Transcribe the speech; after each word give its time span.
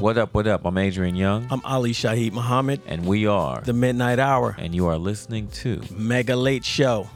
What 0.00 0.16
up, 0.16 0.32
what 0.32 0.46
up? 0.46 0.64
I'm 0.64 0.78
Adrian 0.78 1.14
Younge, 1.14 1.46
I'm 1.50 1.60
Ali 1.62 1.92
Shaheed 1.92 2.32
Muhammad, 2.32 2.80
and 2.86 3.04
we 3.04 3.26
are, 3.26 3.60
the 3.60 3.74
Midnight 3.74 4.18
Hour, 4.18 4.56
and 4.58 4.74
you 4.74 4.86
are 4.86 4.96
listening 4.96 5.48
to 5.48 5.82
Mega 5.94 6.34
Late 6.34 6.64
Show. 6.64 7.06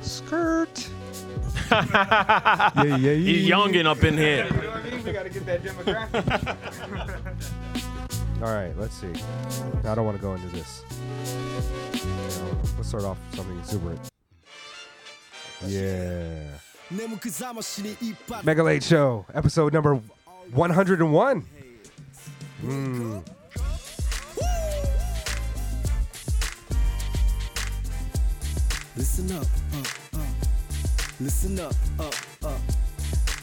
Skirt. 0.00 0.88
yeah, 1.70 2.72
yeah, 2.82 2.96
yeah. 2.96 3.12
He's 3.12 3.46
youngin' 3.46 3.84
up 3.84 4.02
in 4.02 4.16
here. 4.16 4.48
We 5.04 5.12
gotta 5.12 5.28
get 5.28 5.44
that 5.44 5.62
demographic. 5.62 6.56
All 8.42 8.54
right, 8.54 8.74
let's 8.78 8.98
see. 8.98 9.12
I 9.84 9.94
don't 9.94 10.06
want 10.06 10.16
to 10.16 10.22
go 10.22 10.32
into 10.32 10.48
this. 10.48 10.84
Let's 12.78 12.88
start 12.88 13.04
off 13.04 13.18
with 13.30 13.36
something 13.40 13.58
exuberant. 13.58 14.00
Yeah. 15.66 16.48
Mega 18.42 18.62
Late 18.62 18.82
Show, 18.82 19.26
episode 19.34 19.74
number 19.74 20.00
101. 20.52 21.44
Mm. 22.66 23.22
Listen 28.96 29.30
up, 29.32 29.46
uh, 29.74 30.18
uh. 30.18 30.24
Listen 31.20 31.60
up, 31.60 31.74
up, 32.00 32.14
up. 32.44 32.60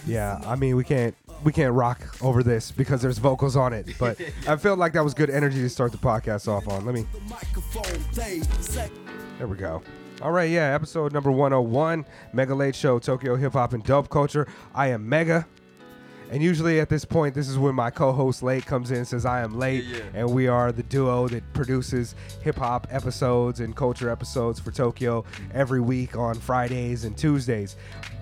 Yeah, 0.06 0.42
I 0.46 0.56
mean 0.56 0.76
we 0.76 0.84
can't 0.84 1.16
we 1.44 1.54
can't 1.54 1.74
rock 1.74 2.02
over 2.22 2.44
this 2.44 2.72
because 2.72 3.02
there's 3.02 3.18
vocals 3.18 3.56
on 3.56 3.72
it, 3.72 3.88
but 3.98 4.20
I 4.48 4.58
felt 4.58 4.78
like 4.78 4.94
that 4.94 5.04
was 5.04 5.14
good 5.14 5.30
energy 5.30 5.62
to 5.62 5.70
start 5.70 5.92
the 5.92 5.98
podcast 5.98 6.48
off 6.48 6.68
on. 6.68 6.86
Let 6.86 6.94
me 6.94 7.06
The 7.14 7.22
microphone, 7.22 8.04
they 8.14 8.42
say. 8.62 8.90
There 9.38 9.48
we 9.48 9.56
go. 9.58 9.82
All 10.22 10.32
right, 10.32 10.50
yeah, 10.50 10.74
episode 10.74 11.12
number 11.12 11.32
101, 11.32 12.06
Mega 12.34 12.56
Late 12.56 12.76
Show, 12.76 13.00
Tokyo 13.00 13.36
Hip 13.36 13.54
Hop 13.54 13.74
and 13.74 13.84
Dope 13.84 14.10
Culture. 14.10 14.48
I 14.74 14.88
am 14.88 15.08
Mega. 15.08 15.48
And 16.34 16.42
usually 16.42 16.80
at 16.80 16.90
this 16.90 17.06
point, 17.06 17.36
this 17.36 17.48
is 17.48 17.60
when 17.60 17.76
my 17.76 17.92
co-host 17.92 18.42
Late 18.42 18.66
comes 18.66 18.90
in 18.90 18.98
and 18.98 19.08
says 19.08 19.24
I 19.24 19.42
am 19.42 19.60
late, 19.60 19.86
and 20.16 20.34
we 20.34 20.48
are 20.48 20.72
the 20.72 20.82
duo 20.82 21.28
that 21.28 21.44
produces 21.54 22.16
hip 22.42 22.56
hop 22.56 22.88
episodes 22.90 23.60
and 23.60 23.76
culture 23.76 24.10
episodes 24.10 24.60
for 24.60 24.72
Tokyo 24.72 25.26
every 25.54 25.80
week 25.80 26.18
on 26.18 26.34
Fridays 26.34 27.06
and 27.06 27.16
Tuesdays. 27.16 27.76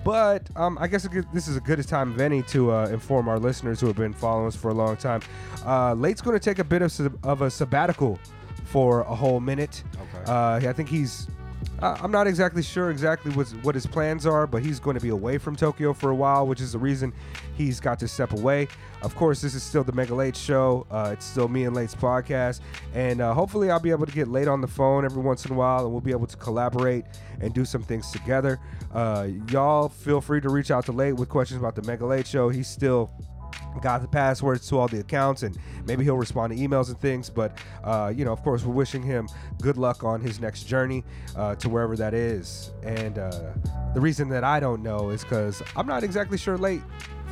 But 0.04 0.46
um, 0.56 0.76
I 0.78 0.88
guess 0.88 1.08
this 1.32 1.48
is 1.48 1.56
a 1.56 1.60
good 1.60 1.82
time 1.88 2.12
of 2.12 2.20
any 2.20 2.42
to 2.42 2.70
uh, 2.72 2.86
inform 2.88 3.28
our 3.28 3.38
listeners 3.38 3.80
who 3.80 3.86
have 3.86 3.96
been 3.96 4.12
following 4.12 4.48
us 4.48 4.56
for 4.56 4.70
a 4.70 4.74
long 4.74 4.98
time. 4.98 5.22
Uh, 5.64 5.94
Late's 5.94 6.20
going 6.20 6.38
to 6.38 6.44
take 6.44 6.58
a 6.58 6.64
bit 6.64 6.82
of, 6.82 7.16
of 7.24 7.40
a 7.40 7.50
sabbatical 7.50 8.18
for 8.66 9.00
a 9.00 9.14
whole 9.14 9.40
minute. 9.40 9.82
Okay. 9.94 10.30
Uh, 10.30 10.68
I 10.68 10.72
think 10.74 10.90
he's. 10.90 11.28
Uh, 11.82 11.98
I'm 12.00 12.12
not 12.12 12.28
exactly 12.28 12.62
sure 12.62 12.92
exactly 12.92 13.32
what 13.32 13.48
what 13.64 13.74
his 13.74 13.88
plans 13.88 14.24
are, 14.24 14.46
but 14.46 14.62
he's 14.62 14.78
going 14.78 14.94
to 14.94 15.00
be 15.00 15.08
away 15.08 15.36
from 15.36 15.56
Tokyo 15.56 15.92
for 15.92 16.10
a 16.10 16.14
while, 16.14 16.46
which 16.46 16.60
is 16.60 16.70
the 16.72 16.78
reason 16.78 17.12
he's 17.56 17.80
got 17.80 17.98
to 17.98 18.06
step 18.06 18.32
away. 18.32 18.68
Of 19.02 19.16
course, 19.16 19.40
this 19.40 19.56
is 19.56 19.64
still 19.64 19.82
the 19.82 19.90
Mega 19.90 20.14
Late 20.14 20.36
Show. 20.36 20.86
Uh, 20.92 21.10
it's 21.12 21.26
still 21.26 21.48
me 21.48 21.64
and 21.64 21.74
Late's 21.74 21.96
podcast, 21.96 22.60
and 22.94 23.20
uh, 23.20 23.34
hopefully, 23.34 23.68
I'll 23.68 23.80
be 23.80 23.90
able 23.90 24.06
to 24.06 24.12
get 24.12 24.28
Late 24.28 24.46
on 24.46 24.60
the 24.60 24.68
phone 24.68 25.04
every 25.04 25.22
once 25.22 25.44
in 25.44 25.50
a 25.50 25.56
while, 25.56 25.82
and 25.82 25.90
we'll 25.90 26.00
be 26.00 26.12
able 26.12 26.28
to 26.28 26.36
collaborate 26.36 27.04
and 27.40 27.52
do 27.52 27.64
some 27.64 27.82
things 27.82 28.12
together. 28.12 28.60
Uh, 28.94 29.26
y'all 29.50 29.88
feel 29.88 30.20
free 30.20 30.40
to 30.40 30.50
reach 30.50 30.70
out 30.70 30.86
to 30.86 30.92
Late 30.92 31.14
with 31.14 31.28
questions 31.28 31.58
about 31.58 31.74
the 31.74 31.82
Mega 31.82 32.06
Late 32.06 32.28
Show. 32.28 32.48
He's 32.48 32.68
still 32.68 33.10
got 33.80 34.02
the 34.02 34.08
passwords 34.08 34.68
to 34.68 34.78
all 34.78 34.88
the 34.88 35.00
accounts 35.00 35.42
and 35.42 35.56
maybe 35.86 36.04
he'll 36.04 36.16
respond 36.16 36.52
to 36.52 36.58
emails 36.58 36.88
and 36.88 36.98
things 37.00 37.30
but 37.30 37.58
uh, 37.84 38.12
you 38.14 38.24
know 38.24 38.32
of 38.32 38.42
course 38.42 38.64
we're 38.64 38.74
wishing 38.74 39.02
him 39.02 39.28
good 39.60 39.76
luck 39.76 40.04
on 40.04 40.20
his 40.20 40.40
next 40.40 40.64
journey 40.64 41.04
uh, 41.36 41.54
to 41.56 41.68
wherever 41.68 41.96
that 41.96 42.14
is. 42.14 42.70
And 42.82 43.18
uh, 43.18 43.52
the 43.94 44.00
reason 44.00 44.28
that 44.30 44.44
i 44.44 44.58
don't 44.58 44.82
know 44.82 45.10
is 45.10 45.22
because 45.22 45.62
i'm 45.76 45.86
not 45.86 46.02
exactly 46.02 46.38
sure 46.38 46.56
late 46.56 46.82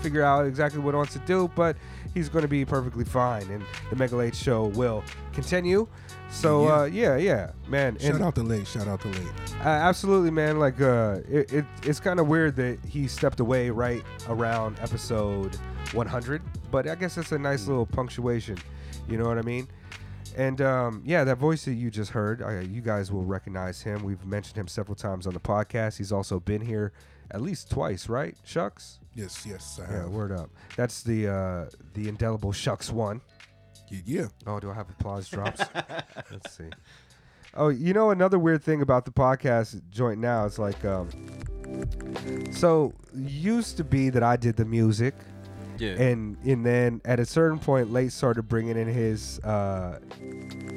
figure 0.02 0.22
out 0.22 0.46
exactly 0.46 0.80
what 0.80 0.92
he 0.92 0.96
wants 0.96 1.12
to 1.12 1.18
do 1.20 1.50
but 1.54 1.76
he's 2.14 2.28
going 2.28 2.42
to 2.42 2.48
be 2.48 2.64
perfectly 2.64 3.04
fine 3.04 3.42
and 3.50 3.62
the 3.90 3.96
mega 3.96 4.16
late 4.16 4.34
show 4.34 4.66
will 4.68 5.02
continue 5.32 5.86
so 6.30 6.64
Yeah. 6.66 6.74
uh, 6.80 6.84
yeah 6.84 7.16
yeah 7.16 7.50
man 7.68 7.98
Shout 7.98 8.14
and- 8.14 8.24
out 8.24 8.34
to 8.36 8.42
late. 8.42 8.66
Shout 8.66 8.86
out 8.88 9.00
to 9.02 9.08
late. 9.08 9.26
uh, 9.64 9.68
absolutely, 9.68 10.30
man. 10.30 10.58
Like, 10.60 10.80
uh, 10.80 11.18
it, 11.28 11.52
it 11.52 11.64
it's 11.82 11.98
kind 11.98 12.20
of 12.20 12.28
weird 12.28 12.54
that 12.56 12.78
he 12.86 13.08
stepped 13.08 13.40
away 13.40 13.68
right 13.70 14.02
around 14.28 14.78
episode 14.80 15.56
100, 15.92 16.40
but 16.70 16.86
I 16.88 16.94
guess 16.94 17.18
it's 17.18 17.32
a 17.32 17.38
nice 17.38 17.66
little 17.66 17.84
punctuation. 17.84 18.58
You 19.08 19.18
know 19.18 19.24
what 19.24 19.38
I 19.38 19.42
mean? 19.42 19.66
And 20.36 20.60
um, 20.60 21.02
yeah, 21.04 21.24
that 21.24 21.38
voice 21.38 21.64
that 21.64 21.74
you 21.74 21.90
just 21.90 22.12
heard, 22.12 22.42
uh, 22.42 22.60
you 22.60 22.80
guys 22.80 23.10
will 23.10 23.24
recognize 23.24 23.82
him. 23.82 24.04
We've 24.04 24.24
mentioned 24.24 24.56
him 24.56 24.68
several 24.68 24.94
times 24.94 25.26
on 25.26 25.34
the 25.34 25.40
podcast. 25.40 25.98
He's 25.98 26.12
also 26.12 26.38
been 26.38 26.60
here 26.60 26.92
at 27.32 27.40
least 27.42 27.70
twice, 27.72 28.08
right? 28.08 28.36
Shucks. 28.44 28.99
Yes, 29.14 29.44
yes, 29.46 29.80
I 29.86 29.90
Yeah, 29.92 29.98
have. 30.02 30.10
word 30.10 30.32
up. 30.32 30.50
That's 30.76 31.02
the 31.02 31.28
uh, 31.28 31.66
the 31.94 32.08
indelible 32.08 32.52
Shucks 32.52 32.90
one. 32.92 33.20
Yeah, 33.90 34.00
yeah. 34.04 34.26
Oh, 34.46 34.60
do 34.60 34.70
I 34.70 34.74
have 34.74 34.88
applause 34.88 35.28
drops? 35.28 35.60
Let's 36.30 36.52
see. 36.56 36.70
Oh, 37.54 37.68
you 37.68 37.92
know 37.92 38.10
another 38.10 38.38
weird 38.38 38.62
thing 38.62 38.80
about 38.82 39.04
the 39.04 39.10
podcast 39.10 39.80
joint 39.90 40.20
now 40.20 40.44
is 40.44 40.58
like, 40.60 40.84
um, 40.84 41.08
so 42.52 42.92
used 43.14 43.76
to 43.78 43.84
be 43.84 44.10
that 44.10 44.22
I 44.22 44.36
did 44.36 44.56
the 44.56 44.64
music, 44.64 45.14
Yeah. 45.78 45.90
and 46.00 46.36
and 46.44 46.64
then 46.64 47.00
at 47.04 47.18
a 47.18 47.26
certain 47.26 47.58
point, 47.58 47.92
late 47.92 48.12
started 48.12 48.44
bringing 48.44 48.76
in 48.76 48.86
his 48.86 49.40
uh, 49.40 49.98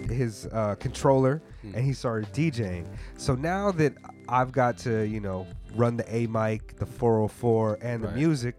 his 0.10 0.48
uh, 0.52 0.76
controller, 0.80 1.42
Hmm. 1.62 1.76
and 1.76 1.86
he 1.86 1.94
started 1.94 2.32
DJing. 2.34 2.86
So 3.18 3.36
now 3.36 3.72
that 3.74 3.94
I've 4.28 4.52
got 4.52 4.78
to 4.80 5.04
you 5.04 5.20
know 5.20 5.48
run 5.76 5.98
the 5.98 6.16
A 6.16 6.28
mic, 6.28 6.76
the 6.78 6.86
404, 6.86 7.80
and 7.82 8.04
the 8.04 8.08
Right. 8.08 8.16
music. 8.16 8.56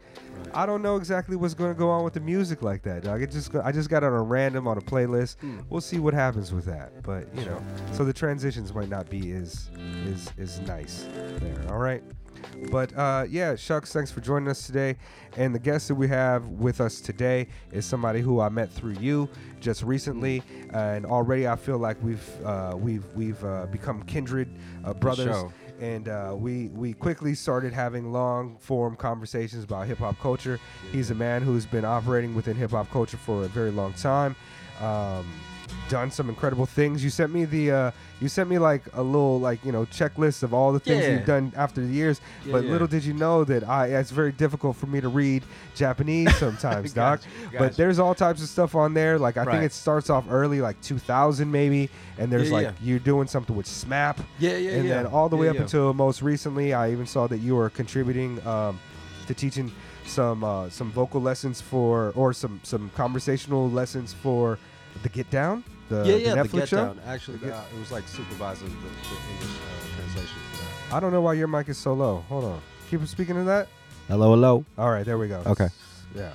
I 0.52 0.66
don't 0.66 0.82
know 0.82 0.96
exactly 0.96 1.36
what's 1.36 1.54
going 1.54 1.72
to 1.72 1.78
go 1.78 1.88
on 1.90 2.04
with 2.04 2.12
the 2.14 2.20
music 2.20 2.62
like 2.62 2.82
that. 2.82 3.04
Dog. 3.04 3.22
It 3.22 3.30
just 3.30 3.50
go- 3.52 3.62
I 3.64 3.72
just 3.72 3.88
got 3.88 4.02
it 4.02 4.06
on 4.06 4.12
a 4.12 4.22
random 4.22 4.66
on 4.68 4.78
a 4.78 4.80
playlist. 4.80 5.38
Hmm. 5.40 5.60
We'll 5.70 5.80
see 5.80 5.98
what 5.98 6.12
happens 6.14 6.52
with 6.52 6.64
that. 6.66 7.02
But 7.02 7.26
you 7.36 7.44
know, 7.44 7.60
so 7.92 8.04
the 8.04 8.12
transitions 8.12 8.74
might 8.74 8.88
not 8.88 9.08
be 9.08 9.32
as 9.32 9.70
is 10.06 10.30
is 10.36 10.60
nice 10.60 11.06
there. 11.38 11.56
All 11.70 11.78
right. 11.78 12.02
But 12.70 12.96
uh, 12.96 13.26
yeah, 13.28 13.56
Shucks, 13.56 13.92
thanks 13.92 14.10
for 14.10 14.20
joining 14.20 14.48
us 14.48 14.66
today. 14.66 14.96
And 15.36 15.54
the 15.54 15.58
guest 15.58 15.88
that 15.88 15.94
we 15.94 16.08
have 16.08 16.46
with 16.48 16.80
us 16.80 17.00
today 17.00 17.48
is 17.72 17.84
somebody 17.84 18.20
who 18.20 18.40
I 18.40 18.48
met 18.48 18.70
through 18.70 18.94
you 19.00 19.28
just 19.60 19.82
recently, 19.82 20.42
and 20.72 21.04
already 21.04 21.48
I 21.48 21.56
feel 21.56 21.78
like 21.78 22.02
we've 22.02 22.44
uh, 22.44 22.74
we've 22.76 23.04
we've 23.14 23.42
uh, 23.44 23.66
become 23.66 24.02
kindred 24.04 24.48
uh, 24.84 24.94
brothers 24.94 25.34
sure. 25.36 25.52
and 25.80 26.08
uh, 26.08 26.34
we 26.36 26.68
we 26.68 26.92
quickly 26.92 27.34
started 27.34 27.72
having 27.72 28.12
long 28.12 28.56
form 28.58 28.96
conversations 28.96 29.64
about 29.64 29.86
hip 29.86 29.98
hop 29.98 30.18
culture. 30.20 30.60
He's 30.92 31.10
a 31.10 31.14
man 31.14 31.42
who's 31.42 31.66
been 31.66 31.84
operating 31.84 32.34
within 32.34 32.56
hip 32.56 32.70
hop 32.70 32.90
culture 32.90 33.16
for 33.16 33.44
a 33.44 33.48
very 33.48 33.70
long 33.70 33.92
time. 33.94 34.36
Um, 34.80 35.26
done 35.94 36.10
some 36.10 36.28
incredible 36.28 36.66
things. 36.66 37.04
You 37.04 37.10
sent 37.10 37.32
me 37.32 37.44
the 37.44 37.70
uh, 37.70 37.90
you 38.20 38.28
sent 38.28 38.50
me 38.50 38.58
like 38.58 38.82
a 38.94 39.02
little 39.02 39.38
like 39.38 39.64
you 39.64 39.70
know 39.70 39.84
checklist 39.86 40.42
of 40.42 40.52
all 40.52 40.72
the 40.72 40.80
things 40.80 41.04
Yeah. 41.04 41.12
you've 41.12 41.26
done 41.26 41.52
after 41.56 41.80
the 41.80 41.86
years. 41.92 42.20
Yeah, 42.44 42.50
but 42.52 42.64
yeah. 42.64 42.70
little 42.72 42.88
did 42.88 43.04
you 43.04 43.14
know 43.14 43.44
that 43.44 43.62
I 43.68 43.86
it's 44.00 44.10
very 44.10 44.32
difficult 44.32 44.76
for 44.76 44.86
me 44.86 45.00
to 45.00 45.08
read 45.08 45.44
Japanese 45.76 46.34
sometimes, 46.44 46.92
doc. 46.92 47.20
Gotcha, 47.52 47.58
But 47.58 47.76
there's 47.76 48.00
all 48.00 48.12
types 48.12 48.42
of 48.42 48.48
stuff 48.48 48.74
on 48.74 48.92
there. 48.92 49.20
Like 49.20 49.36
I 49.36 49.44
think 49.44 49.62
it 49.62 49.72
starts 49.72 50.10
off 50.10 50.24
early, 50.28 50.60
like 50.60 50.80
2000 50.80 51.48
maybe, 51.48 51.90
and 52.18 52.30
there's 52.32 52.50
like 52.50 52.72
you're 52.82 52.98
doing 52.98 53.28
something 53.28 53.54
with 53.54 53.66
SMAP 53.66 54.18
yeah, 54.40 54.50
yeah, 54.50 54.56
yeah. 54.58 54.70
and 54.78 54.90
then 54.90 55.06
all 55.06 55.28
the 55.28 55.36
way 55.36 55.48
up 55.48 55.56
until 55.56 55.94
most 55.94 56.22
recently, 56.22 56.74
I 56.74 56.90
even 56.90 57.06
saw 57.06 57.28
that 57.28 57.38
you 57.38 57.54
were 57.54 57.70
contributing 57.70 58.44
um, 58.44 58.80
to 59.28 59.34
teaching 59.34 59.70
some 60.06 60.42
uh, 60.42 60.68
some 60.70 60.90
vocal 60.90 61.20
lessons 61.20 61.60
for 61.60 62.12
or 62.16 62.32
some 62.32 62.58
some 62.64 62.90
conversational 62.96 63.70
lessons 63.70 64.12
for 64.12 64.58
the 65.02 65.08
Get 65.08 65.28
Down, 65.30 65.64
the, 65.88 66.04
yeah, 66.08 66.16
yeah, 66.16 66.42
the 66.42 66.48
the, 66.48 66.58
Get 66.58 66.68
show. 66.68 66.76
Down. 66.76 67.00
Actually, 67.06 67.38
The 67.38 67.54
uh, 67.56 67.62
it 67.74 67.78
was 67.78 67.92
like 67.92 68.06
supervising 68.08 68.68
the, 68.68 68.74
the 68.74 69.16
English 69.32 69.56
uh, 69.56 69.96
translation 69.96 70.38
for 70.52 70.56
that. 70.90 70.96
I 70.96 71.00
don't 71.00 71.12
know 71.12 71.20
why 71.20 71.34
your 71.34 71.48
mic 71.48 71.68
is 71.68 71.78
so 71.78 71.92
low. 71.94 72.24
Hold 72.28 72.44
on, 72.44 72.60
keep 72.90 73.04
speaking 73.06 73.34
to 73.36 73.44
that. 73.44 73.68
Hello, 74.08 74.30
hello. 74.30 74.64
All 74.78 74.90
right, 74.90 75.04
there 75.04 75.18
we 75.18 75.28
go. 75.28 75.42
Okay. 75.46 75.68
Yeah, 76.14 76.30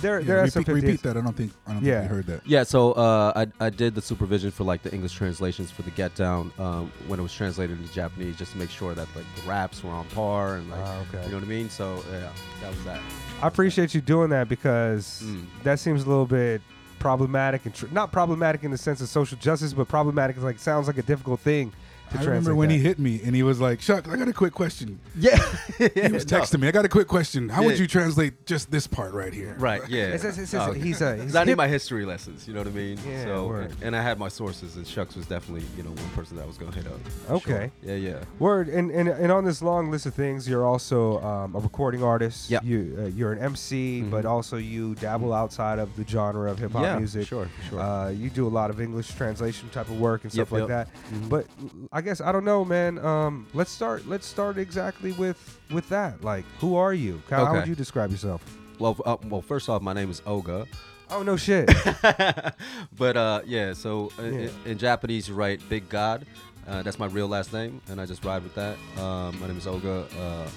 there 0.00 0.20
Yeah, 0.20 0.26
there 0.26 0.38
are 0.40 0.46
some 0.48 0.62
repeat, 0.66 0.84
repeat 0.84 1.02
that. 1.02 1.16
I 1.16 1.20
don't 1.20 1.36
think 1.36 1.52
I 1.66 1.72
don't 1.74 1.82
Yeah. 1.82 2.00
think 2.00 2.10
we 2.10 2.16
heard 2.16 2.26
that. 2.28 2.40
Yeah, 2.46 2.62
so 2.62 2.92
uh, 2.92 3.32
I, 3.60 3.66
I 3.66 3.70
did 3.70 3.94
the 3.94 4.00
supervision 4.02 4.50
for 4.50 4.64
like 4.64 4.82
the 4.82 4.92
English 4.92 5.12
translations 5.14 5.70
for 5.70 5.82
the 5.82 5.90
Get 5.90 6.14
Down 6.14 6.52
um, 6.58 6.90
when 7.08 7.18
it 7.18 7.22
was 7.22 7.34
translated 7.34 7.78
into 7.80 7.92
Japanese, 7.92 8.36
just 8.36 8.52
to 8.52 8.58
make 8.58 8.70
sure 8.70 8.94
that 8.94 9.08
like 9.16 9.24
the 9.36 9.48
raps 9.48 9.82
were 9.84 9.90
on 9.90 10.06
par 10.06 10.56
and 10.56 10.70
like 10.70 10.80
Ah, 10.82 11.00
okay. 11.08 11.24
you 11.24 11.30
know 11.32 11.38
what 11.38 11.44
I 11.44 11.48
mean. 11.48 11.68
So 11.68 12.02
yeah, 12.12 12.30
that 12.62 12.70
was 12.70 12.84
that. 12.84 13.00
I 13.42 13.48
appreciate 13.48 13.94
you 13.94 14.00
doing 14.00 14.30
that 14.30 14.48
because 14.48 15.22
Mm. 15.24 15.44
that 15.64 15.78
seems 15.80 16.04
a 16.04 16.08
little 16.08 16.26
bit 16.26 16.62
problematic 17.00 17.66
and 17.66 17.74
tr- 17.74 17.86
not 17.90 18.12
problematic 18.12 18.62
in 18.62 18.70
the 18.70 18.78
sense 18.78 19.00
of 19.00 19.08
social 19.08 19.36
justice, 19.38 19.72
but 19.72 19.88
problematic 19.88 20.36
is 20.36 20.44
like 20.44 20.60
sounds 20.60 20.86
like 20.86 20.98
a 20.98 21.02
difficult 21.02 21.40
thing 21.40 21.72
I 22.18 22.24
remember 22.24 22.54
when 22.54 22.68
that. 22.68 22.74
he 22.76 22.80
hit 22.80 22.98
me 22.98 23.20
and 23.24 23.34
he 23.36 23.42
was 23.42 23.60
like, 23.60 23.80
"Chuck, 23.80 24.08
I 24.08 24.16
got 24.16 24.28
a 24.28 24.32
quick 24.32 24.52
question." 24.52 24.98
Yeah, 25.16 25.36
He 25.78 26.08
was 26.12 26.24
texting 26.34 26.60
me. 26.60 26.68
I 26.68 26.70
got 26.72 26.84
a 26.84 26.88
quick 26.88 27.06
question. 27.08 27.48
How 27.48 27.62
would 27.62 27.78
you 27.78 27.86
translate 27.86 28.46
just 28.46 28.70
this 28.70 28.86
part 28.86 29.12
right 29.12 29.32
here? 29.32 29.54
Right. 29.58 29.82
Yeah. 29.88 30.14
It's- 30.14 30.24
it's- 30.24 30.38
it's- 30.54 30.68
Oh, 30.68 30.72
he's 30.72 31.00
a- 31.00 31.16
he's 31.22 31.36
I 31.36 31.44
need 31.44 31.56
my 31.56 31.68
history 31.68 32.04
lessons. 32.04 32.46
You 32.48 32.54
know 32.54 32.60
what 32.60 32.66
I 32.68 32.72
mean? 32.72 32.98
Yeah, 33.06 33.24
So 33.24 33.46
word. 33.48 33.72
and 33.82 33.94
I 33.94 34.02
had 34.02 34.18
my 34.18 34.28
sources, 34.28 34.76
and 34.76 34.86
Shucks 34.86 35.14
was 35.16 35.26
definitely 35.26 35.64
you 35.76 35.82
know 35.82 35.90
one 35.90 36.10
person 36.10 36.36
that 36.36 36.42
I 36.42 36.46
was 36.46 36.58
gonna 36.58 36.72
hit 36.72 36.86
up. 36.86 36.98
Okay. 37.30 37.70
Sure. 37.84 37.96
Yeah. 37.96 38.10
Yeah. 38.10 38.24
Word 38.38 38.68
and, 38.68 38.90
and 38.90 39.08
and 39.08 39.30
on 39.32 39.44
this 39.44 39.62
long 39.62 39.90
list 39.90 40.06
of 40.06 40.14
things, 40.14 40.48
you're 40.48 40.64
also 40.66 41.20
um, 41.22 41.54
a 41.54 41.58
recording 41.60 42.02
artist. 42.02 42.50
Yeah. 42.50 42.60
You 42.62 42.96
uh, 43.00 43.06
you're 43.06 43.32
an 43.32 43.38
MC, 43.38 44.02
but 44.02 44.24
Mhm. 44.24 44.30
also 44.30 44.56
you 44.56 44.94
dabble 44.96 45.32
outside 45.32 45.78
of 45.78 45.94
the 45.96 46.04
genre 46.06 46.50
of 46.50 46.58
hip 46.58 46.72
hop 46.72 46.82
Yeah, 46.82 46.98
music. 46.98 47.26
sure, 47.28 47.48
sure. 47.68 47.80
Uh, 47.80 48.08
you 48.10 48.30
do 48.30 48.46
a 48.46 48.48
lot 48.60 48.70
of 48.70 48.80
English 48.80 49.14
translation 49.14 49.68
type 49.70 49.88
of 49.88 50.00
work 50.00 50.24
and 50.24 50.34
Yep, 50.34 50.46
stuff 50.48 50.52
like 50.52 50.68
yep. 50.68 50.88
that. 50.88 50.88
Mhm. 51.14 51.28
But 51.28 51.46
I 51.92 51.99
guess 52.00 52.20
I 52.20 52.32
don't 52.32 52.44
know, 52.44 52.64
man. 52.64 52.98
Um, 52.98 53.46
let's 53.54 53.70
start. 53.70 54.06
Let's 54.06 54.26
start 54.26 54.58
exactly 54.58 55.12
with 55.12 55.58
with 55.70 55.88
that. 55.88 56.22
Like, 56.22 56.44
who 56.58 56.76
are 56.76 56.94
you? 56.94 57.22
How, 57.28 57.46
how 57.46 57.54
would 57.54 57.66
you 57.66 57.74
describe 57.74 58.10
yourself? 58.10 58.42
Well, 58.78 58.96
uh, 59.04 59.16
well, 59.28 59.42
first 59.42 59.68
off, 59.68 59.82
my 59.82 59.92
name 59.92 60.10
is 60.10 60.20
Oga. 60.22 60.66
Oh 61.10 61.22
no 61.22 61.36
shit. 61.36 61.68
but 62.96 63.16
uh, 63.16 63.42
yeah, 63.44 63.72
so 63.72 64.10
uh, 64.18 64.22
Yeah. 64.22 64.30
In, 64.30 64.50
in 64.66 64.78
Japanese, 64.78 65.28
you 65.28 65.34
write 65.34 65.60
Big 65.68 65.88
God. 65.88 66.26
Uh, 66.66 66.82
that's 66.82 66.98
my 66.98 67.06
real 67.06 67.26
last 67.26 67.52
name, 67.52 67.80
and 67.88 68.00
I 68.00 68.06
just 68.06 68.24
ride 68.24 68.42
with 68.42 68.54
that. 68.54 68.76
Um, 68.96 69.38
my 69.40 69.48
name 69.48 69.58
is 69.58 69.66
Oga. 69.66 70.04
Uh, 70.18 70.48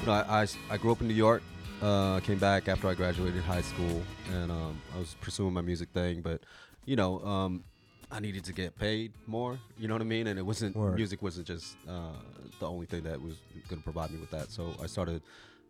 you 0.00 0.06
know, 0.06 0.12
I, 0.12 0.42
I, 0.42 0.46
I 0.70 0.76
grew 0.76 0.90
up 0.90 1.00
in 1.00 1.08
New 1.08 1.14
York. 1.14 1.42
Uh, 1.80 2.20
came 2.20 2.38
back 2.38 2.68
after 2.68 2.88
I 2.88 2.94
graduated 2.94 3.42
high 3.42 3.60
school, 3.62 4.02
and 4.32 4.50
um, 4.50 4.80
I 4.94 4.98
was 4.98 5.14
pursuing 5.20 5.52
my 5.52 5.60
music 5.62 5.90
thing. 5.90 6.20
But 6.20 6.40
you 6.84 6.96
know, 6.96 7.20
um, 7.24 7.64
I 8.12 8.20
needed 8.20 8.44
to 8.44 8.52
get 8.52 8.78
paid 8.78 9.12
more. 9.26 9.58
You 9.78 9.88
know 9.88 9.94
what 9.94 10.02
I 10.02 10.06
mean? 10.06 10.26
And 10.26 10.38
it 10.38 10.42
wasn't 10.42 10.76
Word. 10.76 10.96
music 10.96 11.22
wasn't 11.22 11.46
just 11.46 11.76
uh, 11.88 12.12
the 12.60 12.68
only 12.68 12.86
thing 12.86 13.02
that 13.04 13.20
was 13.20 13.34
going 13.68 13.80
to 13.80 13.84
provide 13.84 14.10
me 14.10 14.18
with 14.20 14.30
that. 14.30 14.50
So 14.50 14.74
I 14.82 14.86
started 14.86 15.22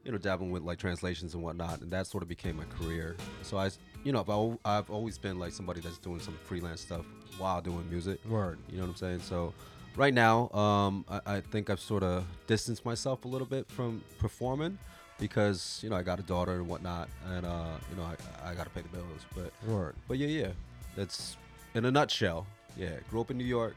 you 0.05 0.11
know, 0.11 0.19
dabbling 0.19 0.51
with 0.51 0.63
like 0.63 0.79
translations 0.79 1.35
and 1.35 1.43
whatnot, 1.43 1.81
and 1.81 1.91
that 1.93 2.07
sort 2.07 2.23
of 2.23 2.29
became 2.29 2.57
my 2.57 2.65
career. 2.65 3.17
So 3.43 3.57
I, 3.59 3.71
you 4.03 4.13
know, 4.13 4.21
I've, 4.21 4.59
I've 4.65 4.91
always 4.91 5.19
been 5.19 5.39
like 5.39 5.53
somebody 5.53 5.81
that's 5.81 5.99
doing 5.99 6.21
some 6.21 6.37
freelance 6.45 6.81
stuff 6.81 7.05
while 7.39 7.61
doing 7.61 7.89
music. 7.89 8.19
Word. 8.29 8.59
You 8.69 8.79
know 8.79 8.85
what 8.85 8.91
I'm 8.91 8.97
saying? 8.97 9.21
So 9.21 9.55
right 9.97 10.13
now, 10.13 10.51
um, 10.51 11.05
I, 11.09 11.37
I 11.37 11.41
think 11.41 11.71
I've 11.71 11.81
sort 11.81 12.03
of 12.03 12.25
distanced 12.47 12.85
myself 12.85 13.25
a 13.25 13.29
little 13.29 13.47
bit 13.47 13.69
from 13.71 14.03
performing 14.19 14.79
because 15.19 15.79
you 15.83 15.91
know 15.91 15.97
I 15.97 16.03
got 16.03 16.19
a 16.19 16.23
daughter 16.23 16.55
and 16.55 16.69
whatnot, 16.69 17.09
and 17.31 17.47
uh, 17.47 17.77
you 17.91 17.97
know 17.97 18.03
I, 18.03 18.51
I 18.51 18.55
got 18.55 18.65
to 18.65 18.71
pay 18.71 18.81
the 18.83 18.89
bills. 18.89 19.25
But 19.37 19.53
Word. 19.71 19.95
but 20.09 20.19
yeah, 20.19 20.27
yeah, 20.27 20.49
that's 20.97 21.37
in 21.75 21.85
a 21.85 21.91
nutshell. 21.91 22.47
Yeah, 22.77 22.91
grew 23.11 23.21
up 23.21 23.31
in 23.31 23.39
New 23.39 23.45
York, 23.45 23.77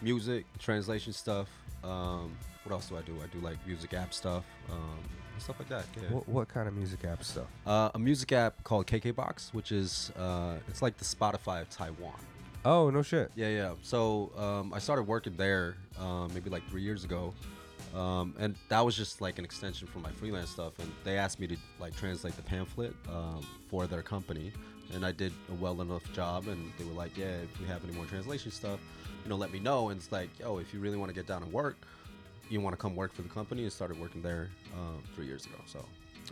music, 0.00 0.46
translation 0.58 1.12
stuff. 1.12 1.48
Um, 1.84 2.36
what 2.64 2.72
else 2.72 2.88
do 2.88 2.96
I 2.96 3.02
do? 3.02 3.16
I 3.22 3.26
do 3.34 3.44
like 3.44 3.58
music 3.66 3.92
app 3.94 4.14
stuff, 4.14 4.44
um, 4.70 4.98
and 5.32 5.42
stuff 5.42 5.58
like 5.58 5.68
that. 5.68 5.84
Yeah. 6.00 6.10
What, 6.10 6.28
what 6.28 6.48
kind 6.48 6.68
of 6.68 6.74
music 6.74 7.04
app 7.04 7.24
stuff? 7.24 7.46
Uh, 7.66 7.90
a 7.94 7.98
music 7.98 8.32
app 8.32 8.62
called 8.64 8.86
KKBox, 8.86 9.52
which 9.52 9.72
is 9.72 10.12
uh, 10.16 10.56
it's 10.68 10.82
like 10.82 10.96
the 10.96 11.04
Spotify 11.04 11.60
of 11.60 11.68
Taiwan. 11.70 12.14
Oh 12.64 12.90
no 12.90 13.02
shit. 13.02 13.32
Yeah, 13.34 13.48
yeah. 13.48 13.72
So 13.82 14.30
um, 14.38 14.72
I 14.72 14.78
started 14.78 15.02
working 15.02 15.34
there 15.36 15.76
um, 15.98 16.30
maybe 16.32 16.48
like 16.48 16.62
three 16.70 16.82
years 16.82 17.02
ago, 17.04 17.34
um, 17.94 18.34
and 18.38 18.54
that 18.68 18.84
was 18.84 18.96
just 18.96 19.20
like 19.20 19.38
an 19.38 19.44
extension 19.44 19.88
from 19.88 20.02
my 20.02 20.10
freelance 20.12 20.50
stuff. 20.50 20.78
And 20.78 20.90
they 21.02 21.18
asked 21.18 21.40
me 21.40 21.48
to 21.48 21.56
like 21.80 21.96
translate 21.96 22.36
the 22.36 22.42
pamphlet 22.42 22.94
um, 23.08 23.44
for 23.68 23.88
their 23.88 24.02
company, 24.02 24.52
and 24.94 25.04
I 25.06 25.12
did 25.12 25.32
a 25.50 25.54
well 25.54 25.80
enough 25.80 26.02
job. 26.12 26.48
And 26.48 26.72
they 26.78 26.84
were 26.84 26.92
like, 26.92 27.16
"Yeah, 27.16 27.26
if 27.26 27.60
you 27.60 27.66
have 27.66 27.84
any 27.84 27.94
more 27.94 28.04
translation 28.06 28.50
stuff, 28.50 28.80
you 29.24 29.28
know, 29.30 29.36
let 29.36 29.52
me 29.52 29.58
know." 29.60 29.88
And 29.90 29.98
it's 30.00 30.10
like, 30.12 30.30
"Yo, 30.38 30.58
if 30.58 30.72
you 30.74 30.80
really 30.80 30.96
want 30.96 31.08
to 31.10 31.14
get 31.14 31.26
down 31.26 31.42
and 31.42 31.52
work, 31.52 31.76
you 32.48 32.60
want 32.60 32.74
to 32.74 32.80
come 32.80 32.94
work 32.96 33.12
for 33.14 33.22
the 33.22 33.28
company." 33.28 33.62
And 33.62 33.72
started 33.72 33.98
working 34.00 34.22
there 34.22 34.48
um, 34.74 35.02
three 35.14 35.26
years 35.26 35.46
ago. 35.46 35.56
So. 35.66 35.84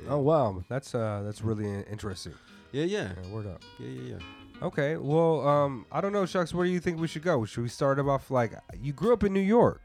Yeah. 0.03 0.11
Oh 0.11 0.19
wow, 0.21 0.63
that's 0.69 0.95
uh 0.95 1.23
that's 1.25 1.43
really 1.43 1.69
interesting. 1.91 2.33
yeah, 2.73 2.85
yeah, 2.85 3.11
Yeah, 3.23 3.29
word 3.33 3.47
up. 3.49 3.61
yeah, 3.81 3.89
yeah, 3.89 4.15
yeah. 4.15 4.67
Okay, 4.67 4.97
well, 4.97 5.47
um, 5.49 5.85
I 5.91 6.01
don't 6.01 6.13
know, 6.13 6.27
Shucks. 6.27 6.55
Where 6.55 6.65
do 6.65 6.71
you 6.73 6.79
think 6.81 7.01
we 7.01 7.09
should 7.09 7.23
go? 7.23 7.45
Should 7.45 7.63
we 7.63 7.69
start 7.69 7.99
off 7.99 8.31
like 8.31 8.53
you 8.81 8.93
grew 8.93 9.13
up 9.13 9.25
in 9.25 9.33
New 9.33 9.41
York? 9.41 9.81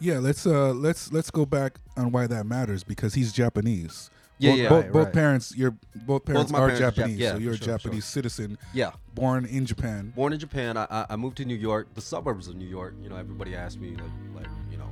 Yeah, 0.00 0.18
let's 0.20 0.46
uh 0.46 0.72
let's 0.72 1.12
let's 1.12 1.30
go 1.30 1.44
back 1.44 1.78
on 1.96 2.12
why 2.12 2.26
that 2.26 2.46
matters 2.46 2.82
because 2.82 3.14
he's 3.14 3.30
Japanese. 3.32 4.10
Yeah, 4.38 4.50
both, 4.50 4.58
yeah. 4.58 4.68
Both, 4.68 4.84
Right, 4.84 4.92
both 4.92 5.04
right. 5.06 5.12
parents, 5.14 5.56
your 5.56 5.76
both 5.94 6.24
parents 6.26 6.52
my 6.52 6.58
are 6.58 6.68
parents 6.68 6.80
are 6.82 6.90
Jap- 6.90 6.94
Japanese, 6.96 7.18
yeah, 7.18 7.32
so 7.32 7.38
you're 7.38 7.52
a 7.54 7.56
sure, 7.56 7.66
Japanese 7.78 8.04
citizen 8.04 8.58
Yeah. 8.74 8.92
born 9.14 9.44
in 9.46 9.64
Japan. 9.66 10.12
born 10.14 10.32
in 10.32 10.38
Japan. 10.38 10.76
I, 10.76 10.86
I, 10.90 11.06
I 11.10 11.16
moved 11.16 11.38
to 11.38 11.44
New 11.44 11.54
York, 11.54 11.94
the 11.94 12.00
suburbs 12.02 12.46
of 12.48 12.54
New 12.56 12.66
York. 12.68 12.94
You 13.02 13.08
know, 13.08 13.16
everybody 13.16 13.54
asked 13.56 13.80
me 13.80 13.90
like, 13.96 14.10
like 14.42 14.46
you 14.70 14.76
know, 14.76 14.90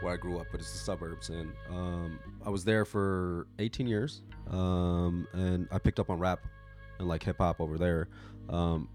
where 0.00 0.12
I 0.12 0.16
grew 0.16 0.38
up, 0.38 0.46
but 0.52 0.60
it's 0.60 0.70
the 0.72 0.78
suburbs. 0.78 1.28
And 1.30 1.50
um, 1.70 2.18
I 2.46 2.50
was 2.50 2.64
there 2.64 2.84
for 2.84 3.46
18 3.58 3.86
years, 3.88 4.22
um, 4.50 5.26
and 5.32 5.66
I 5.72 5.78
picked 5.78 5.98
up 5.98 6.08
on 6.10 6.18
rap 6.20 6.40
and 7.00 7.08
like 7.08 7.22
hip 7.24 7.38
hop 7.38 7.60
over 7.60 7.78
there. 7.78 8.08
Um, 8.48 8.88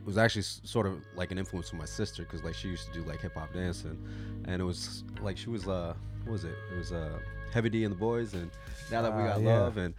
it 0.00 0.06
was 0.06 0.16
actually 0.16 0.42
sort 0.42 0.86
of 0.86 1.02
like 1.16 1.32
an 1.32 1.38
influence 1.38 1.68
from 1.68 1.80
my 1.80 1.84
sister 1.84 2.22
because 2.22 2.42
like 2.44 2.54
she 2.54 2.68
used 2.68 2.86
to 2.86 2.92
do 2.92 3.04
like 3.04 3.20
hip 3.20 3.34
hop 3.34 3.52
dancing, 3.52 3.98
and 4.46 4.62
it 4.62 4.64
was 4.64 5.02
like 5.20 5.36
she 5.36 5.50
was 5.50 5.66
uh, 5.66 5.94
what 6.24 6.32
was 6.32 6.44
it? 6.44 6.54
It 6.72 6.78
was 6.78 6.92
uh, 6.92 7.18
Heavy 7.52 7.68
D 7.70 7.84
and 7.84 7.94
the 7.94 7.98
Boyz, 7.98 8.32
and 8.34 8.50
now 8.90 9.02
that 9.02 9.14
we 9.16 9.22
Ah, 9.22 9.34
got 9.34 9.40
yeah. 9.42 9.60
love 9.60 9.76
and 9.76 9.94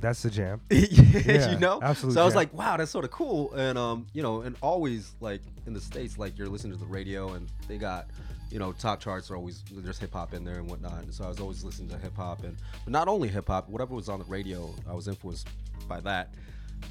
That's 0.00 0.22
the 0.22 0.30
jam. 0.30 0.60
yeah, 0.70 1.50
you 1.52 1.58
know 1.58 1.80
absolute 1.82 2.12
so 2.14 2.20
i 2.22 2.24
was 2.24 2.32
jam. 2.34 2.38
like 2.38 2.54
wow 2.54 2.76
that's 2.76 2.90
sort 2.90 3.04
of 3.04 3.10
cool 3.10 3.52
and 3.54 3.76
um 3.76 4.06
you 4.12 4.22
know 4.22 4.42
and 4.42 4.54
always 4.60 5.12
like 5.20 5.42
in 5.66 5.72
the 5.72 5.80
states 5.80 6.18
like 6.18 6.38
you're 6.38 6.46
listening 6.48 6.72
to 6.72 6.78
the 6.78 6.86
radio 6.86 7.32
and 7.32 7.48
they 7.66 7.78
got 7.78 8.06
you 8.50 8.58
know 8.60 8.72
top 8.72 9.00
charts 9.00 9.28
are 9.30 9.36
always 9.36 9.64
there's 9.72 9.98
hip-hop 9.98 10.34
in 10.34 10.44
there 10.44 10.54
and 10.56 10.68
whatnot 10.70 11.02
and 11.02 11.12
so 11.12 11.24
i 11.24 11.28
was 11.28 11.40
always 11.40 11.64
listening 11.64 11.88
to 11.88 11.98
hip-hop 11.98 12.44
and 12.44 12.56
but 12.84 12.92
not 12.92 13.08
only 13.08 13.26
hip-hop 13.28 13.68
whatever 13.68 13.92
was 13.94 14.08
on 14.08 14.18
the 14.20 14.24
radio 14.26 14.72
i 14.88 14.94
was 14.94 15.08
influenced 15.08 15.48
by 15.88 15.98
that 16.00 16.32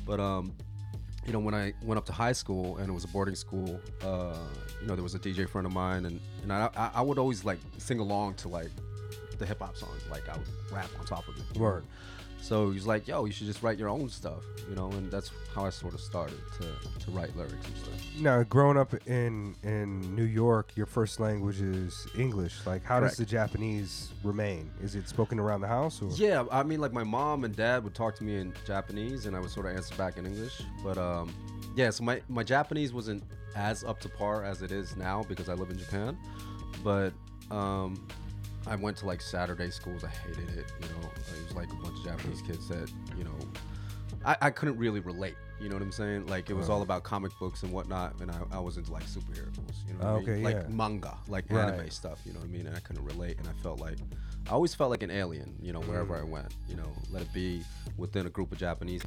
but 0.05 0.19
um 0.19 0.51
you 1.25 1.31
know 1.31 1.39
when 1.39 1.53
i 1.55 1.71
went 1.83 1.97
up 1.97 2.05
to 2.05 2.11
high 2.13 2.33
school 2.33 2.75
and 2.77 2.89
it 2.89 2.93
was 2.93 3.05
a 3.05 3.07
boarding 3.07 3.35
school 3.35 3.79
uh 4.03 4.33
you 4.81 4.87
know 4.87 4.95
there 4.95 5.03
was 5.03 5.15
a 5.15 5.19
dj 5.19 5.47
friend 5.49 5.65
of 5.65 5.71
mine 5.73 6.05
and 6.05 6.19
and 6.43 6.51
i, 6.51 6.69
I 6.93 7.01
would 7.01 7.17
always 7.17 7.45
like 7.45 7.59
sing 7.77 7.99
along 7.99 8.33
to 8.35 8.47
like 8.49 8.69
the 9.37 9.45
hip-hop 9.45 9.75
songs 9.77 10.01
like 10.09 10.27
i 10.29 10.37
would 10.37 10.47
rap 10.71 10.89
on 10.99 11.05
top 11.05 11.27
of 11.27 11.35
it? 11.37 11.57
Word. 11.57 11.85
So 12.41 12.71
he's 12.71 12.85
like, 12.85 13.07
"Yo, 13.07 13.25
you 13.25 13.31
should 13.31 13.47
just 13.47 13.63
write 13.63 13.77
your 13.77 13.89
own 13.89 14.09
stuff," 14.09 14.43
you 14.69 14.75
know, 14.75 14.91
and 14.91 15.11
that's 15.11 15.31
how 15.53 15.65
I 15.65 15.69
sort 15.69 15.93
of 15.93 15.99
started 15.99 16.39
to, 16.59 17.05
to 17.05 17.11
write 17.11 17.35
lyrics 17.35 17.65
and 17.67 17.77
stuff. 17.77 17.93
Now, 18.19 18.43
growing 18.43 18.77
up 18.77 18.93
in 19.07 19.55
in 19.63 20.15
New 20.15 20.23
York, 20.23 20.71
your 20.75 20.85
first 20.85 21.19
language 21.19 21.61
is 21.61 22.07
English. 22.17 22.65
Like, 22.65 22.83
how 22.83 22.99
does 22.99 23.17
the 23.17 23.25
Japanese 23.25 24.13
remain? 24.23 24.69
Is 24.81 24.95
it 24.95 25.09
spoken 25.09 25.39
around 25.39 25.61
the 25.61 25.67
house 25.67 26.01
or? 26.01 26.09
Yeah, 26.11 26.45
I 26.51 26.63
mean, 26.63 26.79
like 26.79 26.93
my 26.93 27.03
mom 27.03 27.43
and 27.43 27.55
dad 27.55 27.83
would 27.83 27.95
talk 27.95 28.15
to 28.17 28.23
me 28.23 28.37
in 28.37 28.53
Japanese, 28.65 29.25
and 29.25 29.35
I 29.35 29.39
would 29.39 29.49
sort 29.49 29.65
of 29.65 29.75
answer 29.75 29.95
back 29.95 30.17
in 30.17 30.25
English. 30.25 30.61
But 30.83 30.97
um, 30.97 31.33
yeah, 31.75 31.89
so 31.89 32.03
my 32.03 32.21
my 32.29 32.43
Japanese 32.43 32.93
wasn't 32.93 33.23
as 33.55 33.83
up 33.83 33.99
to 34.01 34.09
par 34.09 34.45
as 34.45 34.61
it 34.61 34.71
is 34.71 34.95
now 34.95 35.23
because 35.27 35.49
I 35.49 35.53
live 35.53 35.71
in 35.71 35.79
Japan. 35.79 36.17
But 36.83 37.13
um, 37.49 38.07
I 38.67 38.75
went 38.75 38.97
to 38.97 39.05
like 39.05 39.21
Saturday 39.21 39.69
schools. 39.69 40.03
I 40.03 40.09
hated 40.09 40.49
it. 40.57 40.71
You 40.81 40.87
know, 40.89 41.09
it 41.15 41.45
was 41.47 41.55
like 41.55 41.71
a 41.71 41.75
bunch 41.75 41.97
of 41.99 42.05
Japanese 42.05 42.41
kids 42.41 42.67
that 42.69 42.91
you 43.17 43.23
know, 43.23 43.35
I, 44.25 44.35
I 44.41 44.49
couldn't 44.49 44.77
really 44.77 44.99
relate. 44.99 45.35
You 45.59 45.69
know 45.69 45.75
what 45.75 45.81
I'm 45.81 45.91
saying? 45.91 46.27
Like 46.27 46.49
it 46.49 46.53
was 46.53 46.69
all 46.69 46.81
about 46.83 47.03
comic 47.03 47.31
books 47.39 47.63
and 47.63 47.71
whatnot, 47.71 48.19
and 48.21 48.29
I, 48.29 48.39
I 48.51 48.59
was 48.59 48.77
into 48.77 48.91
like 48.91 49.05
superheroes. 49.05 49.57
You 49.87 49.93
know 49.93 49.99
what 49.99 50.05
I 50.05 50.11
Okay, 50.21 50.31
mean? 50.35 50.43
Like 50.43 50.55
yeah. 50.57 50.67
manga, 50.69 51.17
like 51.27 51.45
Right. 51.49 51.73
anime 51.73 51.89
stuff. 51.89 52.19
You 52.25 52.33
know 52.33 52.39
what 52.39 52.49
I 52.49 52.51
mean? 52.51 52.67
And 52.67 52.75
I 52.75 52.79
couldn't 52.79 53.03
relate, 53.05 53.37
and 53.39 53.47
I 53.47 53.53
felt 53.63 53.79
like 53.79 53.97
I 54.47 54.51
always 54.51 54.75
felt 54.75 54.91
like 54.91 55.01
an 55.03 55.11
alien. 55.11 55.55
You 55.61 55.73
know, 55.73 55.81
wherever 55.81 56.15
Mm. 56.15 56.21
I 56.21 56.23
went. 56.25 56.53
You 56.69 56.75
know, 56.75 56.91
let 57.09 57.21
it 57.23 57.33
be 57.33 57.63
within 57.97 58.27
a 58.27 58.29
group 58.29 58.51
of 58.51 58.57
Japanese. 58.59 59.01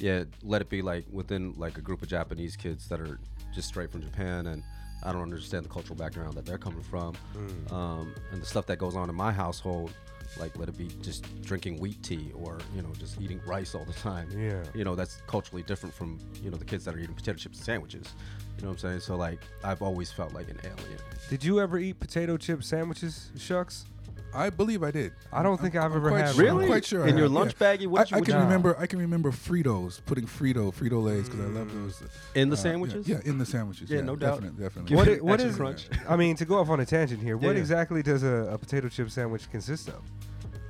Yeah, 0.00 0.24
let 0.42 0.60
it 0.62 0.68
be 0.68 0.80
like 0.82 1.06
within 1.10 1.54
like 1.56 1.76
a 1.78 1.80
group 1.80 2.02
of 2.02 2.08
Japanese 2.08 2.56
kids 2.56 2.88
that 2.88 3.00
are 3.00 3.18
just 3.54 3.68
straight 3.68 3.90
from 3.90 4.02
Japan 4.02 4.46
and. 4.48 4.62
I 5.04 5.12
don't 5.12 5.22
understand 5.22 5.64
the 5.64 5.68
cultural 5.68 5.96
background 5.96 6.34
that 6.34 6.44
they're 6.46 6.58
coming 6.58 6.82
from, 6.82 7.14
Mm. 7.36 7.72
um, 7.72 8.14
and 8.32 8.42
the 8.42 8.46
stuff 8.46 8.66
that 8.66 8.78
goes 8.78 8.96
on 8.96 9.08
in 9.08 9.14
my 9.14 9.32
household. 9.32 9.92
Like, 10.38 10.58
let 10.58 10.68
it 10.68 10.76
be 10.76 10.88
just 11.00 11.24
drinking 11.42 11.80
wheat 11.80 12.02
tea 12.02 12.32
or 12.34 12.58
you 12.76 12.82
know 12.82 12.92
just 12.98 13.18
eating 13.18 13.40
rice 13.46 13.74
all 13.74 13.86
the 13.86 13.94
time 13.94 14.28
Yeah. 14.30 14.62
you 14.74 14.84
know 14.84 14.94
that's 14.94 15.22
culturally 15.26 15.62
different 15.62 15.94
from 15.94 16.18
you 16.42 16.50
know 16.50 16.58
the 16.58 16.66
kids 16.66 16.84
that 16.84 16.94
are 16.94 16.98
eating 16.98 17.14
potato 17.14 17.38
chips 17.38 17.56
and 17.56 17.64
sandwiches 17.64 18.12
you 18.58 18.62
know 18.62 18.68
what 18.68 18.74
i'm 18.74 18.78
saying 18.78 19.00
so 19.00 19.16
like 19.16 19.40
i've 19.64 19.80
always 19.80 20.12
felt 20.12 20.34
like 20.34 20.50
an 20.50 20.58
alien 20.64 20.98
Did 21.30 21.42
you 21.42 21.60
ever 21.60 21.78
eat 21.78 21.98
potato 21.98 22.36
chip 22.36 22.62
sandwiches, 22.62 23.30
Shucks? 23.38 23.86
I 24.34 24.50
believe 24.50 24.82
I 24.82 24.90
did. 24.90 25.12
I 25.32 25.42
don't 25.42 25.60
think 25.60 25.74
I've 25.74 25.94
ever 25.94 26.10
quite 26.10 26.26
had 26.26 26.34
sure- 26.34 26.54
one. 26.54 26.62
I'm 26.64 26.68
quite 26.68 26.84
sure. 26.84 27.04
I 27.04 27.08
in 27.08 27.16
your 27.16 27.24
have, 27.26 27.32
lunch 27.32 27.54
yeah. 27.60 27.76
baggie 27.76 27.86
what 27.86 28.08
did 28.08 28.10
you, 28.10 28.16
I, 28.16 28.18
I 28.18 28.20
what 28.20 28.26
can 28.26 28.34
you- 28.36 28.42
remember. 28.42 28.76
I 28.78 28.86
can 28.86 28.98
remember 28.98 29.30
Fritos 29.32 30.00
putting 30.04 30.26
Frito 30.26 30.72
Frito 30.74 31.02
Lays 31.02 31.28
because 31.28 31.40
I 31.40 31.48
love 31.48 31.72
those. 31.72 32.02
in 32.34 32.48
the 32.50 32.54
uh, 32.54 32.58
sandwiches 32.58 33.08
Yeah, 33.08 33.16
yeah, 33.24 33.30
in 33.30 33.38
the 33.38 33.46
sandwiches. 33.46 33.90
Yeah, 33.90 33.98
Yeah, 33.98 34.04
no 34.04 34.16
doubt. 34.16 34.34
Definitely, 34.40 34.62
definitely. 34.64 34.88
Give 34.90 34.96
What, 34.98 35.08
it 35.08 35.18
i- 35.18 35.22
what 35.22 35.32
extra 35.40 35.50
is? 35.50 35.56
crunch. 35.56 35.88
I 36.08 36.16
mean, 36.16 36.36
to 36.36 36.44
go 36.44 36.58
off 36.58 36.68
on 36.68 36.80
a 36.80 36.86
tangent 36.86 37.22
here, 37.22 37.36
what 37.36 37.54
yeah. 37.54 37.60
exactly 37.60 38.02
does 38.02 38.22
a, 38.22 38.50
a 38.52 38.58
potato 38.58 38.88
chip 38.88 39.10
sandwich 39.10 39.50
consist 39.50 39.88
of? 39.88 40.02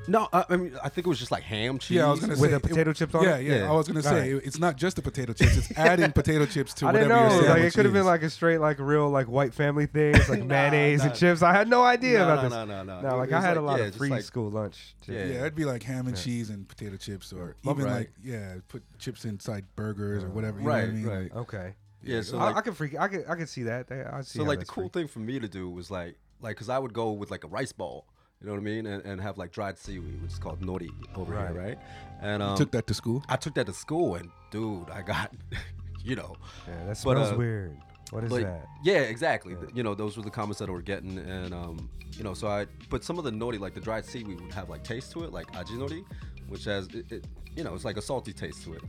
No, 0.09 0.27
I, 0.33 0.45
I 0.49 0.57
mean 0.57 0.73
I 0.83 0.89
think 0.89 1.07
it 1.07 1.11
was 1.11 1.19
just 1.19 1.31
like 1.31 1.43
ham 1.43 1.79
cheese. 1.79 1.97
Yeah, 1.99 2.07
I 2.07 2.11
was 2.11 2.21
gonna 2.21 2.33
With 2.33 2.41
say 2.41 2.49
the 2.49 2.61
potato 2.61 2.91
it, 2.91 2.97
chips 2.97 3.15
on 3.15 3.23
yeah, 3.25 3.37
it? 3.37 3.45
Yeah, 3.47 3.57
Yeah. 3.59 3.69
I 3.71 3.73
was 3.73 3.87
gonna 3.87 4.03
say 4.03 4.31
Alright. 4.33 4.47
it's 4.47 4.59
not 4.59 4.77
just 4.77 4.97
the 4.97 5.03
potato 5.03 5.33
chips; 5.35 5.57
it's 5.57 5.71
adding 5.79 6.11
potato 6.21 6.47
chips 6.47 6.73
to 6.75 6.87
I 6.87 6.93
didn't 6.93 7.11
whatever 7.11 7.29
know. 7.29 7.41
your 7.43 7.49
Like 7.51 7.63
it 7.63 7.75
could 7.75 7.85
have 7.85 7.95
been 7.95 8.07
like 8.07 8.23
a 8.23 8.31
straight, 8.31 8.59
like 8.59 8.79
real, 8.79 9.11
like 9.11 9.29
white 9.29 9.53
family 9.55 9.87
thing. 9.87 10.15
It's 10.15 10.29
like 10.29 10.39
Nah, 10.45 10.47
mayonnaise 10.47 11.05
and 11.05 11.15
chips. 11.15 11.43
I 11.43 11.53
had 11.53 11.69
no 11.69 11.83
idea 11.85 12.19
No, 12.19 12.25
about 12.25 12.37
no, 12.37 12.43
this. 12.43 12.53
no, 12.53 12.65
no, 12.65 12.83
no. 12.83 13.01
No, 13.11 13.17
like 13.19 13.33
I 13.33 13.41
had 13.41 13.51
like, 13.51 13.57
a 13.59 13.61
lot 13.61 13.79
yeah, 13.81 13.87
of 13.87 13.95
free 13.97 14.09
like- 14.09 14.23
school 14.23 14.51
lunch. 14.51 14.97
too. 15.03 15.13
Yeah. 15.13 15.25
Yeah, 15.27 15.35
it'd 15.41 15.55
be 15.55 15.65
like 15.67 15.83
ham 15.83 16.07
and 16.07 16.17
cheese 16.17 16.51
and 16.51 16.67
potato 16.67 16.97
chips, 16.97 17.33
or 17.33 17.57
even 17.65 17.85
right. 17.85 17.93
like 17.93 18.11
yeah, 18.25 18.55
put 18.69 18.83
chips 18.99 19.25
inside 19.25 19.65
burgers 19.77 20.25
or 20.25 20.31
whatever. 20.31 20.61
You 20.61 20.67
Right, 20.67 20.89
know 20.89 21.09
what 21.09 21.13
I 21.17 21.19
mean? 21.21 21.29
right. 21.33 21.41
Okay. 21.41 21.75
Yeah, 22.03 22.23
so 22.23 22.39
I, 22.39 22.61
can 22.63 22.75
freak. 22.75 22.99
I 22.99 23.09
can. 23.09 23.25
I 23.29 23.35
can 23.35 23.47
see 23.49 23.65
that. 23.65 23.91
I 23.91 24.23
see 24.23 24.39
so 24.39 24.45
like 24.45 24.61
the 24.61 24.65
cool 24.65 24.89
thing 24.89 25.09
for 25.09 25.19
me 25.19 25.39
to 25.41 25.49
do 25.49 25.69
was 25.69 25.91
like 25.91 26.17
like 26.41 26.55
because 26.57 26.69
I 26.69 26.79
would 26.79 26.93
go 26.93 27.11
with 27.13 27.31
like 27.31 27.43
a 27.45 27.49
rice 27.49 27.73
ball, 27.73 28.07
you 28.41 28.47
know 28.47 28.53
what 28.53 28.61
I 28.61 28.63
mean, 28.63 28.87
and, 28.87 29.05
and 29.05 29.21
have 29.21 29.37
like 29.39 29.53
dried 29.53 29.79
seaweed, 29.79 30.23
which 30.23 30.33
is 30.33 30.39
called 30.39 30.61
nori 30.61 30.91
over 31.17 31.33
Right. 31.35 31.51
here, 31.53 31.61
right? 31.61 31.79
And 32.21 32.43
um, 32.43 32.57
Took 32.57 32.71
that 32.73 32.87
to 32.87 32.95
school. 32.95 33.23
I 33.29 33.37
took 33.37 33.55
that 33.55 33.67
to 33.67 33.73
school, 33.73 34.15
and 34.17 34.31
dude, 34.51 34.91
I 34.91 35.03
got, 35.03 35.33
you 36.05 36.17
know, 36.17 36.37
Yeah, 36.67 36.75
that 36.79 36.87
But, 36.89 36.97
smells 36.97 37.33
uh, 37.33 37.37
weird. 37.37 37.77
What 38.11 38.25
is 38.25 38.31
that? 38.31 38.67
yeah, 38.83 39.01
exactly. 39.01 39.55
Th- 39.55 39.71
You 39.75 39.83
know, 39.83 39.95
those 39.95 40.17
were 40.17 40.23
the 40.23 40.31
comments 40.31 40.59
that 40.61 40.69
I 40.69 40.73
were 40.73 40.81
getting, 40.83 41.19
and 41.19 41.53
um, 41.53 41.91
you 42.17 42.25
know, 42.25 42.33
so 42.33 42.49
I 42.49 42.67
but 42.89 43.05
some 43.05 43.19
of 43.19 43.25
the 43.25 43.31
nori, 43.31 43.59
like 43.61 43.75
the 43.75 43.81
dried 43.81 44.07
seaweed, 44.07 44.41
would 44.41 44.53
have 44.55 44.71
like 44.71 44.83
taste 44.83 45.13
to 45.13 45.25
it, 45.25 45.33
like 45.33 45.47
aji 45.53 45.77
nori, 45.77 46.03
which 46.49 46.65
has 46.65 46.87
it, 46.89 47.11
it 47.13 47.25
you 47.57 47.65
know, 47.65 47.75
it's 47.75 47.85
like 47.85 47.97
a 47.97 48.03
salty 48.03 48.33
taste 48.33 48.63
to 48.65 48.75
it. 48.75 48.83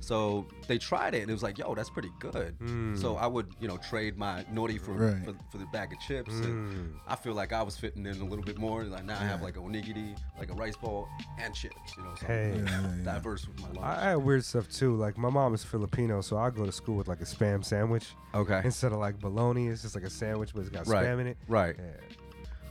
So 0.00 0.46
they 0.68 0.76
tried 0.76 1.14
it, 1.14 1.22
and 1.22 1.30
it 1.30 1.32
was 1.32 1.42
like, 1.42 1.56
yo, 1.56 1.74
that's 1.74 1.88
pretty 1.88 2.10
good. 2.18 2.54
Hmm. 2.58 2.94
So 2.94 3.16
I 3.16 3.26
would, 3.26 3.48
you 3.58 3.68
know, 3.68 3.78
trade 3.78 4.18
my 4.18 4.44
nori 4.52 4.78
for 4.80 4.92
Right. 4.92 5.24
for, 5.24 5.34
for 5.50 5.58
the 5.58 5.64
bag 5.66 5.92
of 5.94 6.00
chips, 6.00 6.32
and 6.40 6.72
hmm. 6.72 6.96
I 7.08 7.16
feel 7.16 7.32
like 7.32 7.52
I 7.54 7.62
was 7.62 7.76
fitting 7.76 8.04
in 8.04 8.20
a 8.20 8.24
little 8.24 8.44
bit 8.44 8.58
more. 8.58 8.84
Like 8.84 9.04
now 9.04 9.14
I 9.18 9.24
have 9.24 9.40
like 9.42 9.56
a 9.56 9.60
onigiri, 9.60 10.16
like 10.38 10.50
a 10.50 10.54
rice 10.54 10.76
ball, 10.76 11.08
and 11.38 11.54
chips. 11.54 11.96
You 11.96 12.04
know, 12.04 12.14
so 12.20 12.26
Hey. 12.26 12.52
I'm 12.52 12.66
Yeah, 12.66 12.80
yeah, 12.82 12.96
yeah. 12.98 13.04
diverse 13.04 13.46
with 13.48 13.60
my 13.60 13.68
lunch. 13.68 13.80
I 13.80 14.06
I 14.06 14.10
had 14.10 14.16
weird 14.16 14.44
stuff 14.44 14.68
too. 14.68 14.94
Like 14.96 15.16
my 15.16 15.30
mom 15.30 15.54
is 15.54 15.64
Filipino, 15.64 16.20
so 16.20 16.36
I 16.36 16.50
go 16.50 16.66
to 16.66 16.72
school 16.72 16.96
with 16.96 17.08
like 17.08 17.20
a 17.22 17.24
spam 17.26 17.64
sandwich 17.64 18.06
okay, 18.34 18.60
instead 18.64 18.92
of 18.92 18.98
like 18.98 19.18
bologna. 19.18 19.68
It's 19.68 19.82
just 19.82 19.94
like 19.94 20.04
a 20.04 20.10
sandwich, 20.10 20.50
but 20.54 20.60
it's 20.60 20.70
got 20.70 20.86
Right. 20.86 21.06
spam 21.06 21.20
in 21.20 21.26
it. 21.28 21.38
right. 21.48 21.76
Yeah. 21.78 21.84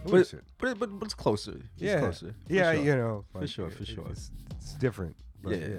But, 0.05 0.33
it- 0.33 0.43
but, 0.57 0.69
it- 0.69 0.79
but 0.79 0.99
but 0.99 1.05
it's 1.05 1.13
closer. 1.13 1.51
It's 1.73 1.81
yeah, 1.81 1.99
closer. 1.99 2.35
Yeah, 2.47 2.73
sure. 2.73 2.83
you 2.83 2.95
know, 2.95 3.25
For 3.31 3.47
sure, 3.47 3.69
for 3.69 3.85
sure. 3.85 4.07
It's, 4.09 4.31
it's 4.51 4.73
different. 4.75 5.15
But 5.41 5.59
Yeah. 5.59 5.67
yeah. 5.67 5.75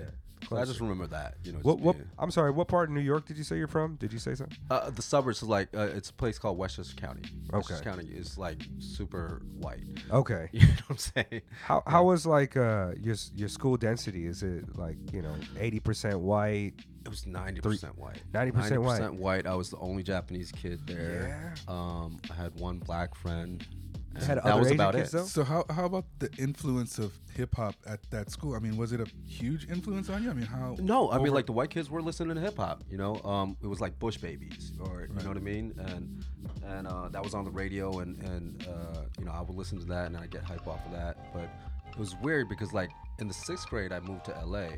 So 0.50 0.58
I 0.58 0.66
just 0.66 0.78
remember 0.80 1.06
that. 1.06 1.36
You 1.42 1.52
know. 1.52 1.60
What? 1.62 1.78
What? 1.80 1.96
I'm 2.18 2.30
sorry. 2.30 2.50
What 2.50 2.68
part 2.68 2.90
of 2.90 2.94
New 2.94 3.00
York 3.00 3.24
did 3.24 3.38
you 3.38 3.44
say 3.44 3.56
you're 3.56 3.66
from? 3.66 3.96
Did 3.96 4.12
you 4.12 4.18
say 4.18 4.34
something? 4.34 4.58
Uh, 4.70 4.90
the 4.90 5.00
suburbs 5.00 5.38
is 5.42 5.48
like 5.48 5.68
uh, 5.74 5.88
it's 5.94 6.10
a 6.10 6.12
place 6.12 6.38
called 6.38 6.58
Westchester 6.58 6.94
County. 6.96 7.22
Okay. 7.24 7.56
Westchester 7.56 7.82
County 7.84 8.04
is 8.08 8.36
like 8.36 8.60
super 8.78 9.40
white. 9.58 9.84
Okay. 10.10 10.50
You 10.52 10.66
know 10.66 10.72
what 10.88 10.90
I'm 10.90 10.96
saying? 10.98 11.42
How 11.62 11.82
how 11.86 12.04
was 12.04 12.26
like 12.26 12.58
uh 12.58 12.90
your 13.00 13.16
your 13.34 13.48
school 13.48 13.78
density? 13.78 14.26
Is 14.26 14.42
it 14.42 14.76
like 14.76 14.98
you 15.14 15.22
know 15.22 15.34
eighty 15.58 15.80
percent 15.80 16.20
white? 16.20 16.74
It 17.06 17.08
was 17.08 17.26
ninety 17.26 17.62
percent 17.62 17.96
white. 17.98 18.20
90% 18.32 18.78
white. 18.82 19.00
90% 19.00 19.16
white. 19.16 19.46
I 19.46 19.54
was 19.54 19.70
the 19.70 19.78
only 19.78 20.02
Japanese 20.02 20.52
kid 20.52 20.86
there. 20.86 21.54
Yeah. 21.66 21.74
Um, 21.74 22.18
I 22.30 22.34
had 22.34 22.54
one 22.60 22.80
black 22.80 23.14
friend. 23.14 23.66
And 24.14 24.22
Had 24.24 24.38
that 24.38 24.44
other 24.44 24.58
was 24.58 24.66
Asian 24.68 24.80
about 24.80 24.94
kids, 24.94 25.08
it. 25.12 25.16
though? 25.16 25.24
So 25.24 25.44
how 25.44 25.64
how 25.70 25.84
about 25.86 26.04
the 26.18 26.30
influence 26.38 26.98
of 26.98 27.12
hip 27.34 27.54
hop 27.56 27.74
at 27.86 28.00
that 28.10 28.30
school? 28.30 28.54
I 28.54 28.58
mean, 28.58 28.76
was 28.76 28.92
it 28.92 29.00
a 29.00 29.06
huge 29.26 29.68
influence 29.68 30.08
on 30.08 30.22
you? 30.22 30.30
I 30.30 30.34
mean, 30.34 30.46
how? 30.46 30.76
No, 30.80 31.10
I 31.10 31.18
mean 31.18 31.32
like 31.32 31.46
the 31.46 31.52
white 31.52 31.70
kids 31.70 31.90
were 31.90 32.00
listening 32.02 32.34
to 32.36 32.40
hip 32.40 32.56
hop. 32.56 32.82
You 32.90 32.98
know, 32.98 33.20
um, 33.24 33.56
it 33.62 33.66
was 33.66 33.80
like 33.80 33.98
Bush 33.98 34.16
Babies, 34.18 34.72
or 34.80 35.08
you 35.08 35.22
know 35.22 35.28
what 35.28 35.36
I 35.36 35.40
mean, 35.40 35.74
and 35.78 36.24
and 36.64 36.86
uh, 36.86 37.08
that 37.08 37.22
was 37.22 37.34
on 37.34 37.44
the 37.44 37.50
radio, 37.50 37.98
and 38.00 38.16
and 38.22 38.66
uh, 38.68 39.00
you 39.18 39.24
know 39.24 39.32
I 39.32 39.40
would 39.40 39.56
listen 39.56 39.78
to 39.80 39.86
that, 39.86 40.06
and 40.06 40.16
I 40.16 40.26
get 40.26 40.42
hype 40.44 40.66
off 40.66 40.84
of 40.86 40.92
that. 40.92 41.32
But 41.32 41.48
it 41.90 41.98
was 41.98 42.14
weird 42.22 42.48
because 42.48 42.72
like 42.72 42.90
in 43.18 43.28
the 43.28 43.34
sixth 43.34 43.68
grade, 43.68 43.92
I 43.92 44.00
moved 44.00 44.24
to 44.26 44.32
LA 44.44 44.68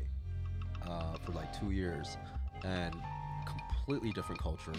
uh, 0.87 1.17
for 1.23 1.31
like 1.33 1.57
two 1.59 1.71
years, 1.71 2.17
and 2.63 2.95
completely 3.45 4.11
different 4.11 4.41
culture, 4.41 4.73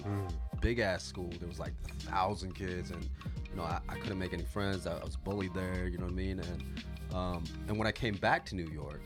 big 0.60 0.80
ass 0.80 1.04
school. 1.04 1.30
There 1.38 1.48
was 1.48 1.58
like 1.58 1.72
a 1.90 1.94
thousand 2.10 2.54
kids, 2.54 2.90
and 2.90 3.08
you 3.50 3.56
know 3.56 3.62
I, 3.64 3.80
I 3.88 3.94
couldn't 3.98 4.18
make 4.18 4.32
any 4.32 4.44
friends. 4.44 4.86
I, 4.86 4.96
I 4.98 5.04
was 5.04 5.16
bullied 5.16 5.54
there. 5.54 5.86
You 5.88 5.98
know 5.98 6.04
what 6.04 6.12
I 6.12 6.16
mean? 6.16 6.40
And 6.40 6.84
um, 7.14 7.44
and 7.68 7.78
when 7.78 7.86
I 7.86 7.92
came 7.92 8.14
back 8.14 8.44
to 8.46 8.54
New 8.56 8.66
York 8.68 9.00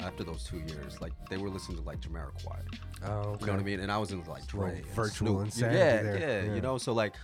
after 0.00 0.22
those 0.24 0.44
two 0.44 0.58
years, 0.58 1.00
like 1.00 1.12
they 1.28 1.36
were 1.36 1.48
listening 1.50 1.78
to 1.78 1.84
like 1.84 2.00
Jamiroquai. 2.00 2.60
Oh, 3.04 3.36
You 3.40 3.46
know 3.46 3.52
what 3.52 3.60
I 3.60 3.64
mean? 3.64 3.80
And 3.80 3.90
I 3.90 3.98
was 3.98 4.12
in 4.12 4.22
like 4.24 4.46
Dre, 4.46 4.82
virtual 4.94 5.28
Snoop. 5.38 5.44
insanity 5.46 5.78
Yeah, 5.78 6.02
there. 6.02 6.18
yeah, 6.18 6.42
Yeah. 6.48 6.54
You 6.54 6.60
know, 6.60 6.78
so 6.78 6.92
like. 6.92 7.14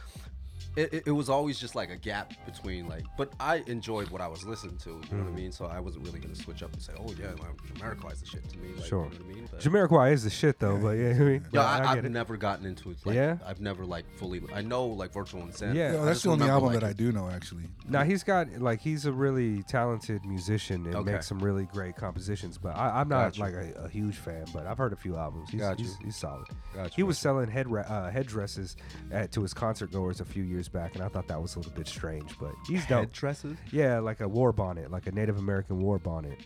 It, 0.76 0.92
it, 0.92 1.02
it 1.06 1.10
was 1.12 1.28
always 1.28 1.58
just 1.58 1.74
like 1.74 1.90
a 1.90 1.96
gap 1.96 2.32
between 2.46 2.88
like, 2.88 3.04
but 3.16 3.32
I 3.40 3.62
enjoyed 3.66 4.10
what 4.10 4.20
I 4.20 4.26
was 4.28 4.44
listening 4.44 4.76
to. 4.78 4.90
You 4.90 5.16
know 5.16 5.24
what 5.24 5.32
I 5.32 5.34
mean? 5.36 5.52
So 5.52 5.66
I 5.66 5.80
wasn't 5.80 6.04
really 6.06 6.18
gonna 6.18 6.34
switch 6.34 6.62
up 6.62 6.72
and 6.72 6.82
say, 6.82 6.92
"Oh 6.98 7.12
yeah, 7.20 7.28
like, 7.30 7.56
Jamiroquai's 7.74 8.20
the 8.20 8.26
shit 8.26 8.48
to 8.50 8.58
me." 8.58 8.70
Like, 8.76 8.86
Sure. 8.86 9.04
You 9.04 9.18
know 9.18 9.24
what 9.24 9.32
I 9.32 9.34
mean? 9.34 9.48
But- 9.50 9.60
Jamiroquai 9.60 10.12
is 10.12 10.24
the 10.24 10.30
shit 10.30 10.58
though, 10.58 10.76
but 10.78 10.90
yeah, 10.90 11.10
I 11.10 11.12
mean, 11.18 11.32
yeah, 11.44 11.48
but 11.52 11.60
I, 11.60 11.78
I 11.78 11.88
I've 11.90 11.94
get 11.96 12.04
it. 12.06 12.10
never 12.12 12.36
gotten 12.36 12.66
into 12.66 12.90
it. 12.90 12.98
Like, 13.04 13.14
Yeah? 13.14 13.36
I've 13.46 13.60
never 13.60 13.84
like 13.84 14.04
fully. 14.18 14.42
I 14.52 14.62
know 14.62 14.86
like 14.86 15.12
Virtual 15.12 15.42
Insanity. 15.42 15.78
Yeah. 15.78 15.92
Yeah, 15.94 16.04
that's 16.04 16.22
the 16.22 16.30
only 16.30 16.48
album 16.48 16.70
like, 16.70 16.80
that 16.80 16.86
I 16.86 16.92
do 16.92 17.12
know 17.12 17.28
actually. 17.28 17.64
Now 17.88 18.02
he's 18.02 18.24
got 18.24 18.48
like 18.58 18.80
he's 18.80 19.06
a 19.06 19.12
really 19.12 19.62
talented 19.64 20.24
musician 20.24 20.86
and 20.86 20.94
Okay. 20.96 21.12
makes 21.12 21.26
some 21.26 21.38
really 21.38 21.64
great 21.66 21.96
compositions. 21.96 22.58
But 22.58 22.76
I, 22.76 23.00
I'm 23.00 23.08
not 23.08 23.36
Gotcha. 23.36 23.40
like 23.40 23.54
a, 23.54 23.84
a 23.84 23.88
huge 23.88 24.16
fan, 24.16 24.46
but 24.52 24.66
I've 24.66 24.78
heard 24.78 24.92
a 24.92 24.96
few 24.96 25.16
albums. 25.16 25.50
He's, 25.50 25.60
Gotcha. 25.60 25.82
he's, 25.82 25.96
he's 26.04 26.16
solid. 26.16 26.46
Gotcha, 26.74 26.94
he 26.94 27.02
was 27.02 27.18
selling 27.18 27.48
head 27.48 27.66
uh, 27.72 28.10
headdresses 28.10 28.76
at, 29.12 29.30
to 29.32 29.42
his 29.42 29.54
concert 29.54 29.92
goers 29.92 30.20
a 30.20 30.24
few 30.24 30.42
years 30.42 30.53
back, 30.68 30.94
and 30.94 31.02
I 31.04 31.08
thought 31.08 31.28
that 31.28 31.40
was 31.40 31.54
a 31.56 31.58
little 31.58 31.72
bit 31.72 31.86
strange. 31.88 32.38
But 32.38 32.52
he's 32.68 32.86
dope. 32.86 33.00
Headdresses? 33.06 33.56
Yeah, 33.72 33.98
like 33.98 34.20
a 34.20 34.28
war 34.28 34.52
bonnet, 34.52 34.90
like 34.90 35.06
a 35.06 35.12
Native 35.12 35.38
American 35.38 35.80
war 35.80 35.98
bonnet. 35.98 36.38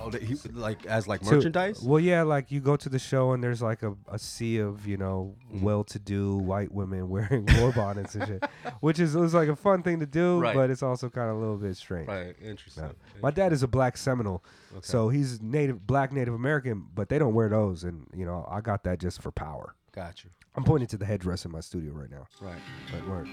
Oh, 0.00 0.10
he 0.10 0.34
like 0.52 0.86
as 0.86 1.08
like 1.08 1.24
So- 1.24 1.32
merchandise. 1.36 1.80
well, 1.82 1.98
yeah, 2.00 2.22
like 2.22 2.52
you 2.52 2.60
go 2.60 2.76
to 2.76 2.88
the 2.88 2.98
show 3.00 3.32
and 3.32 3.42
there's 3.42 3.60
like 3.62 3.82
a, 3.82 3.94
a 4.10 4.18
sea 4.18 4.58
of 4.58 4.86
you 4.86 4.96
know 4.96 5.34
Mm-hmm. 5.52 5.64
well-to-do 5.64 6.36
white 6.36 6.70
women 6.72 7.08
wearing 7.14 7.46
war 7.58 7.72
bonnets 7.72 8.14
and 8.14 8.26
shit, 8.26 8.44
which 8.80 9.00
is 9.00 9.14
it 9.14 9.18
was 9.20 9.34
like 9.34 9.48
a 9.48 9.56
fun 9.56 9.82
thing 9.82 9.98
to 10.00 10.06
do, 10.06 10.38
Right. 10.40 10.54
but 10.54 10.68
it's 10.70 10.82
also 10.82 11.08
kind 11.08 11.30
of 11.30 11.36
a 11.36 11.40
little 11.40 11.56
bit 11.56 11.76
strange. 11.76 12.06
right. 12.08 12.34
Interesting. 12.40 12.84
Yeah. 12.84 13.20
My 13.22 13.30
dad 13.30 13.52
is 13.52 13.62
a 13.62 13.68
black 13.68 13.96
Seminole, 13.96 14.44
so 14.82 15.08
he's 15.08 15.40
native 15.42 15.84
black 15.86 16.12
Native 16.12 16.34
American, 16.34 16.86
but 16.94 17.08
they 17.08 17.18
don't 17.18 17.34
wear 17.34 17.48
those, 17.48 17.82
and 17.84 18.06
you 18.14 18.24
know 18.26 18.46
I 18.50 18.60
got 18.60 18.84
that 18.84 18.98
just 19.00 19.20
for 19.22 19.30
power. 19.32 19.74
Got 19.92 20.22
you. 20.22 20.30
I'm 20.58 20.64
pointing 20.64 20.88
to 20.88 20.96
the 20.96 21.06
headdress 21.06 21.44
in 21.44 21.52
my 21.52 21.60
studio 21.60 21.92
right 21.92 22.10
now. 22.10 22.26
Right. 22.40 22.58
But 22.90 23.08
word. 23.08 23.28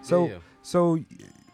So 0.00 0.26
yeah. 0.28 0.36
so 0.62 0.98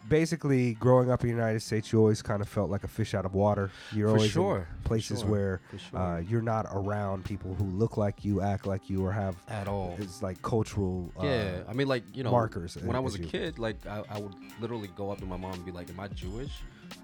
basically, 0.07 0.73
growing 0.75 1.11
up 1.11 1.21
in 1.23 1.27
the 1.29 1.35
United 1.35 1.59
States, 1.61 1.91
you 1.91 1.99
always 1.99 2.21
kind 2.21 2.41
of 2.41 2.47
felt 2.47 2.69
like 2.69 2.83
a 2.85 2.87
fish 2.87 3.13
out 3.13 3.25
of 3.25 3.33
water. 3.33 3.69
You're 3.93 4.07
For 4.07 4.15
always 4.15 4.31
sure, 4.31 4.57
in 4.77 4.83
places 4.85 5.19
sure, 5.19 5.29
where 5.29 5.61
sure. 5.91 5.99
uh, 5.99 6.19
you're 6.19 6.41
not 6.41 6.67
around 6.71 7.25
people 7.25 7.53
who 7.53 7.65
look 7.65 7.97
like 7.97 8.23
you, 8.23 8.39
act 8.41 8.65
like 8.65 8.89
you, 8.89 9.05
or 9.05 9.11
have 9.11 9.35
At 9.49 9.67
all. 9.67 9.97
It's 9.99 10.23
like 10.23 10.41
cultural. 10.41 11.11
Uh, 11.19 11.25
Yeah, 11.25 11.63
I 11.67 11.73
mean, 11.73 11.87
like 11.87 12.03
you 12.13 12.23
know, 12.23 12.31
markers 12.31 12.75
When 12.77 12.95
I 12.95 12.99
as 12.99 13.03
was 13.03 13.15
a 13.15 13.19
you- 13.19 13.27
kid, 13.27 13.59
like 13.59 13.85
I, 13.85 14.03
I 14.09 14.19
would 14.19 14.33
literally 14.61 14.89
go 14.95 15.11
up 15.11 15.19
to 15.19 15.25
my 15.25 15.37
mom 15.37 15.53
and 15.53 15.65
be 15.65 15.71
like, 15.71 15.89
"Am 15.89 15.99
I 15.99 16.07
Jewish?" 16.07 16.53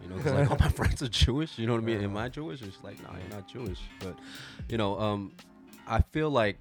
You 0.01 0.09
know, 0.09 0.15
'cause, 0.23 0.31
like 0.33 0.49
all 0.51 0.57
my 0.57 0.69
friends 0.69 1.01
are 1.03 1.09
Jewish. 1.09 1.59
You 1.59 1.67
know 1.67 1.73
what 1.73 1.83
I 1.83 1.85
mean? 1.85 2.01
Am 2.01 2.15
I 2.17 2.29
Jewish? 2.29 2.61
And 2.61 2.73
she's 2.73 2.83
like, 2.83 2.97
"No, 3.03 3.09
you're 3.19 3.35
not 3.37 3.47
Jewish." 3.47 3.81
But 3.99 4.17
you 4.69 4.77
know, 4.77 4.99
um, 4.99 5.33
I 5.87 6.01
feel 6.01 6.31
like 6.31 6.57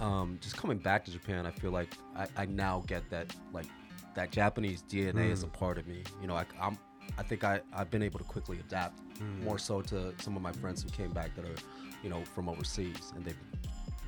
um, 0.00 0.38
just 0.40 0.56
coming 0.56 0.78
back 0.78 1.04
to 1.06 1.10
Japan, 1.10 1.46
I 1.46 1.50
feel 1.50 1.70
like 1.70 1.94
I, 2.16 2.26
I 2.36 2.46
now 2.46 2.82
get 2.86 3.08
that 3.10 3.34
like 3.52 3.66
that 4.14 4.30
Japanese 4.30 4.82
DNA 4.88 5.30
is 5.30 5.42
a 5.42 5.46
part 5.48 5.78
of 5.78 5.86
me. 5.86 6.02
You 6.20 6.26
know, 6.28 6.34
I, 6.36 6.44
I'm. 6.60 6.78
I 7.18 7.22
think 7.22 7.44
I, 7.44 7.60
I've 7.72 7.90
been 7.90 8.02
able 8.02 8.18
to 8.18 8.24
quickly 8.24 8.58
adapt 8.60 8.98
more 9.44 9.58
so 9.58 9.80
to 9.82 10.12
some 10.20 10.36
of 10.36 10.42
my 10.42 10.52
friends 10.52 10.82
who 10.82 10.88
came 10.88 11.10
back 11.12 11.34
that 11.36 11.44
are, 11.44 11.54
you 12.02 12.08
know, 12.10 12.24
from 12.34 12.48
overseas 12.48 13.12
and 13.14 13.24
they 13.24 13.34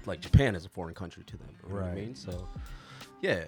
like 0.06 0.20
Japan 0.20 0.54
is 0.56 0.64
a 0.64 0.68
foreign 0.68 0.94
country 0.94 1.22
to 1.24 1.36
them. 1.36 1.48
You 1.62 1.68
know 1.68 1.74
what 1.76 1.84
I 1.84 1.88
Right. 1.88 1.94
mean? 2.06 2.14
So, 2.14 2.48
yeah. 3.20 3.44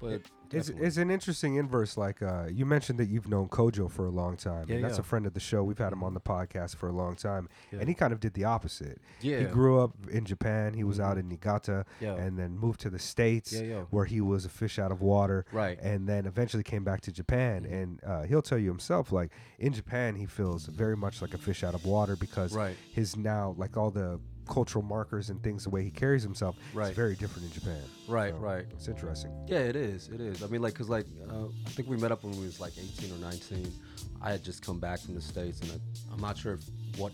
But 0.00 0.22
It's, 0.52 0.68
it's 0.68 0.96
an 0.96 1.10
interesting 1.10 1.56
inverse. 1.56 1.96
Like 1.96 2.22
uh, 2.22 2.46
you 2.50 2.64
mentioned 2.66 2.98
that 2.98 3.08
you've 3.08 3.28
known 3.28 3.48
Kojo 3.48 3.90
for 3.90 4.06
a 4.06 4.10
long 4.10 4.36
time. 4.36 4.66
Yeah, 4.68 4.76
and 4.76 4.84
that's 4.84 4.96
yeah. 4.96 5.00
a 5.00 5.04
friend 5.04 5.26
of 5.26 5.34
the 5.34 5.40
show. 5.40 5.62
We've 5.64 5.78
had 5.78 5.92
him 5.92 6.02
on 6.04 6.14
the 6.14 6.20
podcast 6.20 6.76
for 6.76 6.88
a 6.88 6.92
long 6.92 7.16
time, 7.16 7.48
and 7.70 7.88
he 7.88 7.94
kind 7.94 8.12
of 8.12 8.20
did 8.20 8.34
the 8.34 8.44
opposite. 8.44 9.00
Yeah, 9.20 9.38
he 9.40 9.44
grew 9.46 9.80
up 9.80 9.92
in 10.10 10.24
Japan. 10.24 10.74
He 10.74 10.84
was 10.84 11.00
out 11.00 11.18
in 11.18 11.28
Niigata, 11.28 11.84
Yeah. 12.00 12.14
and 12.14 12.38
then 12.38 12.58
moved 12.58 12.80
to 12.80 12.90
the 12.90 12.98
states, 12.98 13.52
Yeah, 13.52 13.62
yeah. 13.62 13.80
where 13.90 14.04
he 14.04 14.20
was 14.20 14.44
a 14.44 14.48
fish 14.48 14.78
out 14.78 14.92
of 14.92 15.00
water. 15.00 15.44
Right. 15.52 15.78
and 15.80 16.08
then 16.08 16.26
eventually 16.26 16.62
came 16.62 16.84
back 16.84 17.00
to 17.02 17.12
Japan. 17.12 17.64
And 17.64 18.00
uh, 18.04 18.22
he'll 18.22 18.42
tell 18.42 18.58
you 18.58 18.68
himself, 18.68 19.12
like 19.12 19.30
in 19.58 19.72
Japan, 19.72 20.16
he 20.16 20.26
feels 20.26 20.66
very 20.66 20.96
much 20.96 21.20
like 21.22 21.34
a 21.34 21.38
fish 21.38 21.62
out 21.64 21.74
of 21.74 21.84
water 21.84 22.16
because 22.16 22.54
Right. 22.54 22.76
his 22.92 23.16
now 23.16 23.54
like 23.58 23.76
all 23.76 23.90
the 23.90 24.20
cultural 24.48 24.84
markers 24.84 25.30
and 25.30 25.42
things, 25.42 25.64
the 25.64 25.70
way 25.70 25.82
he 25.82 25.90
carries 25.90 26.22
himself, 26.22 26.56
Right. 26.74 26.90
is 26.90 26.96
very 26.96 27.14
different 27.14 27.46
in 27.46 27.52
Japan. 27.52 27.82
Right, 28.08 28.32
So, 28.32 28.38
right. 28.38 28.66
It's 28.72 28.88
interesting. 28.88 29.32
Yeah, 29.46 29.58
it 29.60 29.76
is. 29.76 30.08
It 30.08 30.20
is. 30.20 30.42
I 30.42 30.46
mean, 30.48 30.62
like, 30.62 30.74
cause 30.74 30.88
like 30.88 31.06
uh, 31.30 31.46
I 31.66 31.68
think 31.70 31.88
we 31.88 31.96
met 31.96 32.12
up 32.12 32.22
when 32.24 32.32
we 32.38 32.44
was 32.44 32.60
like 32.60 32.72
18 32.78 33.12
or 33.14 33.18
19. 33.18 33.72
I 34.20 34.30
had 34.30 34.42
just 34.44 34.64
come 34.64 34.78
back 34.78 35.00
from 35.00 35.14
the 35.14 35.20
states, 35.20 35.60
and 35.60 35.70
I, 35.72 36.12
I'm 36.14 36.20
not 36.20 36.36
sure 36.38 36.54
if 36.54 36.60
what, 36.98 37.12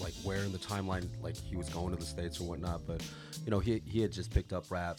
like, 0.00 0.14
where 0.24 0.38
in 0.44 0.52
the 0.52 0.58
timeline, 0.58 1.06
like, 1.22 1.36
he 1.36 1.56
was 1.56 1.68
going 1.68 1.90
to 1.90 1.96
the 1.98 2.06
states 2.06 2.40
or 2.40 2.44
whatnot. 2.48 2.86
But 2.86 3.02
you 3.44 3.50
know, 3.50 3.58
he 3.58 3.82
he 3.84 4.00
had 4.00 4.12
just 4.12 4.30
picked 4.30 4.52
up 4.52 4.70
rap, 4.70 4.98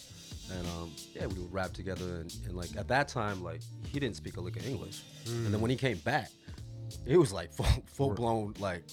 and 0.52 0.68
um, 0.68 0.92
yeah, 1.16 1.26
we 1.26 1.40
would 1.40 1.52
rap 1.54 1.74
together. 1.74 2.18
And, 2.22 2.34
and 2.46 2.56
like 2.56 2.76
at 2.78 2.88
that 2.90 3.08
time, 3.08 3.44
like, 3.44 3.62
he 3.88 4.00
didn't 4.00 4.16
speak 4.16 4.38
a 4.38 4.42
lick 4.42 4.58
of 4.58 4.68
English. 4.68 5.02
And 5.26 5.48
then 5.54 5.60
when 5.62 5.72
he 5.72 5.78
came 5.78 5.98
back, 6.00 6.30
it 7.06 7.18
was 7.18 7.32
like 7.34 7.52
full 7.58 7.66
full 7.88 8.14
blown 8.14 8.54
like 8.60 8.84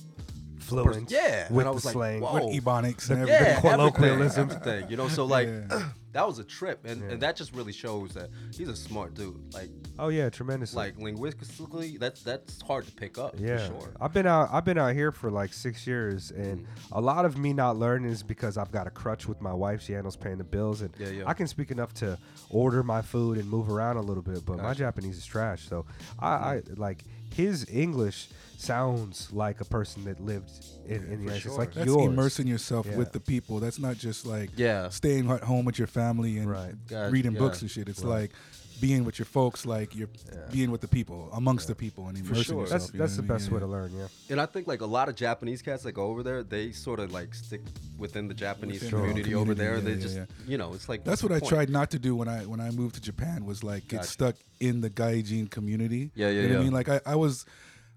Fluent. 0.63 1.11
yeah, 1.11 1.47
and 1.47 1.57
With 1.57 1.67
I 1.67 1.71
the 1.71 1.75
like, 1.75 1.83
slang. 1.93 2.21
whoa. 2.21 2.35
With 2.47 2.65
ebonics 2.65 3.11
and 3.11 3.23
The- 3.27 3.33
everything. 3.33 3.55
yeah, 3.55 3.61
colloquialisms. 3.61 4.39
everything, 4.39 4.69
everything, 4.69 4.91
you 4.91 4.97
know. 4.97 5.09
So 5.09 5.25
like, 5.25 5.49
Yeah. 5.49 5.89
that 6.13 6.27
was 6.27 6.39
a 6.39 6.45
trip, 6.45 6.81
and, 6.85 7.03
and 7.11 7.23
that 7.23 7.37
just 7.37 7.55
really 7.55 7.73
shows 7.73 8.15
that 8.15 8.31
he's 8.53 8.69
a 8.69 8.75
smart 8.77 9.15
dude. 9.15 9.55
Like, 9.55 9.71
Oh 9.99 10.09
yeah, 10.09 10.29
tremendously. 10.31 10.77
like 10.77 10.99
linguistically, 10.99 11.97
that's 11.99 12.23
that's 12.23 12.61
hard 12.63 12.87
to 12.87 12.93
pick 12.93 13.19
up. 13.19 13.35
Yeah, 13.39 13.59
for 13.69 13.81
sure. 13.81 13.93
I've 14.01 14.13
been 14.13 14.27
out. 14.27 14.49
I've 14.53 14.65
been 14.65 14.79
out 14.79 14.95
here 14.95 15.13
for 15.13 15.31
like 15.31 15.53
six 15.53 15.87
years, 15.87 16.31
and 16.31 16.61
Mm. 16.61 16.67
a 16.93 17.01
lot 17.01 17.25
of 17.25 17.37
me 17.39 17.53
not 17.53 17.77
learning 17.77 18.11
is 18.11 18.23
because 18.23 18.57
I've 18.59 18.73
got 18.73 18.87
a 18.87 18.91
crutch 18.91 19.27
with 19.29 19.41
my 19.41 19.53
wife. 19.53 19.83
She 19.83 19.93
handles 19.93 20.17
paying 20.17 20.39
the 20.39 20.45
bills, 20.45 20.81
and 20.83 20.95
Yeah, 20.99 21.09
yeah. 21.09 21.23
I 21.27 21.35
can 21.35 21.47
speak 21.47 21.71
enough 21.71 21.95
to 21.95 22.19
order 22.51 22.83
my 22.83 23.03
food 23.03 23.39
and 23.39 23.49
move 23.49 23.71
around 23.71 23.97
a 23.97 24.03
little 24.03 24.23
bit. 24.23 24.45
But 24.45 24.59
my 24.59 24.75
Japanese 24.75 25.17
is 25.19 25.27
trash, 25.27 25.69
so 25.69 25.87
I, 26.19 26.29
I 26.29 26.63
like 26.77 27.05
his 27.35 27.67
English 27.71 28.29
sounds 28.57 29.33
like 29.33 29.61
a 29.61 29.65
person 29.65 30.05
that 30.05 30.21
lived 30.21 30.51
in, 30.87 30.97
in 31.05 31.11
the 31.11 31.17
United 31.23 31.41
States, 31.41 31.57
like 31.57 31.73
That's 31.73 31.87
yours. 31.87 32.07
immersing 32.13 32.47
yourself 32.47 32.87
Yeah. 32.87 32.97
with 32.97 33.13
the 33.13 33.21
people. 33.21 33.59
That's 33.59 33.79
not 33.79 33.97
just 33.97 34.27
like 34.27 34.51
Yeah. 34.57 34.91
staying 34.91 35.31
at 35.31 35.43
home 35.45 35.65
with 35.65 35.79
your 35.79 35.87
family 35.87 36.37
and 36.39 36.51
Right. 36.51 36.75
Reading 37.11 37.33
yeah. 37.33 37.39
books 37.39 37.63
and 37.63 37.71
shit. 37.71 37.89
It's 37.89 38.05
like 38.05 38.33
being 38.81 39.05
with 39.05 39.19
your 39.19 39.27
folks, 39.27 39.67
like 39.67 39.95
you're 39.95 40.09
being 40.51 40.71
with 40.71 40.81
the 40.81 40.89
people, 40.89 41.29
amongst 41.33 41.69
the 41.69 41.75
people, 41.75 42.09
and 42.09 42.17
immersing 42.19 42.43
sure. 42.45 42.61
yourself. 42.63 42.81
That's 42.83 42.93
you 42.95 42.99
that's 42.99 43.17
the 43.17 43.23
best 43.23 43.45
mean? 43.47 43.55
way 43.55 43.61
to 43.61 43.67
learn. 43.67 43.93
Yeah. 43.95 44.09
And 44.31 44.41
I 44.41 44.47
think 44.47 44.67
like 44.67 44.81
a 44.81 44.87
lot 44.87 45.09
of 45.09 45.15
Japanese 45.17 45.63
cats 45.63 45.83
that 45.83 45.93
go 45.93 46.05
over 46.07 46.23
there, 46.23 46.43
they 46.43 46.73
sort 46.73 47.01
of 47.01 47.13
like 47.13 47.35
stick 47.35 47.61
within 47.99 48.29
the 48.29 48.35
Japanese 48.35 48.83
Within 48.83 48.91
their 48.91 49.01
own 49.01 49.09
community, 49.11 49.35
over 49.35 49.55
there. 49.55 49.77
community, 49.77 49.95
they 50.07 50.09
yeah, 50.09 50.25
just, 50.25 50.31
yeah, 50.47 50.51
you 50.51 50.59
know, 50.59 50.73
it's 50.75 50.89
like 50.89 51.05
That's 51.05 51.23
what 51.23 51.33
I 51.33 51.41
point? 51.41 51.51
tried 51.51 51.71
not 51.71 51.91
to 51.91 51.99
do 51.99 52.17
when 52.17 52.29
I 52.29 52.41
when 52.47 52.61
I 52.61 52.71
moved 52.71 52.95
to 52.97 53.01
Japan 53.01 53.45
was 53.45 53.63
like 53.63 53.87
get 53.89 53.99
Gotcha. 53.99 54.09
stuck 54.09 54.35
in 54.61 54.81
the 54.81 54.91
gaijin 54.91 55.51
community. 55.51 56.11
Yeah, 56.15 56.29
yeah, 56.31 56.43
You 56.43 56.49
know 56.49 56.55
what 56.55 56.61
I 56.61 56.65
mean? 56.65 56.73
Like 56.73 56.89
I, 56.89 57.01
I 57.07 57.17
was 57.17 57.45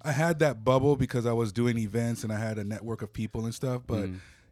I 0.01 0.11
had 0.11 0.39
that 0.39 0.63
bubble 0.65 0.95
because 0.97 1.25
I 1.25 1.31
was 1.33 1.53
doing 1.53 1.77
events 1.77 2.23
and 2.23 2.33
I 2.33 2.37
had 2.37 2.57
a 2.57 2.63
network 2.63 3.01
of 3.01 3.13
people 3.13 3.45
and 3.45 3.53
stuff, 3.55 3.83
but 3.87 4.09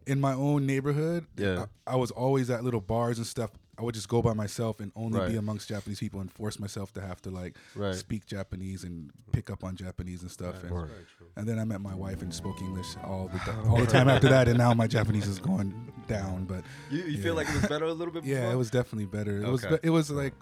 in 0.07 0.19
my 0.19 0.33
own 0.33 0.65
neighborhood, 0.65 1.25
Mm. 1.35 1.43
Yeah. 1.57 1.65
I, 1.85 1.93
I 1.93 1.95
was 1.97 2.09
always 2.11 2.49
at 2.49 2.63
little 2.63 2.81
bars 2.81 3.17
and 3.17 3.27
stuff. 3.27 3.51
I 3.81 3.83
would 3.83 3.95
just 3.95 4.07
go 4.07 4.21
by 4.21 4.33
myself 4.33 4.79
and 4.79 4.91
only 4.95 5.19
Right. 5.19 5.31
be 5.31 5.37
amongst 5.37 5.67
Japanese 5.67 5.99
people 5.99 6.19
and 6.21 6.31
force 6.31 6.59
myself 6.59 6.93
to 6.93 7.01
have 7.01 7.19
to 7.23 7.31
like 7.31 7.55
Right. 7.75 7.95
speak 7.95 8.27
Japanese 8.27 8.83
and 8.83 9.09
pick 9.31 9.49
up 9.49 9.63
on 9.63 9.75
Japanese 9.75 10.21
and 10.21 10.29
stuff. 10.29 10.63
and, 10.63 10.89
and 11.35 11.47
then 11.47 11.57
I 11.57 11.63
met 11.65 11.81
my 11.81 11.95
wife 11.95 12.21
and 12.21 12.31
spoke 12.31 12.61
English 12.61 12.95
all 13.03 13.27
the 13.33 13.39
ti- 13.39 13.57
all 13.67 13.77
the 13.79 13.87
time 13.87 14.07
after 14.07 14.29
that, 14.29 14.47
and 14.47 14.57
now 14.59 14.73
my 14.75 14.85
Japanese 14.85 15.27
is 15.27 15.39
going 15.39 15.73
down. 16.07 16.45
But 16.45 16.63
You, 16.91 16.99
you 16.99 17.17
Yeah. 17.17 17.23
feel 17.23 17.33
like 17.33 17.49
it 17.49 17.55
was 17.55 17.65
better 17.67 17.85
a 17.85 17.93
little 17.93 18.13
bit. 18.13 18.23
yeah, 18.25 18.35
before? 18.41 18.53
it 18.53 18.57
was 18.57 18.69
definitely 18.69 19.07
better. 19.07 19.41
It 19.41 19.47
was 19.49 19.65
Okay. 19.65 19.75
be- 19.81 19.87
it 19.87 19.89
was 19.89 20.11
like 20.11 20.33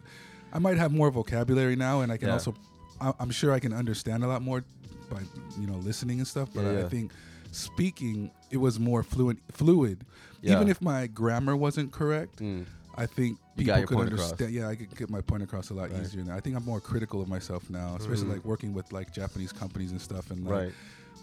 I 0.52 0.60
might 0.60 0.78
have 0.78 0.92
more 0.92 1.10
vocabulary 1.10 1.78
now, 1.78 2.02
and 2.02 2.12
I 2.12 2.18
can 2.18 2.28
Yeah. 2.28 2.34
also 2.34 2.54
I, 3.00 3.14
I'm 3.22 3.30
sure 3.32 3.54
I 3.54 3.60
can 3.60 3.72
understand 3.72 4.26
a 4.26 4.28
lot 4.28 4.42
more 4.42 4.66
by 5.10 5.22
you 5.58 5.66
know 5.66 5.78
listening 5.78 6.18
and 6.20 6.28
stuff. 6.28 6.50
But 6.54 6.64
Yeah, 6.64 6.70
I, 6.70 6.74
yeah. 6.80 6.86
I 6.86 6.90
think 6.90 7.14
speaking 7.52 8.32
it 8.52 8.58
was 8.58 8.80
more 8.80 9.02
fluent 9.02 9.40
fluid. 9.54 10.06
Even 10.42 10.68
if 10.70 10.82
my 10.82 11.06
grammar 11.08 11.56
wasn't 11.56 11.92
correct, 11.92 12.40
Mm. 12.40 12.66
I 13.00 13.06
think 13.06 13.38
You 13.56 13.66
people 13.66 13.82
could 13.88 13.96
point 13.98 14.14
across. 14.14 14.32
understand. 14.32 14.54
Yeah, 14.54 14.68
I 14.68 14.76
could 14.76 14.96
get 14.98 15.10
my 15.10 15.22
point 15.22 15.42
across 15.44 15.70
a 15.70 15.74
lot 15.74 15.90
easier 15.92 16.24
now. 16.24 16.36
I 16.36 16.40
think 16.42 16.56
I'm 16.58 16.66
more 16.66 16.82
critical 16.82 17.22
of 17.22 17.28
myself 17.30 17.70
now, 17.70 17.96
especially 18.00 18.28
like 18.28 18.44
working 18.46 18.74
with 18.74 18.92
like 18.92 19.14
Japanese 19.14 19.52
companies 19.54 19.92
and 19.92 20.02
stuff, 20.02 20.32
and 20.32 20.46
like, 20.46 20.54
Mm. 20.54 20.64
Right. 20.66 20.74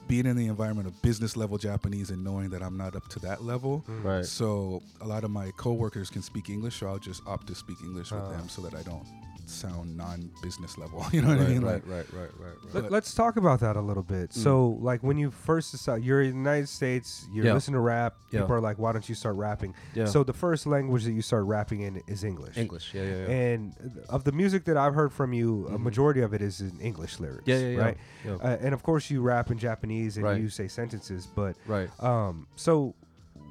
being 0.09 0.27
in 0.27 0.37
the 0.37 0.47
environment 0.47 0.87
of 0.89 0.95
business 1.03 1.37
level 1.37 1.59
Japanese 1.59 2.11
and 2.11 2.23
knowing 2.23 2.49
that 2.51 2.63
I'm 2.63 2.77
not 2.77 2.95
up 2.97 3.09
to 3.09 3.19
that 3.21 3.43
level. 3.45 3.85
Right. 4.03 4.25
So 4.25 4.83
a 5.01 5.07
lot 5.07 5.25
of 5.25 5.31
my 5.31 5.51
coworkers 5.57 6.09
can 6.11 6.23
speak 6.23 6.49
English, 6.49 6.77
so 6.81 6.87
I'll 6.87 6.99
just 6.99 7.23
opt 7.27 7.47
to 7.49 7.55
speak 7.55 7.79
English 7.83 8.11
with 8.13 8.23
Ah. 8.23 8.31
them 8.31 8.49
so 8.49 8.63
that 8.63 8.75
I 8.75 8.83
don't 8.83 9.05
sound 9.49 9.97
non-business 9.97 10.77
level. 10.79 11.05
You 11.13 11.23
know 11.23 11.29
what 11.29 11.39
I 11.41 11.47
mean? 11.49 11.63
right, 11.63 11.75
Like, 11.87 11.87
right, 11.87 12.07
right, 12.13 12.31
right, 12.39 12.53
right. 12.65 12.75
Let, 12.83 12.91
let's 12.93 13.15
talk 13.15 13.37
about 13.37 13.61
that 13.61 13.77
a 13.77 13.81
little 13.81 14.03
bit. 14.03 14.31
Mm. 14.31 14.35
So, 14.35 14.79
like, 14.81 15.03
when 15.03 15.17
you 15.17 15.31
first 15.31 15.71
decide 15.73 16.03
you're 16.03 16.23
in 16.23 16.31
the 16.33 16.37
United 16.37 16.69
States, 16.69 17.27
you're 17.33 17.47
Yeah. 17.47 17.55
listening 17.55 17.75
to 17.75 17.81
rap. 17.81 18.17
Yeah. 18.31 18.41
People 18.41 18.57
are 18.57 18.61
like, 18.61 18.79
"Why 18.79 18.93
don't 18.93 19.09
you 19.09 19.15
start 19.15 19.37
rapping?" 19.37 19.75
Yeah. 19.95 20.07
So, 20.07 20.25
the 20.25 20.33
first 20.33 20.67
language 20.67 21.05
that 21.05 21.13
you 21.13 21.23
start 21.23 21.45
rapping 21.47 21.81
in 21.83 22.03
is 22.07 22.25
English. 22.25 22.57
English, 22.57 22.93
yeah, 22.93 23.03
yeah, 23.03 23.17
yeah. 23.29 23.35
And 23.35 23.75
of 24.09 24.25
the 24.25 24.33
music 24.33 24.65
that 24.65 24.77
I've 24.77 24.95
heard 24.95 25.13
from 25.13 25.33
you, 25.33 25.69
a 25.69 25.79
majority 25.79 26.21
of 26.23 26.35
it 26.35 26.43
is 26.43 26.61
in 26.61 26.79
English 26.81 27.21
lyrics. 27.21 27.45
Yeah, 27.47 27.59
yeah, 27.59 27.69
yeah. 27.69 27.83
Right. 27.83 27.97
Yeah. 28.25 28.33
Uh, 28.35 28.57
and 28.61 28.75
of 28.75 28.83
course, 28.83 29.11
you 29.11 29.23
rap 29.23 29.51
in 29.51 29.59
Japanese 29.59 30.17
and 30.17 30.25
Right. 30.27 30.41
you 30.41 30.49
say 30.49 30.69
sentences. 30.69 31.27
But 31.27 31.57
right. 31.67 31.89
um, 32.03 32.47
so, 32.57 32.95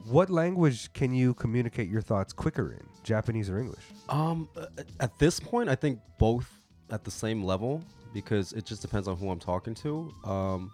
what 0.07 0.29
language 0.29 0.91
can 0.93 1.13
you 1.13 1.33
communicate 1.33 1.89
your 1.89 2.01
thoughts 2.01 2.31
quicker 2.33 2.71
in, 2.71 2.85
Japanese 3.05 3.49
or 3.49 3.59
English? 3.59 3.83
Um, 4.09 4.49
at 4.99 5.17
this 5.19 5.39
point, 5.39 5.69
I 5.69 5.75
think 5.75 5.99
both 6.17 6.49
at 6.89 7.03
the 7.03 7.11
same 7.11 7.43
level 7.43 7.81
because 8.13 8.53
it 8.53 8.65
just 8.65 8.81
depends 8.81 9.07
on 9.07 9.15
who 9.15 9.29
I'm 9.29 9.39
talking 9.39 9.73
to. 9.75 10.13
Um, 10.25 10.71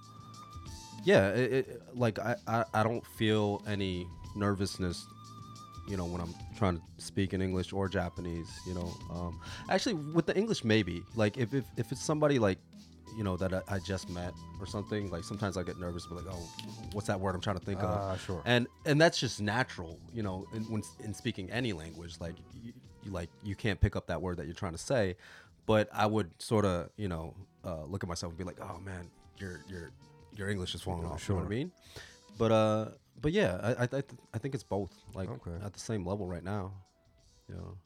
yeah, 1.03 1.29
it, 1.29 1.51
it, 1.53 1.81
like 1.93 2.19
I, 2.19 2.35
I, 2.47 2.63
I 2.73 2.83
don't 2.83 3.05
feel 3.05 3.63
any 3.67 4.07
nervousness, 4.35 5.05
you 5.87 5.98
know, 5.98 6.05
when 6.05 6.22
I'm 6.22 6.33
trying 6.57 6.77
to 6.77 6.83
speak 6.98 7.33
in 7.33 7.41
English 7.41 7.74
or 7.74 7.89
Japanese. 7.89 8.48
You 8.67 8.75
know, 8.75 8.94
um, 9.11 9.39
actually 9.70 9.96
with 9.96 10.25
the 10.25 10.37
English 10.37 10.63
maybe 10.63 11.03
like 11.15 11.37
if 11.37 11.53
if, 11.53 11.65
if 11.77 11.91
it's 11.91 12.03
somebody 12.03 12.39
like 12.39 12.59
you 13.17 13.24
know 13.24 13.37
that 13.37 13.53
I, 13.53 13.61
I 13.67 13.79
just 13.79 14.09
met 14.09 14.33
or 14.59 14.65
something 14.65 15.09
like 15.11 15.24
sometimes 15.24 15.57
I 15.57 15.63
get 15.63 15.77
nervous 15.79 16.05
but 16.05 16.24
like 16.24 16.33
oh 16.33 16.47
what's 16.93 17.07
that 17.07 17.19
word 17.19 17.35
I'm 17.35 17.41
trying 17.41 17.59
to 17.59 17.65
think 17.65 17.81
Ah, 17.83 18.13
of 18.13 18.21
sure. 18.21 18.41
and 18.45 18.67
and 18.85 19.00
that's 19.00 19.19
just 19.19 19.41
natural 19.41 20.00
you 20.13 20.24
know 20.24 20.45
in, 20.53 20.63
when 20.63 20.81
in 21.03 21.13
speaking 21.13 21.50
any 21.51 21.74
language 21.74 22.15
like 22.19 22.35
you, 22.63 22.74
you 23.03 23.11
like 23.11 23.29
you 23.43 23.55
can't 23.55 23.79
pick 23.79 23.95
up 23.95 24.07
that 24.07 24.21
word 24.21 24.37
that 24.37 24.45
you're 24.45 24.53
trying 24.55 24.71
to 24.74 24.77
say 24.77 25.15
but 25.65 25.89
i 25.93 26.05
would 26.05 26.29
sort 26.41 26.65
of 26.65 26.89
you 26.97 27.07
know 27.07 27.33
uh, 27.63 27.83
look 27.85 28.03
at 28.03 28.07
myself 28.09 28.31
and 28.31 28.37
be 28.37 28.43
like 28.43 28.59
oh 28.61 28.79
man 28.79 29.09
your 29.37 29.61
your 29.67 29.91
your 30.35 30.50
english 30.50 30.74
is 30.75 30.81
falling 30.81 31.05
off 31.05 31.21
sure. 31.21 31.35
you 31.35 31.39
know 31.41 31.45
what 31.47 31.53
i 31.53 31.55
mean 31.57 31.71
but 32.37 32.51
uh 32.51 32.85
but 33.21 33.31
yeah 33.31 33.59
i 33.63 33.69
i, 33.71 33.83
I, 33.83 33.87
th- 33.87 34.05
I 34.33 34.37
think 34.37 34.53
it's 34.55 34.63
both 34.63 34.91
like 35.13 35.29
Okay. 35.29 35.63
at 35.65 35.74
the 35.74 35.79
same 35.79 36.05
level 36.05 36.27
right 36.27 36.43
now 36.43 36.74
you 37.50 37.55
know 37.55 37.77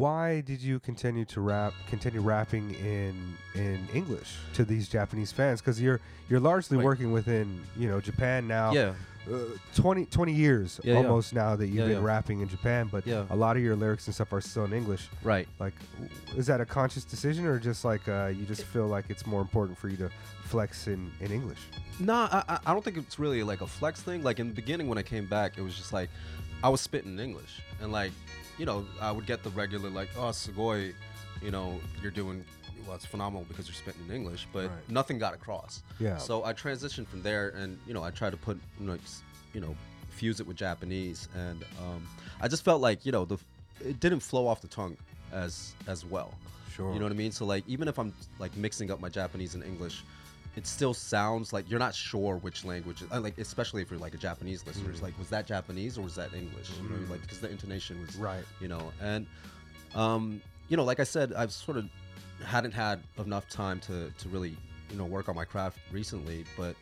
why 0.00 0.40
did 0.42 0.62
you 0.62 0.78
continue 0.78 1.24
to 1.24 1.40
rap 1.40 1.74
continue 1.88 2.20
rapping 2.20 2.70
in 2.76 3.34
in 3.56 3.76
english 3.92 4.36
to 4.54 4.64
these 4.64 4.88
japanese 4.88 5.32
fans 5.32 5.60
because 5.60 5.82
you're 5.82 5.98
you're 6.28 6.38
largely 6.38 6.76
Right. 6.76 6.84
working 6.86 7.10
within 7.10 7.60
you 7.76 7.88
know 7.88 8.00
japan 8.00 8.46
now 8.46 8.72
yeah 8.72 8.92
uh, 9.30 9.36
20, 9.74 10.06
20 10.06 10.32
years 10.32 10.80
Yeah, 10.82 10.92
yeah. 10.92 10.98
almost 10.98 11.34
now 11.34 11.54
that 11.56 11.66
you've 11.66 11.74
Yeah, 11.76 11.86
been 11.88 12.02
yeah. 12.02 12.04
rapping 12.04 12.40
in 12.40 12.48
japan 12.48 12.88
but 12.90 13.04
Yeah. 13.04 13.24
a 13.30 13.36
lot 13.36 13.56
of 13.56 13.64
your 13.64 13.74
lyrics 13.74 14.06
and 14.06 14.14
stuff 14.14 14.32
are 14.32 14.40
still 14.40 14.64
in 14.64 14.72
english 14.72 15.08
right 15.24 15.48
like 15.58 15.74
is 16.36 16.46
that 16.46 16.60
a 16.60 16.64
conscious 16.64 17.04
decision 17.04 17.44
or 17.44 17.58
just 17.58 17.84
like 17.84 18.08
uh, 18.08 18.26
you 18.32 18.44
just 18.46 18.62
feel 18.62 18.86
like 18.86 19.06
it's 19.08 19.26
more 19.26 19.40
important 19.40 19.76
for 19.76 19.88
you 19.88 19.96
to 19.96 20.08
flex 20.44 20.86
in 20.86 21.10
in 21.20 21.32
english 21.32 21.58
No, 21.98 22.14
I, 22.14 22.44
I- 22.48 22.58
I 22.66 22.72
don't 22.72 22.84
think 22.84 22.96
it's 22.96 23.18
really 23.18 23.42
like 23.42 23.60
a 23.60 23.66
flex 23.66 24.00
thing. 24.00 24.22
Like 24.22 24.38
in 24.38 24.46
the 24.48 24.54
beginning 24.54 24.86
when 24.88 24.96
I 24.98 25.02
came 25.02 25.26
back, 25.26 25.58
it 25.58 25.62
was 25.62 25.74
just 25.76 25.92
like 25.92 26.08
I 26.62 26.68
was 26.70 26.80
spitting 26.80 27.12
in 27.12 27.20
English, 27.20 27.60
and 27.82 27.92
like 27.92 28.12
you 28.60 28.66
know 28.66 28.84
I 29.00 29.10
would 29.10 29.26
get 29.26 29.42
the 29.42 29.50
regular 29.50 29.88
like 29.88 30.10
oh 30.16 30.30
sugoi, 30.42 30.92
you 31.42 31.50
know 31.50 31.80
you're 32.02 32.10
doing 32.10 32.44
well 32.86 32.94
it's 32.96 33.06
phenomenal 33.06 33.44
because 33.48 33.66
you're 33.66 33.74
spitting 33.74 34.02
in 34.08 34.14
English, 34.14 34.46
but 34.52 34.68
Right. 34.68 34.90
nothing 34.90 35.18
got 35.18 35.32
across. 35.34 35.82
Yeah. 35.98 36.18
So 36.18 36.44
I 36.44 36.52
transitioned 36.52 37.06
from 37.08 37.22
there, 37.22 37.48
and 37.60 37.78
you 37.86 37.94
know 37.94 38.02
I 38.02 38.10
tried 38.10 38.30
to 38.30 38.36
put 38.36 38.60
you 38.78 38.86
know, 38.86 38.98
you 39.54 39.60
know 39.62 39.74
fuse 40.10 40.40
it 40.40 40.46
with 40.46 40.56
Japanese, 40.58 41.28
and 41.34 41.64
um, 41.82 42.06
I 42.40 42.48
just 42.48 42.62
felt 42.64 42.80
like 42.82 43.06
you 43.06 43.12
know 43.12 43.24
the 43.24 43.38
it 43.80 43.98
didn't 43.98 44.20
flow 44.20 44.46
off 44.46 44.60
the 44.60 44.68
tongue 44.68 44.96
as 45.32 45.74
as 45.86 46.04
well. 46.04 46.34
Sure. 46.74 46.92
You 46.92 46.98
know 46.98 47.06
what 47.06 47.12
I 47.12 47.16
mean? 47.16 47.32
So 47.32 47.46
like 47.46 47.64
even 47.66 47.88
if 47.88 47.98
I'm 47.98 48.12
like 48.38 48.54
mixing 48.56 48.90
up 48.90 49.00
my 49.00 49.08
Japanese 49.08 49.54
and 49.54 49.64
English, 49.64 50.04
it 50.56 50.66
still 50.66 50.92
sounds 50.94 51.52
like 51.52 51.70
you're 51.70 51.78
not 51.78 51.94
sure 51.94 52.36
which 52.36 52.64
language. 52.64 53.02
uh, 53.12 53.20
Like 53.20 53.38
especially 53.38 53.82
if 53.82 53.90
you're 53.90 54.00
like 54.00 54.14
a 54.14 54.18
Japanese 54.18 54.66
listener, 54.66 54.90
it's 54.90 55.02
like 55.02 55.16
was 55.18 55.28
that 55.28 55.46
Japanese 55.46 55.96
or 55.98 56.02
was 56.02 56.14
that 56.16 56.34
English? 56.34 56.70
You 56.82 56.88
know, 56.88 57.10
like 57.10 57.20
because 57.22 57.40
the 57.40 57.50
intonation 57.50 58.00
was 58.04 58.16
Right. 58.16 58.44
You 58.60 58.68
know, 58.68 58.92
and 59.00 59.26
um, 59.94 60.40
you 60.68 60.76
know, 60.76 60.84
like 60.84 61.00
I 61.00 61.04
said, 61.04 61.32
I've 61.34 61.52
sort 61.52 61.76
of 61.76 61.88
hadn't 62.44 62.72
had 62.72 63.00
enough 63.18 63.48
time 63.48 63.80
to 63.80 64.10
to 64.10 64.28
really 64.28 64.56
you 64.90 64.96
know 64.96 65.04
work 65.04 65.28
on 65.28 65.36
my 65.36 65.44
craft 65.44 65.78
recently, 65.92 66.44
but 66.56 66.74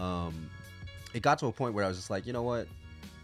um, 0.00 0.48
it 1.14 1.20
got 1.22 1.38
to 1.40 1.46
a 1.46 1.52
point 1.52 1.74
where 1.74 1.84
I 1.84 1.88
was 1.88 1.96
just 1.96 2.10
like, 2.10 2.26
you 2.26 2.32
know 2.32 2.42
what, 2.42 2.68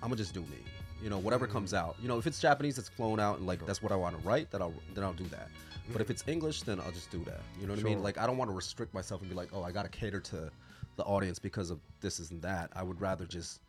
I'm 0.03 0.09
gonna 0.09 0.17
just 0.17 0.35
do 0.35 0.41
me. 0.43 0.59
You 1.03 1.11
know, 1.11 1.19
whatever 1.19 1.47
comes 1.47 1.75
out. 1.75 1.97
You 2.01 2.09
know, 2.09 2.19
if 2.19 2.27
it's 2.27 2.41
Japanese, 2.41 2.79
it's 2.79 2.89
flown 2.89 3.21
out, 3.21 3.39
and 3.39 3.47
like 3.47 3.65
that's 3.67 3.83
what 3.83 3.93
I 3.93 3.97
want 3.97 4.21
to 4.21 4.27
write. 4.27 4.51
that 4.51 4.61
I'll 4.63 4.75
then 4.95 5.05
I'll 5.05 5.13
do 5.13 5.25
that. 5.27 5.49
But 5.93 6.01
if 6.01 6.11
it's 6.11 6.25
English, 6.27 6.63
then 6.63 6.81
I'll 6.81 6.93
just 6.93 7.11
do 7.11 7.19
that. 7.25 7.41
You 7.61 7.67
know 7.67 7.75
what 7.75 7.81
I 7.81 7.83
mean? 7.85 8.03
Like 8.03 8.19
I 8.19 8.27
don't 8.27 8.39
want 8.39 8.51
to 8.51 8.55
restrict 8.55 8.95
myself 8.95 9.21
and 9.21 9.29
be 9.31 9.37
like, 9.37 9.51
oh, 9.53 9.63
I 9.63 9.71
gotta 9.73 9.89
cater 9.89 10.21
to 10.21 10.51
the 10.97 11.05
audience 11.05 11.39
because 11.39 11.71
of 11.71 11.81
this 12.01 12.19
and 12.31 12.41
that. 12.43 12.71
I 12.75 12.83
would 12.83 13.01
rather 13.01 13.27
just, 13.27 13.61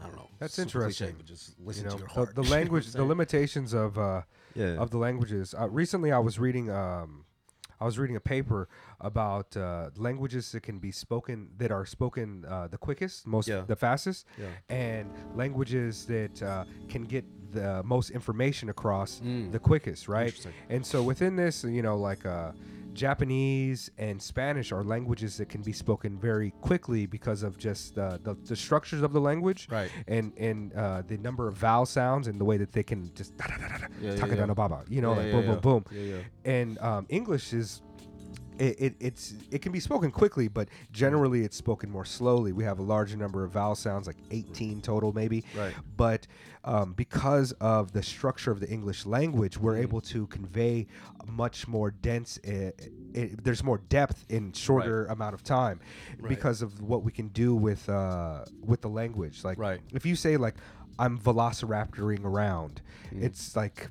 I 0.00 0.06
don't 0.06 0.16
know. 0.16 0.28
That's 0.38 0.54
cliche, 0.56 0.68
interesting. 0.68 1.14
but 1.16 1.26
just 1.26 1.54
you 1.58 1.66
listen 1.66 1.84
know 1.84 1.90
to 1.92 1.98
your 1.98 2.08
the, 2.08 2.14
the 2.14 2.20
You 2.26 2.26
know 2.26 2.32
what 2.34 2.46
I'm 2.46 2.50
language 2.50 2.92
the 2.92 3.04
limitations 3.04 3.72
of 3.72 3.98
uh 3.98 4.22
Yeah. 4.54 4.76
of 4.76 4.90
the 4.90 4.98
languages 4.98 5.54
uh, 5.58 5.68
recently 5.68 6.12
i 6.12 6.18
was 6.18 6.38
reading 6.38 6.70
um 6.70 7.24
I 7.84 7.86
was 7.86 7.98
reading 7.98 8.16
a 8.16 8.20
paper 8.20 8.66
about 8.98 9.54
uh, 9.58 9.90
languages 9.96 10.52
that 10.52 10.62
can 10.62 10.78
be 10.78 10.90
spoken 10.90 11.50
that 11.58 11.70
are 11.70 11.84
spoken 11.84 12.46
uh, 12.48 12.66
the 12.66 12.78
quickest, 12.78 13.26
most 13.26 13.46
Yeah. 13.46 13.64
the 13.66 13.76
fastest, 13.76 14.26
Yeah. 14.38 14.46
and 14.70 15.10
languages 15.36 16.06
that 16.06 16.42
uh, 16.42 16.64
can 16.88 17.02
get 17.04 17.26
the 17.52 17.82
most 17.84 18.08
information 18.10 18.70
across 18.70 19.20
Mm. 19.20 19.52
the 19.52 19.58
quickest, 19.58 20.08
right? 20.08 20.34
And 20.70 20.86
so 20.86 21.02
within 21.02 21.36
this, 21.36 21.62
you 21.62 21.82
know, 21.82 21.96
like 21.98 22.24
uh, 22.24 22.52
Japanese 22.94 23.90
and 23.98 24.20
Spanish 24.20 24.72
are 24.72 24.82
languages 24.84 25.36
that 25.38 25.48
can 25.48 25.62
be 25.62 25.72
spoken 25.72 26.18
very 26.18 26.50
quickly 26.60 27.06
because 27.06 27.42
of 27.42 27.58
just 27.58 27.98
uh, 27.98 28.18
the 28.22 28.34
the 28.44 28.56
structures 28.56 29.02
of 29.02 29.12
the 29.12 29.20
language, 29.20 29.68
Right. 29.70 29.90
And 30.08 30.32
and 30.38 30.72
uh, 30.74 31.02
the 31.06 31.18
number 31.18 31.48
of 31.48 31.56
vowel 31.56 31.86
sounds 31.86 32.28
and 32.28 32.40
the 32.40 32.44
way 32.44 32.56
that 32.56 32.72
they 32.72 32.82
can 32.82 33.12
just 33.14 33.32
Yeah, 33.38 33.46
yeah, 34.00 34.16
takadana 34.16 34.48
yeah. 34.48 34.54
baba, 34.54 34.84
you 34.88 35.00
know, 35.02 35.12
Yeah, 35.12 35.18
like 35.22 35.32
boom 35.32 35.46
boom 35.46 35.58
boom. 35.60 35.84
And 36.44 36.78
um, 36.78 37.06
English 37.08 37.52
is. 37.52 37.82
It, 38.58 38.80
it, 38.80 38.94
it's 39.00 39.34
it 39.50 39.62
can 39.62 39.72
be 39.72 39.80
spoken 39.80 40.10
quickly, 40.10 40.46
but 40.48 40.68
generally 40.92 41.42
it's 41.42 41.56
spoken 41.56 41.90
more 41.90 42.04
slowly. 42.04 42.52
We 42.52 42.62
have 42.64 42.78
a 42.78 42.82
larger 42.82 43.16
number 43.16 43.44
of 43.44 43.50
vowel 43.52 43.74
sounds, 43.74 44.06
like 44.06 44.16
18 44.30 44.80
total, 44.80 45.12
maybe. 45.12 45.44
Right. 45.56 45.74
But 45.96 46.26
um, 46.64 46.92
because 46.92 47.52
of 47.60 47.92
the 47.92 48.02
structure 48.02 48.50
of 48.52 48.60
the 48.60 48.68
English 48.68 49.06
language, 49.06 49.58
we're 49.58 49.76
able 49.78 50.00
to 50.02 50.26
convey 50.28 50.86
much 51.26 51.66
more 51.66 51.90
dense. 51.90 52.38
Uh, 52.46 52.70
it, 53.12 53.42
there's 53.42 53.64
more 53.64 53.78
depth 53.88 54.24
in 54.28 54.52
shorter 54.52 55.06
amount 55.06 55.34
of 55.34 55.42
time 55.42 55.80
because 56.28 56.62
of 56.62 56.80
what 56.80 57.02
we 57.02 57.10
can 57.12 57.28
do 57.28 57.54
with 57.56 57.88
uh, 57.88 58.44
with 58.60 58.80
the 58.82 58.88
language. 58.88 59.42
Like, 59.44 59.58
Right. 59.58 59.80
if 59.92 60.06
you 60.06 60.14
say 60.14 60.36
like, 60.36 60.54
"I'm 60.98 61.18
velociraptoring 61.18 62.24
around," 62.24 62.82
it's 63.10 63.56
like 63.56 63.90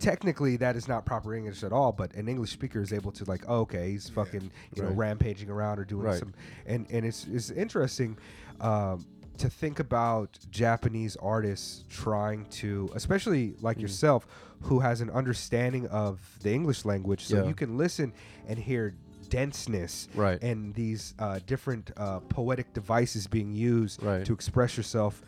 technically 0.00 0.56
that 0.56 0.74
is 0.76 0.88
not 0.88 1.04
proper 1.04 1.34
English 1.34 1.62
at 1.62 1.72
all, 1.72 1.92
but 1.92 2.12
an 2.14 2.28
English 2.28 2.50
speaker 2.50 2.80
is 2.80 2.92
able 2.92 3.12
to 3.12 3.24
like, 3.26 3.44
oh, 3.46 3.60
okay, 3.60 3.90
he's 3.92 4.08
fucking 4.08 4.50
you 4.74 4.82
know 4.82 4.88
Right. 4.88 4.96
rampaging 4.96 5.50
around 5.50 5.78
or 5.78 5.84
doing 5.84 6.06
Right. 6.06 6.18
some, 6.18 6.34
and 6.66 6.86
and 6.90 7.06
it's 7.06 7.26
it's 7.26 7.50
interesting. 7.50 8.18
Um, 8.60 9.06
to 9.38 9.48
think 9.48 9.78
about 9.80 10.38
Japanese 10.50 11.16
artists 11.16 11.84
trying 11.88 12.44
to, 12.46 12.90
especially 12.94 13.54
like 13.62 13.78
Mm. 13.78 13.82
yourself, 13.82 14.26
who 14.62 14.80
has 14.80 15.00
an 15.00 15.08
understanding 15.08 15.86
of 15.86 16.20
the 16.42 16.52
English 16.52 16.84
language, 16.84 17.24
so 17.24 17.36
Yeah. 17.36 17.48
you 17.48 17.54
can 17.54 17.78
listen 17.78 18.12
and 18.46 18.58
hear 18.58 18.92
denseness 19.30 20.08
Right. 20.14 20.42
and 20.42 20.74
these 20.74 21.14
uh, 21.18 21.38
different 21.46 21.90
uh, 21.96 22.20
poetic 22.28 22.74
devices 22.74 23.26
being 23.28 23.54
used 23.54 24.02
Right. 24.02 24.26
to 24.26 24.32
express 24.34 24.76
yourself 24.76 25.22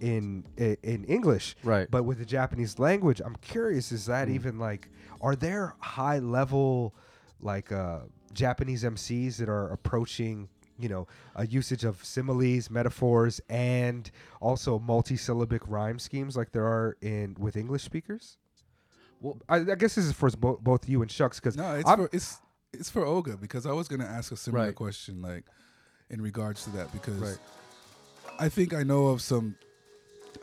in 0.00 0.44
in 0.56 1.04
English. 1.04 1.56
Right. 1.62 1.88
But 1.90 2.04
with 2.04 2.18
the 2.18 2.24
Japanese 2.26 2.78
language, 2.78 3.20
I'm 3.24 3.36
curious: 3.36 3.92
is 3.92 4.06
that 4.06 4.28
even 4.28 4.58
like, 4.58 4.88
are 5.20 5.36
there 5.36 5.74
high 5.80 6.18
level 6.18 6.94
like 7.40 7.70
uh, 7.72 8.00
Japanese 8.32 8.84
MCs 8.84 9.36
that 9.38 9.48
are 9.48 9.68
approaching? 9.68 10.48
You 10.80 10.88
know, 10.88 11.08
a 11.34 11.44
usage 11.44 11.82
of 11.84 12.04
similes, 12.04 12.70
metaphors, 12.70 13.40
and 13.48 14.08
also 14.40 14.78
multi-syllabic 14.78 15.62
rhyme 15.66 15.98
schemes 15.98 16.36
like 16.36 16.52
there 16.52 16.66
are 16.66 16.96
in 17.00 17.34
with 17.38 17.56
English 17.56 17.82
speakers. 17.82 18.36
Well- 19.20 19.38
I, 19.48 19.56
I 19.56 19.74
guess 19.74 19.96
this 19.96 20.04
is 20.04 20.12
for 20.12 20.30
bo- 20.30 20.60
both 20.62 20.88
you 20.88 21.02
and 21.02 21.10
Shucks 21.10 21.40
because 21.40 21.56
No, 21.56 21.74
it's 21.74 21.90
for 21.92 22.08
it's 22.12 22.38
it's 22.72 22.90
for 22.90 23.02
Oga 23.02 23.40
because 23.40 23.66
I 23.66 23.72
was 23.72 23.88
gonna 23.88 24.04
ask 24.04 24.30
a 24.30 24.36
similar 24.36 24.66
Right. 24.66 24.74
question 24.76 25.20
like 25.20 25.46
in 26.10 26.22
regards 26.22 26.62
to 26.62 26.70
that 26.70 26.92
because 26.92 27.16
Right. 27.20 27.38
I 28.38 28.48
think 28.48 28.72
I 28.72 28.84
know 28.84 29.08
of 29.08 29.20
some 29.20 29.56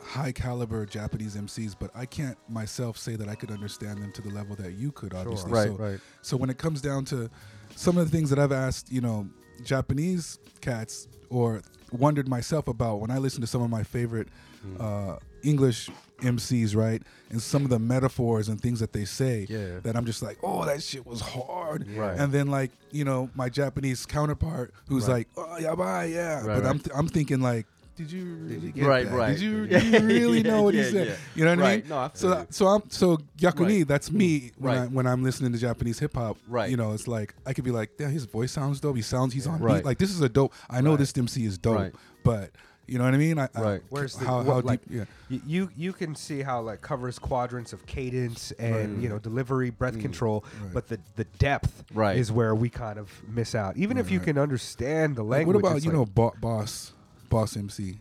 high 0.02 0.32
caliber 0.32 0.86
Japanese 0.86 1.36
MCs, 1.36 1.74
but 1.78 1.90
I 1.94 2.06
can't 2.06 2.36
myself 2.48 2.96
say 2.98 3.16
that 3.16 3.28
I 3.28 3.34
could 3.34 3.50
understand 3.50 4.02
them 4.02 4.12
to 4.12 4.22
the 4.22 4.30
level 4.30 4.56
that 4.56 4.72
you 4.72 4.92
could. 4.92 5.14
Obviously, 5.14 5.50
Sure. 5.50 5.58
Right, 5.58 5.68
so, 5.68 5.74
right. 5.76 6.00
So 6.22 6.36
when 6.36 6.50
it 6.50 6.58
comes 6.58 6.80
down 6.80 7.04
to 7.06 7.30
some 7.74 7.98
of 7.98 8.10
the 8.10 8.16
things 8.16 8.30
that 8.30 8.38
I've 8.38 8.52
asked, 8.52 8.90
you 8.92 9.00
know, 9.00 9.28
Japanese 9.64 10.38
cats 10.60 11.08
or 11.30 11.62
wondered 11.92 12.28
myself 12.28 12.68
about 12.68 13.00
when 13.00 13.10
I 13.10 13.18
listen 13.18 13.40
to 13.40 13.46
some 13.46 13.62
of 13.62 13.70
my 13.70 13.82
favorite 13.82 14.28
Hmm. 14.62 14.76
uh, 14.80 15.16
English 15.42 15.90
MCs, 16.22 16.74
right, 16.74 17.02
and 17.30 17.40
some 17.42 17.62
of 17.64 17.70
the 17.70 17.78
metaphors 17.78 18.48
and 18.48 18.60
things 18.60 18.80
that 18.80 18.92
they 18.92 19.04
say, 19.04 19.46
Yeah. 19.48 19.80
that 19.82 19.94
I'm 19.96 20.06
just 20.06 20.22
like, 20.22 20.38
oh, 20.42 20.64
that 20.64 20.82
shit 20.82 21.06
was 21.06 21.20
hard. 21.20 21.86
Right. 21.94 22.18
And 22.18 22.32
then 22.32 22.48
like, 22.48 22.70
you 22.90 23.04
know, 23.04 23.28
my 23.34 23.48
Japanese 23.50 24.06
counterpart 24.06 24.72
who's 24.88 25.06
Right. 25.06 25.12
like, 25.12 25.28
oh, 25.36 25.58
yeah, 25.58 25.74
bye, 25.74 26.06
yeah. 26.06 26.38
Right, 26.44 26.46
but 26.62 26.66
I'm 26.66 26.78
th- 26.78 26.96
I'm 26.96 27.06
thinking 27.08 27.40
like. 27.40 27.66
Did 27.96 28.12
you 28.12 28.24
really 28.42 28.72
get 28.72 28.84
Right, 28.84 29.06
that? 29.08 29.14
right. 29.14 29.30
Did 29.32 29.40
you, 29.40 29.66
did 29.66 29.82
you 29.84 30.00
really 30.00 30.42
know 30.50 30.62
what 30.62 30.74
yeah, 30.74 30.84
he 30.84 30.90
said? 30.90 31.06
yeah. 31.08 31.14
You 31.34 31.44
know 31.46 31.56
what 31.56 31.64
I 31.66 31.76
mean? 31.78 31.88
No, 31.88 31.96
I 31.98 32.10
so 32.14 32.28
feel 32.28 32.36
that, 32.38 32.54
so 32.54 32.66
I'm 32.66 32.82
so 32.90 33.16
Yakuni, 33.38 33.78
Right. 33.78 33.88
that's 33.88 34.10
me 34.10 34.52
when 34.58 34.74
Right. 34.76 34.82
I 34.82 34.86
when 34.86 35.06
I'm 35.06 35.22
listening 35.24 35.52
to 35.52 35.58
Japanese 35.58 35.98
hip 35.98 36.14
hop. 36.14 36.36
Right. 36.46 36.68
You 36.70 36.76
know, 36.76 36.92
it's 36.92 37.08
like 37.08 37.34
I 37.46 37.52
could 37.54 37.64
be 37.64 37.70
like, 37.70 37.90
yeah, 37.98 38.08
his 38.08 38.24
voice 38.26 38.52
sounds 38.52 38.80
dope. 38.80 38.96
He 38.96 39.02
sounds 39.02 39.32
he's 39.32 39.46
on 39.46 39.60
Right. 39.60 39.76
beat. 39.76 39.84
Like 39.86 39.98
this 39.98 40.10
is 40.10 40.20
a 40.20 40.28
dope. 40.28 40.52
I 40.68 40.80
know 40.82 40.90
Right. 40.90 40.98
this 40.98 41.16
MC 41.16 41.44
is 41.46 41.56
dope, 41.58 41.76
Right. 41.76 41.94
but 42.22 42.50
you 42.88 42.98
know 42.98 43.04
what 43.04 43.14
I 43.14 43.16
mean? 43.16 43.36
I, 43.38 43.48
I- 43.54 43.60
Right. 43.62 43.82
Where's 43.88 44.14
the 44.14 44.24
how, 44.26 44.42
what, 44.42 44.46
how 44.46 44.60
like 44.60 44.86
deep? 44.88 44.98
Yeah. 44.98 45.04
y- 45.30 45.40
you 45.46 45.70
you 45.76 45.92
can 45.92 46.14
see 46.14 46.42
how 46.42 46.60
like 46.60 46.82
covers 46.82 47.18
quadrants 47.18 47.72
of 47.72 47.84
cadence 47.86 48.52
and 48.52 49.02
you 49.02 49.08
know 49.08 49.18
delivery, 49.18 49.70
breath 49.70 49.94
mm. 49.96 50.02
control, 50.02 50.44
Right. 50.62 50.72
but 50.74 50.88
the 50.88 51.00
the 51.16 51.24
depth 51.38 51.82
Right. 51.94 52.16
is 52.18 52.30
where 52.30 52.54
we 52.54 52.68
kind 52.68 52.98
of 52.98 53.10
miss 53.26 53.54
out. 53.54 53.76
Even 53.78 53.96
if 53.96 54.10
you 54.10 54.18
Right. 54.18 54.26
can 54.26 54.38
understand 54.38 55.16
the 55.16 55.24
Like, 55.24 55.38
language, 55.46 55.62
what 55.62 55.70
about 55.72 55.82
you 55.82 55.90
like- 55.90 55.98
know 55.98 56.04
Bo- 56.06 56.34
Boss 56.40 56.92
Boss 57.28 57.56
MC? 57.56 57.98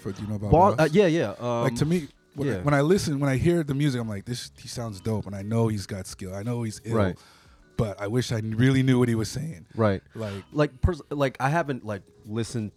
For 0.00 0.12
do 0.12 0.22
you 0.22 0.28
know 0.28 0.36
about 0.36 0.50
Boss, 0.50 0.74
uh, 0.78 0.88
yeah, 0.92 1.06
yeah. 1.06 1.34
Um, 1.38 1.62
like 1.64 1.74
to 1.76 1.84
me, 1.84 2.08
when, 2.34 2.48
I, 2.48 2.58
when 2.60 2.74
I 2.74 2.80
listen, 2.80 3.20
when 3.20 3.28
I 3.28 3.36
hear 3.36 3.62
the 3.62 3.74
music, 3.74 4.00
I'm 4.00 4.08
like, 4.08 4.24
this 4.24 4.50
he 4.58 4.68
sounds 4.68 5.00
dope, 5.00 5.26
and 5.26 5.34
I 5.34 5.42
know 5.42 5.68
he's 5.68 5.86
got 5.86 6.06
skill. 6.06 6.34
I 6.34 6.42
know 6.42 6.62
he's 6.62 6.80
ill, 6.84 6.96
Right. 6.96 7.18
but 7.76 8.00
I 8.00 8.06
wish 8.06 8.32
I 8.32 8.38
really 8.38 8.82
knew 8.82 8.98
what 8.98 9.08
he 9.08 9.14
was 9.14 9.28
saying. 9.28 9.66
right. 9.74 10.02
Like, 10.14 10.44
like 10.52 10.80
pers- 10.80 11.02
like 11.10 11.36
I 11.40 11.48
haven't 11.50 11.84
like 11.84 12.02
listened 12.24 12.72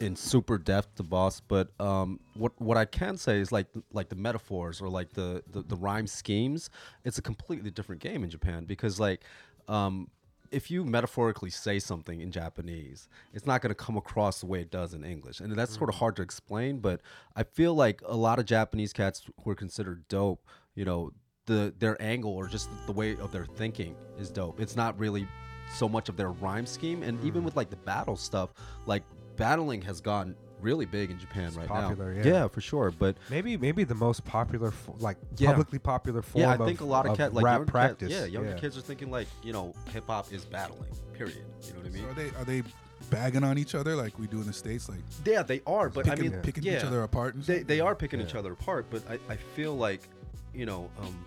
in 0.00 0.16
super 0.16 0.58
depth 0.58 0.96
to 0.96 1.04
Boss, 1.04 1.38
but 1.40 1.68
um, 1.78 2.18
what 2.34 2.52
what 2.60 2.76
I 2.76 2.86
can 2.86 3.16
say 3.16 3.38
is 3.38 3.52
like 3.52 3.68
like 3.92 4.08
the 4.08 4.16
metaphors 4.16 4.80
or 4.80 4.88
like 4.88 5.12
the, 5.12 5.44
the 5.52 5.62
the 5.62 5.76
rhyme 5.76 6.08
schemes. 6.08 6.70
It's 7.04 7.18
a 7.18 7.22
completely 7.22 7.70
different 7.70 8.00
game 8.02 8.24
in 8.24 8.30
Japan 8.30 8.64
because 8.64 8.98
like 8.98 9.20
um, 9.68 10.08
if 10.52 10.70
you 10.70 10.84
metaphorically 10.84 11.50
say 11.50 11.78
something 11.78 12.20
in 12.20 12.30
Japanese, 12.30 13.08
it's 13.32 13.46
not 13.46 13.62
going 13.62 13.70
to 13.70 13.74
come 13.74 13.96
across 13.96 14.40
the 14.40 14.46
way 14.46 14.60
it 14.60 14.70
does 14.70 14.94
in 14.94 15.04
English, 15.04 15.40
and 15.40 15.52
that's 15.56 15.74
sort 15.76 15.88
of 15.88 15.94
mm-hmm. 15.94 16.00
hard 16.00 16.16
to 16.16 16.22
explain. 16.22 16.78
But 16.78 17.00
I 17.34 17.42
feel 17.42 17.74
like 17.74 18.02
a 18.04 18.16
lot 18.16 18.38
of 18.38 18.44
Japanese 18.44 18.92
cats 18.92 19.22
who 19.42 19.50
are 19.50 19.54
considered 19.54 20.06
dope, 20.08 20.46
you 20.74 20.84
know, 20.84 21.12
the 21.46 21.74
their 21.78 22.00
angle 22.00 22.32
or 22.32 22.46
just 22.46 22.68
the 22.86 22.92
way 22.92 23.16
of 23.16 23.32
their 23.32 23.46
thinking 23.46 23.96
is 24.18 24.30
dope. 24.30 24.60
It's 24.60 24.76
not 24.76 24.98
really 24.98 25.26
so 25.74 25.88
much 25.88 26.08
of 26.08 26.16
their 26.16 26.30
rhyme 26.30 26.66
scheme, 26.66 27.02
and 27.02 27.22
even 27.24 27.42
mm. 27.42 27.46
with 27.46 27.56
like 27.56 27.70
the 27.70 27.76
battle 27.76 28.16
stuff, 28.16 28.50
like 28.86 29.02
battling 29.36 29.82
has 29.82 30.00
gone 30.00 30.36
really 30.62 30.86
big 30.86 31.10
in 31.10 31.18
Japan 31.18 31.52
right 31.54 31.68
popular, 31.68 32.14
now. 32.14 32.22
yeah. 32.28 32.48
for 32.48 32.60
sure. 32.60 32.90
But 32.90 33.16
maybe 33.28 33.56
maybe 33.56 33.84
the 33.84 33.94
most 33.94 34.24
popular 34.24 34.70
fo- 34.70 34.96
like 34.98 35.18
Yeah. 35.36 35.48
publicly 35.50 35.78
popular 35.78 36.22
form 36.22 36.42
yeah, 36.42 36.50
I 36.50 36.54
of, 36.54 36.66
think 36.66 36.80
a 36.80 36.84
lot 36.84 37.06
of, 37.06 37.16
cat, 37.16 37.34
like 37.34 37.44
rap 37.44 37.52
younger 37.58 37.64
cat- 37.66 37.72
practice. 37.72 38.10
yeah, 38.10 38.24
younger 38.24 38.54
kids 38.54 38.78
are 38.78 38.80
thinking 38.82 39.10
like 39.10 39.26
you 39.42 39.52
know 39.52 39.74
hip 39.92 40.04
hop 40.06 40.32
is 40.32 40.44
battling. 40.44 40.90
Period. 41.12 41.44
You 41.62 41.72
know 41.74 41.78
what 41.80 41.86
I 41.86 41.90
mean? 41.90 42.02
so 42.04 42.10
are 42.10 42.14
they 42.14 42.28
are 42.38 42.44
they 42.44 42.62
bagging 43.10 43.42
on 43.44 43.58
each 43.58 43.74
other 43.74 43.94
like 43.96 44.18
we 44.18 44.26
do 44.26 44.40
in 44.40 44.46
the 44.46 44.52
states? 44.52 44.88
Like 44.88 45.00
Yeah, 45.24 45.42
they 45.42 45.60
are, 45.66 45.88
but 45.88 46.04
picking, 46.04 46.26
I 46.26 46.28
mean, 46.30 46.40
picking 46.42 46.62
yeah, 46.62 46.78
each 46.78 46.84
other 46.84 47.02
apart. 47.02 47.34
And 47.34 47.44
They 47.44 47.62
they 47.62 47.80
are 47.80 47.94
picking 47.94 48.20
each 48.20 48.34
other 48.34 48.52
apart, 48.52 48.86
but 48.90 49.02
I, 49.10 49.18
I 49.32 49.36
feel 49.36 49.76
like, 49.76 50.08
you 50.54 50.66
know, 50.66 50.88
um, 51.00 51.24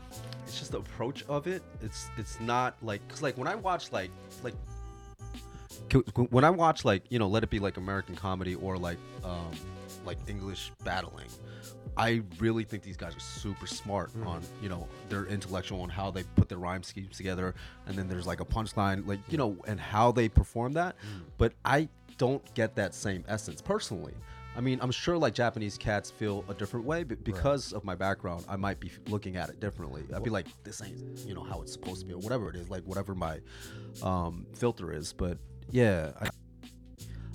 it's 0.47 0.57
just 0.59 0.71
the 0.71 0.79
approach 0.79 1.23
of 1.27 1.47
it. 1.47 1.61
It's 1.81 2.09
it's 2.17 2.39
not 2.39 2.75
like 2.81 3.05
because 3.07 3.21
like 3.21 3.37
when 3.37 3.47
I 3.47 3.55
watch 3.55 3.91
like 3.91 4.11
like 4.43 4.53
c- 4.53 4.59
when 6.29 6.43
I 6.43 6.49
watch 6.49 6.85
like 6.85 7.03
you 7.09 7.19
know 7.19 7.27
let 7.27 7.43
it 7.43 7.49
be 7.49 7.59
like 7.59 7.77
American 7.77 8.15
comedy 8.15 8.55
or 8.55 8.77
like 8.77 8.97
um 9.23 9.51
like 10.05 10.17
English 10.27 10.71
battling. 10.83 11.27
I 11.97 12.21
really 12.39 12.65
think 12.65 12.83
these 12.83 12.97
guys 12.97 13.15
are 13.15 13.19
super 13.19 13.67
smart 13.67 14.11
on 14.25 14.41
you 14.61 14.69
know 14.69 14.87
their 15.09 15.25
intellectual 15.25 15.81
on 15.81 15.89
how 15.89 16.11
they 16.11 16.23
put 16.35 16.49
their 16.49 16.57
rhyme 16.57 16.83
schemes 16.83 17.17
together, 17.17 17.55
and 17.87 17.95
then 17.95 18.07
there's 18.07 18.27
like 18.27 18.41
a 18.41 18.45
punchline, 18.45 19.07
like 19.07 19.19
you 19.29 19.37
know, 19.37 19.57
and 19.67 19.79
how 19.79 20.11
they 20.11 20.27
perform 20.27 20.73
that. 20.73 20.95
But 21.37 21.53
I 21.63 21.87
don't 22.17 22.41
get 22.53 22.75
that 22.75 22.93
same 22.93 23.23
essence 23.27 23.61
personally. 23.61 24.13
I 24.57 24.61
mean, 24.61 24.79
I'm 24.81 24.91
sure 24.91 25.17
like 25.17 25.33
Japanese 25.33 25.77
cats 25.77 26.09
feel 26.09 26.45
a 26.47 26.53
different 26.53 26.85
way, 26.85 27.03
but 27.03 27.23
because 27.25 27.73
of 27.73 27.83
my 27.83 27.93
background, 27.95 28.45
I 28.47 28.55
might 28.55 28.79
be 28.79 28.89
looking 29.07 29.35
at 29.35 29.49
it 29.49 29.59
differently. 29.59 30.03
I'd 30.15 30.23
be 30.23 30.29
like, 30.29 30.47
this 30.63 30.81
ain't 30.81 30.97
you 31.27 31.33
know 31.33 31.43
how 31.43 31.61
it's 31.61 31.73
supposed 31.73 32.01
to 32.01 32.05
be, 32.05 32.13
or 32.13 32.19
whatever 32.19 32.49
it 32.49 32.55
is, 32.55 32.69
like 32.69 32.83
whatever 32.83 33.15
my 33.15 33.39
um, 34.01 34.45
filter 34.53 34.93
is. 34.93 35.11
But 35.11 35.37
yeah, 35.71 36.11
I, 36.21 36.29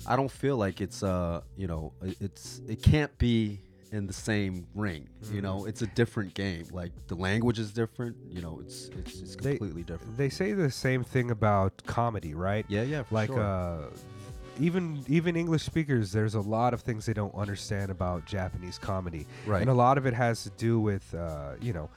I 0.05 0.15
don't 0.15 0.31
feel 0.31 0.57
like 0.57 0.81
it's 0.81 1.03
uh 1.03 1.41
you 1.57 1.67
know 1.67 1.93
it's 2.19 2.61
it 2.67 2.81
can't 2.81 3.15
be 3.17 3.59
in 3.91 4.07
the 4.07 4.13
same 4.13 4.65
ring 4.73 5.07
you 5.33 5.41
know 5.41 5.65
it's 5.65 5.81
a 5.81 5.87
different 5.87 6.33
game 6.33 6.65
like 6.71 6.91
the 7.07 7.15
language 7.15 7.59
is 7.59 7.73
different 7.73 8.15
you 8.29 8.41
know 8.41 8.57
it's 8.63 8.89
it's, 8.97 9.19
it's 9.21 9.35
They- 9.35 9.57
completely 9.57 9.83
different 9.83 10.15
They 10.17 10.29
say 10.29 10.53
the 10.53 10.71
same 10.71 11.03
thing 11.03 11.29
about 11.29 11.73
comedy, 11.85 12.33
right? 12.33 12.65
yeah 12.69 12.83
yeah 12.83 13.03
like 13.11 13.27
sure. 13.27 13.41
uh 13.41 13.89
even 14.59 15.03
even 15.07 15.35
English 15.35 15.63
speakers, 15.63 16.11
there's 16.11 16.35
a 16.35 16.41
lot 16.41 16.73
of 16.73 16.81
things 16.81 17.05
they 17.05 17.13
don't 17.13 17.33
understand 17.35 17.89
about 17.89 18.25
Japanese 18.25 18.77
comedy, 18.77 19.25
Right. 19.45 19.61
And 19.61 19.69
a 19.69 19.73
lot 19.73 19.97
of 19.97 20.05
it 20.05 20.13
has 20.13 20.43
to 20.43 20.49
do 20.51 20.79
with 20.79 21.13
uh, 21.15 21.53
you 21.61 21.73
know 21.73 21.89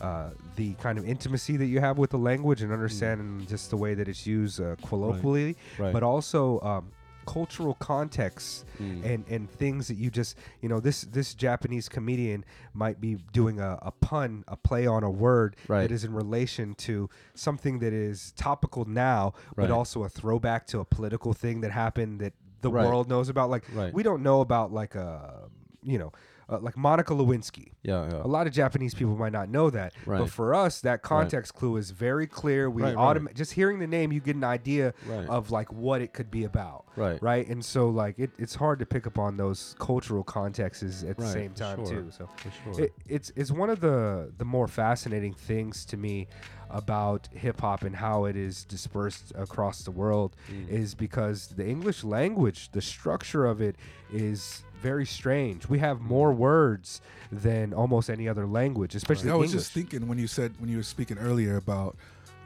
uh, 0.00 0.30
the 0.56 0.74
kind 0.74 0.98
of 0.98 1.04
intimacy 1.06 1.56
that 1.56 1.66
you 1.66 1.80
have 1.80 1.98
with 1.98 2.10
the 2.10 2.18
language 2.18 2.62
and 2.62 2.72
understanding 2.72 3.46
just 3.48 3.70
the 3.70 3.76
way 3.76 3.94
that 3.94 4.08
it's 4.08 4.26
used 4.26 4.60
uh, 4.60 4.76
colloquially, 4.86 5.56
Right. 5.78 5.92
but 5.92 6.02
also 6.02 6.60
um, 6.60 6.92
cultural 7.26 7.74
context 7.74 8.64
Mm. 8.80 9.04
and 9.04 9.24
and 9.28 9.50
things 9.50 9.88
that 9.88 9.96
you 9.96 10.10
just 10.10 10.36
you 10.62 10.68
know 10.68 10.80
this 10.80 11.02
this 11.02 11.34
Japanese 11.34 11.86
comedian 11.88 12.44
might 12.72 12.98
be 12.98 13.18
doing 13.32 13.60
a, 13.60 13.78
a 13.82 13.90
pun 13.90 14.42
a 14.48 14.56
play 14.56 14.86
on 14.86 15.04
a 15.04 15.10
word 15.10 15.54
Right. 15.68 15.82
that 15.82 15.92
is 15.92 16.02
in 16.02 16.14
relation 16.14 16.74
to 16.86 17.10
something 17.34 17.78
that 17.80 17.92
is 17.92 18.32
topical 18.36 18.86
now 18.86 19.34
but 19.54 19.70
also 19.70 20.02
a 20.04 20.08
throwback 20.08 20.66
to 20.68 20.80
a 20.80 20.84
political 20.86 21.34
thing 21.34 21.60
that 21.60 21.72
happened 21.72 22.20
that 22.20 22.32
the 22.62 22.70
Right. 22.70 22.86
world 22.86 23.06
knows 23.08 23.28
about 23.28 23.50
like 23.50 23.64
Right. 23.72 23.92
we 23.92 24.02
don't 24.02 24.22
know 24.22 24.40
about 24.40 24.72
like 24.72 24.94
a 24.94 25.50
you 25.82 25.98
know 25.98 26.12
uh, 26.50 26.58
like 26.60 26.76
Monica 26.76 27.14
Lewinsky 27.14 27.68
Yeah, 27.82 28.08
yeah. 28.10 28.22
a 28.22 28.26
lot 28.26 28.46
of 28.46 28.52
Japanese 28.52 28.94
people 28.94 29.14
might 29.16 29.32
not 29.32 29.48
know 29.48 29.70
that, 29.70 29.94
Right. 30.04 30.18
but 30.18 30.30
for 30.30 30.54
us, 30.54 30.80
that 30.80 31.02
context 31.02 31.54
clue 31.54 31.76
is 31.76 31.90
very 31.92 32.26
clear. 32.26 32.68
We 32.68 32.82
Right, 32.82 32.96
right. 32.96 33.16
autom- 33.16 33.34
just 33.34 33.52
hearing 33.52 33.78
the 33.78 33.86
name, 33.86 34.10
you 34.12 34.20
get 34.20 34.36
an 34.36 34.44
idea 34.44 34.92
Right. 35.06 35.28
of 35.28 35.50
like 35.50 35.72
what 35.72 36.00
it 36.02 36.12
could 36.12 36.30
be 36.30 36.44
about, 36.44 36.84
Right. 36.96 37.22
Right, 37.22 37.46
and 37.48 37.64
so 37.64 37.88
like 37.88 38.18
it, 38.18 38.30
it's 38.38 38.56
hard 38.56 38.78
to 38.80 38.86
pick 38.86 39.06
up 39.06 39.18
on 39.18 39.36
those 39.36 39.74
cultural 39.78 40.24
contexts 40.24 41.02
at 41.04 41.16
the 41.16 41.22
Right, 41.24 41.32
same 41.32 41.52
time 41.52 41.84
sure, 41.86 41.94
too. 41.94 42.10
So 42.10 42.28
for 42.36 42.74
sure. 42.74 42.84
it, 42.84 42.92
it's 43.06 43.32
it's 43.36 43.50
one 43.50 43.70
of 43.70 43.80
the 43.80 44.32
the 44.36 44.44
more 44.44 44.66
fascinating 44.66 45.34
things 45.34 45.84
to 45.86 45.96
me 45.96 46.26
about 46.68 47.28
hip 47.32 47.60
hop 47.60 47.82
and 47.82 47.96
how 47.96 48.24
it 48.26 48.36
is 48.36 48.64
dispersed 48.64 49.32
across 49.36 49.82
the 49.82 49.90
world 49.90 50.36
Mm. 50.52 50.68
is 50.68 50.94
because 50.94 51.48
the 51.48 51.66
English 51.66 52.04
language, 52.04 52.70
the 52.72 52.80
structure 52.80 53.44
of 53.46 53.60
it 53.60 53.76
is 54.12 54.62
very 54.80 55.06
strange. 55.06 55.68
We 55.68 55.78
have 55.78 56.00
more 56.00 56.32
words 56.32 57.00
than 57.30 57.72
almost 57.72 58.10
any 58.10 58.28
other 58.28 58.46
language, 58.46 58.94
especially 58.94 59.30
I 59.30 59.34
was 59.34 59.50
English. 59.50 59.64
just 59.64 59.72
thinking 59.72 60.08
when 60.08 60.18
you 60.18 60.26
said 60.26 60.54
when 60.58 60.68
you 60.68 60.78
were 60.78 60.82
speaking 60.82 61.18
earlier 61.18 61.56
about, 61.56 61.96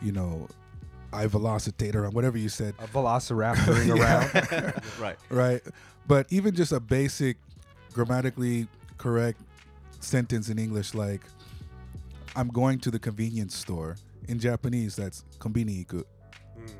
you 0.03 0.13
know, 0.13 0.49
I 1.13 1.27
velocitate 1.27 1.95
or 1.95 2.09
whatever 2.11 2.37
you 2.37 2.49
said, 2.49 2.75
a 2.79 2.87
velociraptoring 2.89 3.99
around. 3.99 4.83
right. 5.01 5.17
right? 5.31 5.63
But 6.07 6.27
even 6.31 6.55
just 6.55 6.73
a 6.73 6.81
basic, 6.81 7.37
grammatically 7.93 8.69
correct 8.99 9.41
sentence 10.01 10.49
in 10.49 10.59
English 10.59 10.95
like, 10.95 11.23
"I'm 12.37 12.49
going 12.49 12.79
to 12.81 12.91
the 12.91 12.99
convenience 12.99 13.57
store." 13.57 13.97
In 14.27 14.39
Japanese, 14.39 14.97
that's 14.97 15.25
kombini 15.39 15.83
iku. 15.83 16.03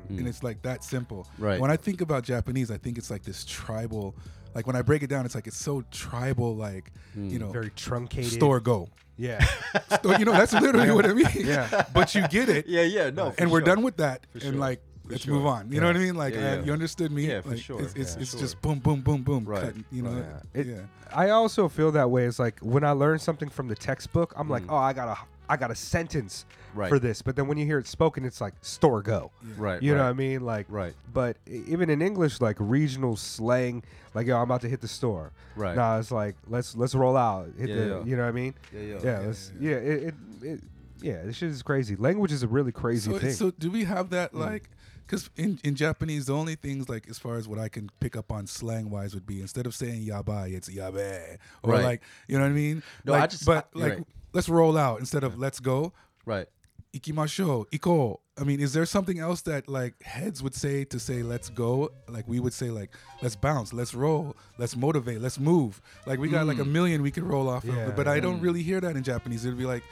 Mm. 0.09 0.19
and 0.19 0.27
it's 0.27 0.43
like 0.43 0.61
that 0.63 0.83
simple. 0.83 1.27
Right. 1.37 1.59
When 1.59 1.69
I 1.71 1.77
think 1.77 2.01
about 2.01 2.23
Japanese, 2.23 2.71
I 2.71 2.77
think 2.77 2.97
it's 2.97 3.11
like 3.11 3.23
this 3.23 3.45
tribal. 3.45 4.15
Like 4.55 4.65
when 4.65 4.75
I 4.75 4.81
break 4.81 5.03
it 5.03 5.07
down, 5.07 5.25
it's 5.25 5.35
like 5.35 5.45
it's 5.47 5.57
so 5.57 5.83
tribal. 5.91 6.55
Like 6.55 6.91
you 7.15 7.37
know, 7.37 7.49
Very 7.51 7.69
truncated. 7.71 8.31
store 8.31 8.59
go. 8.59 8.89
Yeah. 9.17 9.39
Store, 9.99 10.15
you 10.15 10.25
know, 10.25 10.33
that's 10.33 10.51
literally 10.51 10.91
what 10.91 11.05
I 11.05 11.13
mean. 11.21 11.27
Yeah. 11.33 11.85
But 11.93 12.13
you 12.15 12.27
get 12.27 12.49
it. 12.49 12.67
Yeah, 12.67 12.81
yeah, 12.81 13.09
no. 13.11 13.31
for 13.31 13.41
and 13.41 13.49
we're 13.51 13.59
sure. 13.59 13.65
done 13.75 13.81
with 13.81 13.95
that. 13.97 14.25
For 14.31 14.39
and 14.39 14.41
sure. 14.43 14.53
like, 14.55 14.81
For 15.05 15.11
let's 15.13 15.23
sure. 15.23 15.33
move 15.35 15.45
on. 15.45 15.71
You 15.71 15.79
know 15.79 15.87
what 15.87 15.95
I 15.95 15.99
mean? 15.99 16.15
Like, 16.15 16.33
Yeah, 16.33 16.39
uh, 16.39 16.55
yeah. 16.57 16.63
you 16.63 16.73
understood 16.73 17.13
me? 17.13 17.25
Yeah, 17.25 17.39
for 17.39 17.51
Like, 17.51 17.59
sure. 17.59 17.81
It's, 17.81 17.93
it's, 17.93 18.15
Yeah, 18.15 18.21
it's 18.23 18.31
sure. 18.31 18.39
just 18.41 18.61
boom, 18.61 18.79
boom, 18.79 18.99
boom, 18.99 19.21
boom. 19.23 19.45
Right. 19.45 19.61
cutting, 19.61 19.85
you 19.89 20.01
know. 20.01 20.17
Yeah. 20.17 20.59
It- 20.61 20.67
yeah. 20.67 20.79
I 21.13 21.29
also 21.29 21.69
feel 21.69 21.91
that 21.93 22.09
way. 22.11 22.25
It's 22.25 22.39
like 22.39 22.59
when 22.59 22.83
I 22.83 22.91
learn 22.91 23.19
something 23.19 23.47
from 23.47 23.69
the 23.69 23.75
textbook, 23.75 24.33
I'm 24.35 24.49
like, 24.49 24.63
Mm. 24.63 24.73
oh, 24.73 24.77
I 24.77 24.91
got 24.91 25.07
a, 25.07 25.17
I 25.49 25.57
got 25.57 25.71
a 25.71 25.75
sentence 25.75 26.45
Right. 26.73 26.89
for 26.89 26.99
this. 26.99 27.21
But 27.21 27.37
then 27.37 27.47
when 27.47 27.57
you 27.57 27.65
hear 27.65 27.79
it 27.79 27.87
spoken, 27.87 28.25
it's 28.25 28.41
like 28.41 28.53
store 28.61 29.01
go. 29.01 29.31
Right. 29.57 29.81
You 29.81 29.93
right. 29.93 29.97
know 29.99 30.03
what 30.03 30.09
I 30.09 30.13
mean? 30.13 30.41
Like, 30.41 30.65
Right. 30.67 30.93
But 31.13 31.37
even 31.47 31.89
in 31.89 32.01
English, 32.01 32.41
like 32.41 32.57
regional 32.59 33.15
slang, 33.15 33.81
like 34.13 34.27
yo, 34.27 34.35
I'm 34.35 34.43
about 34.43 34.59
to 34.61 34.69
hit 34.69 34.81
the 34.81 34.87
store. 34.89 35.31
Right. 35.55 35.75
Nah, 35.75 35.99
it's 35.99 36.11
like 36.11 36.35
let's 36.47 36.75
let's 36.75 36.93
roll 36.93 37.15
out. 37.15 37.47
Hit 37.57 37.69
Yeah, 37.69 37.75
the, 37.75 37.81
yeah. 37.85 38.03
you 38.03 38.17
know 38.17 38.23
what 38.23 38.29
I 38.29 38.31
mean? 38.33 38.53
Yeah, 38.73 38.81
yeah. 38.81 38.99
Yeah, 39.03 39.19
let's, 39.19 39.51
yeah. 39.59 39.75
It, 39.77 40.03
it, 40.03 40.15
it, 40.41 40.59
yeah, 41.01 41.21
this 41.23 41.37
shit 41.37 41.49
is 41.49 41.61
crazy. 41.63 41.95
Language 41.95 42.31
is 42.33 42.43
a 42.43 42.47
really 42.47 42.71
crazy 42.73 43.09
So, 43.11 43.19
thing. 43.19 43.31
so 43.31 43.51
do 43.51 43.71
we 43.71 43.85
have 43.85 44.09
that 44.09 44.33
mm. 44.33 44.39
like? 44.39 44.69
Because 45.07 45.29
in, 45.37 45.59
in 45.63 45.75
Japanese, 45.75 46.25
the 46.25 46.33
only 46.33 46.55
things 46.55 46.89
like 46.89 47.07
as 47.09 47.19
far 47.19 47.35
as 47.37 47.47
what 47.47 47.59
I 47.59 47.69
can 47.69 47.89
pick 47.99 48.17
up 48.17 48.31
on 48.31 48.47
slang 48.47 48.89
wise 48.89 49.13
would 49.13 49.27
be 49.27 49.39
instead 49.39 49.65
of 49.67 49.75
saying 49.75 50.03
yabai, 50.05 50.53
it's 50.53 50.67
yabe, 50.67 51.37
or 51.63 51.73
Right. 51.73 51.83
like 51.83 52.01
you 52.27 52.37
know 52.37 52.43
what 52.43 52.49
I 52.49 52.53
mean. 52.53 52.81
No, 53.05 53.11
like, 53.13 53.21
I 53.23 53.27
just- 53.27 53.45
but 53.45 53.69
I- 53.75 53.79
like 53.79 53.93
right. 53.93 54.07
Let's 54.35 54.49
roll 54.49 54.77
out 54.77 54.99
instead 54.99 55.23
of 55.23 55.39
let's 55.39 55.59
go. 55.59 55.93
Right. 56.25 56.47
Ikimashou, 56.93 57.65
iko. 57.71 58.17
I 58.37 58.43
mean, 58.43 58.59
is 58.59 58.73
there 58.73 58.85
something 58.85 59.17
else 59.17 59.41
that 59.43 59.67
like 59.69 60.01
heads 60.03 60.43
would 60.43 60.53
say 60.53 60.83
to 60.85 60.99
say 60.99 61.23
let's 61.23 61.49
go? 61.49 61.89
Like 62.09 62.27
we 62.27 62.39
would 62.39 62.53
say 62.53 62.69
like 62.69 62.91
let's 63.21 63.35
bounce, 63.35 63.73
let's 63.73 63.93
roll, 63.93 64.35
let's 64.57 64.75
motivate, 64.75 65.21
let's 65.21 65.39
move. 65.39 65.81
Like 66.05 66.19
we 66.19 66.27
got 66.27 66.45
like 66.45 66.59
a 66.59 66.63
mm. 66.63 66.71
million 66.71 67.01
we 67.01 67.11
could 67.11 67.23
roll 67.23 67.49
off 67.49 67.63
Yeah, 67.63 67.87
of, 67.87 67.95
but 67.95 68.07
I 68.07 68.19
don't 68.19 68.39
mm. 68.39 68.43
really 68.43 68.61
hear 68.61 68.81
that 68.81 68.95
in 68.97 69.03
Japanese. 69.03 69.45
It'd 69.45 69.57
be 69.57 69.65
like 69.65 69.83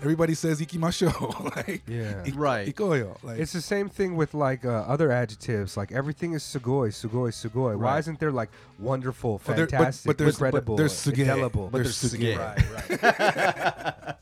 everybody 0.00 0.34
says 0.34 0.60
ikimashou, 0.60 1.56
like 1.56 1.82
Yeah. 1.86 2.22
ik- 2.24 2.34
Right. 2.36 2.74
ikoyo. 2.74 3.16
Like 3.22 3.38
It's 3.38 3.52
the 3.52 3.60
same 3.60 3.88
thing 3.88 4.16
with 4.16 4.34
like 4.34 4.64
uh, 4.64 4.70
other 4.94 5.10
adjectives. 5.12 5.76
Like 5.76 5.92
everything 5.92 6.32
is 6.34 6.42
sugoi, 6.42 6.88
sugoi, 6.90 7.30
sugoi. 7.32 7.76
Why 7.78 7.98
isn't 7.98 8.18
there 8.18 8.32
like 8.32 8.50
wonderful, 8.78 9.40
But 9.44 9.56
but- 9.56 9.70
fantastic, 9.70 10.06
but 10.08 10.18
there's- 10.18 10.38
but 10.38 10.46
incredible, 10.46 10.76
there's 10.76 10.92
suge. 10.94 11.18
indelible? 11.18 11.68
But 11.70 11.82
there's 11.82 12.00
there's 12.00 12.14
suge. 12.14 12.38
right, 12.38 13.02
right. 13.02 14.16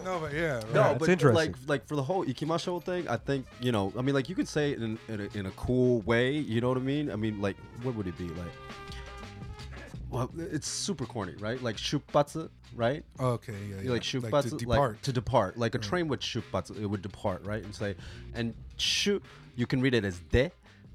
no, 0.04 0.18
but 0.20 0.32
yeah, 0.32 0.54
right. 0.54 0.72
No, 0.74 0.90
it's 0.90 0.98
but 0.98 1.08
interesting. 1.08 1.34
like 1.34 1.54
like 1.66 1.86
for 1.86 1.96
the 1.96 2.02
whole 2.02 2.24
ikimasho 2.24 2.82
thing, 2.82 3.08
I 3.08 3.16
think 3.16 3.46
you 3.60 3.72
know, 3.72 3.92
I 3.98 4.02
mean, 4.02 4.14
like 4.14 4.28
you 4.28 4.34
could 4.34 4.48
say 4.48 4.72
it 4.72 4.82
in 4.82 4.98
in 5.08 5.20
a, 5.20 5.38
in 5.38 5.46
a 5.46 5.50
cool 5.52 6.00
way. 6.02 6.32
You 6.32 6.60
know 6.60 6.68
what 6.68 6.78
I 6.78 6.82
mean? 6.82 7.10
I 7.10 7.16
mean, 7.16 7.40
like 7.40 7.56
what 7.82 7.94
would 7.94 8.06
it 8.06 8.16
be 8.18 8.28
like? 8.28 8.54
Well, 10.10 10.28
it's 10.36 10.66
super 10.66 11.06
corny, 11.06 11.34
right? 11.38 11.62
Like 11.62 11.76
shupatsu, 11.76 12.48
right? 12.74 13.04
okay, 13.18 13.52
yeah, 13.68 13.76
yeah. 13.76 13.82
You 13.82 13.90
like 13.92 14.02
to 14.02 14.56
depart. 14.56 15.02
to 15.02 15.12
depart. 15.12 15.56
Like 15.56 15.74
a 15.74 15.78
train 15.78 16.08
would 16.08 16.20
shupatsu, 16.20 16.80
it 16.80 16.86
would 16.86 17.02
depart, 17.02 17.44
right? 17.44 17.62
And 17.62 17.74
say, 17.74 17.94
and 18.34 18.54
shu, 18.76 19.20
you 19.56 19.66
can 19.66 19.80
read 19.80 19.94
it 19.94 20.04
as 20.04 20.18
de, 20.30 20.50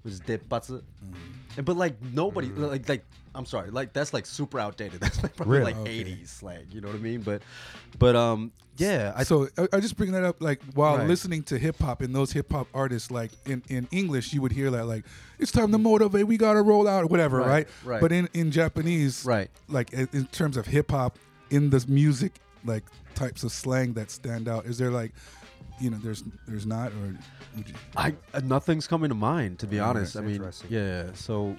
is 0.05 0.21
depatsu. 0.21 0.81
Mm-hmm. 0.81 1.13
And 1.57 1.65
But 1.65 1.77
like 1.77 1.95
nobody, 2.13 2.47
like 2.49 2.88
like 2.89 3.05
I'm 3.33 3.45
sorry, 3.45 3.69
like 3.69 3.91
that's 3.93 4.13
like 4.13 4.25
super 4.25 4.59
outdated. 4.59 4.99
That's 5.01 5.21
like 5.21 5.35
probably 5.35 5.59
Really? 5.59 5.73
like 5.73 5.81
Okay. 5.81 6.03
80s 6.05 6.27
slang. 6.29 6.65
You 6.71 6.79
know 6.79 6.88
what 6.88 6.95
I 6.95 6.99
mean? 6.99 7.19
But, 7.21 7.41
but 7.99 8.15
um, 8.15 8.53
yeah, 8.77 9.11
I 9.13 9.23
so 9.23 9.49
I, 9.57 9.67
I 9.73 9.79
just 9.81 9.97
bring 9.97 10.13
that 10.13 10.23
up 10.23 10.41
like 10.41 10.61
while 10.73 10.97
Right. 10.97 11.07
listening 11.07 11.43
to 11.43 11.57
hip 11.57 11.77
hop 11.79 12.01
and 12.01 12.15
those 12.15 12.31
hip 12.31 12.49
hop 12.51 12.67
artists 12.73 13.11
like 13.11 13.31
in, 13.45 13.61
in 13.67 13.89
English 13.91 14.31
you 14.33 14.41
would 14.41 14.53
hear 14.53 14.71
that 14.71 14.85
like 14.85 15.03
it's 15.38 15.51
time 15.51 15.71
to 15.73 15.77
motivate 15.77 16.27
we 16.27 16.38
gotta 16.38 16.61
roll 16.61 16.88
out 16.88 17.03
or 17.03 17.07
whatever 17.07 17.39
Right, 17.39 17.47
right, 17.49 17.67
right. 17.85 18.01
but 18.01 18.11
in 18.13 18.29
in 18.33 18.51
Japanese 18.51 19.25
Right. 19.25 19.49
like 19.67 19.91
in, 19.93 20.07
in 20.13 20.25
terms 20.27 20.55
of 20.57 20.67
hip 20.67 20.91
hop 20.91 21.17
in 21.49 21.69
the 21.69 21.84
music 21.88 22.39
like 22.63 22.84
types 23.13 23.43
of 23.43 23.51
slang 23.51 23.93
that 23.93 24.10
stand 24.12 24.47
out 24.47 24.65
is 24.65 24.77
there 24.77 24.89
like 24.91 25.12
you 25.79 25.89
know 25.89 25.97
there's 26.01 26.23
there's 26.47 26.65
not 26.65 26.91
or 26.93 27.15
would 27.55 27.67
you, 27.69 27.75
I 27.95 28.15
uh, 28.34 28.41
nothing's 28.43 28.88
coming 28.88 29.10
to 29.10 29.15
mind 29.15 29.60
to 29.60 29.67
be 29.67 29.79
honest. 29.79 30.15
I 30.15 30.19
that's 30.19 30.27
mean, 30.27 30.36
interesting. 30.38 30.71
yeah. 30.71 31.08
So, 31.13 31.55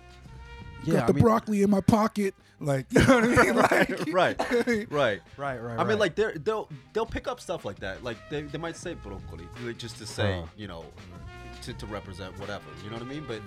yeah, 0.85 0.94
got 0.94 1.03
I 1.03 1.07
the 1.07 1.14
mean, 1.14 1.22
broccoli 1.22 1.62
in 1.62 1.70
my 1.70 1.81
pocket 1.81 2.35
like 2.61 2.87
you 2.90 3.01
know 3.07 3.20
what 3.20 3.25
I 3.38 3.44
mean 3.44 3.57
like 3.57 4.12
right, 4.12 4.90
right. 4.90 5.20
right, 5.37 5.59
right. 5.59 5.79
I 5.79 5.85
mean, 5.85 5.99
like 5.99 6.14
they're, 6.14 6.33
they'll 6.33 6.68
they'll 6.92 7.07
pick 7.07 7.29
up 7.29 7.40
stuff 7.40 7.64
like 7.64 7.79
that. 7.81 8.03
Like 8.03 8.16
they, 8.31 8.42
they 8.42 8.59
might 8.59 8.77
say 8.77 8.94
broccoli 8.94 9.46
like, 9.64 9.79
just 9.79 9.99
to 9.99 10.07
say, 10.07 10.38
Uh. 10.40 10.46
you 10.57 10.66
know, 10.66 10.85
to, 11.62 11.72
to 11.75 11.87
represent 11.87 12.38
whatever. 12.38 12.64
You 12.83 12.90
know 12.90 12.96
what 12.96 13.07
I 13.07 13.09
mean? 13.09 13.25
But 13.27 13.40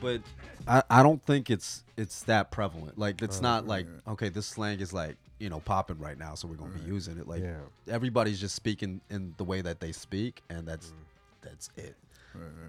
but 0.00 0.20
I, 0.68 1.00
I 1.00 1.02
don't 1.02 1.24
think 1.24 1.50
it's 1.50 1.84
it's 1.96 2.22
that 2.24 2.50
prevalent. 2.50 2.98
Like 2.98 3.22
it's 3.22 3.40
not 3.40 3.66
like 3.66 3.86
okay, 4.06 4.28
this 4.28 4.46
slang 4.46 4.80
is 4.80 4.92
like 4.92 5.16
you 5.42 5.50
know 5.50 5.60
popping 5.60 5.98
right 5.98 6.16
now, 6.16 6.34
so 6.36 6.46
we're 6.46 6.54
gonna 6.54 6.70
be 6.70 6.80
using 6.88 7.18
it. 7.18 7.26
Like 7.26 7.42
Yeah. 7.42 7.60
everybody's 7.88 8.40
just 8.40 8.54
speaking 8.54 9.00
in 9.10 9.34
the 9.36 9.44
way 9.44 9.60
that 9.60 9.80
they 9.80 9.90
speak, 9.92 10.42
and 10.48 10.66
that's 10.66 10.92
that's 11.42 11.68
it. 11.76 11.96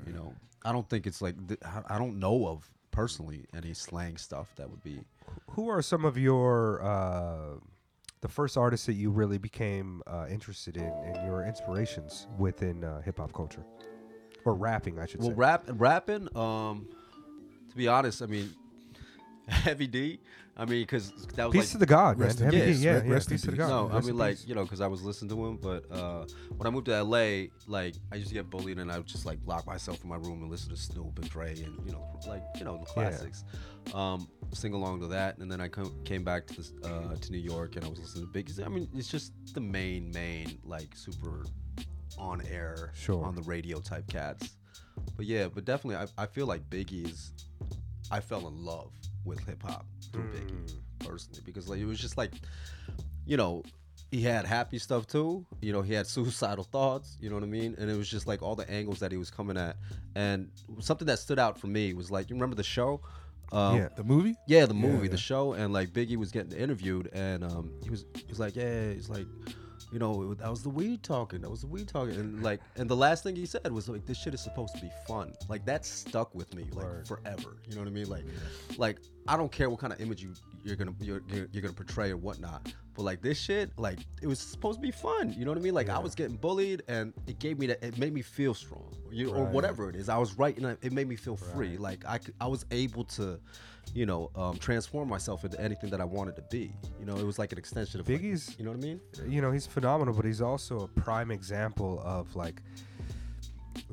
You 0.08 0.14
know, 0.14 0.34
I 0.66 0.72
don't 0.74 0.90
think 0.90 1.06
it's 1.08 1.22
like 1.22 1.36
th- 1.48 1.60
I- 1.88 1.98
don't 1.98 2.20
know 2.20 2.48
of 2.48 2.70
personally 2.92 3.46
any 3.56 3.74
slang 3.74 4.18
stuff 4.18 4.54
that 4.58 4.70
would 4.70 4.84
be. 4.84 5.00
who 5.52 5.70
are 5.70 5.82
some 5.82 6.04
of 6.04 6.18
your 6.18 6.82
uh, 6.84 7.56
the 8.22 8.28
first 8.28 8.58
artists 8.58 8.86
that 8.88 8.94
you 8.94 9.10
really 9.12 9.38
became 9.38 10.02
uh, 10.08 10.26
interested 10.30 10.78
in 10.78 10.92
and 11.06 11.16
your 11.28 11.46
inspirations 11.46 12.28
within 12.40 12.84
uh, 12.84 13.02
hip 13.02 13.18
hop 13.20 13.34
culture 13.34 13.64
or 14.46 14.56
rapping, 14.56 14.98
I 15.00 15.06
should 15.06 15.20
Well, 15.22 15.30
say? 15.30 15.36
rap 15.36 15.64
rapping. 15.74 16.28
Um, 16.36 16.88
to 17.70 17.76
be 17.76 17.88
honest, 17.88 18.22
I 18.22 18.26
mean, 18.26 18.54
Heavy 19.48 19.88
D. 19.88 20.20
I 20.56 20.66
mean, 20.66 20.84
because 20.84 21.12
that 21.36 21.46
was 21.48 21.52
Peace 21.54 21.62
like 21.64 21.72
to 21.72 21.78
the 21.80 21.86
God, 21.88 22.18
man. 22.20 22.28
Rest 22.28 22.40
peace. 22.48 22.52
D, 22.80 22.86
yeah, 22.86 23.02
yeah. 23.04 23.12
rest 23.12 23.30
in 23.32 23.34
Peace 23.36 23.42
to 23.46 23.52
the. 23.52 23.58
God. 23.58 23.70
no, 23.92 23.98
I 23.98 24.02
mean 24.02 24.16
like 24.18 24.48
you 24.48 24.54
know 24.54 24.62
because 24.64 24.82
I 24.82 24.88
was 24.88 25.02
listening 25.02 25.30
to 25.36 25.46
him, 25.48 25.58
but 25.58 25.86
uh, 25.92 26.26
when 26.56 26.68
I 26.68 26.70
moved 26.70 26.86
to 26.86 27.04
LA, 27.04 27.46
like 27.66 27.96
I 28.12 28.16
used 28.18 28.28
to 28.28 28.36
get 28.36 28.52
bullied 28.52 28.78
and 28.78 28.92
I 28.92 28.98
would 28.98 29.08
just 29.08 29.26
like 29.26 29.40
lock 29.48 29.66
myself 29.66 30.04
in 30.04 30.10
my 30.10 30.18
room 30.18 30.44
and 30.44 30.52
listen 30.52 30.70
to 30.70 30.78
Snoop 30.78 31.18
and 31.18 31.28
Dre 31.28 31.52
and 31.54 31.76
you 31.88 31.92
know 31.92 32.06
like 32.28 32.44
you 32.58 32.66
know 32.66 32.74
the 32.78 32.86
Yeah. 32.86 33.10
classics, 33.10 33.44
um, 33.96 34.28
sing 34.54 34.74
along 34.74 35.00
to 35.02 35.08
that, 35.08 35.40
and 35.40 35.52
then 35.52 35.60
I 35.60 35.68
come, 35.70 35.92
came 36.06 36.24
back 36.24 36.46
to 36.48 36.54
this 36.58 36.72
uh, 36.84 37.16
to 37.16 37.32
New 37.32 37.40
York 37.40 37.76
and 37.76 37.84
I 37.86 37.88
was 37.88 37.98
listening 38.00 38.32
to 38.32 38.40
Biggie. 38.40 38.64
I 38.64 38.70
mean 38.70 38.88
it's 38.94 39.08
just 39.08 39.34
the 39.56 39.62
main 39.62 40.12
main 40.12 40.60
like 40.64 40.96
super 40.96 41.46
on 42.16 42.44
air 42.46 42.92
Sure. 42.94 43.26
on 43.26 43.34
the 43.34 43.42
radio 43.42 43.80
type 43.80 44.08
cats, 44.08 44.56
but 45.18 45.26
yeah, 45.26 45.48
but 45.48 45.66
definitely 45.66 45.96
I, 46.16 46.24
I 46.24 46.28
feel 46.28 46.46
like 46.46 46.70
Biggie's. 46.70 47.32
I 48.12 48.20
fell 48.20 48.48
in 48.48 48.64
love 48.64 48.92
with 49.26 49.40
hip 49.48 49.64
hop 49.64 49.88
through 50.14 50.24
Biggie 50.32 50.74
personally 51.00 51.42
because 51.46 51.68
like 51.68 51.80
it 51.80 51.86
was 51.86 52.00
just 52.00 52.18
like 52.18 52.32
you 53.26 53.36
know 53.36 53.62
he 54.12 54.22
had 54.22 54.46
happy 54.46 54.78
stuff 54.80 55.06
too 55.08 55.46
you 55.62 55.74
know 55.74 55.82
he 55.82 55.94
had 55.94 56.08
suicidal 56.16 56.64
thoughts 56.64 57.18
you 57.20 57.30
know 57.30 57.36
what 57.36 57.44
i 57.44 57.48
mean 57.48 57.76
and 57.78 57.90
it 57.90 57.98
was 57.98 58.08
just 58.08 58.26
like 58.28 58.42
all 58.42 58.56
the 58.56 58.70
angles 58.72 59.00
that 59.00 59.12
he 59.12 59.18
was 59.18 59.30
coming 59.30 59.58
at 59.58 59.76
and 60.16 60.50
something 60.80 61.08
that 61.08 61.20
stood 61.20 61.40
out 61.40 61.60
for 61.60 61.68
me 61.68 61.94
was 61.94 62.10
like 62.10 62.30
you 62.30 62.36
remember 62.36 62.56
the 62.56 62.64
show 62.64 63.02
Um, 63.52 63.78
Yeah. 63.78 63.90
The 63.96 64.04
movie? 64.04 64.36
Yeah, 64.48 64.66
the 64.66 64.74
movie, 64.74 65.06
yeah. 65.08 65.12
the 65.12 65.18
show, 65.18 65.54
and 65.54 65.74
like 65.74 65.90
Biggie 65.90 66.16
was 66.18 66.32
getting 66.32 66.54
interviewed, 66.58 67.10
and 67.14 67.44
um, 67.44 67.72
he 67.84 67.90
was 67.92 68.06
he 68.16 68.26
was 68.28 68.40
like, 68.40 68.56
yeah, 68.56 68.94
he's 68.94 69.10
like, 69.10 69.28
you 69.94 70.00
know, 70.00 70.34
that 70.34 70.50
was 70.50 70.64
the 70.64 70.70
weed 70.70 71.04
talking, 71.04 71.42
that 71.42 71.50
was 71.50 71.62
the 71.62 71.68
weed 71.68 71.88
talking, 71.88 72.16
and 72.16 72.42
like, 72.42 72.60
and 72.76 72.90
the 72.90 72.96
last 72.96 73.24
thing 73.24 73.36
he 73.36 73.46
said 73.46 73.72
was 73.72 73.88
like, 73.88 74.06
this 74.08 74.18
shit 74.18 74.34
is 74.34 74.42
supposed 74.42 74.74
to 74.76 74.82
be 74.82 74.90
fun. 75.08 75.34
Like 75.48 75.66
that 75.66 75.86
stuck 75.86 76.34
with 76.34 76.54
me 76.56 76.66
like 76.74 77.06
forever. 77.06 77.58
You 77.68 77.76
know 77.76 77.82
what 77.82 77.88
I 77.88 77.92
mean? 77.92 78.10
Like, 78.10 78.26
like 78.78 78.98
I 79.28 79.38
don't 79.38 79.52
care 79.52 79.70
what 79.70 79.80
kind 79.80 79.94
of 79.94 80.02
image 80.02 80.24
you 80.24 80.34
you're 80.64 80.76
gonna 80.76 80.94
you're, 81.00 81.22
you're, 81.28 81.48
you're 81.52 81.62
gonna 81.62 81.74
portray 81.74 82.10
or 82.10 82.18
whatnot. 82.18 82.74
But 82.96 83.04
like 83.04 83.22
this 83.22 83.40
shit, 83.40 83.72
like 83.78 84.00
it 84.22 84.28
was 84.28 84.40
supposed 84.40 84.80
to 84.80 84.82
be 84.82 84.92
fun. 84.92 85.34
You 85.38 85.46
know 85.46 85.52
what 85.52 85.60
I 85.60 85.62
mean? 85.62 85.74
Like 85.76 85.90
I 85.90 86.00
was 86.00 86.16
getting 86.16 86.38
bullied, 86.38 86.82
and 86.88 87.14
it 87.28 87.40
gave 87.40 87.60
me 87.60 87.68
that. 87.68 87.84
It 87.84 87.98
made 87.98 88.14
me 88.14 88.24
feel 88.24 88.54
strong, 88.56 88.93
you 89.14 89.34
or 89.34 89.46
whatever 89.46 89.90
it 89.90 89.96
is. 89.96 90.10
I 90.10 90.18
was 90.18 90.38
right, 90.38 90.58
and 90.58 90.78
it 90.82 90.92
made 90.92 91.08
me 91.08 91.16
feel 91.16 91.36
free. 91.38 91.78
Like 91.78 92.06
I, 92.06 92.20
I 92.42 92.48
was 92.48 92.66
able 92.72 93.04
to, 93.06 93.40
you 93.94 94.06
know, 94.06 94.32
um, 94.36 94.58
transform 94.58 95.08
myself 95.10 95.44
into 95.46 95.60
anything 95.62 95.90
that 95.92 96.02
I 96.02 96.06
wanted 96.06 96.36
to 96.38 96.44
be. 96.50 96.74
You 97.00 97.06
know, 97.06 97.16
it 97.18 97.26
was 97.26 97.38
like 97.40 97.52
an 97.52 97.58
extension 97.58 98.00
of 98.00 98.10
like, 98.10 98.22
Biggie's- 98.22 98.56
you 98.58 98.66
know 98.66 98.72
what 98.72 98.80
I 98.80 98.84
mean? 98.84 99.00
you 99.28 99.42
know 99.42 99.52
he's 99.52 99.68
phenomenal 99.68 100.14
but 100.14 100.26
he's 100.26 100.42
also 100.42 100.80
a 100.82 100.88
prime 100.88 101.32
example 101.32 102.02
of 102.04 102.36
like 102.36 102.62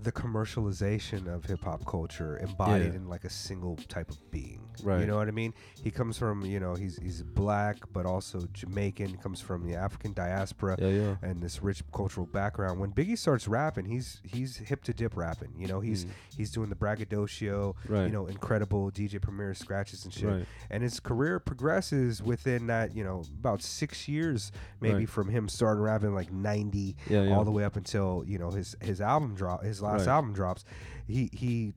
the 0.03 0.13
commercialization 0.13 1.27
of 1.27 1.45
hip 1.45 1.63
hop 1.65 1.85
culture 1.87 2.39
embodied 2.39 2.93
Yeah. 2.93 2.99
in 2.99 3.09
like 3.09 3.25
a 3.25 3.31
single 3.31 3.77
type 3.89 4.11
of 4.11 4.31
being. 4.31 4.61
You 4.85 5.07
know 5.07 5.17
what 5.17 5.29
I 5.29 5.33
mean? 5.33 5.53
He 5.83 5.91
comes 5.91 6.17
from, 6.19 6.45
you 6.45 6.61
know, 6.61 6.75
he's 6.75 6.97
he's 7.03 7.23
black 7.23 7.77
but 7.93 8.07
also 8.07 8.47
Jamaican, 8.53 9.17
comes 9.19 9.41
from 9.41 9.67
the 9.67 9.75
African 9.75 10.13
diaspora 10.13 10.77
Yeah, 10.79 10.89
yeah. 10.89 11.17
and 11.23 11.43
this 11.43 11.63
rich 11.63 11.83
cultural 11.93 12.27
background. 12.27 12.81
When 12.81 12.93
Biggie 12.93 13.19
starts 13.19 13.47
rapping, 13.49 13.85
he's 13.87 14.21
he's 14.25 14.57
hip 14.57 14.83
to 14.85 14.93
dip 14.95 15.17
rapping. 15.17 15.53
You 15.59 15.67
know, 15.69 15.81
he's 15.81 16.07
he's 16.37 16.51
doing 16.51 16.69
the 16.69 16.77
braggadocio, 16.77 17.75
right. 17.89 18.03
you 18.05 18.09
Mm. 18.09 18.13
Know, 18.13 18.27
incredible 18.27 18.91
DJ 18.91 19.21
Premier 19.21 19.55
scratches 19.55 20.05
and 20.05 20.13
shit. 20.13 20.29
Right. 20.29 20.47
And 20.71 20.83
his 20.83 21.01
career 21.01 21.39
progresses 21.39 22.23
within 22.23 22.67
that, 22.69 22.95
you 22.95 23.05
know, 23.05 23.23
about 23.39 23.63
six 23.63 24.09
years 24.09 24.53
maybe 24.81 24.95
Right. 25.01 25.09
from 25.09 25.29
him 25.29 25.49
starting 25.49 25.83
rapping 25.83 26.15
like 26.15 26.33
ninety 26.33 26.97
Yeah, 27.09 27.35
all 27.35 27.45
the 27.45 27.51
way 27.51 27.65
up 27.65 27.77
until, 27.77 28.25
you 28.27 28.39
know, 28.39 28.51
his 28.51 28.77
his 28.81 29.01
album 29.01 29.35
drop 29.35 29.63
his 29.63 29.81
last 29.83 30.01
Right. 30.07 30.13
album 30.15 30.33
drops. 30.33 30.65
He 31.07 31.29
he 31.33 31.75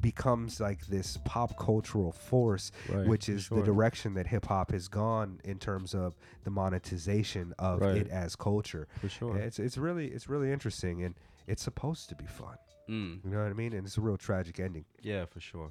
becomes 0.00 0.60
like 0.60 0.86
this 0.86 1.18
pop 1.24 1.58
cultural 1.58 2.12
force 2.12 2.72
Right, 2.88 3.06
which 3.06 3.28
is 3.28 3.44
sure. 3.44 3.58
the 3.60 3.64
direction 3.64 4.14
that 4.14 4.26
hip 4.26 4.46
hop 4.46 4.70
has 4.72 4.88
gone 4.88 5.40
in 5.44 5.58
terms 5.58 5.94
of 5.94 6.16
the 6.44 6.50
monetization 6.50 7.54
of 7.58 7.80
Right. 7.80 7.96
it 7.96 8.08
as 8.08 8.36
culture. 8.36 8.88
For 9.00 9.08
sure. 9.08 9.36
It's 9.36 9.58
it's 9.58 9.76
really 9.78 10.06
it's 10.08 10.28
really 10.28 10.50
interesting 10.52 11.02
and 11.02 11.14
it's 11.46 11.62
supposed 11.62 12.08
to 12.10 12.14
be 12.14 12.26
fun. 12.26 12.56
Mm, 12.88 13.24
You 13.24 13.30
know 13.30 13.42
what 13.42 13.50
I 13.50 13.54
mean? 13.54 13.72
And 13.72 13.86
it's 13.86 13.98
a 13.98 14.00
real 14.00 14.16
tragic 14.16 14.58
ending. 14.58 14.84
yeah, 15.02 15.24
for 15.24 15.38
sure. 15.40 15.70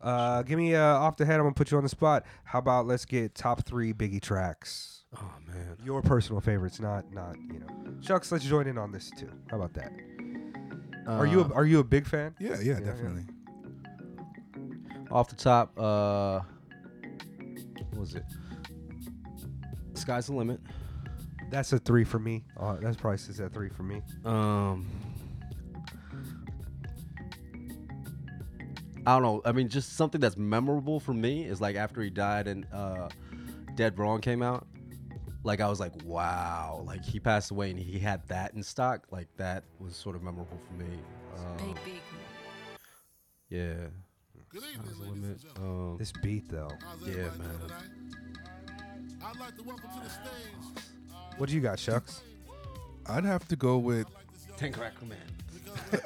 Uh, 0.00 0.42
give 0.42 0.58
me 0.58 0.74
uh, 0.74 0.82
off 0.82 1.16
the 1.16 1.24
head. 1.26 1.36
I'm 1.40 1.44
gonna 1.46 1.54
put 1.54 1.70
you 1.70 1.76
on 1.76 1.82
the 1.82 1.88
spot. 1.88 2.24
How 2.44 2.58
about 2.58 2.86
let's 2.86 3.04
get 3.04 3.34
top 3.34 3.64
three 3.64 3.92
Biggie 3.92 4.20
tracks? 4.20 5.04
Oh 5.16 5.32
man. 5.46 5.76
Your 5.84 6.02
personal 6.02 6.40
favorites, 6.40 6.80
not 6.80 7.12
not 7.12 7.36
you 7.52 7.60
know. 7.60 7.66
Chucks, 8.02 8.30
let's 8.32 8.44
join 8.44 8.66
in 8.66 8.76
on 8.78 8.92
this 8.92 9.10
too. 9.10 9.30
How 9.50 9.56
about 9.56 9.74
that? 9.74 9.92
are 11.06 11.26
you 11.26 11.40
a, 11.40 11.44
Uh, 11.44 11.48
are 11.54 11.66
you 11.66 11.78
a 11.80 11.84
big 11.84 12.06
fan? 12.06 12.34
Yeah, 12.38 12.60
yeah, 12.60 12.80
definitely. 12.80 13.26
Off 15.10 15.28
the 15.28 15.36
top? 15.36 15.78
Uh, 15.78 16.40
what 17.90 18.00
was 18.00 18.14
it? 18.14 18.24
Sky's 19.94 20.26
the 20.26 20.34
limit. 20.34 20.60
That's 21.50 21.72
a 21.72 21.78
three 21.78 22.04
for 22.04 22.18
me. 22.18 22.44
Uh, 22.58 22.76
that's 22.80 22.96
probably 22.96 23.18
sits 23.18 23.40
at 23.40 23.52
three 23.52 23.68
for 23.68 23.82
me. 23.82 24.02
Um, 24.24 24.88
I 29.06 29.14
don't 29.14 29.22
know. 29.22 29.42
I 29.44 29.52
mean, 29.52 29.68
just 29.68 29.96
something 29.96 30.20
that's 30.20 30.36
memorable 30.36 30.98
for 30.98 31.12
me 31.12 31.44
is 31.44 31.60
like 31.60 31.76
after 31.76 32.00
he 32.00 32.10
died 32.10 32.48
and 32.48 32.66
uh, 32.72 33.08
Dead 33.74 33.98
Wrong 33.98 34.20
came 34.20 34.42
out. 34.42 34.66
Like 35.44 35.60
I 35.60 35.68
was 35.68 35.78
like, 35.78 35.92
wow! 36.04 36.82
Like 36.86 37.04
he 37.04 37.20
passed 37.20 37.50
away 37.50 37.70
and 37.70 37.78
he 37.78 37.98
had 37.98 38.26
that 38.28 38.54
in 38.54 38.62
stock. 38.62 39.06
Like 39.10 39.28
that 39.36 39.64
was 39.78 39.94
sort 39.94 40.16
of 40.16 40.22
memorable 40.22 40.58
for 40.66 40.82
me. 40.82 40.88
Um, 41.36 41.74
yeah. 43.50 43.88
Sky's 44.60 44.98
the 44.98 45.04
limit. 45.04 45.40
Um, 45.56 45.96
This 45.98 46.12
beat 46.22 46.48
though. 46.48 46.70
yeah, 47.06 47.14
man. 47.38 47.60
I'd 49.24 49.40
like 49.40 49.56
to 49.56 49.62
welcome 49.62 49.90
to 49.90 50.00
the 50.04 50.10
stage. 50.10 50.84
What 51.38 51.48
do 51.48 51.54
you 51.54 51.60
got, 51.60 51.78
Chucks? 51.78 52.22
I'd 53.06 53.24
have 53.24 53.46
to 53.48 53.56
go 53.56 53.78
with. 53.78 54.06
Ten 54.56 54.72
Crack 54.72 54.94
Man. 55.02 55.18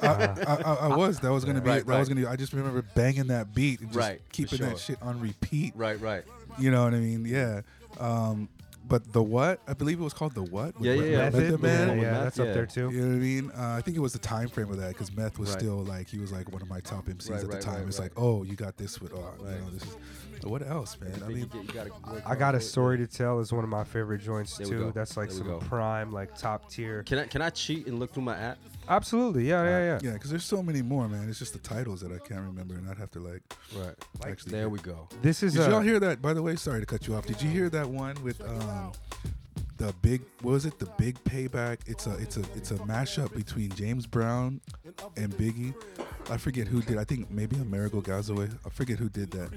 I, 0.01 0.07
I, 0.07 0.53
I, 0.55 0.73
I 0.89 0.95
was. 0.95 1.19
That 1.19 1.31
was 1.31 1.45
gonna 1.45 1.61
be. 1.61 1.69
Right, 1.69 1.85
that 1.85 1.99
was 1.99 2.09
right. 2.09 2.15
gonna. 2.15 2.27
Be, 2.27 2.31
I 2.31 2.35
just 2.35 2.53
remember 2.53 2.81
banging 2.95 3.27
that 3.27 3.53
beat 3.53 3.81
and 3.81 3.89
just 3.89 3.99
Right, 3.99 4.21
for 4.21 4.31
keeping 4.31 4.57
sure. 4.57 4.67
that 4.67 4.79
shit 4.79 5.01
on 5.01 5.19
repeat. 5.19 5.73
Right, 5.75 5.99
right. 6.01 6.23
You 6.57 6.71
know 6.71 6.83
what 6.83 6.93
I 6.93 6.97
mean? 6.99 7.25
Yeah. 7.25 7.61
Um, 7.99 8.49
but 8.87 9.11
the 9.13 9.21
what? 9.21 9.59
I 9.67 9.73
believe 9.73 9.99
it 9.99 10.03
was 10.03 10.13
called 10.13 10.33
the 10.33 10.43
what? 10.43 10.73
Yeah, 10.79 10.93
yeah, 10.93 11.03
yeah. 11.03 11.17
Method 11.17 11.41
Method, 11.43 11.61
Man. 11.61 11.87
yeah, 11.89 11.93
with 11.93 12.03
yeah, 12.03 12.11
Meth, 12.11 12.23
that's 12.23 12.39
up 12.39 12.53
there 12.53 12.65
too. 12.65 12.89
You 12.91 13.01
know 13.01 13.07
what 13.07 13.13
I 13.15 13.17
mean? 13.17 13.51
Uh, 13.51 13.75
I 13.77 13.81
think 13.81 13.97
it 13.97 13.99
was 13.99 14.13
the 14.13 14.19
time 14.19 14.47
frame 14.47 14.69
of 14.71 14.77
that 14.77 14.89
because 14.89 15.15
Meth 15.15 15.37
was 15.37 15.49
Right. 15.51 15.59
still 15.59 15.77
like 15.83 16.07
he 16.09 16.17
was 16.19 16.31
like 16.31 16.51
one 16.51 16.61
of 16.61 16.69
my 16.69 16.79
top 16.79 17.05
MCs 17.07 17.29
Right, 17.29 17.35
at 17.39 17.41
the 17.47 17.53
right, 17.55 17.61
time. 17.61 17.73
right, 17.79 17.87
it's 17.87 17.99
right. 17.99 18.05
like, 18.05 18.13
oh, 18.17 18.43
you 18.43 18.55
got 18.55 18.77
this 18.77 18.99
with, 18.99 19.13
oh, 19.13 19.33
you 19.39 19.45
know, 19.45 19.69
this 19.71 19.83
is. 19.83 19.95
What 20.43 20.65
else, 20.65 20.97
man? 21.01 21.11
I 21.23 21.27
mean, 21.27 21.49
you 21.53 21.73
gotta 21.73 21.91
I 22.25 22.33
got 22.35 22.55
a 22.55 22.59
for 22.59 22.63
it. 22.63 22.67
story 22.67 22.97
to 22.99 23.07
tell. 23.07 23.39
Is 23.41 23.51
one 23.51 23.65
of 23.65 23.69
my 23.69 23.83
favorite 23.83 24.21
joints 24.21 24.57
There 24.57 24.67
too. 24.67 24.91
That's 24.95 25.17
like 25.17 25.29
There 25.29 25.37
some 25.39 25.59
prime, 25.59 26.11
like 26.13 26.33
top 26.37 26.69
tier. 26.69 27.03
Can 27.03 27.19
I 27.19 27.25
can 27.25 27.41
I 27.41 27.49
cheat 27.49 27.87
and 27.87 27.99
look 27.99 28.13
through 28.13 28.23
my 28.23 28.37
app? 28.37 28.57
Absolutely, 28.89 29.47
yeah, 29.47 29.63
yeah, 29.63 29.79
yeah. 29.85 29.99
yeah, 30.01 30.13
because 30.13 30.29
there's 30.31 30.43
so 30.43 30.63
many 30.63 30.81
more, 30.81 31.07
man. 31.07 31.29
It's 31.29 31.39
just 31.39 31.53
the 31.53 31.59
titles 31.59 32.01
that 32.01 32.11
I 32.11 32.17
can't 32.17 32.41
remember, 32.41 32.73
and 32.75 32.89
I'd 32.89 32.97
have 32.97 33.11
to 33.11 33.19
like 33.19 33.41
Right. 33.75 33.95
actually. 34.25 34.53
There 34.53 34.67
we 34.69 34.79
go. 34.79 35.07
This 35.21 35.43
is 35.43 35.53
Did 35.53 35.67
uh, 35.67 35.69
y'all 35.69 35.81
hear 35.81 35.99
that? 35.99 36.21
By 36.21 36.33
the 36.33 36.41
way, 36.41 36.55
sorry 36.55 36.79
to 36.79 36.85
cut 36.85 37.07
you 37.07 37.15
off. 37.15 37.25
Did 37.25 37.41
you 37.41 37.49
hear 37.49 37.69
that 37.69 37.87
one 37.87 38.15
with 38.23 38.41
um, 38.41 38.91
the 39.77 39.93
big? 40.01 40.21
What 40.41 40.53
was 40.53 40.65
it? 40.65 40.79
The 40.79 40.87
big 40.97 41.23
payback. 41.23 41.77
It's 41.85 42.07
a 42.07 42.15
it's 42.17 42.37
a 42.37 42.41
it's 42.55 42.71
a 42.71 42.75
mashup 42.79 43.33
between 43.35 43.69
James 43.75 44.07
Brown 44.07 44.59
and 45.15 45.31
Biggie. 45.37 45.73
I 46.31 46.37
forget 46.37 46.67
who 46.67 46.81
did. 46.81 46.97
I 46.97 47.03
think 47.03 47.29
maybe 47.31 47.55
Amerigo 47.57 48.01
Gazaway. 48.01 48.49
I 48.65 48.69
forget 48.69 48.97
who 48.99 49.09
did 49.09 49.31
that. 49.31 49.49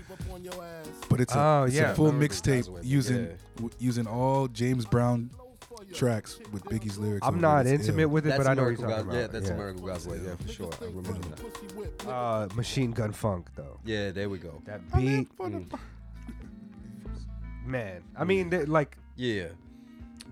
But 1.08 1.20
it's 1.20 1.34
a, 1.34 1.38
Oh, 1.40 1.64
it's 1.64 1.74
yeah. 1.74 1.92
a 1.92 1.94
full 1.94 2.12
mixtape 2.12 2.68
using 2.84 3.24
yeah. 3.24 3.32
w- 3.56 3.74
using 3.78 4.06
all 4.06 4.46
James 4.48 4.84
Brown 4.86 5.30
tracks 5.92 6.38
with 6.52 6.64
Biggie's 6.64 6.98
lyrics. 6.98 7.26
I'm 7.26 7.40
not 7.40 7.66
intimate 7.66 8.02
ill. 8.02 8.08
with 8.08 8.26
it, 8.26 8.30
That's 8.30 8.44
but 8.44 8.50
I 8.50 8.54
know 8.54 8.62
what 8.64 8.78
American 8.78 8.88
you're 8.88 8.96
talking 8.96 9.06
Gos- 9.06 9.14
Yeah, 9.14 9.20
about. 9.20 9.32
that's 9.32 9.50
Amerigo 9.50 9.80
Gazaway. 9.82 10.24
Yeah, 10.26 10.34
for 10.46 10.52
sure. 10.52 10.70
I 10.80 10.84
remember 10.86 11.28
that. 12.02 12.08
Uh, 12.08 12.48
Machine 12.54 12.90
Gun 12.92 13.12
Funk 13.12 13.48
though. 13.54 13.78
Yeah, 13.84 14.10
there 14.10 14.28
we 14.28 14.38
go. 14.38 14.60
That 14.66 14.80
beat, 14.96 15.28
man. 17.64 18.02
I 18.16 18.24
mean, 18.24 18.50
th- 18.50 18.68
like 18.68 18.96
Yeah. 19.16 19.48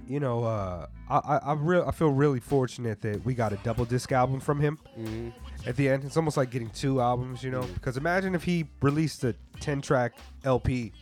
you 0.06 0.20
know, 0.20 0.44
uh, 0.44 0.86
I 1.08 1.16
I 1.18 1.36
I, 1.38 1.52
real, 1.54 1.84
I 1.86 1.92
feel 1.92 2.10
really 2.10 2.40
fortunate 2.40 3.00
that 3.02 3.24
we 3.24 3.34
got 3.34 3.52
a 3.52 3.56
double 3.58 3.84
disc 3.84 4.10
album 4.12 4.40
from 4.40 4.60
him 4.60 4.78
Mm-hmm. 4.98 5.28
at 5.68 5.76
the 5.76 5.88
end. 5.88 6.04
It's 6.04 6.16
almost 6.16 6.36
like 6.36 6.50
getting 6.50 6.70
two 6.70 7.00
albums, 7.00 7.42
you 7.42 7.50
know. 7.50 7.62
Because 7.74 7.96
imagine 7.96 8.34
if 8.34 8.42
he 8.44 8.66
released 8.82 9.22
a 9.24 9.34
10 9.60 9.80
track 9.82 10.14
LP 10.44 10.92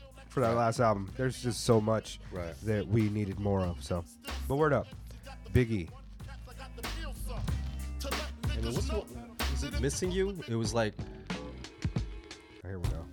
for 0.40 0.46
that 0.46 0.54
last 0.56 0.78
album. 0.80 1.10
There's 1.16 1.42
just 1.42 1.64
so 1.64 1.80
much 1.80 2.20
Right. 2.30 2.54
that 2.62 2.86
we 2.86 3.08
needed 3.10 3.38
more 3.40 3.60
of. 3.62 3.82
So, 3.82 4.04
but 4.46 4.56
word 4.56 4.72
up, 4.72 4.86
Biggie. 5.52 5.88
And 8.54 8.64
what's 8.74 8.90
what? 8.92 9.06
Was 9.52 9.64
it 9.64 9.80
missing 9.80 10.10
you? 10.12 10.38
It 10.48 10.54
was 10.56 10.72
like 10.74 10.94
Here 12.62 12.78
we 12.78 12.88
go. 12.88 13.04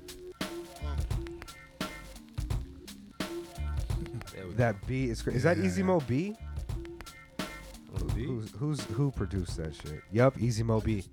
there 4.34 4.46
we 4.46 4.52
go. 4.52 4.58
That 4.58 4.86
beat 4.88 5.10
is 5.12 5.22
cra- 5.22 5.34
is 5.34 5.44
that 5.44 5.58
Yeah, 5.58 5.66
Easy 5.66 5.82
yeah. 5.82 5.88
Mo 5.88 6.00
B? 6.02 6.36
On 7.40 8.08
the 8.08 8.14
beat. 8.14 8.26
Who's 8.26 8.52
who's 8.52 8.84
who 8.86 9.12
produced 9.12 9.58
that 9.58 9.74
shit? 9.76 10.02
Yup, 10.12 10.40
Easy 10.40 10.64
Mo 10.64 10.80
Bee. 10.82 11.04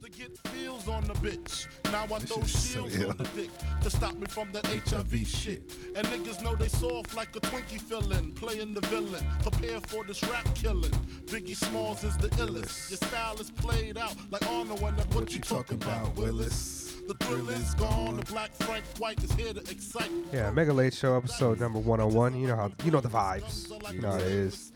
To 0.85 0.93
on 0.93 1.05
the 1.05 1.15
bitch. 1.15 1.67
Now 1.93 2.05
I 2.05 2.19
throw 2.19 2.43
shit 2.43 2.45
is 2.45 2.53
so 2.53 2.89
shields 2.89 3.05
on 3.05 3.17
the 3.17 3.29
dick 3.37 3.51
to 3.83 3.91
stop 3.91 4.15
me 4.15 4.27
from 4.27 4.51
that 4.53 4.67
HIV 4.67 5.27
shit. 5.27 5.63
And 5.95 6.07
niggas 6.09 6.43
know 6.43 6.57
they 6.57 6.69
soft 6.69 7.15
like 7.15 7.35
a 7.37 7.41
Twinkie 7.41 7.81
feeling, 7.81 8.33
playing 8.33 8.75
the 8.75 8.81
villain. 8.89 9.25
Prepare 9.43 9.81
for 9.81 10.05
this 10.05 10.23
rap 10.25 10.47
killing. 10.55 10.91
Biggie 11.27 11.57
Smalls 11.57 12.03
is 12.05 12.17
the 12.17 12.29
illest. 12.31 12.91
Your 12.91 12.97
style 12.97 13.41
is 13.41 13.51
played 13.51 13.99
out 13.99 14.17
like 14.31 14.45
Arnold 14.49 14.81
when 14.81 14.97
that 14.97 15.07
what, 15.09 15.25
What 15.25 15.35
you 15.35 15.41
talking 15.41 15.77
about, 15.77 16.17
Willis? 16.17 16.97
The 17.07 17.15
thrill 17.15 17.49
is 17.51 17.75
gone. 17.75 18.17
The 18.17 18.25
black 18.25 18.53
Frank 18.55 18.85
White 18.99 19.23
is 19.23 19.33
here 19.33 19.53
to 19.53 19.61
excite. 19.71 20.11
Yeah, 20.33 20.51
Mega 20.51 20.73
Late 20.73 20.95
Show 20.95 21.17
episode 21.17 21.61
number 21.61 21.79
101. 21.79 22.41
You 22.41 22.49
know 22.49 22.57
how 22.57 22.73
you 22.85 22.91
know 22.91 23.01
the 23.01 23.09
vibes. 23.09 23.71
You 23.93 24.01
know 24.01 24.13
how 24.13 24.17
it 24.17 24.23
is. 24.23 24.73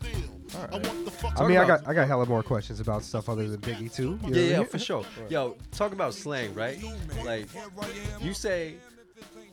I 0.55 0.77
want 0.77 1.39
I 1.39 1.47
mean, 1.47 1.57
I 1.57 1.63
about- 1.63 1.83
got 1.83 1.87
I 1.87 1.93
got 1.93 2.07
hella 2.07 2.25
more 2.25 2.43
questions 2.43 2.79
about 2.79 3.03
stuff 3.03 3.29
other 3.29 3.47
than 3.47 3.59
Biggie 3.59 3.93
too. 3.93 4.03
You 4.03 4.09
know 4.09 4.17
Yeah, 4.21 4.29
what 4.29 4.35
I 4.35 4.39
yeah, 4.39 4.57
mean? 4.59 4.67
for 4.67 4.79
sure. 4.79 5.05
Yo, 5.29 5.55
talk 5.71 5.91
about 5.91 6.13
slang, 6.13 6.53
right? 6.53 6.79
Like, 7.25 7.47
you 8.21 8.33
say, 8.33 8.75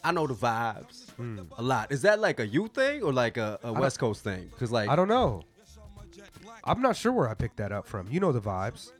I 0.03 0.13
know 0.13 0.27
the 0.27 0.35
vibes 0.35 1.11
hmm. 1.13 1.41
a 1.59 1.63
lot. 1.63 1.91
Is 1.91 2.03
that 2.03 2.21
like 2.21 2.41
a 2.41 2.47
you 2.47 2.69
thing 2.69 3.03
or 3.03 3.13
like 3.13 3.37
a, 3.37 3.59
a 3.63 3.73
West 3.73 3.99
Coast 3.99 4.23
thing? 4.23 4.49
Because 4.51 4.71
like, 4.71 4.89
I 4.89 4.97
don't 4.97 5.09
know. 5.09 5.43
I'm 6.65 6.81
not 6.81 6.97
sure 6.97 7.13
where 7.13 7.29
I 7.29 7.35
picked 7.35 7.59
that 7.59 7.73
up 7.73 7.87
from. 7.87 8.09
You 8.11 8.21
know 8.21 8.33
the 8.33 8.41
vibes. 8.41 8.93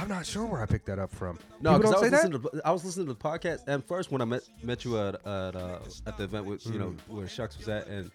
I'm 0.00 0.08
not 0.08 0.24
sure 0.26 0.46
where 0.46 0.62
I 0.62 0.66
picked 0.66 0.86
that 0.86 0.98
up 0.98 1.10
from. 1.12 1.38
No, 1.60 1.76
because 1.76 1.92
I 1.92 1.94
was 1.94 2.02
say 2.02 2.08
that. 2.10 2.30
listening 2.30 2.42
to 2.42 2.60
I 2.64 2.70
was 2.70 2.84
listening 2.84 3.06
to 3.08 3.14
the 3.14 3.18
podcast 3.18 3.64
and 3.66 3.84
first 3.84 4.12
when 4.12 4.20
I 4.22 4.24
met 4.26 4.42
met 4.62 4.84
you 4.84 4.98
at 4.98 5.14
at 5.26 5.56
uh, 5.56 5.78
at 6.06 6.16
the 6.16 6.24
event 6.24 6.44
with 6.46 6.64
you 6.66 6.78
know 6.78 6.88
Mm. 7.10 7.14
where 7.16 7.26
Shucks 7.28 7.58
was 7.58 7.68
at 7.68 7.86
and 7.88 8.10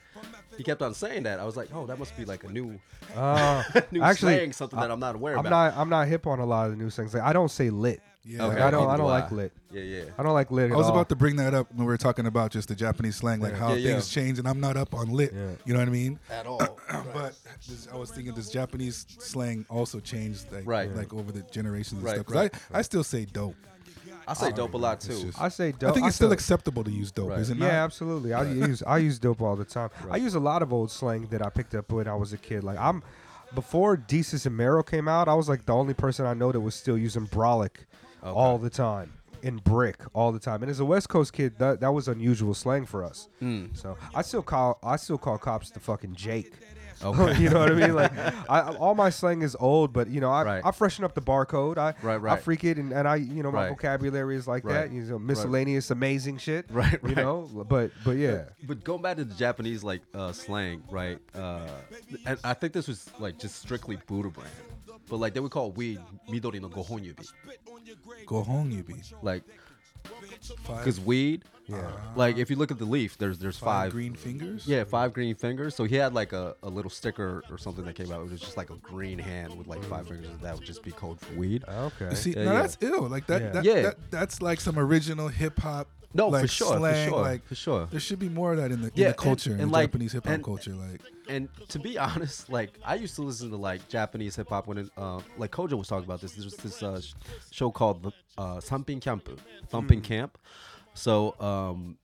he 0.57 0.63
kept 0.63 0.81
on 0.81 0.93
saying 0.93 1.23
that 1.23 1.39
I 1.39 1.45
was 1.45 1.57
like 1.57 1.69
oh 1.73 1.85
that 1.87 1.99
must 1.99 2.15
be 2.15 2.25
like 2.25 2.43
a 2.45 2.49
new 2.49 2.79
Uh, 3.15 3.63
new 3.91 4.01
actually, 4.01 4.51
something 4.53 4.79
that 4.79 4.91
I'm 4.91 4.99
not 4.99 5.15
aware 5.15 5.33
I'm 5.33 5.45
about. 5.45 5.49
not. 5.73 5.77
I'm 5.81 5.89
not 5.89 6.07
hip 6.07 6.25
on 6.25 6.39
a 6.39 6.45
lot 6.45 6.65
of 6.67 6.77
the 6.77 6.83
new 6.83 6.89
things. 6.89 7.13
Like 7.13 7.23
I 7.23 7.33
don't 7.33 7.51
say 7.51 7.69
lit. 7.69 8.01
Yeah. 8.25 8.43
Like, 8.45 8.53
Okay, 8.53 8.61
I 8.63 8.71
don't. 8.71 8.87
I 8.87 8.97
don't 8.97 9.05
do 9.05 9.11
like 9.11 9.31
I. 9.31 9.35
lit. 9.35 9.51
Yeah, 9.71 9.81
yeah. 9.81 10.03
I 10.17 10.23
don't 10.23 10.33
like 10.33 10.49
lit. 10.49 10.69
I 10.71 10.73
at 10.73 10.77
was 10.77 10.85
all. 10.87 10.93
about 10.93 11.09
to 11.09 11.15
bring 11.15 11.35
that 11.37 11.53
up 11.53 11.67
when 11.71 11.79
we 11.79 11.85
were 11.85 11.97
talking 11.97 12.25
about 12.25 12.51
just 12.51 12.69
the 12.69 12.75
Japanese 12.75 13.17
slang, 13.17 13.41
like 13.41 13.53
how 13.53 13.73
Yeah, 13.73 13.91
things 13.93 14.07
change, 14.09 14.39
and 14.39 14.47
I'm 14.47 14.61
not 14.61 14.77
up 14.77 14.93
on 14.93 15.09
lit. 15.09 15.33
Yeah. 15.33 15.47
You 15.65 15.73
know 15.73 15.79
what 15.79 15.89
I 15.89 15.91
mean? 15.91 16.19
At 16.29 16.45
all. 16.47 16.59
but 17.13 17.35
this, 17.67 17.87
I 17.91 17.97
was 17.97 18.11
thinking 18.11 18.33
this 18.33 18.49
Japanese 18.49 19.05
slang 19.19 19.65
also 19.69 19.99
changed, 19.99 20.51
like, 20.53 20.63
Right. 20.65 20.93
like 20.95 21.13
over 21.13 21.31
the 21.33 21.41
generations 21.51 21.93
and 21.99 22.03
Right, 22.03 22.15
stuff. 22.15 22.27
'Cause 22.27 22.35
right, 22.35 22.53
I, 22.73 22.79
I 22.79 22.81
still 22.81 23.03
say 23.03 23.25
dope. 23.25 23.55
I 24.25 24.33
say 24.35 24.47
um, 24.47 24.53
dope 24.53 24.73
a 24.73 24.77
lot 24.77 25.01
too. 25.01 25.19
just- 25.21 25.41
I 25.41 25.49
say 25.49 25.73
dope. 25.73 25.89
I 25.91 25.93
think 25.93 26.07
it's 26.07 26.15
still 26.15 26.27
still 26.27 26.31
acceptable 26.31 26.85
to 26.85 26.91
use 26.91 27.11
dope, 27.11 27.31
Right. 27.31 27.39
is 27.39 27.49
it 27.49 27.57
Yeah, 27.57 27.83
absolutely. 27.83 28.31
I 28.33 28.43
use 28.49 28.81
I 28.87 28.99
use 28.99 29.19
dope 29.19 29.41
all 29.41 29.57
the 29.57 29.65
time. 29.65 29.89
I 30.09 30.15
use 30.15 30.33
a 30.35 30.39
lot 30.39 30.61
of 30.61 30.71
old 30.71 30.91
slang 30.91 31.27
that 31.31 31.45
I 31.45 31.49
picked 31.49 31.75
up 31.75 31.91
when 31.91 32.07
I 32.07 32.15
was 32.15 32.31
a 32.31 32.37
kid. 32.37 32.63
Like 32.63 32.79
I'm 32.79 33.03
before 33.53 33.97
Desus 33.97 34.45
and 34.45 34.55
Mero 34.55 34.81
came 34.81 35.09
out, 35.09 35.27
I 35.27 35.33
was 35.33 35.49
like 35.49 35.65
the 35.65 35.73
only 35.73 35.93
person 35.93 36.25
I 36.25 36.33
know 36.33 36.53
that 36.53 36.61
was 36.61 36.73
still 36.73 36.97
using 36.97 37.27
brolic 37.27 37.71
all 38.31 38.57
the 38.57 38.69
time 38.69 39.13
and 39.43 39.63
brick 39.63 39.97
all 40.13 40.31
the 40.31 40.39
time. 40.39 40.61
And 40.63 40.69
as 40.71 40.79
a 40.79 40.85
West 40.85 41.09
Coast 41.09 41.33
kid, 41.33 41.57
that 41.59 41.81
that 41.81 41.91
was 41.93 42.07
unusual 42.07 42.53
slang 42.53 42.85
for 42.85 43.03
us. 43.03 43.27
Mm. 43.41 43.75
So 43.75 43.97
I 44.15 44.21
still 44.21 44.41
call 44.43 44.79
I 44.83 44.95
still 44.95 45.17
call 45.17 45.37
cops 45.37 45.69
the 45.71 45.79
fucking 45.79 46.15
Jake. 46.15 46.53
Okay. 47.03 47.41
you 47.41 47.49
know 47.49 47.59
what 47.59 47.69
I 47.71 47.75
mean? 47.75 47.95
Like, 47.95 48.13
I, 48.49 48.61
all 48.75 48.95
my 48.95 49.09
slang 49.09 49.41
is 49.41 49.57
old, 49.59 49.91
but 49.91 50.07
you 50.07 50.21
know, 50.21 50.29
I, 50.29 50.43
Right. 50.43 50.61
I 50.63 50.71
freshen 50.71 51.03
up 51.03 51.13
the 51.15 51.21
barcode. 51.21 51.77
I, 51.77 51.95
Right, 52.01 52.21
I 52.31 52.37
freak 52.37 52.63
it, 52.63 52.77
and, 52.77 52.93
and 52.93 53.05
I, 53.07 53.15
you 53.15 53.43
know, 53.43 53.51
my 53.51 53.63
Right. 53.63 53.69
vocabulary 53.69 54.37
is 54.37 54.47
like 54.47 54.63
Right. 54.63 54.73
that. 54.87 54.91
You 54.91 55.01
know, 55.01 55.19
miscellaneous, 55.19 55.91
amazing 55.91 56.37
shit. 56.37 56.65
Right, 56.71 56.99
You 57.05 57.15
know, 57.15 57.49
but 57.67 57.91
but 58.05 58.11
yeah. 58.17 58.43
But 58.65 58.85
going 58.85 59.01
back 59.01 59.17
to 59.17 59.25
the 59.25 59.35
Japanese 59.35 59.83
like 59.83 60.01
uh, 60.13 60.31
slang, 60.31 60.83
right? 60.89 61.19
Uh, 61.35 61.67
and 62.25 62.39
I 62.41 62.53
think 62.53 62.71
this 62.71 62.87
was 62.87 63.09
like 63.19 63.37
just 63.37 63.55
strictly 63.57 63.97
Buddha 64.07 64.29
brand, 64.29 64.49
but 65.09 65.17
like 65.17 65.33
they 65.33 65.39
would 65.39 65.51
call 65.51 65.71
weed 65.71 65.99
midori 66.29 66.61
no 66.61 66.69
gohonyubi, 66.69 67.27
Go 68.25 68.41
home, 68.43 68.71
you 68.71 68.83
be. 68.83 68.95
like 69.21 69.43
because 70.67 70.99
weed, 70.99 71.43
Yeah. 71.65 71.89
like 72.15 72.37
if 72.37 72.49
you 72.49 72.57
look 72.57 72.71
at 72.71 72.77
the 72.77 72.85
leaf, 72.85 73.17
there's 73.17 73.39
there's 73.39 73.57
five 73.57 73.85
five, 73.85 73.91
green 73.93 74.15
fingers. 74.15 74.67
yeah, 74.67 74.83
five 74.83 75.13
green 75.13 75.33
fingers. 75.35 75.75
So 75.75 75.85
he 75.85 75.95
had 75.95 76.13
like 76.13 76.33
a, 76.33 76.55
a 76.61 76.69
little 76.69 76.91
sticker 76.91 77.41
or 77.49 77.57
something 77.57 77.85
that 77.85 77.95
came 77.95 78.11
out. 78.11 78.21
It 78.21 78.29
was 78.29 78.41
just 78.41 78.57
like 78.57 78.69
a 78.69 78.75
green 78.77 79.17
hand 79.17 79.57
with 79.57 79.67
like 79.67 79.83
five 79.85 80.07
fingers. 80.07 80.27
That 80.41 80.55
would 80.55 80.65
just 80.65 80.83
be 80.83 80.91
code 80.91 81.19
for 81.21 81.33
weed. 81.35 81.63
Okay. 81.67 82.13
See, 82.15 82.31
Yeah, 82.31 82.43
now 82.43 82.51
yeah. 82.53 82.61
that's 82.63 82.77
ill. 82.81 83.03
Like 83.07 83.27
that. 83.27 83.41
Yeah. 83.41 83.49
that, 83.51 83.63
Yeah. 83.65 83.81
that 83.81 83.97
that's 84.11 84.41
like 84.41 84.59
some 84.59 84.77
original 84.77 85.29
hip 85.29 85.57
hop. 85.59 85.87
No, 86.15 86.29
for 86.29 86.41
like, 86.41 86.49
sure, 86.51 86.79
for 86.79 86.93
sure, 87.09 87.21
like, 87.23 87.43
for 87.47 87.55
sure. 87.55 87.87
There 87.89 87.99
should 87.99 88.19
be 88.19 88.29
more 88.29 88.51
of 88.51 88.57
that 88.59 88.71
in 88.71 88.81
the, 88.81 88.87
in 88.89 88.93
Yeah, 88.93 89.03
the 89.05 89.09
and- 89.13 89.17
culture, 89.17 89.51
in 89.53 89.61
and 89.61 89.69
the 89.69 89.73
like- 89.73 89.89
Japanese 89.89 90.11
hip 90.11 90.27
hop 90.27 90.43
culture. 90.43 90.75
Like, 90.75 91.01
And 91.27 91.49
to 91.69 91.79
be 91.79 91.97
honest, 92.07 92.51
like 92.51 92.77
I 92.85 92.93
used 92.95 93.15
to 93.15 93.23
listen 93.23 93.49
to 93.49 93.55
like 93.57 93.87
Japanese 93.89 94.35
hip 94.35 94.49
hop 94.49 94.67
when, 94.67 94.77
it, 94.77 94.89
uh, 94.95 95.21
like 95.39 95.49
Kojo 95.49 95.73
was 95.73 95.87
talking 95.87 96.05
about 96.05 96.21
this. 96.21 96.33
There's 96.33 96.55
this 96.57 96.83
uh, 96.83 97.01
show 97.49 97.71
called 97.71 98.13
uh, 98.37 98.59
Thumping 98.61 98.99
Camp, 98.99 99.27
Thumping 99.69 100.01
Camp. 100.01 100.37
So 100.93 101.35
um, 101.39 101.97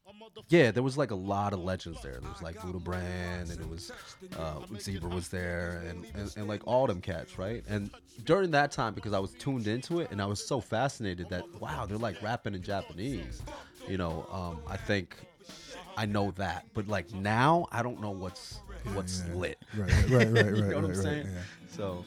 yeah, 0.47 0.71
there 0.71 0.83
was 0.83 0.97
like 0.97 1.11
a 1.11 1.15
lot 1.15 1.53
of 1.53 1.59
legends 1.59 2.01
there. 2.01 2.19
There 2.19 2.29
was 2.29 2.41
like 2.41 2.61
Buddha 2.61 2.79
Brand, 2.79 3.51
and 3.51 3.59
it 3.59 3.69
was 3.69 3.91
uh, 4.37 4.61
Zeebra 4.79 5.09
was 5.09 5.27
there, 5.29 5.83
and, 5.87 6.05
and 6.15 6.35
and 6.37 6.47
like 6.47 6.61
all 6.65 6.87
them 6.87 7.01
cats, 7.01 7.37
right? 7.37 7.63
And 7.67 7.91
during 8.25 8.51
that 8.51 8.71
time, 8.71 8.93
because 8.93 9.13
I 9.13 9.19
was 9.19 9.31
tuned 9.33 9.67
into 9.67 9.99
it, 9.99 10.11
and 10.11 10.21
I 10.21 10.25
was 10.25 10.45
so 10.45 10.59
fascinated 10.59 11.29
that 11.29 11.43
wow, 11.59 11.85
they're 11.85 11.97
like 11.97 12.21
rapping 12.21 12.55
in 12.55 12.61
Japanese. 12.61 13.41
You 13.87 13.97
know, 13.97 14.25
um, 14.31 14.59
I 14.67 14.77
think 14.77 15.17
I 15.97 16.05
know 16.05 16.31
that, 16.31 16.65
but 16.73 16.87
like 16.87 17.11
now, 17.13 17.67
I 17.71 17.83
don't 17.83 18.01
know 18.01 18.11
what's 18.11 18.59
what's 18.93 19.23
yeah. 19.27 19.35
lit. 19.35 19.65
right, 19.75 19.91
right, 20.09 20.09
right, 20.09 20.27
right, 20.27 20.35
you 20.55 20.61
know 20.61 20.61
right, 20.61 20.75
what 20.75 20.83
I'm 20.83 20.89
right, 20.91 20.97
saying? 20.97 21.27
yeah. 21.27 21.41
So, 21.67 22.05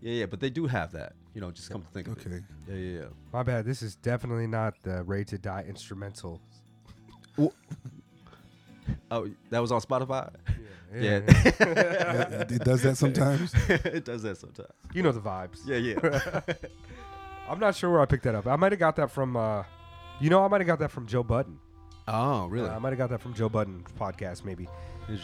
yeah, 0.00 0.12
yeah, 0.12 0.26
but 0.26 0.40
they 0.40 0.50
do 0.50 0.66
have 0.66 0.92
that. 0.92 1.14
You 1.34 1.40
know, 1.42 1.50
just 1.50 1.70
come 1.70 1.82
to 1.82 1.88
think 1.88 2.08
of 2.08 2.18
Okay. 2.18 2.36
it. 2.36 2.42
Yeah, 2.68 2.74
yeah, 2.74 2.98
yeah. 3.00 3.06
My 3.32 3.42
bad. 3.42 3.64
This 3.64 3.82
is 3.82 3.94
definitely 3.96 4.46
not 4.46 4.74
the 4.82 5.02
Ready 5.04 5.24
to 5.26 5.38
Die 5.38 5.64
instrumental. 5.68 6.40
Oh, 9.10 9.28
that 9.50 9.58
was 9.60 9.70
on 9.72 9.80
Spotify. 9.80 10.30
Yeah, 10.94 11.00
Yeah, 11.00 11.18
it 12.50 12.64
does 12.64 12.82
that 12.82 12.96
sometimes. 12.96 13.52
it 13.68 14.04
does 14.04 14.22
that 14.22 14.36
sometimes. 14.38 14.68
You 14.94 15.02
know 15.02 15.12
the 15.12 15.20
vibes. 15.20 15.60
Yeah, 15.66 15.76
yeah. 15.76 16.40
I'm 17.48 17.58
not 17.58 17.74
sure 17.74 17.90
where 17.90 18.00
I 18.00 18.06
picked 18.06 18.24
that 18.24 18.34
up. 18.34 18.46
I 18.46 18.56
might 18.56 18.72
have 18.72 18.78
got 18.78 18.96
that 18.96 19.10
from, 19.10 19.36
uh, 19.36 19.64
you 20.20 20.28
know, 20.30 20.44
I 20.44 20.48
might 20.48 20.60
have 20.60 20.66
got 20.66 20.78
that 20.80 20.90
from 20.90 21.06
Joe 21.06 21.22
Budden. 21.22 21.58
oh, 22.06 22.46
really? 22.46 22.68
Uh, 22.68 22.76
I 22.76 22.78
might 22.78 22.90
have 22.90 22.98
got 22.98 23.10
that 23.10 23.20
from 23.20 23.34
Joe 23.34 23.48
Budden's 23.48 23.86
podcast, 23.98 24.44
maybe. 24.44 24.68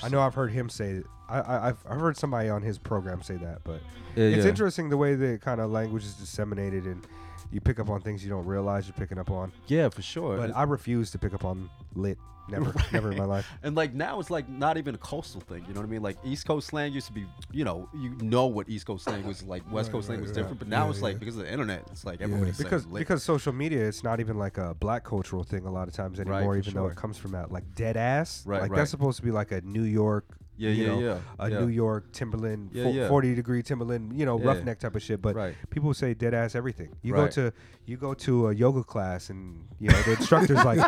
I 0.02 0.08
know 0.08 0.20
I've 0.20 0.34
heard 0.34 0.50
him 0.52 0.68
say. 0.68 1.02
I, 1.28 1.40
I 1.40 1.68
I've, 1.68 1.78
I've 1.88 2.00
heard 2.00 2.16
somebody 2.16 2.48
on 2.48 2.62
his 2.62 2.78
program 2.78 3.22
say 3.22 3.36
that, 3.36 3.64
but 3.64 3.80
Yeah, 4.14 4.24
it's 4.24 4.44
yeah. 4.44 4.50
interesting 4.50 4.88
the 4.90 4.96
way 4.96 5.14
the 5.14 5.38
kind 5.38 5.60
of 5.60 5.70
language 5.70 6.04
is 6.04 6.14
disseminated 6.14 6.84
and 6.84 7.06
you 7.50 7.60
pick 7.60 7.78
up 7.78 7.88
on 7.88 8.00
things 8.00 8.22
you 8.24 8.30
don't 8.30 8.44
realize 8.46 8.86
you're 8.86 8.96
picking 8.96 9.18
up 9.18 9.30
on. 9.30 9.52
Yeah, 9.68 9.88
for 9.88 10.02
sure. 10.02 10.36
But 10.36 10.54
I 10.54 10.64
refuse 10.64 11.10
to 11.12 11.18
pick 11.18 11.32
up 11.34 11.44
on 11.44 11.70
lit. 11.94 12.18
Never, 12.48 12.74
never 12.92 13.12
in 13.12 13.18
my 13.18 13.24
life. 13.24 13.50
and, 13.62 13.74
like 13.74 13.94
now, 13.94 14.20
it's 14.20 14.30
like 14.30 14.48
not 14.48 14.76
even 14.76 14.94
a 14.94 14.98
coastal 14.98 15.40
thing. 15.40 15.64
You 15.66 15.72
know 15.74 15.80
what 15.80 15.86
I 15.86 15.90
mean? 15.90 16.02
Like 16.02 16.18
East 16.24 16.46
Coast 16.46 16.68
slang 16.68 16.92
used 16.92 17.06
to 17.06 17.12
be, 17.12 17.24
you 17.52 17.64
know, 17.64 17.88
you 17.94 18.10
know 18.20 18.46
what 18.46 18.68
East 18.68 18.86
Coast 18.86 19.04
slang 19.04 19.26
was 19.26 19.42
like. 19.42 19.62
West 19.72 19.88
Right, 19.88 19.92
Coast 19.92 20.06
slang 20.06 20.18
right, 20.18 20.22
was 20.22 20.30
right. 20.30 20.36
different, 20.36 20.58
but 20.58 20.68
now 20.68 20.84
Yeah, 20.84 20.90
it's 20.90 21.02
like 21.02 21.18
because 21.18 21.36
of 21.36 21.42
the 21.44 21.50
internet, 21.50 21.84
it's 21.90 22.04
like 22.04 22.20
everybody's 22.20 22.56
saying 22.58 22.64
because 22.68 22.86
lit. 22.86 23.00
because 23.00 23.22
social 23.22 23.52
media 23.52 23.82
it's 23.86 24.04
not 24.04 24.20
even 24.20 24.36
like 24.38 24.58
a 24.58 24.74
black 24.74 25.04
cultural 25.04 25.42
thing 25.42 25.64
a 25.64 25.70
lot 25.72 25.88
of 25.88 25.94
times 25.94 26.20
anymore 26.20 26.56
even 26.56 26.74
though 26.74 26.86
it 26.86 26.96
comes 26.96 27.16
from 27.16 27.32
that 27.32 27.50
like 27.50 27.64
dead 27.74 27.96
ass 27.96 28.42
Right, 28.46 28.60
like 28.62 28.70
right. 28.70 28.76
that's 28.78 28.90
supposed 28.90 29.16
to 29.16 29.22
be 29.22 29.30
like 29.30 29.50
a 29.52 29.60
new 29.62 29.82
york 29.82 30.24
Yeah, 30.56 30.70
you 30.70 30.84
yeah, 30.84 30.88
know, 30.90 30.98
yeah, 31.00 31.18
a 31.40 31.50
yeah. 31.50 31.58
new 31.60 31.66
york 31.68 32.12
timberland 32.12 32.70
Yeah, 32.72 32.84
fo- 32.84 32.90
yeah. 32.92 33.08
40 33.08 33.34
degree 33.34 33.62
timberland 33.62 34.12
you 34.18 34.24
know 34.24 34.38
roughneck 34.38 34.78
type 34.78 34.94
of 34.94 35.02
shit 35.02 35.20
but 35.20 35.34
Right. 35.34 35.56
people 35.70 35.92
say 35.94 36.14
dead 36.14 36.32
ass 36.32 36.54
everything. 36.54 36.94
You 37.02 37.12
go 37.14 37.26
to 37.28 37.52
you 37.86 37.96
go 37.96 38.14
to 38.14 38.48
a 38.48 38.54
yoga 38.54 38.84
class 38.84 39.30
and 39.30 39.66
you 39.80 39.88
know 39.90 40.00
the 40.02 40.12
instructor's 40.12 40.64
like 40.64 40.80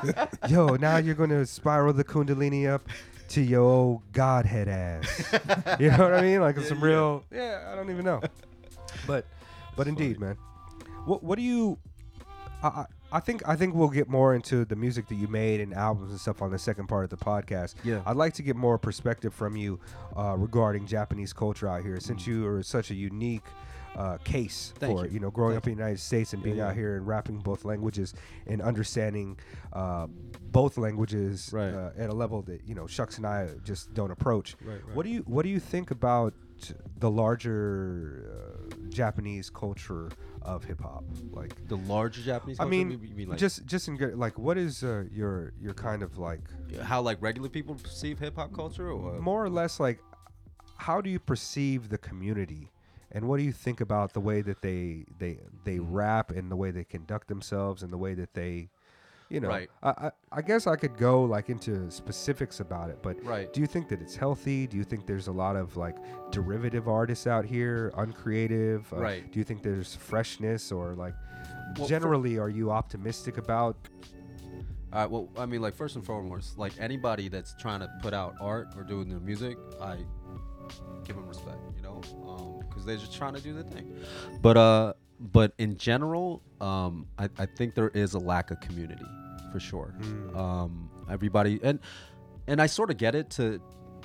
yo 0.49 0.77
now 0.77 0.99
you're 0.99 1.17
going 1.17 1.31
to 1.31 1.45
spiral 1.47 1.93
the 1.93 2.05
kundalini 2.05 2.69
up 2.73 2.89
to 3.31 3.41
your 3.41 3.63
old 3.63 4.03
godhead 4.13 4.69
ass. 4.69 5.35
You 5.81 5.91
know 5.91 5.99
what 5.99 6.15
i 6.15 6.23
mean? 6.23 6.41
Like 6.41 6.59
some 6.61 6.81
real 6.81 7.25
yeah 7.33 7.69
i 7.73 7.75
don't 7.75 7.91
even 7.91 8.05
know. 8.05 8.21
But 9.07 9.27
but 9.77 9.89
indeed 9.89 10.21
man. 10.21 10.37
What 11.07 11.23
what 11.25 11.37
do 11.37 11.43
you 11.43 11.79
I, 12.63 12.85
I 13.13 13.21
think 13.21 13.47
I 13.49 13.57
think 13.57 13.75
we'll 13.75 13.89
get 13.89 14.09
more 14.09 14.35
into 14.35 14.65
the 14.65 14.77
music 14.77 15.07
that 15.09 15.15
you 15.15 15.29
made 15.29 15.61
and 15.61 15.73
albums 15.73 16.11
and 16.11 16.21
stuff 16.21 16.43
on 16.43 16.51
the 16.51 16.59
second 16.59 16.89
part 16.89 17.05
of 17.05 17.11
the 17.11 17.17
podcast. 17.17 17.75
Yeah. 17.85 18.03
I'd 18.05 18.17
like 18.17 18.35
to 18.35 18.43
get 18.43 18.57
more 18.57 18.79
perspective 18.79 19.33
from 19.33 19.57
you 19.57 19.79
uh, 20.17 20.35
regarding 20.37 20.87
Japanese 20.87 21.33
culture 21.33 21.69
out 21.69 21.83
here, 21.83 22.01
since 22.01 22.27
you 22.27 22.47
are 22.47 22.63
such 22.63 22.91
a 22.91 22.95
unique 22.95 23.45
uh, 23.97 24.19
case. 24.19 24.75
Thank 24.79 24.99
for 24.99 25.07
you. 25.07 25.13
You 25.13 25.21
know, 25.21 25.31
growing 25.31 25.57
up 25.57 25.67
in 25.67 25.75
the 25.75 25.79
United 25.79 26.01
States 26.01 26.33
and 26.35 26.43
being 26.43 26.57
yeah. 26.57 26.69
out 26.69 26.75
here 26.75 26.97
and 26.97 27.07
rapping 27.07 27.39
both 27.39 27.65
languages 27.65 28.13
and 28.47 28.61
understanding 28.61 29.39
uh, 29.73 30.07
both 30.53 30.77
languages 30.77 31.51
Right. 31.53 31.73
uh, 31.73 31.91
at 31.97 32.11
a 32.11 32.15
level 32.15 32.43
that 32.43 32.63
you 32.67 32.75
know 32.75 32.87
Shucks 32.87 33.17
and 33.19 33.27
I 33.27 33.51
just 33.65 33.95
don't 33.95 34.11
approach. 34.11 34.57
Right, 34.65 34.85
right. 34.85 34.97
What 34.97 35.05
do 35.07 35.11
you 35.13 35.21
What 35.27 35.45
do 35.45 35.49
you 35.49 35.61
think 35.61 35.91
about 35.93 36.35
the 36.99 37.11
larger 37.11 38.31
uh, 38.33 38.75
Japanese 38.89 39.51
culture 39.51 40.11
of 40.47 40.65
hip 40.65 40.81
hop? 40.81 41.05
Like, 41.33 41.53
the 41.69 41.77
larger 41.77 42.23
Japanese. 42.23 42.59
I 42.61 42.65
mean, 42.65 42.91
You 42.93 43.15
mean 43.15 43.29
like 43.29 43.39
just 43.39 43.67
just 43.67 43.89
in 43.89 43.97
good, 43.97 44.17
like, 44.17 44.39
what 44.39 44.57
is 44.57 44.83
uh, 44.83 45.05
your 45.13 45.53
your 45.61 45.75
kind 45.75 46.03
of 46.03 46.17
like 46.19 46.41
how 46.83 47.01
like 47.03 47.19
regular 47.21 47.49
people 47.49 47.75
perceive 47.75 48.19
hip 48.19 48.37
hop 48.37 48.53
culture, 48.53 48.91
or 48.91 49.19
more 49.21 49.45
or 49.45 49.51
less 49.51 49.79
like 49.81 49.99
how 50.79 51.01
do 51.01 51.11
you 51.11 51.19
perceive 51.19 51.89
the 51.89 51.99
community 51.99 52.71
and 53.13 53.27
what 53.27 53.39
do 53.39 53.43
you 53.45 53.53
think 53.53 53.81
about 53.81 54.13
the 54.13 54.21
way 54.21 54.43
that 54.43 54.61
they 54.63 55.05
they 55.19 55.39
they 55.65 55.77
Mm-hmm. 55.79 55.95
rap 55.95 56.31
and 56.31 56.51
the 56.51 56.57
way 56.57 56.71
they 56.71 56.85
conduct 56.85 57.29
themselves 57.29 57.83
and 57.83 57.93
the 57.93 57.97
way 57.99 58.15
that 58.15 58.35
they 58.35 58.69
you 59.29 59.41
know 59.41 59.49
Right. 59.49 59.69
I, 59.83 59.91
I 59.91 60.11
i 60.33 60.43
guess 60.43 60.67
i 60.67 60.77
could 60.77 60.97
go 60.97 61.25
like 61.25 61.49
into 61.49 61.91
specifics 61.91 62.61
about 62.61 62.91
it 62.91 62.99
but 63.03 63.17
Right. 63.25 63.53
do 63.53 63.61
you 63.61 63.67
think 63.67 63.89
that 63.89 64.01
it's 64.01 64.15
healthy 64.15 64.67
do 64.67 64.77
you 64.77 64.85
think 64.85 65.07
there's 65.07 65.27
a 65.29 65.33
lot 65.33 65.57
of 65.57 65.77
like 65.77 65.97
derivative 66.31 66.87
artists 66.89 67.27
out 67.27 67.45
here 67.45 67.93
uncreative 67.97 68.93
Uh, 68.93 68.97
Right. 68.97 69.33
do 69.33 69.39
you 69.41 69.45
think 69.45 69.63
there's 69.63 69.95
freshness 69.97 70.71
or 70.71 70.95
like 70.95 71.15
Well, 71.77 71.89
generally 71.89 72.39
are 72.39 72.49
you 72.51 72.71
optimistic 72.71 73.37
about 73.39 73.77
right. 74.93 75.11
Well, 75.11 75.29
I 75.37 75.45
mean, 75.45 75.61
like 75.61 75.75
first 75.75 75.97
and 75.97 76.05
foremost, 76.07 76.57
like 76.57 76.73
anybody 76.79 77.29
that's 77.29 77.55
trying 77.61 77.81
to 77.81 77.89
put 78.01 78.15
out 78.15 78.35
art 78.41 78.69
or 78.77 78.83
doing 78.83 79.09
their 79.11 79.21
music, 79.21 79.59
I 79.81 79.99
give 81.05 81.17
them 81.17 81.29
respect. 81.29 81.59
You 81.77 81.83
know, 81.83 82.63
because 82.69 82.85
they're 82.87 82.97
just 82.97 83.13
trying 83.15 83.35
to 83.35 83.41
do 83.43 83.53
the 83.53 83.65
thing. 83.65 83.93
But 84.41 84.57
uh, 84.57 84.95
but 85.19 85.53
in 85.59 85.77
general, 85.77 86.43
um, 86.61 87.07
I, 87.19 87.29
I 87.39 87.47
think 87.47 87.75
there 87.75 87.89
is 87.89 88.15
a 88.15 88.19
lack 88.19 88.51
of 88.51 88.61
community 88.61 89.05
for 89.53 89.61
sure. 89.61 89.95
Um, 90.35 90.91
everybody 91.11 91.61
and 91.63 91.79
and 92.47 92.61
I 92.61 92.67
sort 92.67 92.91
of 92.91 92.97
get 92.97 93.15
it 93.15 93.31
to 93.31 93.61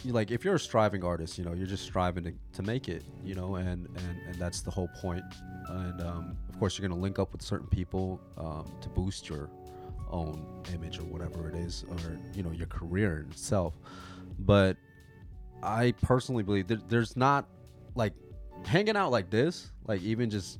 like 0.06 0.32
if 0.32 0.44
you're 0.44 0.56
a 0.56 0.60
striving 0.60 1.04
artist, 1.04 1.38
you 1.38 1.44
know, 1.44 1.54
you're 1.54 1.68
just 1.68 1.84
striving 1.84 2.24
to, 2.24 2.34
to 2.54 2.64
make 2.64 2.88
it, 2.88 3.04
you 3.24 3.36
know, 3.36 3.56
and, 3.56 3.88
and 3.88 4.22
and 4.28 4.36
that's 4.36 4.62
the 4.62 4.72
whole 4.72 4.90
point. 5.00 5.24
And 5.68 6.02
um, 6.02 6.38
of 6.50 6.58
course, 6.60 6.78
you're 6.78 6.88
gonna 6.88 7.00
link 7.00 7.20
up 7.20 7.32
with 7.32 7.42
certain 7.42 7.68
people 7.68 8.20
um, 8.38 8.72
to 8.82 8.90
boost 8.90 9.30
your 9.30 9.50
own 10.10 10.46
image 10.74 11.00
or 11.00 11.04
whatever 11.04 11.50
it 11.50 11.56
is, 11.56 11.86
or 11.90 12.18
you 12.34 12.44
know, 12.44 12.52
your 12.52 12.68
career 12.68 13.20
in 13.26 13.32
itself. 13.32 13.76
But 14.40 14.78
I 15.62 15.94
personally 16.02 16.44
believe 16.44 16.68
there, 16.68 16.80
there's 16.88 17.16
not 17.16 17.48
like 17.96 18.14
hanging 18.66 18.96
out 18.96 19.12
like 19.12 19.30
this, 19.30 19.72
like 19.86 20.02
even 20.02 20.30
just 20.30 20.60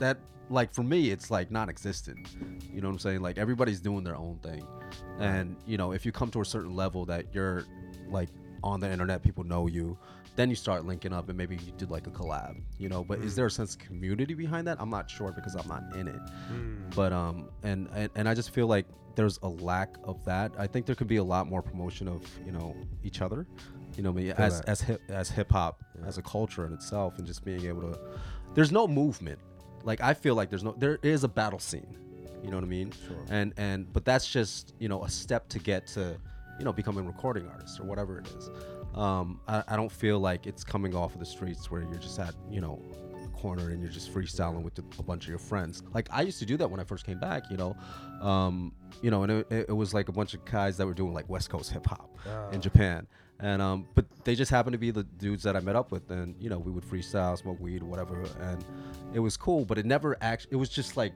that 0.00 0.18
like 0.50 0.72
for 0.72 0.82
me 0.82 1.10
it's 1.10 1.30
like 1.30 1.50
non-existent. 1.50 2.28
You 2.72 2.80
know 2.80 2.88
what 2.88 2.94
i'm 2.94 2.98
saying? 2.98 3.20
Like 3.20 3.38
everybody's 3.38 3.80
doing 3.80 4.04
their 4.04 4.16
own 4.16 4.38
thing. 4.42 4.66
And 5.18 5.56
you 5.66 5.76
know 5.76 5.92
if 5.92 6.06
you 6.06 6.12
come 6.12 6.30
to 6.30 6.40
a 6.40 6.44
certain 6.44 6.74
level 6.74 7.04
that 7.06 7.26
you're 7.34 7.64
like 8.08 8.28
on 8.64 8.80
the 8.80 8.90
internet 8.90 9.22
people 9.22 9.44
know 9.44 9.68
you 9.68 9.96
then 10.34 10.50
you 10.50 10.56
start 10.56 10.84
linking 10.84 11.12
up 11.12 11.28
and 11.28 11.38
maybe 11.38 11.56
you 11.56 11.72
did 11.76 11.90
like 11.90 12.06
a 12.06 12.10
collab 12.10 12.60
you 12.78 12.88
know? 12.88 13.04
But 13.04 13.20
is 13.20 13.34
there 13.34 13.46
a 13.46 13.50
sense 13.50 13.74
of 13.74 13.80
community 13.80 14.34
behind 14.34 14.66
that? 14.68 14.80
I'm 14.80 14.90
not 14.90 15.10
sure 15.10 15.32
because 15.32 15.54
i'm 15.54 15.68
not 15.68 15.82
in 15.96 16.08
it. 16.08 16.20
But 16.94 17.12
um 17.12 17.48
and, 17.62 17.88
and 17.94 18.10
and 18.14 18.28
i 18.28 18.34
just 18.34 18.50
feel 18.50 18.66
like 18.66 18.86
there's 19.18 19.40
a 19.42 19.48
lack 19.48 19.96
of 20.04 20.24
that. 20.26 20.52
I 20.56 20.68
think 20.68 20.86
there 20.86 20.94
could 20.94 21.08
be 21.08 21.16
a 21.16 21.24
lot 21.24 21.48
more 21.48 21.60
promotion 21.60 22.06
of 22.06 22.22
you 22.46 22.52
know 22.52 22.76
each 23.02 23.20
other. 23.20 23.48
You 23.96 24.04
know 24.04 24.12
me 24.12 24.30
as 24.30 24.60
as 24.62 24.80
hip 24.80 25.02
as 25.08 25.28
hip 25.28 25.50
hop 25.50 25.82
as 26.06 26.18
a 26.18 26.22
culture 26.22 26.64
in 26.66 26.72
itself 26.72 27.18
and 27.18 27.26
just 27.26 27.44
being 27.44 27.66
able 27.66 27.82
to 27.82 27.98
there's 28.54 28.70
no 28.70 28.86
movement 28.86 29.40
like 29.84 30.00
i 30.00 30.14
feel 30.14 30.34
like 30.34 30.50
there's 30.50 30.64
no 30.64 30.72
there 30.78 30.98
is 31.02 31.24
a 31.24 31.28
battle 31.28 31.58
scene 31.58 31.96
you 32.42 32.50
know 32.50 32.56
what 32.56 32.64
i 32.64 32.68
mean? 32.68 32.92
Sure. 33.06 33.16
And 33.30 33.52
and 33.56 33.92
but 33.92 34.04
that's 34.04 34.26
just 34.30 34.74
you 34.78 34.88
know 34.88 35.02
a 35.04 35.08
step 35.08 35.48
to 35.48 35.58
get 35.58 35.86
to 35.88 36.16
you 36.58 36.64
know 36.64 36.72
becoming 36.72 37.04
a 37.04 37.06
recording 37.08 37.48
artist 37.48 37.80
or 37.80 37.84
whatever 37.84 38.18
it 38.18 38.28
is. 38.28 38.50
Um 38.94 39.40
i, 39.48 39.62
I 39.68 39.76
don't 39.76 39.90
feel 39.90 40.20
like 40.20 40.46
it's 40.46 40.62
coming 40.64 40.94
off 40.94 41.14
of 41.14 41.20
the 41.20 41.26
streets 41.26 41.70
where 41.70 41.82
you're 41.82 41.98
just 41.98 42.18
at 42.18 42.34
you 42.50 42.60
know 42.60 42.80
a 43.24 43.28
corner 43.36 43.70
and 43.70 43.82
you're 43.82 43.90
just 43.90 44.12
freestyling 44.14 44.62
with 44.62 44.78
a 44.78 45.02
bunch 45.02 45.24
of 45.24 45.30
your 45.30 45.38
friends. 45.38 45.82
Like 45.92 46.08
i 46.12 46.22
used 46.22 46.38
to 46.38 46.46
do 46.46 46.56
that 46.58 46.70
when 46.70 46.78
i 46.80 46.84
first 46.84 47.04
came 47.04 47.18
back 47.18 47.50
you 47.50 47.56
know? 47.56 47.76
Um 48.20 48.72
you 49.02 49.10
know 49.10 49.24
and 49.24 49.32
it, 49.32 49.46
it 49.50 49.76
was 49.76 49.92
like 49.92 50.08
a 50.08 50.12
bunch 50.12 50.34
of 50.34 50.44
guys 50.44 50.76
that 50.76 50.86
were 50.86 50.94
doing 50.94 51.12
like 51.12 51.28
west 51.28 51.50
coast 51.50 51.72
hip-hop 51.72 52.18
in 52.52 52.60
japan 52.60 53.06
and 53.40 53.62
um 53.62 53.86
but 53.94 54.04
they 54.24 54.34
just 54.34 54.50
happened 54.50 54.74
to 54.74 54.78
be 54.78 54.90
the 54.90 55.04
dudes 55.04 55.42
that 55.42 55.56
i 55.56 55.60
met 55.60 55.76
up 55.76 55.92
with. 55.92 56.10
And 56.10 56.34
you 56.40 56.48
know 56.50 56.58
we 56.58 56.70
would 56.72 56.84
freestyle 56.84 57.36
smoke 57.38 57.58
weed 57.60 57.82
whatever. 57.82 58.24
And 58.40 58.64
it 59.12 59.20
was 59.20 59.36
cool 59.36 59.64
but 59.64 59.78
it 59.78 59.86
never 59.86 60.16
actually 60.20 60.52
it 60.52 60.56
was 60.56 60.68
just 60.68 60.96
like 60.96 61.12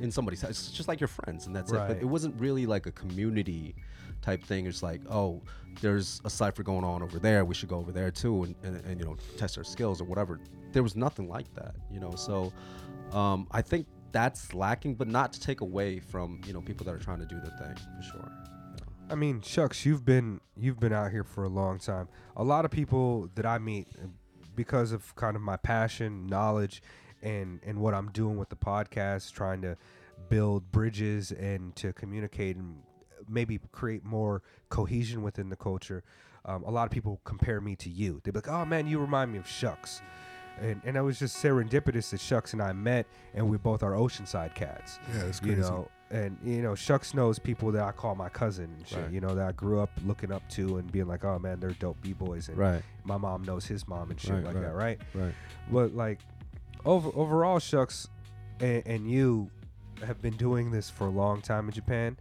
in 0.00 0.10
somebody's 0.10 0.42
house 0.42 0.50
it's 0.50 0.70
just 0.70 0.88
like 0.88 1.00
your 1.00 1.08
friends 1.08 1.46
and 1.46 1.56
that's 1.56 1.72
it. 1.72 1.76
But 1.88 1.96
it 1.98 2.06
wasn't 2.06 2.38
really 2.40 2.66
like 2.66 2.86
a 2.86 2.92
community 2.92 3.74
type 4.22 4.42
thing. 4.42 4.66
It's 4.66 4.82
like 4.82 5.00
oh 5.10 5.42
there's 5.80 6.20
a 6.24 6.30
cipher 6.30 6.62
going 6.62 6.84
on 6.84 7.02
over 7.02 7.18
there. 7.18 7.44
We 7.44 7.54
should 7.54 7.68
go 7.68 7.76
over 7.76 7.92
there 7.92 8.10
too 8.10 8.44
and, 8.44 8.54
and, 8.62 8.84
and 8.84 9.00
you 9.00 9.06
know 9.06 9.16
test 9.36 9.58
our 9.58 9.64
skills 9.64 10.00
or 10.00 10.04
whatever. 10.04 10.40
There 10.72 10.82
was 10.82 10.96
nothing 10.96 11.28
like 11.28 11.52
that 11.54 11.74
you 11.90 12.00
know? 12.00 12.14
So 12.16 12.52
um, 13.12 13.46
i 13.50 13.62
think 13.62 13.86
that's 14.12 14.54
lacking 14.54 14.94
but 14.94 15.08
not 15.08 15.32
to 15.32 15.40
take 15.40 15.60
away 15.60 16.00
from 16.00 16.40
you 16.46 16.52
know 16.52 16.60
people 16.60 16.84
that 16.86 16.94
are 16.94 16.98
trying 16.98 17.18
to 17.18 17.26
do 17.26 17.36
the 17.40 17.50
thing 17.50 17.74
for 17.76 18.02
sure 18.02 18.32
I 19.08 19.14
mean, 19.14 19.40
shucks, 19.40 19.86
you've 19.86 20.04
been 20.04 20.40
you've 20.56 20.80
been 20.80 20.92
out 20.92 21.10
here 21.12 21.24
for 21.24 21.44
a 21.44 21.48
long 21.48 21.78
time. 21.78 22.08
A 22.36 22.44
lot 22.44 22.64
of 22.64 22.70
people 22.70 23.30
that 23.34 23.46
I 23.46 23.58
meet, 23.58 23.88
uh, 24.02 24.06
because 24.54 24.92
of 24.92 25.14
kind 25.16 25.36
of 25.36 25.42
my 25.42 25.56
passion, 25.56 26.26
knowledge, 26.26 26.82
and 27.22 27.60
and 27.64 27.78
what 27.80 27.94
I'm 27.94 28.10
doing 28.10 28.36
with 28.36 28.48
the 28.48 28.56
podcast, 28.56 29.32
trying 29.32 29.62
to 29.62 29.76
build 30.28 30.72
bridges 30.72 31.30
and 31.32 31.74
to 31.76 31.92
communicate 31.92 32.56
and 32.56 32.78
maybe 33.28 33.60
create 33.72 34.04
more 34.04 34.42
cohesion 34.70 35.22
within 35.22 35.50
the 35.50 35.56
culture. 35.56 36.02
Um, 36.44 36.62
a 36.64 36.70
lot 36.70 36.84
of 36.84 36.90
people 36.90 37.20
compare 37.24 37.60
me 37.60 37.76
to 37.76 37.90
you. 37.90 38.20
They're 38.24 38.32
like, 38.32 38.48
"Oh 38.48 38.64
man, 38.64 38.86
you 38.86 38.98
remind 38.98 39.32
me 39.32 39.38
of 39.38 39.46
Shucks," 39.46 40.00
and 40.60 40.80
and 40.84 40.96
it 40.96 41.02
was 41.02 41.18
just 41.18 41.36
serendipitous 41.42 42.10
that 42.10 42.20
Shucks 42.20 42.52
and 42.54 42.62
I 42.62 42.72
met, 42.72 43.06
and 43.34 43.48
we 43.48 43.56
both 43.56 43.82
are 43.82 43.92
Oceanside 43.92 44.54
cats 44.54 44.98
Yeah, 45.14 45.24
it's 45.24 45.40
you 45.42 45.54
crazy. 45.54 45.60
know 45.60 45.88
and 46.10 46.36
you 46.44 46.62
know 46.62 46.74
shucks 46.74 47.14
knows 47.14 47.38
people 47.38 47.72
that 47.72 47.82
i 47.82 47.90
call 47.90 48.14
my 48.14 48.28
cousin 48.28 48.66
and 48.76 48.86
shit 48.86 48.98
Right. 48.98 49.10
you 49.12 49.20
know 49.20 49.34
that 49.34 49.48
i 49.48 49.52
grew 49.52 49.80
up 49.80 49.90
looking 50.04 50.30
up 50.30 50.48
to 50.50 50.76
and 50.78 50.90
being 50.92 51.08
like 51.08 51.24
oh 51.24 51.38
man 51.40 51.58
they're 51.58 51.70
dope 51.70 52.00
b-boys 52.00 52.48
and 52.48 52.56
right. 52.56 52.82
my 53.04 53.16
mom 53.16 53.42
knows 53.42 53.66
his 53.66 53.88
mom 53.88 54.10
and 54.10 54.20
shit 54.20 54.30
Right, 54.32 54.44
like 54.44 54.54
that 54.60 54.74
right 54.74 55.00
right? 55.14 55.34
but 55.70 55.94
like 55.96 56.20
over 56.84 57.10
overall 57.16 57.58
shucks 57.58 58.08
and, 58.60 58.82
and 58.86 59.10
you 59.10 59.50
have 60.06 60.22
been 60.22 60.36
doing 60.36 60.70
this 60.70 60.88
for 60.90 61.06
a 61.08 61.10
long 61.10 61.40
time 61.42 61.66
in 61.66 61.72
japan 61.72 62.16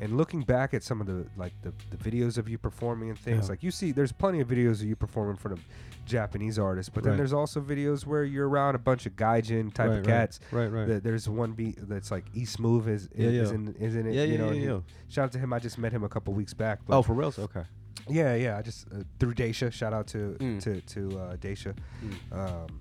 and 0.00 0.16
looking 0.16 0.42
back 0.42 0.74
at 0.74 0.82
some 0.82 1.00
of 1.00 1.06
the 1.06 1.26
like 1.36 1.52
the, 1.62 1.72
the 1.90 1.96
videos 1.96 2.38
of 2.38 2.48
you 2.48 2.56
performing 2.58 3.08
and 3.10 3.18
things 3.18 3.44
Yeah. 3.46 3.50
like 3.50 3.62
you 3.62 3.70
see 3.70 3.92
there's 3.92 4.12
plenty 4.12 4.40
of 4.40 4.48
videos 4.48 4.80
of 4.80 4.84
you 4.84 4.96
performing 4.96 5.32
in 5.32 5.36
front 5.36 5.58
of 5.58 5.64
japanese 6.06 6.58
artists 6.58 6.88
but 6.88 7.02
then 7.04 7.12
Right. 7.12 7.16
there's 7.18 7.32
also 7.32 7.60
videos 7.60 8.06
where 8.06 8.24
you're 8.24 8.48
around 8.48 8.74
a 8.74 8.78
bunch 8.78 9.06
of 9.06 9.14
gaijin 9.16 9.72
type 9.74 9.90
right, 9.90 9.98
of 9.98 10.06
cats 10.06 10.40
right 10.52 10.68
right 10.68 10.86
Th- 10.86 11.02
There's 11.02 11.28
one 11.28 11.52
beat 11.52 11.76
that's 11.88 12.10
like 12.10 12.24
East 12.34 12.58
Move 12.60 12.88
is 12.88 13.08
Yeah, 13.14 13.28
is, 13.28 13.48
yeah. 13.50 13.54
in 13.54 13.74
is 13.78 13.94
in 13.96 14.06
it. 14.06 14.14
Yeah, 14.14 14.22
you 14.24 14.32
yeah, 14.32 14.38
know, 14.38 14.44
yeah, 14.46 14.50
and 14.52 14.60
he- 14.60 14.66
yeah. 14.66 14.80
Shout 15.08 15.24
out 15.26 15.32
to 15.32 15.38
him. 15.38 15.52
I 15.52 15.58
just 15.58 15.76
met 15.78 15.92
him 15.92 16.04
a 16.04 16.08
couple 16.08 16.32
weeks 16.34 16.54
back. 16.54 16.78
But 16.86 16.96
oh 16.96 17.02
for 17.02 17.14
real 17.14 17.32
okay 17.38 17.64
yeah, 18.08 18.34
yeah. 18.36 18.56
I 18.56 18.62
just 18.62 18.86
uh, 18.90 19.02
through 19.18 19.34
Daisha. 19.34 19.70
Shout 19.70 19.92
out 19.92 20.06
to 20.08 20.36
Mm. 20.40 20.62
to 20.62 20.80
to 20.80 21.18
uh, 21.18 21.36
Daisha. 21.36 21.74
Mm. 22.02 22.32
Um, 22.32 22.80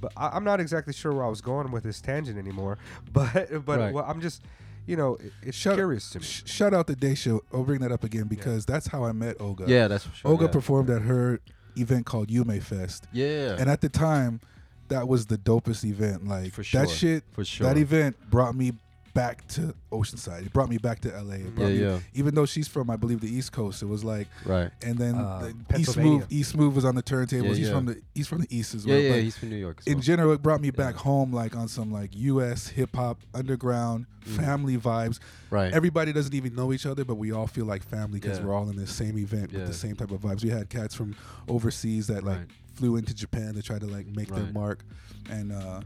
but 0.00 0.12
I, 0.16 0.28
I'm 0.28 0.44
not 0.44 0.58
exactly 0.60 0.92
sure 0.94 1.12
where 1.12 1.24
I 1.24 1.28
was 1.28 1.40
going 1.42 1.70
with 1.70 1.84
this 1.84 2.00
tangent 2.00 2.38
anymore. 2.38 2.78
But 3.12 3.64
but 3.66 3.78
Right. 3.78 3.92
well, 3.94 4.04
I'm 4.08 4.20
just 4.22 4.42
you 4.86 4.96
know 4.96 5.16
it, 5.16 5.32
it's 5.42 5.56
Shout- 5.56 5.74
curious 5.74 6.10
to 6.10 6.18
me. 6.18 6.24
Sh- 6.24 6.42
shout 6.46 6.74
out 6.74 6.86
to 6.88 6.94
Daisha. 6.94 7.40
I'll 7.52 7.64
bring 7.64 7.80
that 7.80 7.92
up 7.92 8.04
again 8.04 8.24
because 8.24 8.64
that's 8.66 8.86
how 8.88 9.04
I 9.04 9.12
met 9.12 9.38
Oga. 9.38 9.68
yeah 9.68 9.88
that's 9.88 10.04
for 10.04 10.14
sure 10.14 10.36
Oga 10.36 10.42
yeah. 10.42 10.46
performed 10.48 10.90
at 10.90 11.02
her 11.02 11.40
event 11.76 12.04
called 12.06 12.28
Yume 12.28 12.62
Fest, 12.62 13.06
yeah 13.12 13.56
and 13.58 13.70
at 13.70 13.80
the 13.80 13.88
time, 13.88 14.40
that 14.88 15.08
was 15.08 15.26
the 15.26 15.38
dopest 15.38 15.84
event. 15.84 16.26
Like 16.28 16.52
For 16.52 16.62
sure. 16.62 16.82
that 16.82 16.90
shit. 16.90 17.24
for 17.32 17.44
sure 17.44 17.66
That 17.66 17.78
event 17.78 18.16
brought 18.30 18.54
me 18.54 18.72
back 19.14 19.46
to 19.48 19.74
Oceanside. 19.90 20.46
It 20.46 20.52
brought 20.52 20.70
me 20.70 20.78
back 20.78 21.00
to 21.00 21.08
LA. 21.10 21.34
Yeah, 21.34 21.66
me- 21.66 21.80
yeah. 21.80 21.98
Even 22.14 22.34
though 22.34 22.46
she's 22.46 22.66
from, 22.66 22.88
I 22.88 22.96
believe, 22.96 23.20
the 23.20 23.28
East 23.28 23.52
Coast, 23.52 23.82
it 23.82 23.86
was 23.86 24.02
like, 24.04 24.26
right 24.46 24.70
and 24.82 24.96
then 24.96 25.16
Uh, 25.16 25.40
the 25.40 25.48
East 25.48 25.68
Pennsylvania. 25.68 26.10
Move, 26.12 26.26
East 26.30 26.56
Move 26.56 26.74
was 26.76 26.84
on 26.84 26.94
the 26.94 27.02
turntables. 27.02 27.42
Yeah, 27.44 27.54
he's 27.54 27.68
yeah. 27.68 27.74
from 27.74 27.86
the 27.86 28.02
he's 28.14 28.26
from 28.28 28.40
the 28.40 28.56
East 28.56 28.74
as 28.74 28.86
well. 28.86 28.98
yeah 28.98 29.10
but 29.12 29.22
he's 29.22 29.36
from 29.36 29.50
new 29.50 29.56
york 29.56 29.78
as 29.80 29.86
in 29.92 30.00
general, 30.00 30.32
it 30.32 30.42
brought 30.42 30.60
me 30.60 30.70
back 30.70 30.94
home 30.94 31.32
like 31.32 31.54
on 31.56 31.68
some 31.68 31.92
like 31.92 32.10
U.S. 32.16 32.68
hip 32.68 32.94
hop, 32.96 33.20
underground, 33.34 34.06
Mm. 34.22 34.36
family 34.36 34.76
vibes. 34.78 35.18
right 35.50 35.72
Everybody 35.74 36.12
doesn't 36.12 36.32
even 36.32 36.54
know 36.54 36.72
each 36.72 36.86
other, 36.86 37.04
but 37.04 37.16
we 37.16 37.32
all 37.32 37.48
feel 37.48 37.64
like 37.64 37.82
family 37.82 38.20
because 38.20 38.38
Yeah. 38.38 38.44
we're 38.46 38.54
all 38.54 38.70
in 38.70 38.76
the 38.76 38.86
same 38.86 39.18
event 39.18 39.52
with 39.52 39.66
the 39.66 39.74
same 39.74 39.96
type 39.96 40.12
of 40.12 40.20
vibes. 40.20 40.44
We 40.44 40.50
had 40.50 40.70
cats 40.70 40.94
from 40.94 41.16
overseas 41.48 42.06
that 42.06 42.22
like 42.22 42.38
Right. 42.38 42.46
flew 42.74 42.94
into 42.96 43.14
Japan 43.14 43.54
to 43.54 43.62
try 43.62 43.80
to 43.80 43.86
like 43.86 44.06
make 44.06 44.28
their 44.28 44.46
mark, 44.52 44.84
and 45.28 45.50
uh, 45.52 45.80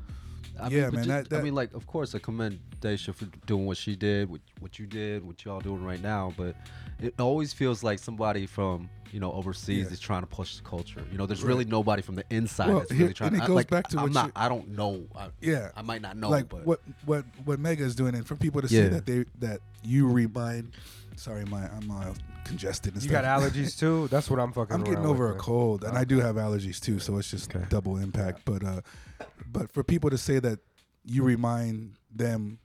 I 0.61 0.69
Yeah, 0.69 0.85
but 0.87 0.95
man, 0.95 1.05
ju- 1.05 1.29
that- 1.29 1.33
I 1.39 1.43
mean, 1.43 1.55
like, 1.55 1.75
of 1.75 1.87
course, 1.87 2.15
I 2.15 2.19
commend 2.19 2.59
Daisha 2.81 3.15
for 3.15 3.27
doing 3.47 3.67
what 3.67 3.77
she 3.77 3.97
did, 3.97 4.29
what, 4.31 4.41
what 4.61 4.79
you 4.79 4.87
did, 4.87 5.25
what 5.25 5.45
y'all 5.45 5.61
doing 5.61 5.85
right 5.85 6.01
now. 6.03 6.33
But 6.37 6.57
it 7.01 7.15
always 7.21 7.53
feels 7.53 7.83
like 7.83 7.99
somebody 7.99 8.47
from 8.47 8.89
you 9.13 9.21
know 9.21 9.31
overseas 9.33 9.87
Yeah. 9.87 9.93
is 9.93 10.01
trying 10.01 10.23
to 10.23 10.27
push 10.27 10.57
the 10.57 10.63
culture. 10.63 11.01
You 11.13 11.17
know, 11.19 11.27
there's 11.27 11.43
Right. 11.43 11.49
really 11.49 11.65
nobody 11.65 12.03
from 12.03 12.17
the 12.17 12.25
inside 12.31 12.69
Well, 12.69 12.81
that's 12.81 12.93
really 12.93 13.15
trying. 13.15 13.29
and 13.35 13.37
it 13.41 13.45
I- 13.45 13.47
goes 13.47 13.55
like, 13.57 13.71
back 13.71 13.89
to 13.89 14.01
I'm 14.01 14.13
not. 14.13 14.33
I 14.35 14.49
don't 14.49 14.69
know. 14.71 15.05
I, 15.15 15.29
yeah, 15.41 15.71
I 15.77 15.83
might 15.83 16.03
not 16.03 16.17
know. 16.17 16.29
like 16.31 16.49
but 16.49 16.67
what 16.67 16.81
what 17.05 17.25
what 17.45 17.59
Mega 17.61 17.85
is 17.85 17.95
doing, 17.95 18.15
and 18.15 18.27
for 18.27 18.35
people 18.37 18.61
to 18.63 18.69
Yeah. 18.69 18.83
say 18.83 18.89
that 18.89 19.07
they 19.07 19.25
that 19.39 19.61
you 19.85 20.09
remind. 20.09 20.73
Sorry, 21.17 21.45
my 21.47 21.69
I'm 21.71 21.91
uh, 21.91 22.13
congested 22.47 22.95
and 22.95 23.03
You 23.03 23.11
stuff. 23.11 23.23
got 23.23 23.41
allergies 23.41 23.79
too? 23.79 24.09
That's 24.09 24.31
what 24.31 24.39
I'm 24.41 24.53
fucking. 24.53 24.75
I'm 24.75 24.85
getting 24.85 25.05
over 25.07 25.25
with, 25.25 25.31
a 25.33 25.35
man. 25.35 25.41
cold, 25.41 25.85
and 25.85 25.97
I 25.99 26.05
do 26.05 26.21
have 26.21 26.37
allergies 26.37 26.81
too, 26.81 26.99
so 26.99 27.19
it's 27.19 27.31
just 27.31 27.55
Okay. 27.55 27.65
double 27.69 27.97
impact. 27.97 28.43
But 28.45 28.65
uh, 28.65 28.81
but 29.47 29.71
for 29.73 29.83
people 29.85 30.11
to 30.11 30.19
say 30.19 30.39
that 30.41 30.59
you 31.05 31.23
remind 31.23 31.97
them 32.15 32.59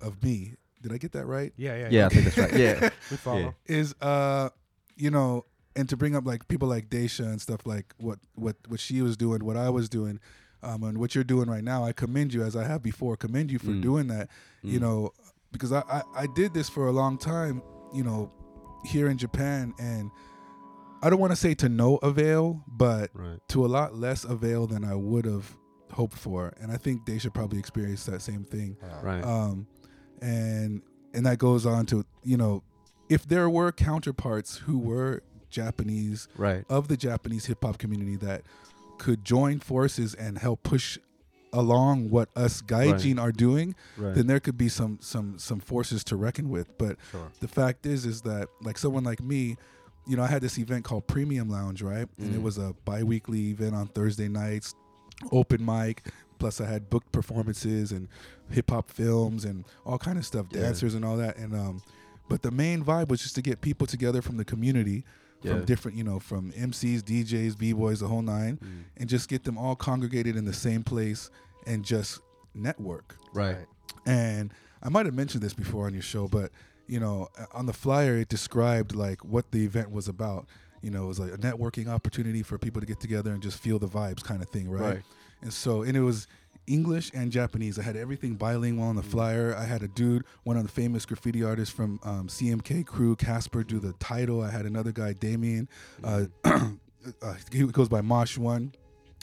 of 0.00 0.22
me, 0.22 0.54
did 0.82 0.92
I 0.92 0.98
get 0.98 1.12
that 1.12 1.26
right? 1.26 1.52
Yeah, 1.56 1.76
yeah, 1.76 1.88
yeah, 1.90 2.06
I 2.06 2.08
think 2.08 2.24
that's 2.24 2.38
right. 2.38 2.52
Yeah, 2.54 2.88
We 3.10 3.16
follow. 3.28 3.54
Yeah. 3.68 3.76
Is 3.76 3.94
uh, 4.00 4.50
you 4.96 5.10
know, 5.10 5.44
and 5.76 5.88
to 5.88 5.96
bring 5.96 6.14
up 6.16 6.26
like 6.26 6.46
people 6.48 6.68
like 6.68 6.88
Daisha 6.88 7.24
and 7.24 7.40
stuff 7.40 7.66
like 7.66 7.94
what 7.98 8.18
what 8.34 8.56
what 8.68 8.80
she 8.80 9.02
was 9.02 9.16
doing, 9.16 9.44
what 9.44 9.56
I 9.56 9.70
was 9.70 9.88
doing. 9.88 10.20
Um, 10.62 10.82
and 10.84 10.96
what 10.96 11.14
you're 11.14 11.24
doing 11.24 11.50
right 11.50 11.62
now, 11.62 11.84
I 11.84 11.92
commend 11.92 12.32
you 12.32 12.42
as 12.42 12.56
I 12.56 12.64
have 12.64 12.82
before. 12.82 13.18
Commend 13.18 13.50
you 13.52 13.58
for 13.58 13.66
Mm. 13.72 13.82
doing 13.82 14.06
that. 14.08 14.30
You 14.62 14.78
Mm. 14.78 14.82
know, 14.82 15.10
because 15.52 15.72
I, 15.72 15.80
I 15.90 16.02
I 16.22 16.26
did 16.34 16.54
this 16.54 16.70
for 16.70 16.86
a 16.86 16.92
long 16.92 17.18
time. 17.18 17.60
You 17.92 18.02
know, 18.02 18.32
here 18.84 19.08
in 19.08 19.18
Japan, 19.18 19.74
and 19.78 20.10
I 21.02 21.10
don't 21.10 21.18
want 21.18 21.32
to 21.32 21.36
say 21.36 21.54
to 21.54 21.68
no 21.68 21.96
avail, 21.96 22.62
but 22.66 23.10
right. 23.14 23.38
to 23.48 23.64
a 23.64 23.68
lot 23.68 23.94
less 23.94 24.24
avail 24.24 24.66
than 24.66 24.84
I 24.84 24.94
would 24.94 25.24
have 25.24 25.56
hoped 25.92 26.16
for. 26.16 26.54
And 26.60 26.72
I 26.72 26.76
think 26.76 27.06
they 27.06 27.18
should 27.18 27.34
probably 27.34 27.58
experience 27.58 28.04
that 28.06 28.22
same 28.22 28.44
thing. 28.44 28.76
Right. 29.02 29.22
Um, 29.22 29.66
and 30.22 30.82
and 31.12 31.26
that 31.26 31.38
goes 31.38 31.66
on 31.66 31.86
to 31.86 32.04
you 32.22 32.36
know, 32.36 32.62
if 33.08 33.26
there 33.26 33.48
were 33.50 33.70
counterparts 33.72 34.56
who 34.58 34.78
were 34.78 35.22
Japanese 35.50 36.28
right. 36.36 36.64
of 36.68 36.88
the 36.88 36.96
Japanese 36.96 37.46
hip 37.46 37.62
hop 37.62 37.78
community 37.78 38.16
that 38.16 38.42
could 38.98 39.24
join 39.24 39.60
forces 39.60 40.14
and 40.14 40.38
help 40.38 40.62
push 40.62 40.98
along 41.54 42.10
what 42.10 42.28
us 42.36 42.60
gaijin 42.62 43.18
are 43.20 43.32
doing, 43.32 43.74
Right. 43.96 44.14
then 44.14 44.26
there 44.26 44.40
could 44.40 44.58
be 44.58 44.68
some 44.68 44.98
some 45.00 45.38
some 45.38 45.60
forces 45.60 46.04
to 46.04 46.16
reckon 46.16 46.48
with. 46.50 46.76
But 46.78 46.96
Sure. 47.10 47.30
the 47.40 47.48
fact 47.48 47.86
is 47.86 48.04
is 48.04 48.22
that 48.22 48.48
like 48.62 48.76
someone 48.78 49.04
like 49.04 49.22
me 49.22 49.56
you 50.06 50.18
know, 50.18 50.22
I 50.22 50.26
had 50.26 50.42
this 50.42 50.58
event 50.58 50.84
called 50.84 51.06
Premium 51.06 51.48
Lounge, 51.48 51.80
right? 51.80 52.06
And 52.18 52.32
Mm. 52.32 52.34
it 52.34 52.42
was 52.42 52.58
a 52.58 52.74
bi-weekly 52.84 53.48
event 53.52 53.74
on 53.74 53.86
Thursday 53.86 54.28
nights, 54.28 54.74
open 55.32 55.64
mic. 55.64 56.06
Plus, 56.38 56.60
I 56.60 56.66
had 56.66 56.90
booked 56.90 57.10
performances 57.10 57.90
and 57.90 58.08
hip 58.50 58.68
hop 58.70 58.90
films 58.90 59.46
and 59.46 59.64
all 59.86 59.96
kind 59.96 60.18
of 60.18 60.26
stuff, 60.26 60.44
Yeah. 60.52 60.60
dancers 60.60 60.94
and 60.94 61.06
all 61.06 61.16
that. 61.16 61.38
And 61.38 61.54
um, 61.54 61.82
but 62.28 62.42
the 62.42 62.50
main 62.50 62.84
vibe 62.84 63.08
was 63.08 63.22
just 63.22 63.34
to 63.36 63.40
get 63.40 63.62
people 63.62 63.86
together 63.86 64.20
from 64.20 64.36
the 64.36 64.44
community, 64.44 65.04
Yeah. 65.44 65.52
from 65.56 65.64
different, 65.66 65.96
you 65.98 66.04
know, 66.04 66.18
from 66.18 66.50
MCs, 66.52 67.02
DJs, 67.02 67.56
b 67.58 67.72
boys, 67.72 68.00
the 68.00 68.08
whole 68.08 68.22
nine, 68.22 68.56
Mm. 68.56 68.84
and 68.96 69.08
just 69.08 69.28
get 69.28 69.44
them 69.44 69.56
all 69.58 69.76
congregated 69.76 70.36
in 70.36 70.44
the 70.44 70.52
same 70.54 70.82
place 70.82 71.30
and 71.66 71.84
just 71.84 72.20
network. 72.54 73.16
Right. 73.32 73.66
And 74.06 74.52
I 74.82 74.88
might 74.88 75.06
have 75.06 75.14
mentioned 75.14 75.42
this 75.42 75.54
before 75.54 75.86
on 75.86 75.92
your 75.92 76.02
show, 76.02 76.28
but 76.28 76.50
you 76.86 77.00
know, 77.00 77.28
on 77.52 77.64
the 77.66 77.72
flyer 77.72 78.16
it 78.18 78.28
described 78.28 78.94
like 78.94 79.24
what 79.24 79.50
the 79.52 79.64
event 79.64 79.90
was 79.90 80.06
about. 80.08 80.46
You 80.82 80.90
know, 80.90 81.04
it 81.04 81.08
was 81.08 81.18
like 81.18 81.32
a 81.32 81.38
networking 81.38 81.88
opportunity 81.88 82.42
for 82.42 82.58
people 82.58 82.80
to 82.80 82.86
get 82.86 83.00
together 83.00 83.32
and 83.32 83.42
just 83.42 83.58
feel 83.58 83.78
the 83.78 83.88
vibes 83.88 84.22
kind 84.22 84.42
of 84.42 84.50
thing, 84.50 84.68
right? 84.68 84.96
Right. 84.96 85.02
And 85.40 85.50
so, 85.52 85.82
and 85.82 85.96
it 85.96 86.00
was 86.02 86.26
English 86.66 87.10
and 87.14 87.30
Japanese. 87.30 87.78
I 87.78 87.82
had 87.82 87.96
everything 87.96 88.34
bilingual 88.34 88.84
on 88.86 88.96
the 88.96 89.02
flyer. 89.02 89.54
I 89.56 89.64
had 89.64 89.82
a 89.82 89.88
dude, 89.88 90.24
one 90.44 90.56
of 90.56 90.62
the 90.62 90.68
famous 90.68 91.04
graffiti 91.04 91.42
artists 91.42 91.74
from 91.74 92.00
um, 92.02 92.28
CMK 92.28 92.86
crew, 92.86 93.16
Casper, 93.16 93.62
do 93.64 93.78
the 93.78 93.92
title. 93.94 94.42
I 94.42 94.50
had 94.50 94.64
another 94.66 94.92
guy, 94.92 95.12
Damien. 95.12 95.68
Uh, 96.02 96.26
uh, 96.44 97.34
he 97.52 97.64
goes 97.66 97.88
by 97.88 98.00
Mosh 98.00 98.38
One. 98.38 98.72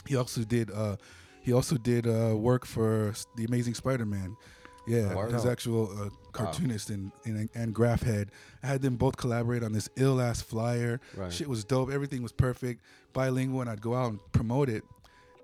He 0.06 0.16
also 0.16 0.42
did. 0.42 0.70
Uh, 0.70 0.96
he 1.40 1.52
also 1.52 1.76
did 1.76 2.06
uh, 2.06 2.36
work 2.36 2.64
for 2.64 3.14
the 3.36 3.44
Amazing 3.44 3.74
Spider-Man. 3.74 4.36
Yeah, 4.86 5.14
Wow. 5.14 5.28
his 5.28 5.46
actual 5.46 5.90
uh, 5.96 6.08
cartoonist 6.32 6.90
and, 6.90 7.12
and 7.24 7.48
and 7.54 7.72
graph 7.72 8.02
head. 8.02 8.30
I 8.64 8.66
had 8.66 8.82
them 8.82 8.96
both 8.96 9.16
collaborate 9.16 9.62
on 9.62 9.72
this 9.72 9.88
ill 9.96 10.20
ass 10.20 10.42
flyer. 10.42 11.00
Right. 11.16 11.32
Shit 11.32 11.48
was 11.48 11.64
dope. 11.64 11.90
Everything 11.90 12.20
was 12.22 12.32
perfect, 12.32 12.82
bilingual, 13.12 13.60
and 13.60 13.70
I'd 13.70 13.80
go 13.80 13.94
out 13.94 14.10
and 14.10 14.20
promote 14.32 14.68
it. 14.68 14.82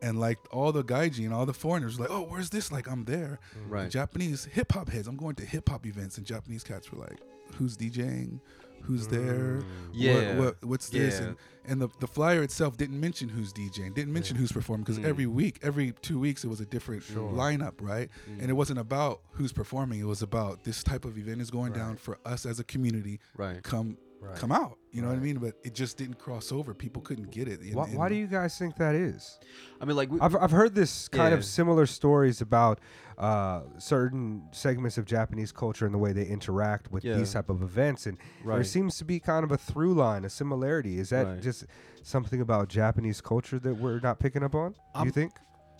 And 0.00 0.20
like 0.20 0.38
all 0.52 0.70
the 0.72 0.84
gaiji 0.84 1.24
and 1.24 1.34
all 1.34 1.44
the 1.46 1.52
foreigners 1.52 1.98
were 1.98 2.04
like, 2.04 2.12
oh, 2.12 2.22
where's 2.22 2.50
this? 2.50 2.70
Like 2.70 2.88
I'm 2.90 3.04
there. 3.04 3.40
Right. 3.66 3.84
The 3.84 3.90
Japanese 3.90 4.44
hip 4.44 4.72
hop 4.72 4.88
heads. 4.88 5.08
I'm 5.08 5.16
going 5.16 5.34
to 5.36 5.44
hip 5.44 5.68
hop 5.68 5.86
events, 5.86 6.18
and 6.18 6.26
Japanese 6.26 6.62
cats 6.62 6.92
were 6.92 6.98
like, 7.00 7.18
who's 7.56 7.76
DJing? 7.76 8.40
Who's 8.82 9.08
there? 9.08 9.60
Yeah. 9.92 10.36
What, 10.36 10.44
what, 10.60 10.64
what's 10.64 10.88
this? 10.88 11.18
Yeah. 11.18 11.26
And, 11.26 11.36
and 11.66 11.82
the, 11.82 11.88
the 11.98 12.06
flyer 12.06 12.42
itself 12.44 12.76
didn't 12.76 12.98
mention 12.98 13.28
who's 13.28 13.52
DJing, 13.52 13.92
didn't 13.92 14.12
mention 14.12 14.36
who's 14.36 14.52
performing, 14.52 14.84
because 14.84 14.98
Mm. 15.00 15.04
every 15.04 15.26
week, 15.26 15.58
every 15.62 15.92
two 16.00 16.18
weeks, 16.20 16.44
it 16.44 16.48
was 16.48 16.60
a 16.60 16.64
different 16.64 17.02
lineup, 17.02 17.74
right? 17.80 18.08
Mm. 18.30 18.40
And 18.40 18.50
it 18.50 18.54
wasn't 18.54 18.78
about 18.78 19.20
who's 19.32 19.52
performing. 19.52 19.98
It 20.00 20.06
was 20.06 20.22
about 20.22 20.62
this 20.62 20.84
type 20.84 21.04
of 21.04 21.18
event 21.18 21.40
is 21.40 21.50
going 21.50 21.72
down 21.72 21.96
for 21.96 22.18
us 22.24 22.46
as 22.46 22.60
a 22.60 22.64
community. 22.64 23.18
Right. 23.36 23.62
Come, 23.64 23.98
Right. 24.20 24.34
come 24.36 24.50
out. 24.50 24.78
You 24.90 25.02
know 25.02 25.08
what 25.08 25.16
I 25.16 25.20
mean? 25.20 25.38
But 25.38 25.54
it 25.62 25.74
just 25.74 25.96
didn't 25.96 26.18
cross 26.18 26.50
over. 26.50 26.74
People 26.74 27.02
couldn't 27.02 27.30
get 27.30 27.46
it. 27.46 27.60
And- 27.60 27.74
Why, 27.74 27.86
why 27.88 28.06
and- 28.06 28.14
do 28.14 28.18
you 28.18 28.26
guys 28.26 28.58
think 28.58 28.76
that 28.76 28.94
is? 28.94 29.38
I 29.80 29.84
mean, 29.84 29.96
like 29.96 30.10
we, 30.10 30.18
I've, 30.20 30.34
I've 30.34 30.50
heard 30.50 30.74
this 30.74 31.08
kind 31.08 31.30
Yeah. 31.32 31.38
of 31.38 31.44
similar 31.44 31.86
stories 31.86 32.40
about 32.40 32.80
uh, 33.16 33.62
certain 33.78 34.42
segments 34.52 34.98
of 34.98 35.04
Japanese 35.04 35.52
culture 35.52 35.84
and 35.86 35.94
the 35.94 35.98
way 35.98 36.12
they 36.12 36.24
interact 36.26 36.90
with 36.90 37.04
Yeah. 37.04 37.16
these 37.16 37.32
type 37.32 37.48
of 37.50 37.62
events, 37.62 38.06
and 38.06 38.16
there 38.44 38.64
seems 38.64 38.96
to 38.98 39.04
be 39.04 39.18
kind 39.20 39.44
of 39.44 39.52
a 39.52 39.58
through 39.58 39.94
line, 39.94 40.24
a 40.24 40.30
similarity. 40.30 40.98
Is 40.98 41.10
that 41.10 41.26
Right. 41.26 41.40
just 41.42 41.66
something 42.02 42.40
about 42.40 42.68
Japanese 42.68 43.20
culture 43.20 43.58
that 43.58 43.74
we're 43.74 44.00
not 44.00 44.18
picking 44.18 44.42
up 44.42 44.54
on? 44.54 44.72
Do 44.72 44.78
you 44.78 45.00
I'm- 45.00 45.10
think? 45.12 45.32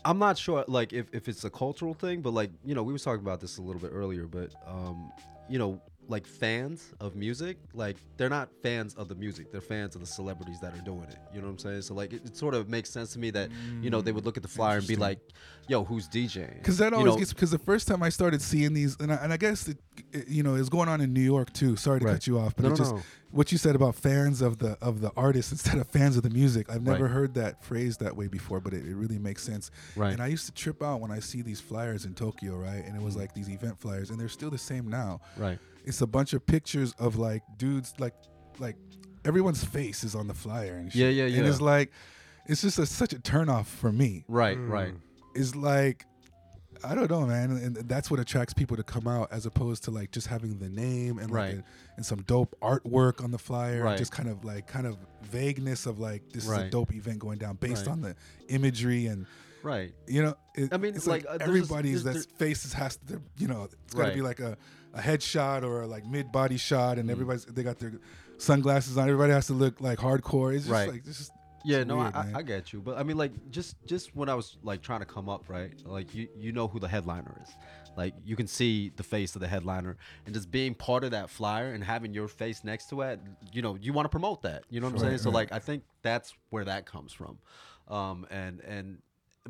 I'm 0.05 0.19
not 0.21 0.39
sure, 0.39 0.65
like 0.69 0.93
if, 0.93 1.07
if 1.13 1.29
it's 1.29 1.43
a 1.45 1.51
cultural 1.51 1.93
thing, 1.93 2.23
but 2.23 2.33
like 2.33 2.51
you 2.65 2.75
know, 2.75 2.85
we 2.85 2.93
was 2.93 3.03
talking 3.03 3.21
about 3.21 3.41
this 3.41 3.59
a 3.59 3.63
little 3.63 3.81
bit 3.81 3.91
earlier, 3.93 4.27
but 4.29 4.53
um, 4.67 5.11
you 5.49 5.59
know, 5.59 5.81
like 6.09 6.27
fans 6.27 6.93
of 7.01 7.15
music, 7.15 7.59
like 7.75 7.97
they're 8.17 8.31
not 8.31 8.49
fans 8.63 8.95
of 8.95 9.09
the 9.09 9.15
music, 9.15 9.53
they're 9.53 9.61
fans 9.61 9.95
of 9.95 10.01
the 10.01 10.07
celebrities 10.07 10.59
that 10.61 10.75
are 10.75 10.81
doing 10.81 11.05
it. 11.05 11.19
You 11.35 11.41
know 11.41 11.47
what 11.47 11.53
I'm 11.53 11.59
saying? 11.59 11.83
So 11.83 11.95
like, 11.95 12.13
it, 12.13 12.25
it 12.25 12.37
sort 12.37 12.55
of 12.55 12.69
makes 12.69 12.91
sense 12.91 13.13
to 13.13 13.19
me 13.19 13.31
that 13.31 13.51
you 13.83 13.91
know 13.91 14.01
they 14.01 14.13
would 14.13 14.25
look 14.25 14.37
at 14.37 14.43
the 14.43 14.49
flyer 14.49 14.79
and 14.79 14.87
be 14.87 14.97
like, 14.97 15.19
"Yo, 15.69 15.85
who's 15.85 16.09
DJing?" 16.09 16.55
Because 16.55 16.79
that 16.79 16.93
You 16.93 16.99
always 16.99 17.13
know, 17.13 17.19
gets 17.19 17.33
because 17.33 17.51
the 17.51 17.59
first 17.59 17.87
time 17.87 18.03
I 18.03 18.09
started 18.09 18.41
seeing 18.41 18.73
these, 18.73 18.97
and 18.99 19.13
I, 19.13 19.17
and 19.17 19.33
I 19.33 19.37
guess 19.37 19.69
it, 19.69 19.79
it, 20.13 20.29
you 20.29 20.43
know 20.43 20.55
it's 20.55 20.71
going 20.71 20.89
on 20.89 21.01
in 21.01 21.13
New 21.13 21.21
York 21.21 21.53
too. 21.53 21.77
Sorry 21.77 22.01
to 22.01 22.07
Right. 22.07 22.13
cut 22.15 22.27
you 22.27 22.39
off, 22.39 22.57
but 22.57 22.63
No, 22.63 22.69
it 22.69 22.71
no, 22.73 22.77
just 22.77 22.95
no. 22.95 23.03
what 23.31 23.53
you 23.53 23.59
said 23.59 23.77
about 23.77 23.95
fans 23.95 24.41
of 24.41 24.59
the 24.59 24.79
of 24.81 25.03
the 25.03 25.13
artist 25.15 25.53
instead 25.57 25.77
of 25.77 25.87
fans 25.89 26.17
of 26.17 26.23
the 26.23 26.31
music. 26.31 26.71
I've 26.71 26.83
never 26.83 27.05
Right. 27.05 27.13
heard 27.13 27.35
that 27.35 27.63
phrase 27.63 27.99
that 27.99 28.17
way 28.17 28.29
before, 28.29 28.61
but 28.61 28.73
it, 28.73 28.87
it 28.87 28.95
really 28.95 29.19
makes 29.19 29.43
sense. 29.43 29.71
Right. 29.95 30.13
And 30.13 30.23
I 30.23 30.29
used 30.29 30.47
to 30.47 30.53
trip 30.53 30.83
out 30.83 31.01
when 31.01 31.11
I 31.11 31.19
see 31.21 31.43
these 31.43 31.61
flyers 31.61 32.07
in 32.07 32.15
Tokyo, 32.15 32.57
right? 32.57 32.83
And 32.85 32.97
it 32.97 33.03
was 33.03 33.13
hmm. 33.15 33.21
like 33.21 33.35
these 33.35 33.51
event 33.51 33.79
flyers, 33.79 34.09
and 34.11 34.19
they're 34.19 34.29
still 34.31 34.51
the 34.51 34.57
same 34.57 34.89
now. 34.89 35.21
right, 35.37 35.59
It's 35.89 36.01
a 36.03 36.07
bunch 36.07 36.33
of 36.35 36.47
pictures 36.47 36.93
of 36.99 37.17
like 37.17 37.43
dudes, 37.57 37.95
like 37.99 38.15
like 38.59 38.77
everyone's 39.25 39.65
face 39.65 40.05
is 40.05 40.15
on 40.15 40.29
the 40.29 40.35
flyer 40.35 40.75
and 40.77 40.93
shit. 40.93 41.15
Yeah, 41.15 41.25
yeah, 41.27 41.39
And 41.39 41.47
it's 41.49 41.61
like 41.61 41.91
it's 42.47 42.63
just 42.63 42.79
a, 42.79 42.87
such 42.87 43.13
a 43.13 43.17
turnoff 43.19 43.67
for 43.67 43.91
me 43.93 44.25
right, 44.29 44.57
Mm. 44.57 44.69
right, 44.71 44.95
It's 45.35 45.55
like 45.55 46.05
I 46.85 46.95
don't 46.95 47.11
know, 47.11 47.27
man, 47.27 47.51
and 47.51 47.75
that's 47.89 48.09
what 48.09 48.21
attracts 48.21 48.55
people 48.55 48.77
to 48.77 48.85
come 48.85 49.09
out 49.09 49.33
as 49.33 49.47
opposed 49.47 49.83
to 49.85 49.91
like 49.91 50.13
just 50.13 50.29
having 50.29 50.59
the 50.59 50.69
name 50.69 51.19
and 51.19 51.29
like 51.31 51.35
Right. 51.35 51.55
a- 51.59 51.65
and 51.97 52.07
some 52.07 52.23
dope 52.23 52.55
artwork 52.63 53.25
on 53.25 53.33
the 53.33 53.39
flyer, 53.39 53.77
and 53.77 53.85
Right. 53.85 53.99
just 53.99 54.13
kind 54.13 54.29
of 54.29 54.45
like 54.45 54.67
kind 54.69 54.87
of 54.87 54.97
vagueness 55.23 55.87
of 55.87 55.99
like 55.99 56.23
this 56.33 56.45
is 56.45 56.51
a 56.51 56.71
dope 56.71 56.95
event 56.95 57.19
going 57.19 57.39
down 57.39 57.57
based 57.57 57.87
Right. 57.87 57.93
on 57.93 58.01
the 58.03 58.15
imagery 58.49 59.07
and 59.07 59.27
right. 59.65 59.93
you 60.07 60.23
know. 60.23 60.37
It, 60.55 60.73
I 60.73 60.77
mean, 60.77 60.95
it's 60.95 61.07
like, 61.09 61.25
like, 61.25 61.35
uh, 61.35 61.39
there's 61.39 61.49
everybody's 61.49 62.05
there's- 62.05 62.27
that's 62.27 62.39
faces 62.39 62.73
has 62.75 62.97
to, 63.09 63.21
you 63.39 63.49
know, 63.49 63.65
it's 63.65 63.95
got 63.95 64.03
to 64.03 64.09
Right. 64.09 64.15
be 64.15 64.23
like 64.23 64.39
a 64.41 64.57
a 64.95 65.01
headshot 65.01 65.63
or 65.63 65.83
a 65.83 65.87
like 65.87 66.07
mid 66.07 66.31
body 66.33 66.57
shot, 66.57 66.97
Mm. 66.97 67.01
and 67.01 67.11
everybody's 67.11 67.45
they 67.45 67.63
got 67.63 67.79
their 67.79 67.93
sunglasses 68.39 68.97
on. 68.97 69.05
Everybody 69.09 69.33
has 69.33 69.47
to 69.49 69.53
look 69.55 69.81
like 69.81 69.99
hardcore. 69.99 70.55
It's 70.55 70.65
just 70.65 70.73
Right. 70.73 70.89
like 70.91 71.05
this 71.05 71.21
is 71.21 71.31
Yeah, 71.65 71.83
no, 71.85 71.97
weird, 71.99 72.15
I. 72.15 72.31
I 72.37 72.43
get 72.43 72.73
you, 72.73 72.81
but 72.81 72.97
I 72.97 73.03
mean, 73.03 73.17
like, 73.19 73.33
just 73.51 73.77
just 73.85 74.15
when 74.15 74.29
I 74.29 74.35
was 74.35 74.57
like 74.63 74.81
trying 74.81 75.01
to 75.01 75.07
come 75.07 75.29
up, 75.29 75.49
right? 75.49 75.73
Like, 75.85 76.15
you 76.15 76.29
you 76.37 76.53
know 76.53 76.69
who 76.69 76.79
the 76.79 76.87
headliner 76.89 77.35
is, 77.43 77.51
like 77.97 78.15
you 78.25 78.37
can 78.37 78.47
see 78.47 78.91
the 78.97 79.03
face 79.03 79.35
of 79.35 79.41
the 79.41 79.49
headliner, 79.49 79.97
and 80.25 80.35
just 80.35 80.51
being 80.51 80.75
part 80.75 81.03
of 81.05 81.11
that 81.11 81.29
flyer 81.31 81.73
and 81.73 81.83
having 81.83 82.15
your 82.15 82.29
face 82.29 82.63
next 82.65 82.89
to 82.91 83.03
it, 83.03 83.21
you 83.53 83.61
know, 83.61 83.75
you 83.81 83.93
want 83.93 84.07
to 84.07 84.09
promote 84.11 84.43
that. 84.43 84.63
You 84.71 84.81
know 84.81 84.87
what 84.87 84.95
I'm 84.95 84.99
saying? 85.01 85.13
Right, 85.13 85.21
So 85.21 85.31
like, 85.31 85.51
I 85.53 85.59
think 85.59 85.83
that's 86.03 86.33
where 86.51 86.65
that 86.65 86.87
comes 86.87 87.13
from, 87.13 87.39
um, 87.89 88.27
and 88.31 88.61
and. 88.61 88.99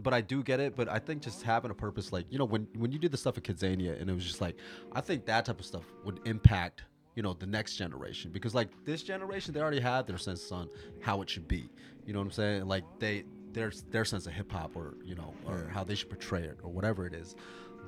But 0.03 0.15
I 0.15 0.21
do 0.21 0.43
get 0.43 0.61
it. 0.61 0.77
But 0.77 0.89
I 0.89 0.99
think 0.99 1.23
just 1.23 1.43
having 1.43 1.71
a 1.71 1.75
purpose, 1.75 2.13
like 2.13 2.27
you 2.31 2.39
know, 2.39 2.45
when 2.45 2.67
when 2.77 2.93
you 2.93 2.99
did 2.99 3.13
the 3.13 3.19
stuff 3.19 3.37
at 3.37 3.45
Kidzania, 3.45 4.01
and 4.01 4.09
it 4.09 4.15
was 4.15 4.25
just 4.25 4.41
like, 4.41 4.57
I 4.93 5.01
think 5.01 5.27
that 5.27 5.45
type 5.45 5.59
of 5.59 5.67
stuff 5.67 5.85
would 6.05 6.21
impact 6.25 6.85
you 7.19 7.23
know 7.23 7.33
the 7.33 7.47
next 7.47 7.75
generation 7.75 8.31
because 8.31 8.55
like 8.55 8.69
this 8.85 9.03
generation 9.03 9.53
they 9.53 9.61
already 9.61 9.81
have 9.81 10.07
their 10.07 10.19
sense 10.19 10.53
on 10.53 10.69
how 11.01 11.21
it 11.21 11.29
should 11.29 11.49
be. 11.49 11.69
You 12.07 12.13
know 12.13 12.21
what 12.21 12.27
i'm 12.27 12.31
saying? 12.31 12.67
Like 12.67 12.85
they 13.01 13.25
their 13.53 13.73
their 13.91 14.05
sense 14.05 14.29
of 14.29 14.35
hip-hop 14.35 14.77
or 14.77 14.95
you 15.05 15.17
know 15.17 15.35
or 15.45 15.69
how 15.73 15.83
they 15.83 15.97
should 15.97 16.11
portray 16.11 16.43
it 16.43 16.59
or 16.63 16.71
whatever 16.71 17.07
it 17.07 17.15
is. 17.15 17.35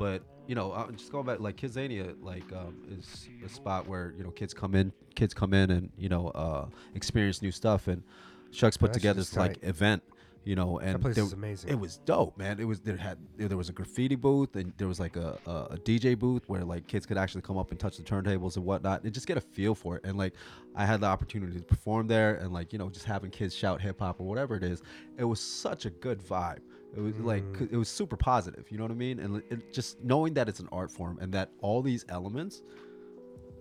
But 0.01 0.25
you 0.49 0.57
know 0.57 0.73
uh, 0.73 0.91
just 0.91 1.13
going 1.13 1.27
back 1.27 1.39
like 1.39 1.57
kidzania 1.57 2.17
like 2.21 2.53
um, 2.53 2.77
is 2.91 3.29
a 3.45 3.49
spot 3.49 3.87
where 3.87 4.13
you 4.19 4.25
know 4.25 4.33
kids 4.33 4.53
come 4.53 4.75
in 4.75 4.93
kids 5.15 5.33
come 5.33 5.55
in 5.55 5.71
and 5.71 5.91
you 5.97 6.09
know 6.09 6.29
uh 6.31 6.67
experience 6.97 7.41
new 7.41 7.53
stuff 7.53 7.87
and 7.87 8.03
shucks 8.51 8.77
put 8.77 8.89
That 8.89 8.95
shit 8.95 9.03
together 9.03 9.21
is 9.21 9.31
this 9.31 9.39
like 9.39 9.63
event 9.63 10.03
you 10.45 10.57
know 10.57 10.79
and 10.79 11.01
place 11.03 11.15
there- 11.15 11.25
is 11.25 11.33
amazing. 11.35 11.69
it 11.71 11.79
was 11.79 11.99
dope 12.07 12.37
man 12.39 12.59
it 12.59 12.65
was 12.65 12.81
there 12.81 12.97
had 12.97 13.19
there 13.37 13.57
was 13.59 13.69
a 13.69 13.73
graffiti 13.73 14.15
booth 14.17 14.57
and 14.57 14.73
there 14.79 14.89
was 14.89 14.99
like 14.99 15.17
a, 15.17 15.39
a, 15.47 15.51
a 15.51 15.77
dj 15.79 16.19
booth 16.19 16.49
where 16.49 16.65
like 16.65 16.87
kids 16.87 17.05
could 17.05 17.19
actually 17.19 17.43
come 17.43 17.59
up 17.59 17.71
and 17.71 17.79
touch 17.79 17.97
the 17.99 18.03
turntables 18.03 18.57
and 18.57 18.65
whatnot 18.65 19.03
and 19.05 19.13
just 19.13 19.27
get 19.27 19.37
a 19.37 19.41
feel 19.41 19.75
for 19.75 19.97
it 19.97 20.05
and 20.05 20.17
like 20.17 20.33
i 20.75 20.85
had 20.87 21.01
the 21.01 21.07
opportunity 21.07 21.59
to 21.59 21.65
perform 21.65 22.07
there 22.07 22.37
and 22.37 22.53
like 22.53 22.73
you 22.73 22.79
know 22.79 22.89
just 22.89 23.05
having 23.05 23.31
kids 23.31 23.55
shout 23.55 23.81
hip-hop 23.83 24.19
or 24.19 24.27
whatever 24.27 24.55
it 24.57 24.63
is 24.63 24.83
it 25.19 25.25
was 25.25 25.41
such 25.41 25.85
a 25.85 25.91
good 25.91 26.21
vibe 26.23 26.61
it 26.97 27.01
was 27.01 27.19
like 27.21 27.45
Mm. 27.45 27.55
'cause 27.59 27.69
it 27.71 27.77
was 27.77 27.89
super 27.89 28.17
positive 28.17 28.65
you 28.71 28.79
know 28.79 28.85
what 28.85 28.91
i 28.91 28.95
mean 28.95 29.21
and 29.21 29.43
it, 29.51 29.73
just 29.73 30.03
knowing 30.03 30.33
that 30.35 30.49
it's 30.49 30.59
an 30.61 30.69
art 30.73 30.91
form 30.91 31.19
and 31.21 31.31
that 31.35 31.51
all 31.61 31.83
these 31.83 32.05
elements 32.09 32.63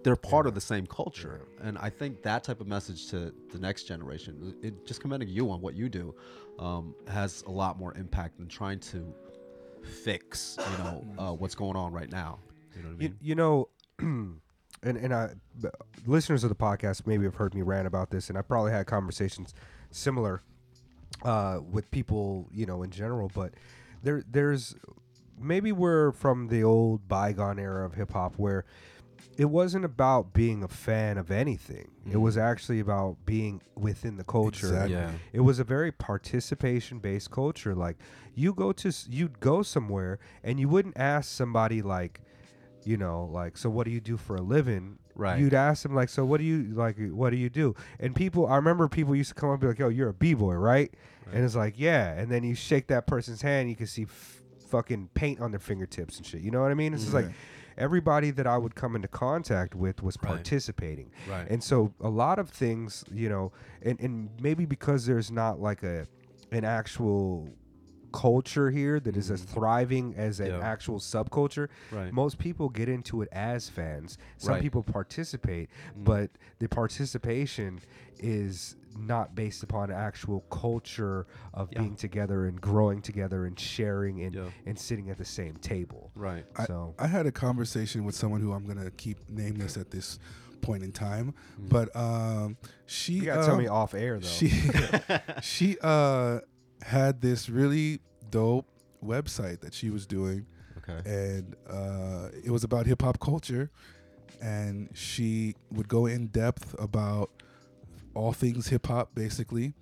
they're 0.04 0.16
part 0.16 0.48
of 0.48 0.54
the 0.54 0.62
same 0.62 0.86
culture. 0.88 1.42
And 1.62 1.78
i 1.78 1.90
think 1.90 2.22
that 2.24 2.44
type 2.44 2.62
of 2.62 2.68
message 2.68 3.10
to 3.10 3.34
the 3.52 3.60
next 3.60 3.84
generation 3.84 4.56
it 4.62 4.86
just 4.86 5.02
commending 5.02 5.30
you 5.30 5.52
on 5.52 5.62
what 5.62 5.76
you 5.76 5.90
do 5.90 6.16
um, 6.58 6.96
has 7.08 7.44
a 7.48 7.52
lot 7.52 7.78
more 7.80 7.94
impact 7.96 8.38
than 8.38 8.48
trying 8.48 8.80
to 8.80 9.14
fix 9.84 10.58
you 10.58 10.84
know 10.84 11.06
uh, 11.18 11.32
what's 11.34 11.56
going 11.56 11.76
on 11.76 11.92
right 11.92 12.12
now. 12.12 12.40
You 12.76 12.84
know 12.84 12.90
what 12.90 12.96
i 12.96 12.98
mean? 12.98 13.18
you 13.22 13.36
know, 13.36 13.70
and 14.00 14.40
and 14.84 15.14
I, 15.14 15.32
listeners 16.06 16.44
of 16.44 16.50
the 16.50 16.56
podcast 16.56 17.08
maybe 17.08 17.26
have 17.26 17.36
heard 17.36 17.54
me 17.54 17.62
rant 17.62 17.88
about 17.88 18.10
this, 18.10 18.30
and 18.30 18.38
I 18.38 18.42
probably 18.42 18.72
had 18.72 18.86
conversations 18.86 19.54
similar 19.92 20.42
uh, 21.24 21.60
with 21.72 21.90
people, 21.92 22.48
you 22.54 22.66
know, 22.66 22.84
in 22.84 22.92
general. 22.92 23.32
But 23.34 23.54
there, 24.04 24.24
there's 24.30 24.76
maybe 25.40 25.72
we're 25.72 26.12
from 26.12 26.48
the 26.48 26.64
old 26.64 27.08
bygone 27.08 27.60
era 27.60 27.86
of 27.86 27.94
hip 27.96 28.12
hop 28.12 28.36
where 28.38 28.66
it 29.40 29.50
wasn't 29.50 29.86
about 29.86 30.34
being 30.34 30.64
a 30.64 30.68
fan 30.68 31.18
of 31.18 31.32
anything. 31.32 31.90
It 32.12 32.18
was 32.18 32.36
mm. 32.36 32.42
actually 32.42 32.82
about 32.82 33.16
being 33.26 33.62
within 33.74 34.18
the 34.18 34.26
culture. 34.26 34.68
Exactly. 34.68 34.96
Yeah. 34.96 35.12
It 35.32 35.40
was 35.40 35.60
a 35.60 35.64
very 35.64 35.94
participation 35.94 37.00
based 37.00 37.32
culture. 37.32 37.74
Like 37.74 37.96
you 38.36 38.54
go 38.54 38.74
to 38.74 38.92
you'd 39.10 39.40
go 39.40 39.64
somewhere 39.64 40.20
and 40.44 40.60
you 40.60 40.68
wouldn't 40.68 40.98
ask 40.98 41.32
somebody 41.32 41.82
like 41.82 42.20
you 42.84 42.98
know, 42.98 43.30
like, 43.32 43.58
so 43.58 43.70
what 43.70 43.86
do 43.86 43.92
you 43.92 44.02
do 44.02 44.18
for 44.18 44.36
a 44.36 44.42
living? 44.42 45.00
Right. 45.16 45.40
You'd 45.40 45.54
ask 45.54 45.84
them 45.84 45.94
like, 45.96 46.10
so 46.10 46.26
what 46.26 46.40
do 46.40 46.44
you 46.44 46.74
like? 46.74 46.98
What 46.98 47.30
do 47.30 47.38
you 47.38 47.50
do? 47.50 47.76
And 48.00 48.14
people, 48.16 48.46
I 48.48 48.58
remember 48.58 48.90
people 48.90 49.16
used 49.16 49.30
to 49.30 49.36
come 49.36 49.50
up 49.50 49.54
and 49.54 49.62
be 49.62 49.68
like, 49.68 49.80
yo, 49.80 49.88
you're 49.88 50.10
a 50.10 50.14
b 50.14 50.34
boy, 50.34 50.56
right? 50.56 50.94
And 51.32 51.46
it's 51.46 51.56
like, 51.56 51.76
yeah. 51.78 52.14
And 52.14 52.32
then 52.32 52.44
you 52.44 52.56
shake 52.56 52.88
that 52.88 53.06
person's 53.06 53.42
hand, 53.42 53.70
you 53.70 53.76
can 53.76 53.86
see 53.86 54.04
f- 54.04 54.42
fucking 54.70 55.10
paint 55.14 55.40
on 55.40 55.52
their 55.52 55.60
fingertips 55.60 56.18
and 56.18 56.26
shit. 56.26 56.42
You 56.42 56.52
know 56.52 56.62
what 56.62 56.72
I 56.72 56.74
mean? 56.74 56.94
It's 56.94 57.04
just 57.04 57.14
like 57.14 57.26
mm-hmm. 57.26 57.34
Everybody 57.80 58.30
that 58.32 58.46
I 58.46 58.58
would 58.58 58.76
come 58.76 58.96
into 58.96 59.08
contact 59.08 59.74
with 59.74 60.04
was 60.04 60.18
Right. 60.22 60.34
participating. 60.36 61.12
Right. 61.28 61.48
And 61.50 61.64
so 61.64 61.94
a 62.02 62.10
lot 62.10 62.38
of 62.38 62.50
things, 62.50 63.04
you 63.12 63.30
know, 63.30 63.52
and, 63.82 64.00
and 64.00 64.30
maybe 64.42 64.66
because 64.66 65.06
there's 65.06 65.32
not 65.32 65.60
like 65.60 65.82
a 65.84 66.08
an 66.52 66.66
actual 66.66 67.48
culture 68.12 68.70
here 68.72 69.00
that 69.00 69.16
is 69.18 69.30
as 69.32 69.42
thriving 69.42 70.14
as 70.16 70.40
an 70.40 70.48
Mm-hmm. 70.50 70.62
Yeah. 70.62 70.68
actual 70.68 71.00
subculture, 71.00 71.68
Right. 71.92 72.12
most 72.14 72.38
people 72.38 72.70
get 72.70 72.90
into 72.90 73.22
it 73.22 73.30
as 73.32 73.70
fans. 73.70 74.18
Some 74.38 74.54
Right. 74.54 74.62
people 74.62 74.84
participate, 74.84 75.70
Mm. 75.98 76.04
but 76.06 76.32
the 76.60 76.68
participation 76.68 77.80
is 78.18 78.76
not 78.98 79.36
based 79.36 79.64
upon 79.64 79.92
actual 79.92 80.42
culture 80.50 81.26
of 81.54 81.70
Yeah. 81.72 81.82
being 81.82 81.96
together 81.96 82.48
and 82.48 82.60
growing 82.60 83.02
together 83.02 83.46
and 83.46 83.58
sharing 83.60 84.22
and, 84.24 84.34
Yeah. 84.36 84.50
and 84.66 84.78
sitting 84.78 85.10
at 85.10 85.18
the 85.18 85.26
same 85.26 85.56
table. 85.58 86.12
Right. 86.16 86.46
I, 86.56 86.66
So 86.66 86.96
I 87.00 87.08
had 87.08 87.26
a 87.26 87.32
conversation 87.32 88.04
with 88.04 88.16
someone 88.16 88.42
who 88.42 88.52
I'm 88.52 88.66
gonna 88.66 88.92
keep 88.92 89.30
nameless 89.30 89.78
at 89.78 89.92
this 89.92 90.20
point 90.62 90.84
in 90.84 90.92
time, 90.92 91.34
Mm. 91.62 91.70
but 91.70 91.96
um, 91.96 92.58
she 92.86 93.14
you 93.14 93.26
gotta 93.26 93.44
tell 93.46 93.54
um, 93.56 93.62
me 93.62 93.68
off 93.68 93.94
air 93.94 94.20
though. 94.20 94.28
she 94.28 94.50
she 95.42 95.78
uh 95.82 96.40
had 96.82 97.22
this 97.22 97.50
really 97.50 98.00
dope 98.30 98.68
website 99.04 99.62
that 99.62 99.74
she 99.74 99.90
was 99.90 100.06
doing 100.06 100.46
Okay. 100.78 101.02
and 101.10 101.56
uh, 101.70 102.30
it 102.44 102.52
was 102.52 102.64
about 102.64 102.86
hip 102.86 103.02
hop 103.02 103.20
culture 103.20 103.70
and 104.42 104.90
she 104.94 105.56
would 105.72 105.88
go 105.88 106.06
in 106.06 106.28
depth 106.28 106.76
about 106.80 107.30
all 108.14 108.34
things 108.34 108.68
hip 108.70 108.88
hop 108.88 109.14
basically 109.14 109.74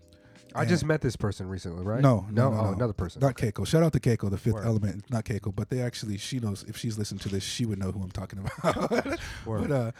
I 0.56 0.62
And- 0.62 0.70
just 0.70 0.86
met 0.86 1.02
this 1.02 1.16
person 1.16 1.48
recently, 1.50 1.84
right? 1.84 2.02
no, 2.02 2.26
no, 2.32 2.50
no, 2.50 2.58
oh, 2.58 2.64
no. 2.64 2.74
another 2.74 2.94
person. 2.94 3.20
Not 3.20 3.36
Keiko. 3.36 3.68
Shout 3.68 3.84
out 3.84 3.92
to 3.94 4.00
Keiko, 4.00 4.30
the 4.32 4.38
fifth 4.38 4.54
Word. 4.56 4.66
element. 4.66 5.04
Not 5.12 5.26
Keiko, 5.26 5.54
but 5.54 5.70
they 5.70 5.82
actually, 5.82 6.18
she 6.18 6.40
knows 6.40 6.64
if 6.68 6.78
she's 6.78 6.98
listened 6.98 7.20
to 7.22 7.30
this, 7.30 7.44
she 7.44 7.66
would 7.66 7.78
know 7.78 7.92
who 7.92 8.02
I'm 8.02 8.10
talking 8.12 8.40
about. 8.40 9.20
But 9.46 9.72
uh, 9.72 9.92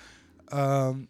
um, 0.52 1.10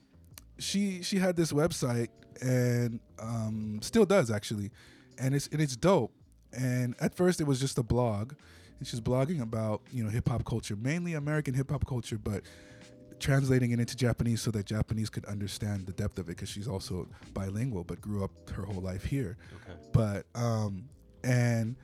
she 0.58 1.02
she 1.04 1.20
had 1.20 1.36
this 1.38 1.54
website 1.54 2.08
and 2.42 3.00
um, 3.20 3.80
still 3.84 4.06
does 4.06 4.32
actually, 4.32 4.72
and 5.20 5.36
it's 5.36 5.48
and 5.48 5.62
it's 5.62 5.76
dope. 5.76 6.12
And 6.54 6.96
at 7.00 7.14
first, 7.16 7.42
it 7.42 7.44
was 7.46 7.60
just 7.60 7.78
a 7.78 7.84
blog, 7.84 8.34
and 8.80 8.88
she's 8.88 9.02
blogging 9.02 9.42
about 9.42 9.82
you 9.92 10.04
know 10.04 10.10
hip 10.10 10.28
hop 10.30 10.46
culture, 10.46 10.76
mainly 10.76 11.14
American 11.14 11.54
hip 11.54 11.72
hop 11.72 11.86
culture, 11.86 12.18
but 12.18 12.44
translating 13.20 13.72
it 13.72 13.80
into 13.80 13.96
Japanese 13.96 14.42
so 14.42 14.52
that 14.52 14.66
Japanese 14.66 15.10
could 15.10 15.26
understand 15.26 15.88
the 15.88 15.92
depth 15.92 16.20
of 16.20 16.26
it 16.28 16.34
because 16.36 16.50
she's 16.50 16.68
also 16.68 17.08
bilingual 17.34 17.84
but 17.84 18.00
grew 18.00 18.24
up 18.24 18.30
her 18.52 18.62
whole 18.64 18.80
life 18.82 19.04
here. 19.04 19.38
Okay. 19.68 19.78
But 19.92 20.26
um 20.40 20.88
and 21.24 21.76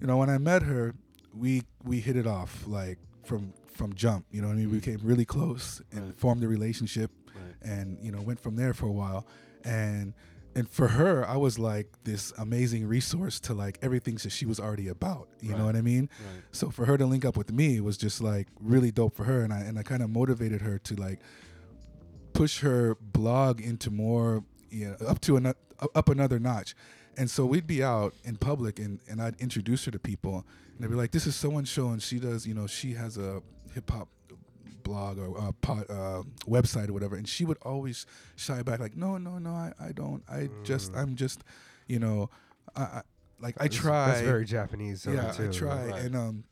you 0.00 0.06
know 0.06 0.16
when 0.16 0.30
I 0.30 0.38
met 0.38 0.62
her, 0.62 0.94
we 1.34 1.62
we 1.84 1.98
hit 2.00 2.16
it 2.16 2.26
off 2.26 2.66
like 2.68 2.98
from 3.24 3.52
from 3.66 3.94
jump. 3.94 4.26
You 4.30 4.42
know 4.42 4.48
I 4.48 4.52
mean? 4.54 4.70
We 4.70 4.78
became 4.78 5.00
really 5.02 5.24
close 5.24 5.82
and 5.90 6.06
Right. 6.06 6.18
formed 6.18 6.44
a 6.44 6.48
relationship 6.48 7.10
Right. 7.34 7.54
and 7.70 7.98
you 8.00 8.12
know 8.12 8.22
went 8.22 8.38
from 8.40 8.54
there 8.56 8.72
for 8.72 8.86
a 8.86 8.92
while 8.92 9.26
and 9.64 10.14
and 10.56 10.68
for 10.68 10.88
her 10.88 11.24
i 11.28 11.36
was 11.36 11.58
like 11.58 11.88
this 12.04 12.32
amazing 12.38 12.86
resource 12.86 13.38
to 13.38 13.52
like 13.54 13.78
everything 13.82 14.14
that 14.16 14.30
she 14.30 14.46
was 14.46 14.58
already 14.58 14.88
about 14.88 15.28
you 15.40 15.54
know 15.54 15.66
what 15.66 15.76
i 15.76 15.82
mean? 15.82 16.08
Right. 16.18 16.42
so 16.50 16.70
for 16.70 16.84
her 16.86 16.96
to 16.96 17.06
link 17.06 17.24
up 17.24 17.36
with 17.36 17.52
me 17.52 17.80
was 17.80 17.96
just 17.96 18.20
like 18.20 18.48
really 18.60 18.90
dope 18.90 19.14
for 19.14 19.24
her 19.24 19.42
and 19.44 19.52
i 19.52 19.60
and 19.60 19.78
i 19.78 19.82
kind 19.82 20.02
of 20.02 20.10
motivated 20.10 20.62
her 20.62 20.78
to 20.88 20.94
like 20.96 21.20
push 22.32 22.60
her 22.60 22.96
blog 23.00 23.60
into 23.60 23.90
more 23.90 24.44
you 24.70 24.88
know 24.88 25.06
up 25.06 25.20
to 25.22 25.36
another 25.36 25.58
up 25.94 26.08
another 26.08 26.38
notch. 26.38 26.74
And 27.18 27.30
so 27.30 27.46
we'd 27.46 27.66
be 27.66 27.82
out 27.82 28.14
in 28.24 28.36
public 28.36 28.78
and 28.78 29.00
and 29.08 29.22
i'd 29.22 29.36
introduce 29.40 29.84
her 29.86 29.90
to 29.90 29.98
people 29.98 30.44
and 30.74 30.80
they'd 30.80 30.90
be 30.90 30.94
like 30.96 31.12
this 31.12 31.26
is 31.26 31.34
so 31.36 31.56
and 31.56 31.66
so 31.66 31.88
and 31.88 32.02
she 32.02 32.18
does 32.18 32.46
you 32.46 32.54
know 32.54 32.66
she 32.66 32.92
has 32.94 33.16
a 33.16 33.42
hip-hop 33.74 34.08
blog 34.88 35.18
or 35.18 35.28
uh, 35.38 35.52
pod, 35.66 35.84
uh, 35.90 36.22
website 36.56 36.88
or 36.88 36.92
whatever 36.92 37.16
and 37.16 37.26
she 37.28 37.44
would 37.44 37.58
always 37.62 38.06
shy 38.36 38.62
back 38.62 38.78
like 38.80 38.96
no 38.96 39.18
no 39.18 39.38
no 39.38 39.50
i, 39.50 39.72
I 39.88 39.90
don't 39.92 40.22
i 40.28 40.48
just 40.70 40.94
i'm 40.94 41.16
just 41.16 41.38
you 41.88 41.98
know 41.98 42.30
I, 42.74 42.82
I 42.82 43.02
like 43.44 43.54
i 43.60 43.68
try 43.68 44.06
That's 44.08 44.20
very 44.22 44.44
Japanese. 44.44 45.04
yeah, 45.06 45.32
too. 45.32 45.48
I 45.48 45.52
try, 45.52 45.86
Right. 45.90 46.00
and 46.04 46.16
um, 46.16 46.44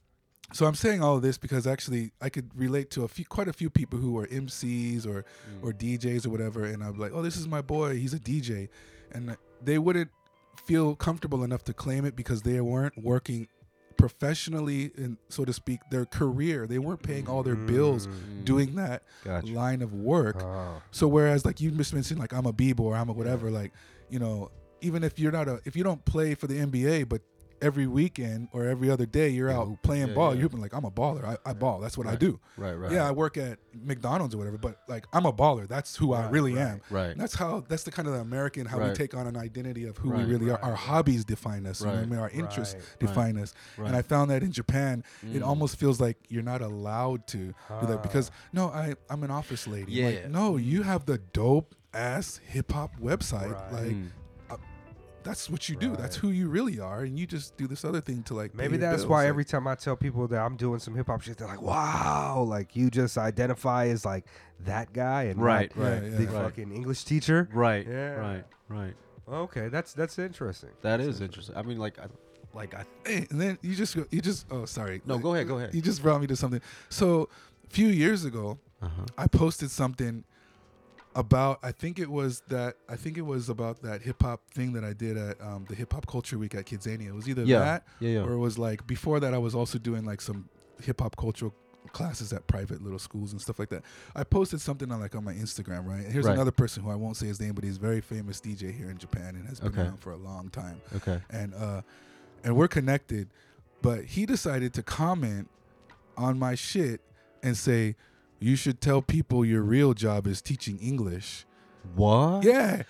so 0.52 0.66
I'm 0.66 0.74
saying 0.74 1.02
all 1.02 1.16
of 1.16 1.22
this 1.22 1.38
because 1.38 1.66
actually 1.66 2.12
I 2.20 2.28
could 2.28 2.50
relate 2.54 2.90
to 2.90 3.04
a 3.04 3.08
few, 3.08 3.24
quite 3.24 3.48
a 3.48 3.52
few 3.52 3.70
people 3.70 3.98
who 3.98 4.18
are 4.18 4.26
MCs 4.26 5.06
or 5.06 5.24
or 5.62 5.72
DJs 5.72 6.26
or 6.26 6.30
whatever, 6.30 6.64
and 6.64 6.84
I'm 6.84 6.98
like, 6.98 7.12
oh, 7.14 7.22
this 7.22 7.36
is 7.38 7.48
my 7.48 7.62
boy, 7.62 7.96
he's 7.96 8.12
a 8.14 8.18
DJ, 8.20 8.68
and 9.10 9.36
they 9.62 9.78
wouldn't 9.78 10.10
feel 10.66 10.94
comfortable 10.96 11.42
enough 11.42 11.64
to 11.64 11.72
claim 11.72 12.04
it 12.04 12.14
because 12.14 12.42
they 12.42 12.60
weren't 12.60 12.96
working 13.02 13.48
professionally 13.96 14.90
and 14.96 15.16
so 15.28 15.44
to 15.44 15.52
speak 15.52 15.80
their 15.90 16.04
career 16.04 16.66
they 16.66 16.78
weren't 16.78 17.02
paying 17.02 17.28
all 17.28 17.42
their 17.42 17.56
bills 17.56 18.06
mm. 18.06 18.44
doing 18.44 18.74
that 18.74 19.02
Gotcha. 19.24 19.46
line 19.52 19.82
of 19.82 19.92
work 19.92 20.42
Oh. 20.42 20.80
so 20.90 21.08
whereas 21.08 21.44
like 21.44 21.60
you 21.60 21.70
just 21.70 21.92
mentioned 21.94 22.20
like 22.20 22.32
I'm 22.32 22.46
a 22.46 22.52
b-boy 22.52 22.84
or 22.84 22.96
I'm 22.96 23.08
a 23.08 23.12
whatever 23.12 23.50
like 23.50 23.72
you 24.08 24.18
know 24.18 24.50
even 24.80 25.02
if 25.04 25.18
you're 25.18 25.32
not 25.32 25.48
a 25.48 25.60
if 25.64 25.76
you 25.76 25.82
don't 25.84 26.04
play 26.04 26.34
for 26.34 26.46
the 26.46 26.54
NBA 26.54 27.08
but 27.08 27.22
every 27.62 27.86
weekend 27.86 28.48
or 28.52 28.64
every 28.66 28.90
other 28.90 29.06
day 29.06 29.28
you're 29.28 29.50
out 29.50 29.66
hoop. 29.66 29.82
playing 29.82 30.08
Yeah, 30.08 30.14
ball 30.14 30.28
yeah. 30.28 30.34
you're 30.34 30.42
hooping 30.42 30.60
like 30.60 30.74
I'm 30.74 30.84
a 30.84 30.90
baller 30.90 31.24
I, 31.24 31.36
I 31.44 31.52
ball 31.52 31.80
that's 31.80 31.96
what 31.98 32.06
I 32.06 32.16
do 32.16 32.38
Right. 32.56 32.74
Right. 32.74 32.92
yeah 32.92 33.06
I 33.06 33.10
work 33.12 33.36
at 33.36 33.58
McDonald's 33.74 34.34
or 34.34 34.38
whatever 34.38 34.58
but 34.58 34.80
like 34.88 35.06
I'm 35.12 35.26
a 35.26 35.32
baller 35.32 35.66
that's 35.68 35.96
who 35.96 36.12
I 36.12 36.28
really 36.28 36.54
right. 36.54 36.62
am 36.62 36.80
Right. 36.90 37.10
And 37.10 37.20
that's 37.20 37.34
how 37.34 37.64
that's 37.68 37.82
the 37.84 37.90
kind 37.90 38.06
of 38.08 38.14
the 38.14 38.20
American 38.20 38.66
how 38.66 38.78
we 38.78 38.92
take 38.94 39.14
on 39.14 39.26
an 39.26 39.36
identity 39.36 39.84
of 39.86 39.96
who 39.98 40.10
Right, 40.10 40.26
we 40.26 40.32
really 40.32 40.46
right. 40.46 40.60
are 40.62 40.70
our 40.70 40.76
hobbies 40.76 41.24
define 41.24 41.66
us 41.66 41.80
you 41.80 41.86
know 41.86 41.92
I 41.94 42.04
mean 42.06 42.18
our 42.18 42.30
interests 42.30 42.74
Right, 42.74 42.98
define 43.00 43.38
us 43.38 43.54
right. 43.76 43.86
and 43.88 43.96
I 43.96 44.02
found 44.02 44.30
that 44.30 44.42
in 44.42 44.52
Japan 44.52 45.04
it 45.22 45.40
Mm. 45.40 45.46
almost 45.46 45.76
feels 45.76 46.00
like 46.00 46.16
you're 46.28 46.42
not 46.42 46.60
allowed 46.62 47.26
to 47.28 47.38
do 47.38 47.86
that 47.86 48.02
because 48.02 48.30
Ah. 48.32 48.48
no 48.52 48.68
I 48.68 48.94
I'm 49.10 49.22
an 49.22 49.30
office 49.30 49.66
lady 49.66 49.92
Yeah. 49.92 50.06
like, 50.06 50.28
no 50.30 50.56
you 50.56 50.82
have 50.82 51.06
the 51.06 51.18
dope 51.32 51.74
ass 51.92 52.40
hip 52.44 52.72
hop 52.72 52.98
website 53.00 53.52
Right. 53.52 53.72
like 53.72 53.92
Mm. 53.92 54.08
That's 55.24 55.48
what 55.50 55.68
you 55.68 55.74
do 55.76 55.96
that's 55.96 56.16
who 56.16 56.28
you 56.30 56.48
really 56.48 56.78
are 56.78 57.00
and 57.02 57.18
you 57.18 57.26
just 57.26 57.56
do 57.56 57.66
this 57.66 57.84
other 57.84 58.00
thing 58.00 58.22
to 58.22 58.34
like 58.34 58.54
Maybe 58.54 58.72
your 58.76 58.80
that's 58.82 59.02
bills. 59.02 59.06
why 59.10 59.22
Like, 59.22 59.28
every 59.30 59.44
time 59.44 59.66
I 59.66 59.74
tell 59.74 59.96
people 59.96 60.28
that 60.28 60.40
I'm 60.40 60.56
doing 60.56 60.78
some 60.78 60.94
hip 60.94 61.06
hop 61.08 61.22
shit, 61.22 61.38
they're 61.38 61.48
like, 61.48 61.62
"Wow!" 61.62 62.44
Like 62.46 62.76
you 62.76 62.90
just 62.90 63.16
identify 63.18 63.86
as 63.86 64.04
like 64.04 64.24
that 64.60 64.92
guy 64.92 65.24
and 65.24 65.38
not 65.38 65.44
Right. 65.44 65.72
Yeah, 65.76 65.82
Right. 65.82 66.02
yeah. 66.04 66.08
the 66.10 66.26
Right. 66.26 66.32
fucking 66.44 66.70
English 66.72 67.04
teacher. 67.04 67.48
Right. 67.52 67.86
Yeah. 67.88 68.14
Right. 68.14 68.44
Right. 68.68 68.94
Okay, 69.28 69.68
that's 69.68 69.92
that's 69.94 70.18
interesting. 70.18 70.70
That 70.82 71.00
is 71.00 71.20
interesting. 71.20 71.56
I 71.56 71.62
mean, 71.62 71.78
like, 71.78 71.98
I, 71.98 72.06
like 72.52 72.74
I. 72.74 72.84
Hey, 73.06 73.26
and 73.30 73.40
then 73.40 73.58
you 73.62 73.74
just 73.74 73.96
go 73.96 74.04
you 74.10 74.20
just 74.20 74.46
oh 74.50 74.64
sorry 74.66 75.00
No, 75.06 75.18
go 75.18 75.34
ahead, 75.34 75.48
go 75.48 75.56
ahead. 75.58 75.74
you 75.74 75.80
just 75.80 76.02
brought 76.02 76.20
me 76.20 76.26
to 76.28 76.36
something 76.36 76.60
so 76.90 77.28
a 77.66 77.70
few 77.70 77.88
years 77.88 78.24
ago 78.24 78.58
Uh-huh. 78.82 79.06
I 79.16 79.26
posted 79.26 79.70
something 79.70 80.24
about 81.16 81.60
I 81.62 81.70
think 81.72 81.98
it 81.98 82.10
was 82.10 82.42
that 82.48 82.76
I 82.88 82.96
think 82.96 83.16
it 83.18 83.22
was 83.22 83.48
about 83.48 83.82
that 83.82 84.02
hip 84.02 84.22
hop 84.22 84.40
thing 84.52 84.72
that 84.72 84.84
I 84.84 84.92
did 84.92 85.16
at 85.16 85.40
um, 85.40 85.64
the 85.68 85.74
hip 85.74 85.92
hop 85.92 86.06
culture 86.06 86.38
week 86.38 86.54
at 86.54 86.66
Kidzania. 86.66 87.06
It 87.08 87.14
was 87.14 87.28
either 87.28 87.44
Yeah. 87.44 87.60
that 87.60 87.86
Yeah. 88.00 88.10
Yeah. 88.10 88.20
or 88.24 88.32
it 88.32 88.38
was 88.38 88.58
like 88.58 88.86
before 88.86 89.20
that 89.20 89.32
I 89.34 89.38
was 89.38 89.54
also 89.54 89.78
doing 89.78 90.04
like 90.04 90.20
some 90.20 90.48
hip 90.82 91.00
hop 91.00 91.16
cultural 91.16 91.54
classes 91.92 92.32
at 92.32 92.46
private 92.48 92.82
little 92.82 92.98
schools 92.98 93.30
and 93.32 93.40
stuff 93.40 93.58
like 93.58 93.68
that. 93.68 93.82
I 94.16 94.24
posted 94.24 94.60
something 94.60 94.90
on 94.90 94.98
like 95.00 95.14
on 95.14 95.22
my 95.22 95.34
Instagram, 95.34 95.86
right? 95.86 96.00
And 96.02 96.12
here's 96.12 96.24
Right. 96.24 96.34
another 96.34 96.50
person 96.50 96.82
who 96.82 96.90
I 96.90 96.94
won't 96.96 97.16
say 97.16 97.26
his 97.26 97.38
name, 97.40 97.52
but 97.54 97.62
he's 97.62 97.76
a 97.76 97.80
very 97.80 98.00
famous 98.00 98.40
DJ 98.40 98.72
here 98.72 98.90
in 98.90 98.98
Japan 98.98 99.36
and 99.36 99.46
has 99.46 99.60
been 99.60 99.68
Okay. 99.68 99.82
around 99.82 99.98
for 100.00 100.10
a 100.12 100.16
long 100.16 100.48
time. 100.48 100.80
Okay. 100.96 101.20
And 101.30 101.54
uh 101.54 101.82
and 102.42 102.56
we're 102.56 102.68
connected, 102.68 103.28
but 103.82 104.04
he 104.04 104.26
decided 104.26 104.74
to 104.74 104.82
comment 104.82 105.48
on 106.16 106.38
my 106.38 106.54
shit 106.54 107.00
and 107.42 107.56
say 107.56 107.94
you 108.44 108.56
should 108.56 108.80
tell 108.80 109.00
people 109.00 109.44
your 109.44 109.62
real 109.62 109.94
job 109.94 110.26
is 110.26 110.42
teaching 110.42 110.78
English. 110.78 111.46
What? 111.94 112.44
Yeah. 112.44 112.82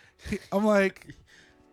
I'm 0.51 0.65
like, 0.65 1.15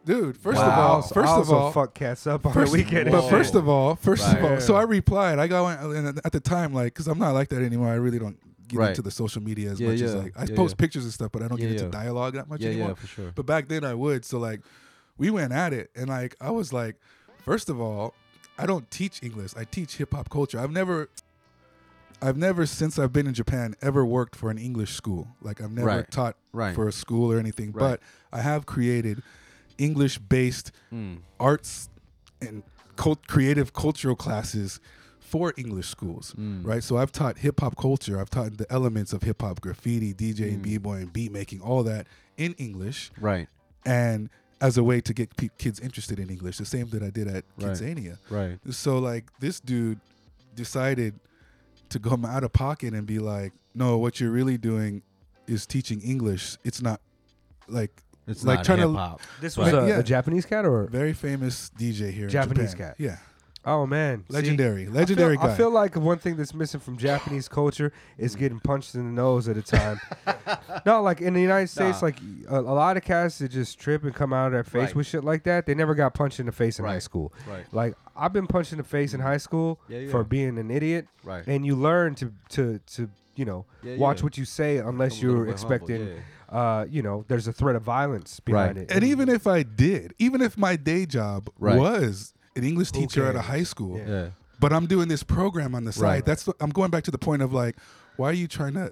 dude, 0.06 0.38
first 0.38 0.60
of 0.62 0.68
all, 0.68 1.02
first 1.02 1.34
of 1.34 1.52
all, 1.52 1.72
fuck 1.72 1.94
cats 1.96 2.28
up 2.28 2.46
on 2.46 2.54
First, 2.54 2.72
the 2.74 2.78
weekend. 2.84 3.12
but 3.12 3.30
first 3.30 3.56
of 3.56 3.68
all, 3.68 3.96
first 3.96 4.28
of 4.28 4.44
all, 4.44 4.60
so 4.60 4.76
I 4.76 4.84
replied. 4.84 5.40
I 5.40 5.48
got 5.48 5.66
and 5.96 6.20
at 6.24 6.32
the 6.32 6.40
time, 6.40 6.74
like, 6.74 6.94
because 6.94 7.08
I'm 7.08 7.18
not 7.20 7.32
like 7.34 7.50
that 7.50 7.62
anymore. 7.64 7.88
I 7.90 7.96
really 7.96 8.20
don't 8.20 8.38
get 8.68 8.78
Right. 8.80 8.90
into 8.90 9.02
the 9.02 9.12
social 9.12 9.42
media 9.42 9.72
as 9.72 9.80
Yeah, 9.80 9.90
much 9.90 10.02
as 10.02 10.16
like 10.16 10.34
I 10.38 10.46
Yeah, 10.46 10.56
post 10.56 10.76
yeah. 10.78 10.84
pictures 10.84 11.04
and 11.04 11.14
stuff, 11.14 11.32
but 11.32 11.42
I 11.42 11.48
don't 11.48 11.60
Yeah, 11.60 11.66
get 11.68 11.72
into 11.74 11.84
yeah. 11.86 11.90
dialogue 12.04 12.34
that 12.36 12.48
much 12.50 12.62
Yeah. 12.62 12.70
anymore. 12.70 12.90
Yeah. 12.90 12.94
For 12.96 13.08
sure. 13.08 13.32
But 13.36 13.46
back 13.46 13.68
then 13.68 13.84
I 13.84 13.94
would. 13.94 14.26
So 14.26 14.38
like, 14.40 14.62
we 15.18 15.30
went 15.30 15.54
at 15.54 15.74
it, 15.74 15.90
and 15.96 16.08
like 16.10 16.36
I 16.40 16.52
was 16.52 16.72
like, 16.72 16.96
first 17.44 17.68
of 17.70 17.82
all, 17.82 18.14
I 18.60 18.66
don't 18.66 18.90
teach 18.92 19.22
English. 19.24 19.54
I 19.58 19.64
teach 19.64 19.98
hip 19.98 20.14
hop 20.14 20.30
culture. 20.30 20.60
I've 20.60 20.72
never. 20.72 21.10
I've 22.22 22.38
never, 22.38 22.66
since 22.66 23.00
I've 23.00 23.12
been 23.12 23.28
in 23.28 23.34
Japan, 23.34 23.76
ever 23.82 24.06
worked 24.06 24.36
for 24.36 24.50
an 24.52 24.58
English 24.58 24.94
school. 24.94 25.28
Like 25.42 25.60
I've 25.62 25.72
never 25.72 25.88
Right. 25.88 26.12
taught 26.12 26.36
Right. 26.54 26.76
for 26.76 26.88
a 26.88 26.92
school 26.92 27.32
or 27.32 27.40
anything. 27.40 27.72
Right. 27.72 27.80
But 27.80 28.02
I 28.32 28.42
have 28.42 28.66
created 28.66 29.24
English-based 29.78 30.72
Mm. 30.94 31.20
arts 31.40 31.90
and 32.42 32.64
cult- 32.96 33.28
creative 33.28 33.74
cultural 33.74 34.16
classes 34.16 34.80
for 35.20 35.54
English 35.58 35.88
schools, 35.88 36.36
right? 36.38 36.84
So 36.84 36.98
I've 36.98 37.12
taught 37.12 37.38
hip 37.40 37.62
hop 37.62 37.78
culture. 37.78 38.20
I've 38.20 38.30
taught 38.30 38.58
the 38.58 38.70
elements 38.72 39.14
of 39.14 39.24
hip 39.24 39.42
hop, 39.42 39.62
graffiti, 39.62 40.14
DJ, 40.14 40.54
and 40.54 40.62
b 40.62 40.78
boy, 40.78 40.96
and 40.98 41.14
beat 41.14 41.32
making, 41.32 41.62
all 41.62 41.84
that 41.84 42.06
in 42.38 42.54
English, 42.56 43.12
Right. 43.20 43.48
and 43.86 44.30
as 44.60 44.78
a 44.78 44.84
way 44.84 45.02
to 45.02 45.14
get 45.14 45.36
pe- 45.38 45.50
kids 45.58 45.80
interested 45.80 46.20
in 46.20 46.30
English. 46.30 46.58
The 46.58 46.66
same 46.66 46.90
that 46.90 47.02
I 47.02 47.10
did 47.10 47.28
at 47.28 47.46
Right. 47.58 47.72
Kidzania. 47.72 48.18
Right. 48.30 48.60
So 48.70 49.00
like 49.00 49.32
this 49.40 49.60
dude 49.60 50.00
decided 50.54 51.20
to 51.92 52.00
come 52.00 52.26
out 52.26 52.44
of 52.44 52.52
pocket 52.54 52.94
and 52.94 53.06
be 53.06 53.20
like, 53.20 53.54
no, 53.76 53.98
what 53.98 54.20
you're 54.20 54.32
really 54.32 54.58
doing 54.58 55.02
is 55.48 55.66
teaching 55.66 56.02
English. 56.02 56.58
It's 56.64 56.82
not 56.82 57.00
like 57.68 58.04
It's 58.28 58.44
like 58.44 58.60
not 58.60 58.66
trying 58.66 58.80
hip 58.80 58.88
to 58.89 58.94
hop. 58.94 59.22
This 59.39 59.58
was 59.58 59.72
Right, 59.74 59.84
a, 59.84 59.88
yeah. 59.88 60.00
a 60.00 60.04
Japanese 60.04 60.46
cat 60.46 60.66
or 60.66 60.88
very 60.88 61.14
famous 61.14 61.72
DJ 61.78 62.12
here. 62.12 62.26
in 62.26 62.30
Japanese 62.30 62.72
Japan. 62.72 62.88
cat. 62.89 62.96
Yeah, 62.98 63.18
oh 63.66 63.86
man, 63.86 64.24
See, 64.30 64.34
legendary, 64.34 64.82
I 64.84 64.86
feel- 64.86 64.93
legendary 64.93 65.38
I 65.39 65.55
feel 65.55 65.70
like 65.72 65.95
one 65.95 66.18
thing 66.18 66.36
that's 66.36 66.53
missing 66.53 66.80
from 66.80 66.97
Japanese 66.97 67.47
culture 67.47 67.91
is 68.18 68.36
getting 68.36 68.59
punched 68.59 68.95
in 68.95 69.03
the 69.05 69.12
nose 69.22 69.47
at 69.47 69.57
a 69.57 69.62
time. 69.62 69.99
no, 70.86 71.01
like 71.01 71.22
in 71.22 71.34
the 71.34 71.41
United 71.41 71.68
States, 71.68 72.01
Nah. 72.01 72.07
like 72.07 72.18
a, 72.49 72.59
a 72.59 72.62
lot 72.62 72.97
of 72.97 73.03
cats 73.03 73.39
that 73.39 73.49
just 73.49 73.80
trip 73.80 74.03
and 74.03 74.14
come 74.14 74.34
out 74.34 74.47
of 74.47 74.51
their 74.53 74.64
face 74.64 74.88
Right. 74.88 74.95
with 74.95 75.07
shit 75.07 75.24
like 75.24 75.43
that. 75.43 75.66
They 75.66 75.76
never 75.76 75.95
got 75.95 76.14
punched 76.14 76.39
in 76.39 76.45
the 76.45 76.51
face 76.51 76.80
in 76.80 76.86
high 76.86 76.99
school. 76.99 77.34
Right. 77.47 77.66
Like 77.72 77.95
I've 78.16 78.34
been 78.34 78.47
punched 78.47 78.72
in 78.72 78.78
the 78.78 78.84
face 78.84 79.14
in 79.14 79.20
high 79.20 79.38
school 79.38 79.80
Yeah, 79.88 79.99
yeah. 79.99 80.12
for 80.12 80.24
being 80.24 80.57
an 80.57 80.72
idiot, 80.72 81.07
Right. 81.24 81.45
and 81.47 81.66
you 81.66 81.76
learn 81.76 82.16
to 82.16 82.32
to 82.49 82.80
to 82.95 83.09
you 83.36 83.45
know 83.45 83.66
Yeah, 83.84 83.97
watch 83.97 84.24
what 84.24 84.38
you 84.38 84.45
say 84.45 84.78
unless 84.78 85.22
little 85.22 85.38
you're 85.38 85.49
expecting. 85.49 86.09
Uh, 86.49 86.86
you 86.89 87.01
know, 87.01 87.24
there's 87.30 87.47
a 87.47 87.53
threat 87.53 87.78
of 87.78 87.82
violence 87.84 88.41
behind 88.41 88.76
Right. 88.76 88.84
it. 88.84 88.91
and 88.91 89.05
even 89.05 89.30
if 89.30 89.47
I 89.47 89.64
did, 89.64 90.14
even 90.20 90.41
if 90.41 90.57
my 90.57 90.76
day 90.76 91.05
job 91.05 91.47
Right. 91.57 91.80
was 91.80 92.34
an 92.56 92.64
English 92.64 92.91
teacher 92.91 93.26
at 93.28 93.36
a 93.36 93.41
high 93.41 93.64
school, 93.64 93.97
Yeah. 93.97 94.08
Yeah. 94.08 94.28
but 94.60 94.74
I'm 94.74 94.86
doing 94.88 95.08
this 95.08 95.24
program 95.24 95.74
on 95.76 95.86
the 95.86 95.91
side. 95.91 96.04
Right. 96.04 96.26
That's 96.26 96.47
I'm 96.60 96.70
going 96.72 96.91
back 96.91 97.04
to 97.06 97.12
the 97.12 97.18
point 97.18 97.41
of 97.41 97.54
like, 97.54 97.76
why 98.18 98.30
are 98.30 98.34
you 98.34 98.47
trying 98.47 98.74
to 98.74 98.91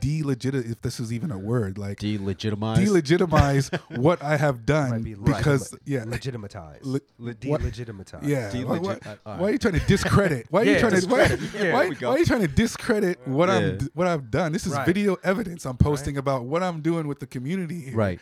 delegitimize 0.00 0.70
if 0.70 0.80
this 0.80 0.98
is 0.98 1.12
even 1.12 1.30
a 1.30 1.36
word 1.38 1.76
like 1.76 1.98
Delegitimize. 1.98 2.76
delegitimize 2.78 3.78
what 3.98 4.22
I 4.22 4.38
have 4.38 4.64
done 4.64 5.02
be 5.02 5.14
because 5.14 5.72
legitima- 5.72 5.78
yeah 5.84 6.04
legitimatized, 6.06 6.84
Le- 6.86 7.00
Le- 7.18 7.34
what- 7.44 7.60
delegitimatize. 7.60 8.26
yeah 8.26 8.48
why, 8.64 8.78
Delegi- 8.78 8.82
why- 9.04 9.18
uh, 9.30 9.36
why 9.36 9.48
are 9.48 9.52
you 9.52 9.58
trying 9.58 9.74
to 9.78 9.86
discredit 9.86 10.46
why 10.48 10.62
are 10.62 10.64
you 10.64 10.70
Yeah, 10.72 10.78
trying 10.80 11.00
to 11.02 11.06
why, 11.06 11.28
discredit. 11.28 11.54
Yeah. 11.62 11.72
why, 11.74 11.80
There 11.80 11.88
we 11.90 11.94
go. 11.96 12.08
why 12.08 12.14
are 12.14 12.18
you 12.18 12.24
trying 12.24 12.40
to 12.40 12.48
discredit 12.48 13.28
what 13.28 13.50
i'm 13.50 13.78
what 13.92 14.06
i've 14.06 14.30
done 14.30 14.52
this 14.52 14.66
is 14.66 14.72
Right. 14.72 14.86
video 14.86 15.16
evidence 15.22 15.66
I'm 15.66 15.76
posting 15.76 16.16
about 16.16 16.44
what 16.46 16.62
I'm 16.62 16.80
doing 16.80 17.06
with 17.06 17.18
the 17.20 17.26
community 17.26 17.80
here. 17.82 17.94
Right. 17.94 18.20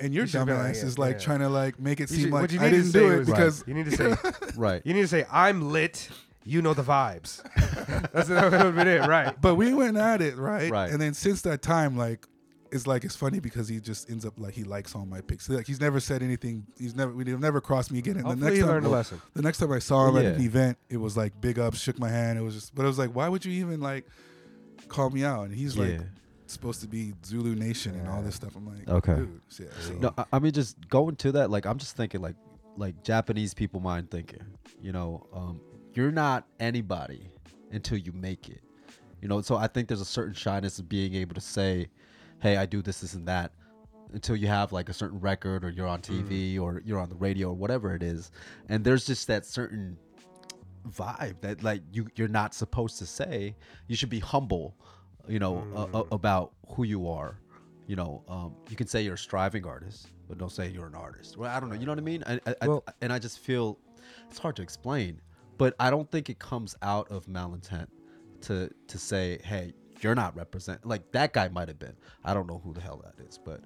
And 0.00 0.14
your 0.14 0.24
You 0.24 0.30
dumbass 0.32 0.64
like, 0.64 0.76
is 0.76 0.98
like 0.98 1.12
yeah. 1.14 1.18
trying 1.20 1.38
to 1.40 1.48
like 1.48 1.78
make 1.78 2.00
it 2.00 2.08
seem 2.08 2.20
should- 2.22 2.30
like 2.32 2.52
I 2.54 2.70
didn't 2.70 2.86
say 2.86 2.98
do 3.00 3.10
it 3.20 3.26
because 3.26 3.64
you 3.66 3.74
need 3.74 3.86
to 3.86 3.96
say 3.96 4.14
Right. 4.56 4.82
you 4.84 4.94
need 4.94 5.02
to 5.02 5.08
say 5.08 5.24
I'm 5.30 5.70
lit. 5.72 6.08
You 6.42 6.62
know 6.62 6.72
the 6.74 6.82
vibes. 6.82 7.42
That's 8.12 8.28
that 8.28 8.50
would 8.50 8.52
have 8.60 8.74
been 8.74 8.88
it, 8.88 9.06
right? 9.06 9.38
but 9.40 9.56
we 9.56 9.74
went 9.74 9.96
at 9.98 10.22
it 10.22 10.36
right 10.36 10.70
Right. 10.70 10.90
and 10.90 11.00
then 11.00 11.12
since 11.14 11.42
that 11.42 11.60
time 11.62 11.96
like 11.98 12.26
it's 12.72 12.86
like 12.86 13.02
it's 13.04 13.16
funny 13.16 13.40
because 13.40 13.68
he 13.68 13.80
just 13.80 14.08
ends 14.08 14.24
up 14.24 14.38
like 14.38 14.54
he 14.54 14.62
likes 14.62 14.94
all 14.94 15.04
my 15.04 15.20
pics. 15.20 15.48
Like 15.50 15.66
he's 15.66 15.80
never 15.80 15.98
said 15.98 16.22
anything. 16.22 16.66
He's 16.78 16.94
never 16.94 17.12
we 17.12 17.24
never 17.24 17.60
crossed 17.60 17.90
me 17.90 17.98
again. 17.98 18.14
And 18.16 18.24
the 18.24 18.28
Hopefully 18.28 18.50
next 18.52 18.62
he 18.62 18.64
time, 18.72 18.84
a 18.84 18.88
lesson. 18.88 19.20
The 19.34 19.42
next 19.42 19.58
time 19.58 19.72
I 19.72 19.80
saw 19.80 20.08
him 20.08 20.16
at 20.18 20.24
an 20.36 20.40
event, 20.40 20.78
it 20.88 20.96
was 20.98 21.16
like 21.16 21.38
big 21.40 21.58
ups, 21.58 21.80
shook 21.80 21.98
my 21.98 22.08
hand. 22.08 22.38
It 22.38 22.42
was 22.42 22.54
just, 22.54 22.74
but 22.74 22.84
it 22.84 22.86
was 22.86 22.96
like, 22.98 23.10
why 23.14 23.28
would 23.28 23.44
you 23.44 23.52
even 23.54 23.80
like 23.80 24.06
call 24.88 25.10
me 25.10 25.24
out? 25.24 25.46
And 25.46 25.54
he's 25.54 25.76
like 25.76 25.90
Yeah. 25.90 26.02
Supposed 26.52 26.80
to 26.82 26.88
be 26.88 27.14
Zulu 27.24 27.54
Nation 27.54 27.94
and 27.94 28.08
all 28.08 28.22
this 28.22 28.34
stuff. 28.36 28.54
I'm 28.56 28.66
like, 28.66 28.88
Okay. 28.88 29.14
dude, 29.16 29.40
yeah, 29.58 29.66
so- 29.80 29.94
No, 29.94 30.14
I- 30.18 30.24
I 30.32 30.38
mean 30.38 30.52
just 30.52 30.88
going 30.88 31.16
to 31.16 31.32
that. 31.32 31.50
Like 31.50 31.66
I'm 31.66 31.78
just 31.78 31.96
thinking 31.96 32.20
like 32.20 32.36
like 32.76 33.02
Japanese 33.02 33.52
people 33.54 33.80
mind 33.80 34.10
thinking. 34.10 34.42
You 34.80 34.92
know, 34.92 35.26
um, 35.32 35.60
you're 35.94 36.12
not 36.12 36.46
anybody 36.60 37.30
until 37.72 37.98
you 37.98 38.12
make 38.12 38.48
it. 38.48 38.62
You 39.20 39.28
know, 39.28 39.40
so 39.42 39.56
I 39.56 39.66
think 39.66 39.88
there's 39.88 40.00
a 40.00 40.04
certain 40.06 40.32
shyness 40.34 40.78
of 40.78 40.88
being 40.88 41.14
able 41.14 41.34
to 41.34 41.40
say, 41.42 41.88
"Hey, 42.40 42.56
I 42.56 42.64
do 42.66 42.80
this, 42.80 43.00
this, 43.00 43.12
and 43.14 43.26
that," 43.28 43.52
until 44.14 44.34
you 44.36 44.46
have 44.46 44.72
like 44.72 44.88
a 44.88 44.94
certain 44.94 45.20
record, 45.20 45.62
or 45.64 45.68
you're 45.70 45.86
on 45.88 46.00
TV, 46.00 46.58
or 46.58 46.80
you're 46.86 46.98
on 46.98 47.08
the 47.10 47.16
radio, 47.16 47.48
or 47.50 47.54
whatever 47.54 47.94
it 47.94 48.02
is. 48.02 48.30
And 48.68 48.82
there's 48.84 49.04
just 49.04 49.26
that 49.26 49.44
certain 49.44 49.98
vibe 50.88 51.40
that 51.42 51.62
like 51.62 51.82
you 51.92 52.06
you're 52.16 52.28
not 52.28 52.54
supposed 52.54 52.98
to 52.98 53.06
say. 53.06 53.54
You 53.88 53.96
should 53.96 54.08
be 54.08 54.20
humble, 54.20 54.74
you 55.28 55.38
know, 55.38 55.64
a- 55.94 56.14
about 56.14 56.52
who 56.68 56.84
you 56.84 57.08
are. 57.08 57.36
You 57.86 57.96
know, 57.96 58.22
um, 58.28 58.54
you 58.68 58.76
can 58.76 58.86
say 58.86 59.02
you're 59.02 59.14
a 59.14 59.18
striving 59.18 59.66
artist, 59.66 60.08
but 60.28 60.38
don't 60.38 60.52
say 60.52 60.68
you're 60.70 60.86
an 60.86 60.94
artist. 60.94 61.36
Well, 61.36 61.50
I 61.54 61.58
don't 61.58 61.70
know. 61.70 61.74
You 61.74 61.86
know 61.86 61.92
what 61.92 61.98
I 61.98 62.02
mean? 62.02 62.22
I, 62.26 62.40
I, 62.62 62.66
Well- 62.68 62.84
I, 62.86 62.92
and 63.00 63.12
I 63.12 63.18
just 63.18 63.40
feel 63.40 63.78
it's 64.28 64.38
hard 64.38 64.54
to 64.56 64.62
explain, 64.62 65.20
but 65.58 65.74
I 65.80 65.90
don't 65.90 66.08
think 66.10 66.30
it 66.30 66.38
comes 66.38 66.76
out 66.82 67.10
of 67.10 67.26
malintent 67.26 67.88
to 68.42 68.70
to 68.86 68.98
say, 68.98 69.40
"Hey, 69.44 69.74
you're 70.00 70.14
not 70.14 70.36
represent." 70.36 70.86
Like 70.86 71.10
that 71.12 71.32
guy 71.32 71.48
might 71.48 71.66
have 71.68 71.78
been. 71.80 71.96
I 72.24 72.32
don't 72.32 72.46
know 72.46 72.58
who 72.64 72.72
the 72.72 72.80
hell 72.80 73.02
that 73.04 73.22
is, 73.26 73.38
but 73.38 73.60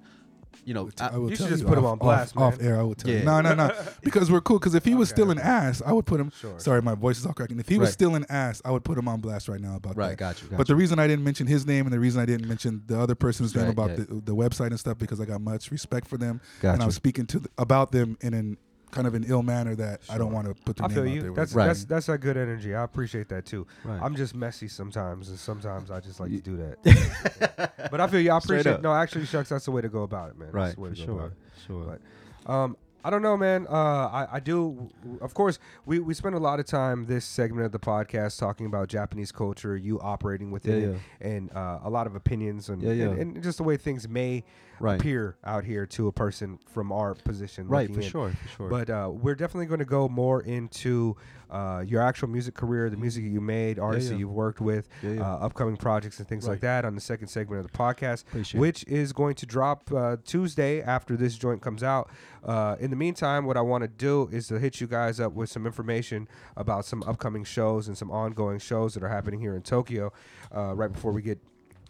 you 0.63 0.73
know, 0.73 0.89
I- 0.99 1.07
I 1.09 1.17
will 1.17 1.29
you 1.29 1.35
should 1.35 1.47
just 1.49 1.61
you 1.63 1.67
put 1.67 1.77
him 1.77 1.85
on 1.85 1.97
blast, 1.97 2.35
off, 2.37 2.55
off 2.55 2.61
air. 2.61 2.79
I 2.79 2.83
would 2.83 2.97
tell 2.97 3.11
Yeah. 3.11 3.19
you. 3.19 3.25
No, 3.25 3.41
no, 3.41 3.53
no. 3.55 3.71
Because 4.03 4.31
we're 4.31 4.41
cool. 4.41 4.59
Because 4.59 4.75
if 4.75 4.85
he 4.85 4.93
was 4.95 5.09
Okay, 5.09 5.15
still 5.21 5.31
an 5.31 5.39
ass, 5.39 5.81
I 5.85 5.91
would 5.91 6.05
put 6.05 6.19
him. 6.19 6.31
Sure. 6.39 6.59
Sorry, 6.59 6.81
my 6.81 6.95
voice 6.95 7.17
is 7.19 7.25
all 7.25 7.33
cracking. 7.33 7.59
If 7.59 7.67
he 7.67 7.77
was 7.79 7.91
still 7.91 8.15
an 8.15 8.25
ass, 8.29 8.61
I 8.63 8.71
would 8.71 8.83
put 8.83 8.97
him 8.97 9.07
on 9.07 9.19
blast 9.21 9.47
right 9.47 9.59
now 9.59 9.75
about 9.75 9.97
Right, 9.97 10.09
that. 10.09 10.17
got 10.17 10.41
you, 10.41 10.47
got 10.49 10.57
but 10.57 10.67
the 10.67 10.75
reason 10.75 10.99
I 10.99 11.07
didn't 11.07 11.23
mention 11.25 11.47
his 11.47 11.65
name 11.65 11.85
and 11.85 11.93
the 11.93 11.99
reason 11.99 12.21
I 12.21 12.25
didn't 12.25 12.47
mention 12.47 12.83
the 12.87 12.99
other 12.99 13.15
person's 13.15 13.55
name 13.55 13.67
about 13.69 13.89
yeah. 13.91 13.95
the, 13.97 14.21
the 14.23 14.35
website 14.35 14.67
and 14.67 14.79
stuff 14.79 14.97
because 14.97 15.19
I 15.19 15.25
got 15.25 15.41
much 15.41 15.71
respect 15.71 16.07
for 16.07 16.17
them 16.17 16.39
Got 16.61 16.75
and 16.75 16.83
I 16.83 16.85
was 16.85 16.95
speaking 16.95 17.25
to 17.27 17.41
about 17.57 17.91
them 17.91 18.17
in 18.21 18.33
an 18.33 18.57
kind 18.95 19.05
of 19.07 19.13
an 19.13 19.25
ill 19.27 19.43
manner 19.43 19.75
that 19.75 20.01
I 20.09 20.17
don't 20.17 20.31
want 20.31 20.47
to 20.47 20.53
put 20.63 20.77
their 20.77 20.85
I 20.85 20.87
name 20.87 20.95
feel 20.95 21.03
out 21.03 21.13
you. 21.13 21.21
there. 21.21 21.33
That's 21.33 21.53
Right. 21.53 21.67
that's 21.67 21.83
that's 21.85 22.09
a 22.09 22.17
good 22.17 22.37
energy. 22.37 22.73
I 22.73 22.83
appreciate 22.83 23.27
that 23.29 23.45
too. 23.45 23.67
Right. 23.83 24.01
I'm 24.01 24.15
just 24.15 24.33
messy 24.33 24.67
sometimes, 24.69 25.29
and 25.29 25.37
sometimes 25.37 25.91
I 25.91 25.99
just 25.99 26.19
like 26.19 26.31
to 26.31 26.39
do 26.41 26.57
that. 26.57 27.73
but 27.91 27.99
I 28.01 28.07
feel 28.07 28.21
you. 28.21 28.31
I 28.31 28.37
appreciate. 28.37 28.73
up. 28.73 28.81
No, 28.81 28.93
actually, 28.93 29.25
shucks, 29.25 29.49
that's 29.49 29.65
the 29.65 29.71
way 29.71 29.81
to 29.81 29.89
go 29.89 30.03
about 30.03 30.29
it, 30.31 30.37
man. 30.39 30.47
That's 30.47 30.55
right, 30.55 30.75
the 30.75 30.81
way 30.81 30.89
for 30.91 30.95
to 30.95 31.05
go 31.05 31.13
about 31.13 31.31
sure, 31.67 31.83
it. 31.83 31.87
sure. 31.87 31.99
But 32.45 32.51
um, 32.51 32.77
I 33.03 33.09
don't 33.11 33.21
know, 33.21 33.37
man. 33.37 33.67
Uh, 33.69 33.73
I, 33.73 34.27
I 34.33 34.39
do. 34.39 34.89
Of 35.21 35.33
course, 35.35 35.59
we, 35.85 35.99
we 35.99 36.13
spend 36.15 36.33
a 36.33 36.39
lot 36.39 36.59
of 36.59 36.65
time 36.65 37.05
this 37.05 37.23
segment 37.25 37.65
of 37.67 37.71
the 37.71 37.79
podcast 37.79 38.39
talking 38.39 38.65
about 38.65 38.87
Japanese 38.87 39.31
culture, 39.31 39.77
you 39.77 39.99
operating 39.99 40.49
within 40.51 40.81
Yeah, 40.81 40.87
it, 40.89 40.99
and 41.33 41.53
uh, 41.55 41.79
a 41.83 41.89
lot 41.89 42.07
of 42.07 42.15
opinions 42.15 42.69
and, 42.69 42.81
Yeah, 42.81 42.93
yeah. 42.93 43.05
and 43.09 43.35
and 43.35 43.43
just 43.43 43.57
the 43.57 43.63
way 43.63 43.77
things 43.77 44.07
may 44.09 44.43
Right. 44.79 44.99
appear 44.99 45.37
out 45.43 45.63
here 45.63 45.85
to 45.85 46.07
a 46.07 46.11
person 46.11 46.59
from 46.67 46.91
our 46.91 47.15
position. 47.15 47.67
Right, 47.67 47.93
for 47.93 48.01
in. 48.01 48.09
sure, 48.09 48.29
for 48.31 48.47
sure. 48.49 48.69
But 48.69 48.89
uh, 48.89 49.09
we're 49.11 49.35
definitely 49.35 49.67
going 49.67 49.79
to 49.79 49.85
go 49.85 50.09
more 50.09 50.41
into 50.41 51.15
uh, 51.49 51.83
your 51.85 52.01
actual 52.01 52.27
music 52.27 52.53
career, 52.55 52.89
the 52.89 52.97
music 52.97 53.23
that 53.23 53.29
you 53.29 53.41
made, 53.41 53.79
artists 53.79 54.09
that 54.09 54.15
yeah. 54.15 54.19
you've 54.19 54.31
worked 54.31 54.61
with, 54.61 54.87
Yeah, 55.01 55.11
yeah. 55.11 55.21
Uh, 55.21 55.37
upcoming 55.37 55.77
projects 55.77 56.19
and 56.19 56.27
things 56.27 56.47
like 56.47 56.59
that 56.61 56.85
on 56.85 56.95
the 56.95 57.01
second 57.01 57.27
segment 57.27 57.63
of 57.63 57.71
the 57.71 57.77
podcast, 57.77 58.23
Appreciate 58.27 58.59
which 58.59 58.83
is 58.85 59.13
going 59.13 59.35
to 59.35 59.45
drop 59.45 59.91
uh, 59.91 60.17
Tuesday 60.25 60.81
after 60.81 61.15
this 61.15 61.37
joint 61.37 61.61
comes 61.61 61.83
out. 61.83 62.09
Uh, 62.43 62.75
in 62.79 62.89
the 62.89 62.95
meantime, 62.95 63.45
what 63.45 63.57
I 63.57 63.61
want 63.61 63.83
to 63.83 63.87
do 63.87 64.29
is 64.31 64.47
to 64.47 64.59
hit 64.59 64.81
you 64.81 64.87
guys 64.87 65.19
up 65.19 65.33
with 65.33 65.49
some 65.49 65.65
information 65.65 66.27
about 66.57 66.85
some 66.85 67.03
upcoming 67.03 67.43
shows 67.43 67.87
and 67.87 67.97
some 67.97 68.11
ongoing 68.11 68.59
shows 68.59 68.93
that 68.93 69.03
are 69.03 69.09
happening 69.09 69.39
here 69.39 69.55
in 69.55 69.61
Tokyo. 69.61 70.11
Uh, 70.55 70.73
right 70.73 70.91
before 70.91 71.11
we 71.11 71.21
get 71.21 71.39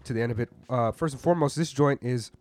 to 0.03 0.13
the 0.13 0.21
end 0.21 0.31
of 0.31 0.39
it, 0.39 0.49
uh, 0.69 0.91
first 0.91 1.13
and 1.13 1.21
foremost, 1.21 1.55
this 1.55 1.71
joint 1.71 2.01
is 2.03 2.31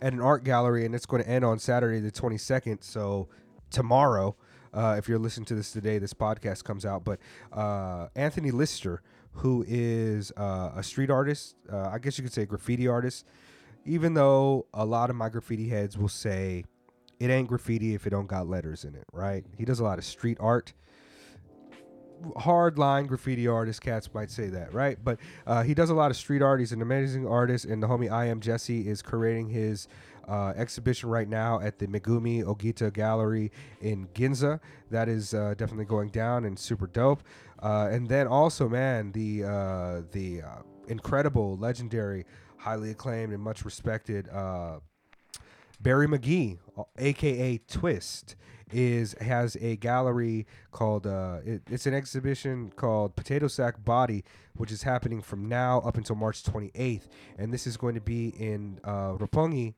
at 0.00 0.12
an 0.12 0.20
art 0.20 0.44
gallery, 0.44 0.84
and 0.84 0.94
it's 0.94 1.06
going 1.06 1.22
to 1.22 1.28
end 1.28 1.44
on 1.44 1.58
Saturday 1.58 2.00
the 2.00 2.10
22nd. 2.10 2.82
So 2.82 3.28
tomorrow, 3.70 4.36
uh, 4.72 4.96
if 4.98 5.08
you're 5.08 5.18
listening 5.18 5.46
to 5.46 5.54
this 5.54 5.72
today, 5.72 5.98
this 5.98 6.12
podcast 6.12 6.64
comes 6.64 6.84
out. 6.84 7.04
But 7.04 7.18
uh, 7.52 8.08
Anthony 8.14 8.50
Lister, 8.50 9.02
who 9.32 9.64
is 9.66 10.32
uh, 10.36 10.72
a 10.76 10.82
street 10.82 11.10
artist, 11.10 11.56
uh, 11.72 11.90
I 11.92 11.98
guess 11.98 12.18
you 12.18 12.24
could 12.24 12.32
say 12.32 12.44
graffiti 12.44 12.88
artist, 12.88 13.26
even 13.84 14.14
though 14.14 14.66
a 14.74 14.84
lot 14.84 15.10
of 15.10 15.16
my 15.16 15.28
graffiti 15.28 15.68
heads 15.68 15.96
will 15.96 16.08
say 16.08 16.64
it 17.18 17.30
ain't 17.30 17.48
graffiti 17.48 17.94
if 17.94 18.06
it 18.06 18.10
don't 18.10 18.26
got 18.26 18.46
letters 18.46 18.84
in 18.84 18.94
it, 18.94 19.04
right? 19.12 19.44
He 19.56 19.64
does 19.64 19.80
a 19.80 19.84
lot 19.84 19.98
of 19.98 20.04
street 20.04 20.36
art 20.40 20.74
hard 22.36 22.78
line 22.78 23.06
graffiti 23.06 23.46
artist 23.48 23.80
cats 23.80 24.12
might 24.14 24.30
say 24.30 24.48
that 24.48 24.72
right? 24.72 24.98
But 25.02 25.18
uh, 25.46 25.62
he 25.62 25.74
does 25.74 25.90
a 25.90 25.94
lot 25.94 26.10
of 26.10 26.16
street 26.16 26.42
art. 26.42 26.60
He's 26.60 26.72
an 26.72 26.82
amazing 26.82 27.26
artist 27.26 27.64
and 27.64 27.82
the 27.82 27.86
homie 27.86 28.10
i 28.10 28.26
am 28.26 28.40
jesse 28.40 28.88
is 28.88 29.02
creating 29.02 29.48
his 29.48 29.88
uh, 30.28 30.52
exhibition 30.56 31.08
right 31.08 31.28
now 31.28 31.60
at 31.60 31.78
the 31.78 31.86
megumi 31.86 32.42
ogita 32.42 32.92
gallery 32.92 33.52
in 33.80 34.08
ginza. 34.08 34.60
That 34.90 35.08
is 35.08 35.34
uh, 35.34 35.54
definitely 35.56 35.84
going 35.84 36.08
down 36.10 36.44
and 36.44 36.58
super 36.58 36.86
dope. 36.86 37.22
Uh, 37.62 37.88
and 37.90 38.08
then 38.08 38.26
also 38.26 38.68
man 38.68 39.12
the 39.12 39.44
uh, 39.44 40.02
the 40.12 40.42
uh, 40.42 40.62
incredible 40.88 41.56
legendary 41.56 42.24
highly 42.58 42.90
acclaimed 42.90 43.32
and 43.32 43.42
much 43.42 43.64
respected 43.64 44.28
uh, 44.28 44.80
Barry 45.80 46.08
McGee, 46.08 46.58
aka 46.98 47.58
Twist, 47.68 48.34
is 48.72 49.14
has 49.20 49.56
a 49.60 49.76
gallery 49.76 50.46
called 50.72 51.06
uh, 51.06 51.38
it, 51.44 51.62
it's 51.70 51.86
an 51.86 51.94
exhibition 51.94 52.72
called 52.74 53.14
Potato 53.16 53.48
Sack 53.48 53.84
Body, 53.84 54.24
which 54.56 54.72
is 54.72 54.82
happening 54.82 55.22
from 55.22 55.48
now 55.48 55.80
up 55.80 55.96
until 55.96 56.16
March 56.16 56.42
28th, 56.42 57.08
and 57.38 57.52
this 57.52 57.66
is 57.66 57.76
going 57.76 57.94
to 57.94 58.00
be 58.00 58.28
in 58.38 58.80
uh, 58.84 59.12
Roppongi, 59.12 59.74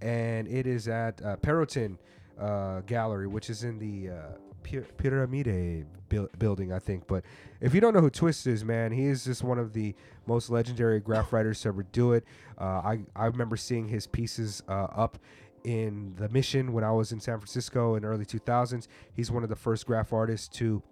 and 0.00 0.46
it 0.48 0.66
is 0.66 0.88
at 0.88 1.20
uh, 1.24 1.36
Perrotin 1.36 1.98
uh, 2.38 2.80
Gallery, 2.82 3.26
which 3.26 3.50
is 3.50 3.64
in 3.64 3.78
the 3.78 4.14
uh, 4.14 4.16
Py- 4.62 4.86
Pyramide 4.98 5.86
buil- 6.08 6.28
building, 6.38 6.72
I 6.72 6.78
think. 6.78 7.06
But 7.06 7.24
if 7.60 7.74
you 7.74 7.80
don't 7.80 7.94
know 7.94 8.00
who 8.00 8.10
Twist 8.10 8.46
is, 8.46 8.64
man, 8.64 8.92
he 8.92 9.06
is 9.06 9.24
just 9.24 9.42
one 9.42 9.58
of 9.58 9.72
the 9.72 9.94
most 10.26 10.50
legendary 10.50 11.00
graph 11.00 11.32
writers 11.32 11.60
to 11.62 11.68
ever 11.68 11.82
do 11.82 12.12
it. 12.12 12.24
Uh, 12.58 12.64
I 12.64 12.98
I 13.16 13.26
remember 13.26 13.56
seeing 13.56 13.88
his 13.88 14.06
pieces 14.06 14.62
uh, 14.68 14.72
up 14.94 15.18
in 15.64 16.14
the 16.16 16.28
Mission 16.28 16.72
when 16.72 16.84
I 16.84 16.92
was 16.92 17.12
in 17.12 17.20
San 17.20 17.38
Francisco 17.38 17.94
in 17.94 18.04
early 18.04 18.24
2000s. 18.24 18.86
He's 19.12 19.30
one 19.30 19.42
of 19.42 19.48
the 19.48 19.56
first 19.56 19.86
graph 19.86 20.12
artists 20.12 20.48
to 20.58 20.82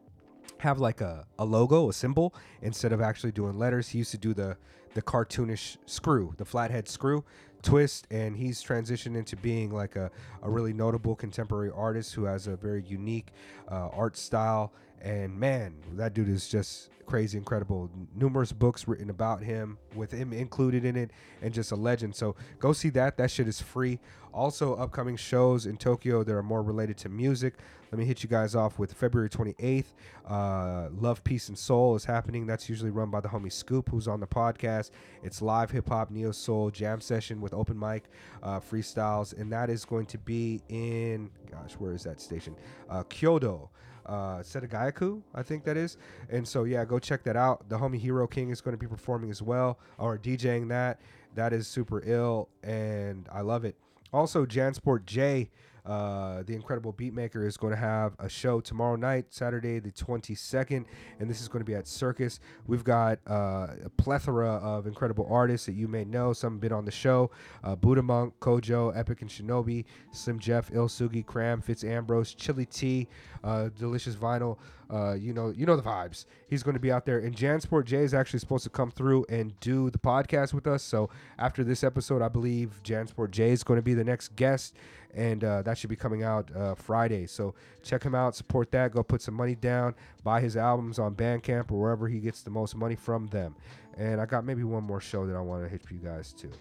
have 0.58 0.78
like 0.78 1.00
a, 1.00 1.26
a 1.38 1.44
logo, 1.44 1.88
a 1.88 1.92
symbol, 1.92 2.34
instead 2.62 2.92
of 2.92 3.00
actually 3.00 3.32
doing 3.32 3.58
letters. 3.58 3.88
He 3.88 3.98
used 3.98 4.10
to 4.12 4.18
do 4.18 4.34
the 4.34 4.56
the 4.94 5.02
cartoonish 5.02 5.76
screw, 5.86 6.34
the 6.38 6.44
flathead 6.46 6.88
screw 6.88 7.22
twist, 7.62 8.06
and 8.10 8.36
he's 8.36 8.62
transitioned 8.62 9.16
into 9.16 9.36
being 9.36 9.70
like 9.70 9.96
a, 9.96 10.10
a 10.42 10.50
really 10.50 10.72
notable 10.72 11.14
contemporary 11.14 11.70
artist 11.74 12.14
who 12.14 12.24
has 12.24 12.46
a 12.46 12.56
very 12.56 12.82
unique 12.82 13.32
uh, 13.70 13.88
art 13.88 14.16
style. 14.16 14.72
And 15.02 15.38
man, 15.38 15.74
that 15.92 16.14
dude 16.14 16.28
is 16.28 16.48
just 16.48 16.90
crazy 17.08 17.38
incredible. 17.38 17.90
Numerous 18.14 18.52
books 18.52 18.86
written 18.86 19.10
about 19.10 19.42
him, 19.42 19.78
with 19.94 20.12
him 20.12 20.32
included 20.32 20.84
in 20.84 20.96
it, 20.96 21.10
and 21.42 21.52
just 21.52 21.72
a 21.72 21.76
legend. 21.76 22.14
So 22.14 22.36
go 22.58 22.72
see 22.72 22.90
that. 22.90 23.16
That 23.16 23.30
shit 23.30 23.48
is 23.48 23.60
free. 23.60 23.98
Also, 24.32 24.74
upcoming 24.74 25.16
shows 25.16 25.66
in 25.66 25.78
Tokyo 25.78 26.22
that 26.22 26.32
are 26.32 26.42
more 26.42 26.62
related 26.62 26.98
to 26.98 27.08
music. 27.08 27.54
Let 27.90 27.98
me 27.98 28.04
hit 28.04 28.22
you 28.22 28.28
guys 28.28 28.54
off 28.54 28.78
with 28.78 28.92
February 28.92 29.30
28th. 29.30 29.86
Uh, 30.28 30.90
Love, 30.92 31.24
Peace, 31.24 31.48
and 31.48 31.56
Soul 31.56 31.96
is 31.96 32.04
happening. 32.04 32.46
That's 32.46 32.68
usually 32.68 32.90
run 32.90 33.10
by 33.10 33.20
the 33.20 33.28
homie 33.28 33.50
Scoop, 33.50 33.88
who's 33.88 34.06
on 34.06 34.20
the 34.20 34.26
podcast. 34.26 34.90
It's 35.22 35.40
live 35.40 35.70
hip 35.70 35.88
hop, 35.88 36.10
neo 36.10 36.32
soul 36.32 36.70
jam 36.70 37.00
session 37.00 37.40
with 37.40 37.54
open 37.54 37.78
mic 37.78 38.04
uh, 38.42 38.60
freestyles, 38.60 39.36
and 39.38 39.50
that 39.52 39.70
is 39.70 39.86
going 39.86 40.06
to 40.06 40.18
be 40.18 40.60
in, 40.68 41.30
gosh, 41.50 41.72
where 41.78 41.92
is 41.92 42.02
that 42.02 42.20
station? 42.20 42.54
Uh, 42.90 43.04
Kyodo 43.04 43.70
uh, 44.08 44.38
Setagayaku, 44.38 45.22
I 45.34 45.42
think 45.42 45.64
that 45.64 45.76
is. 45.76 45.96
And 46.30 46.48
so, 46.48 46.64
yeah, 46.64 46.84
go 46.84 46.98
check 46.98 47.22
that 47.24 47.36
out. 47.36 47.68
The 47.68 47.78
homie 47.78 47.98
Hero 47.98 48.26
King 48.26 48.50
is 48.50 48.60
going 48.60 48.72
to 48.72 48.78
be 48.78 48.86
performing 48.86 49.30
as 49.30 49.42
well, 49.42 49.78
or 49.98 50.18
DJing 50.18 50.68
that. 50.70 51.00
That 51.34 51.52
is 51.52 51.68
super 51.68 52.02
ill, 52.04 52.48
and 52.62 53.28
I 53.30 53.42
love 53.42 53.64
it. 53.64 53.76
Also, 54.12 54.46
Jansport 54.46 55.04
J, 55.04 55.50
uh, 55.88 56.42
the 56.44 56.54
incredible 56.54 56.92
beatmaker, 56.92 57.46
is 57.46 57.56
going 57.56 57.72
to 57.72 57.78
have 57.78 58.14
a 58.18 58.28
show 58.28 58.60
tomorrow 58.60 58.96
night, 58.96 59.26
Saturday 59.30 59.78
the 59.78 59.90
22nd, 59.90 60.84
and 61.18 61.30
this 61.30 61.40
is 61.40 61.48
going 61.48 61.60
to 61.60 61.64
be 61.64 61.74
at 61.74 61.88
Circus. 61.88 62.40
We've 62.66 62.84
got 62.84 63.18
uh, 63.28 63.68
a 63.84 63.90
plethora 63.96 64.56
of 64.56 64.86
incredible 64.86 65.26
artists 65.30 65.66
that 65.66 65.74
you 65.74 65.88
may 65.88 66.04
know. 66.04 66.32
Some 66.32 66.54
have 66.54 66.60
been 66.60 66.72
on 66.72 66.84
the 66.84 66.90
show 66.90 67.30
uh, 67.64 67.74
Buddha 67.74 68.02
Monk, 68.02 68.34
Kojo, 68.40 68.96
Epic 68.96 69.22
and 69.22 69.30
Shinobi, 69.30 69.84
Slim 70.12 70.38
Jeff, 70.38 70.70
Ilsugi, 70.70 71.24
Cram, 71.24 71.60
Fitz 71.60 71.84
Ambrose, 71.84 72.34
Chili 72.34 72.66
T, 72.66 73.08
uh, 73.42 73.70
Delicious 73.78 74.16
Vinyl. 74.16 74.58
Uh, 74.90 75.12
you 75.12 75.34
know, 75.34 75.50
you 75.50 75.66
know 75.66 75.76
the 75.76 75.82
vibes. 75.82 76.24
He's 76.48 76.62
going 76.62 76.72
to 76.74 76.80
be 76.80 76.90
out 76.90 77.04
there, 77.04 77.18
and 77.18 77.36
Jansport 77.36 77.84
J 77.84 77.98
is 77.98 78.14
actually 78.14 78.38
supposed 78.38 78.64
to 78.64 78.70
come 78.70 78.90
through 78.90 79.26
and 79.28 79.58
do 79.60 79.90
the 79.90 79.98
podcast 79.98 80.54
with 80.54 80.66
us. 80.66 80.82
So 80.82 81.10
after 81.38 81.62
this 81.62 81.84
episode, 81.84 82.22
I 82.22 82.28
believe 82.28 82.80
Jansport 82.84 83.30
J 83.30 83.50
is 83.50 83.62
going 83.62 83.76
to 83.76 83.82
be 83.82 83.92
the 83.92 84.04
next 84.04 84.34
guest, 84.34 84.74
and 85.14 85.42
uh, 85.44 85.62
that 85.62 85.78
should 85.78 85.90
be 85.90 85.96
coming 85.96 86.22
out 86.22 86.54
uh, 86.54 86.74
Friday. 86.74 87.26
So 87.26 87.54
check 87.82 88.02
him 88.02 88.14
out, 88.14 88.36
support 88.36 88.70
that. 88.72 88.92
Go 88.92 89.02
put 89.02 89.22
some 89.22 89.34
money 89.34 89.54
down, 89.54 89.94
buy 90.22 90.40
his 90.40 90.56
albums 90.56 90.98
on 90.98 91.14
Bandcamp 91.14 91.70
or 91.70 91.80
wherever 91.80 92.08
he 92.08 92.20
gets 92.20 92.42
the 92.42 92.50
most 92.50 92.74
money 92.74 92.96
from 92.96 93.26
them. 93.28 93.54
And 93.96 94.20
I 94.20 94.26
got 94.26 94.44
maybe 94.44 94.64
one 94.64 94.84
more 94.84 95.00
show 95.00 95.26
that 95.26 95.34
I 95.34 95.40
want 95.40 95.64
to 95.64 95.68
hit 95.68 95.82
for 95.82 95.94
you 95.94 96.00
guys 96.00 96.32
too. 96.32 96.52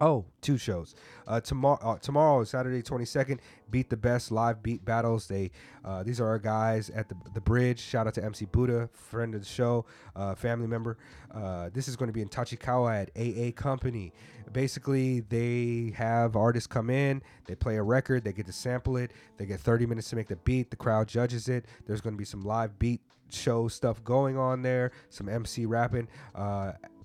Oh, 0.00 0.24
two 0.40 0.58
shows. 0.58 0.96
Uh, 1.26 1.40
tomorrow, 1.40 1.78
uh, 1.80 1.98
tomorrow, 1.98 2.42
Saturday 2.42 2.82
twenty 2.82 3.04
second. 3.04 3.40
Beat 3.70 3.90
the 3.90 3.96
best 3.96 4.32
live 4.32 4.62
beat 4.62 4.84
battles. 4.84 5.28
They, 5.28 5.52
uh, 5.84 6.02
these 6.02 6.20
are 6.20 6.26
our 6.26 6.40
guys 6.40 6.90
at 6.90 7.08
the 7.08 7.14
the 7.32 7.40
bridge. 7.40 7.78
Shout 7.78 8.08
out 8.08 8.14
to 8.14 8.24
MC 8.24 8.46
Buddha, 8.46 8.88
friend 8.92 9.34
of 9.34 9.40
the 9.40 9.46
show, 9.46 9.86
uh, 10.16 10.34
family 10.34 10.66
member. 10.66 10.98
Uh, 11.32 11.70
this 11.72 11.86
is 11.86 11.94
going 11.94 12.08
to 12.08 12.12
be 12.12 12.22
in 12.22 12.28
Tachikawa 12.28 13.02
at 13.02 13.10
AA 13.16 13.52
Company. 13.52 14.12
Basically, 14.52 15.20
they 15.20 15.92
have 15.96 16.34
artists 16.34 16.66
come 16.66 16.90
in, 16.90 17.22
they 17.46 17.54
play 17.54 17.76
a 17.76 17.82
record, 17.82 18.24
they 18.24 18.32
get 18.32 18.46
to 18.46 18.52
sample 18.52 18.96
it, 18.96 19.12
they 19.36 19.46
get 19.46 19.60
thirty 19.60 19.86
minutes 19.86 20.10
to 20.10 20.16
make 20.16 20.26
the 20.26 20.36
beat. 20.36 20.70
The 20.70 20.76
crowd 20.76 21.06
judges 21.06 21.48
it. 21.48 21.66
There's 21.86 22.00
going 22.00 22.14
to 22.14 22.18
be 22.18 22.24
some 22.24 22.42
live 22.42 22.80
beat 22.80 23.00
show 23.30 23.68
stuff 23.68 24.02
going 24.02 24.36
on 24.36 24.62
there. 24.62 24.90
Some 25.08 25.28
MC 25.28 25.66
rapping. 25.66 26.08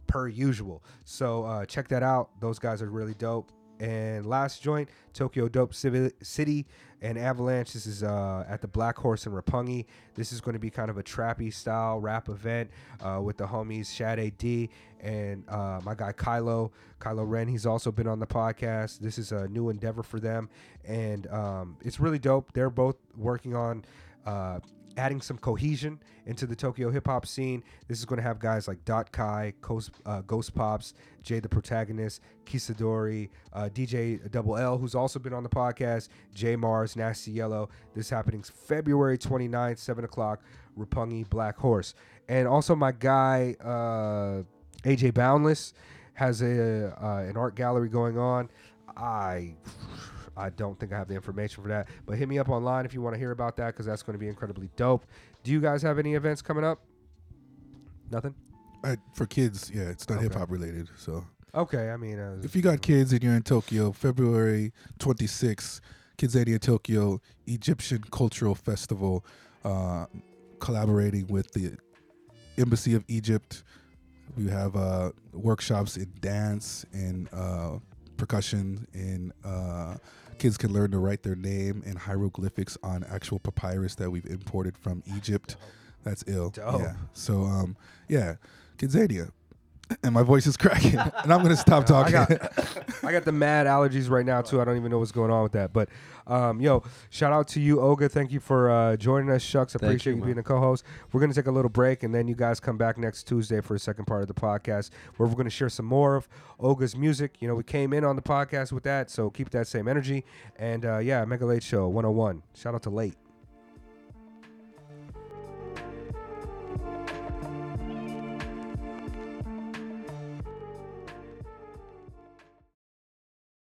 Per 0.09 0.27
usual. 0.27 0.83
So 1.05 1.43
uh, 1.45 1.65
check 1.65 1.87
that 1.89 2.03
out. 2.03 2.31
Those 2.41 2.57
guys 2.57 2.81
are 2.81 2.89
really 2.89 3.13
dope. 3.13 3.51
And 3.79 4.25
last 4.25 4.61
joint, 4.61 4.89
Tokyo 5.13 5.47
Dope 5.47 5.73
City 5.73 6.65
and 7.01 7.17
Avalanche. 7.17 7.71
This 7.71 7.85
is 7.85 8.03
uh, 8.03 8.43
at 8.49 8.59
the 8.59 8.67
Black 8.67 8.97
Horse 8.97 9.25
in 9.25 9.31
Roppongi. 9.31 9.85
This 10.15 10.33
is 10.33 10.41
going 10.41 10.53
to 10.53 10.59
be 10.59 10.69
kind 10.69 10.89
of 10.89 10.97
a 10.97 11.03
trappy 11.03 11.53
style 11.53 11.99
rap 11.99 12.27
event 12.27 12.71
uh, 12.99 13.21
with 13.23 13.37
the 13.37 13.45
homies 13.45 13.95
Shad 13.95 14.37
D 14.37 14.69
and 14.99 15.47
uh, 15.47 15.79
my 15.85 15.95
guy 15.95 16.11
Kylo, 16.11 16.71
Kylo 16.99 17.23
Ren. 17.25 17.47
He's 17.47 17.65
also 17.65 17.91
been 17.91 18.07
on 18.07 18.19
the 18.19 18.27
podcast. 18.27 18.99
This 18.99 19.17
is 19.17 19.31
a 19.31 19.47
new 19.47 19.69
endeavor 19.69 20.03
for 20.03 20.19
them, 20.19 20.49
and 20.83 21.27
um, 21.27 21.77
it's 21.81 22.01
really 22.01 22.19
dope. 22.19 22.51
They're 22.51 22.69
both 22.69 22.97
working 23.15 23.55
on 23.55 23.85
uh, 24.25 24.59
adding 24.99 25.21
some 25.21 25.37
cohesion 25.37 25.97
into 26.25 26.45
the 26.45 26.55
Tokyo 26.55 26.91
hip 26.91 27.07
hop 27.07 27.25
scene. 27.25 27.63
This 27.87 27.99
is 27.99 28.05
going 28.05 28.17
to 28.17 28.23
have 28.23 28.37
guys 28.37 28.67
like 28.67 28.83
Dot 28.83 29.11
Kai, 29.11 29.53
Ghost, 29.61 29.91
uh, 30.05 30.21
Ghost 30.21 30.53
Pops, 30.53 30.93
Jay 31.23 31.39
the 31.39 31.47
protagonist, 31.47 32.21
Kisadori, 32.45 33.29
uh, 33.53 33.69
DJ 33.73 34.29
Double 34.29 34.57
L, 34.57 34.77
who's 34.77 34.95
also 34.95 35.17
been 35.17 35.33
on 35.33 35.43
the 35.43 35.49
podcast, 35.49 36.09
J 36.35 36.55
Mars, 36.57 36.95
Nasty 36.95 37.31
Yellow. 37.31 37.69
This 37.95 38.07
is 38.07 38.09
happening 38.09 38.43
February 38.43 39.17
29th, 39.17 39.77
7 39.77 40.03
o'clock, 40.03 40.41
Roppongi 40.77 41.27
Black 41.29 41.57
Horse. 41.57 41.95
And 42.27 42.47
also 42.47 42.75
my 42.75 42.91
guy, 42.91 43.55
uh, 43.63 44.43
AJ 44.83 45.13
Boundless, 45.13 45.73
has 46.13 46.41
a 46.41 46.93
uh, 47.01 47.19
an 47.19 47.37
art 47.37 47.55
gallery 47.55 47.87
going 47.87 48.17
on. 48.17 48.49
I 48.97 49.55
I 50.39 50.49
don't 50.49 50.79
think 50.79 50.93
I 50.93 50.97
have 50.97 51.07
the 51.07 51.15
information 51.15 51.61
for 51.61 51.69
that, 51.69 51.87
but 52.05 52.17
hit 52.17 52.27
me 52.29 52.39
up 52.39 52.49
online 52.49 52.85
if 52.85 52.93
you 52.93 53.01
want 53.01 53.13
to 53.15 53.19
hear 53.19 53.31
about 53.31 53.57
that 53.57 53.67
because 53.67 53.85
that's 53.85 54.01
going 54.03 54.13
to 54.13 54.19
be 54.19 54.27
incredibly 54.29 54.69
dope. 54.75 55.05
Do 55.43 55.51
you 55.51 55.59
guys 55.59 55.81
have 55.81 55.99
any 55.99 56.15
events 56.15 56.41
coming 56.41 56.63
up? 56.63 56.79
Nothing. 58.09 58.33
I, 58.83 58.97
for 59.13 59.25
kids, 59.25 59.69
yeah, 59.73 59.83
it's 59.89 60.07
not 60.09 60.15
Okay. 60.15 60.23
hip 60.25 60.33
hop 60.35 60.49
related. 60.51 60.89
So 60.97 61.25
Okay, 61.53 61.89
I 61.89 61.97
mean, 61.97 62.19
uh, 62.19 62.37
if 62.43 62.55
you 62.55 62.61
got 62.61 62.81
kids 62.81 63.11
and 63.11 63.23
you're 63.23 63.33
in 63.33 63.41
Tokyo, 63.43 63.91
February 63.91 64.71
26th, 64.99 65.81
Kidzania 66.17 66.59
Tokyo 66.59 67.19
Egyptian 67.47 68.03
Cultural 68.11 68.55
Festival, 68.55 69.25
uh, 69.65 70.05
collaborating 70.59 71.27
with 71.27 71.51
the 71.51 71.75
Embassy 72.57 72.93
of 72.93 73.03
Egypt. 73.07 73.63
We 74.37 74.47
have 74.49 74.75
uh, 74.75 75.11
workshops 75.33 75.97
in 75.97 76.11
dance 76.19 76.85
and 76.93 77.27
uh, 77.33 77.79
percussion, 78.17 78.85
and 78.93 79.31
uh, 79.43 79.95
kids 80.39 80.57
can 80.57 80.73
learn 80.73 80.91
to 80.91 80.97
write 80.97 81.23
their 81.23 81.35
name 81.35 81.83
and 81.85 81.97
hieroglyphics 81.97 82.77
on 82.81 83.03
actual 83.03 83.39
papyrus 83.39 83.95
that 83.95 84.09
we've 84.09 84.25
imported 84.25 84.77
from 84.77 85.03
Egypt. 85.15 85.57
That's 86.03 86.23
ill. 86.27 86.49
Dope. 86.49 86.81
Yeah. 86.81 86.93
So, 87.13 87.43
um, 87.43 87.75
yeah, 88.07 88.35
Kidzania. 88.77 89.31
And 90.03 90.13
my 90.13 90.21
voice 90.21 90.45
is 90.45 90.55
cracking, 90.55 90.97
and 91.23 91.33
I'm 91.33 91.41
gonna 91.41 91.55
stop 91.55 91.83
I 91.83 91.85
talking. 91.85 92.13
got, 92.13 93.03
I 93.03 93.11
got 93.11 93.25
the 93.25 93.31
mad 93.31 93.65
allergies 93.65 94.07
right 94.09 94.25
now 94.25 94.41
too. 94.41 94.61
I 94.61 94.65
don't 94.65 94.77
even 94.77 94.91
know 94.91 94.99
what's 94.99 95.11
going 95.11 95.31
on 95.31 95.41
with 95.41 95.53
that. 95.53 95.73
But, 95.73 95.89
um, 96.27 96.61
yo, 96.61 96.83
shout 97.09 97.33
out 97.33 97.47
to 97.49 97.59
you, 97.59 97.77
Oga. 97.77 98.09
Thank 98.09 98.31
you 98.31 98.39
for 98.39 98.69
uh, 98.69 98.97
joining 98.97 99.31
us, 99.31 99.41
Shucks. 99.41 99.75
I 99.75 99.79
Thank 99.79 99.89
appreciate 99.91 100.11
you, 100.11 100.17
you 100.17 100.21
man. 100.21 100.27
being 100.27 100.37
a 100.37 100.43
co-host. 100.43 100.83
We're 101.11 101.21
gonna 101.21 101.33
take 101.33 101.47
a 101.47 101.51
little 101.51 101.69
break, 101.69 102.03
and 102.03 102.13
then 102.13 102.27
you 102.27 102.35
guys 102.35 102.59
come 102.59 102.77
back 102.77 102.97
next 102.99 103.23
Tuesday 103.23 103.61
for 103.61 103.73
a 103.73 103.79
second 103.79 104.05
part 104.05 104.21
of 104.21 104.27
the 104.27 104.33
podcast, 104.35 104.91
where 105.17 105.27
we're 105.27 105.35
gonna 105.35 105.49
share 105.49 105.69
some 105.69 105.87
more 105.87 106.15
of 106.15 106.29
Oga's 106.59 106.95
music. 106.95 107.37
You 107.39 107.47
know, 107.47 107.55
we 107.55 107.63
came 107.63 107.91
in 107.91 108.03
on 108.03 108.15
the 108.15 108.21
podcast 108.21 108.71
with 108.71 108.83
that, 108.83 109.09
so 109.09 109.31
keep 109.31 109.49
that 109.51 109.67
same 109.67 109.87
energy. 109.87 110.23
And 110.57 110.85
uh, 110.85 110.99
yeah, 110.99 111.25
Mega 111.25 111.45
Late 111.47 111.63
Show 111.63 111.87
101. 111.87 112.43
Shout 112.53 112.75
out 112.75 112.83
to 112.83 112.89
Late. 112.91 113.15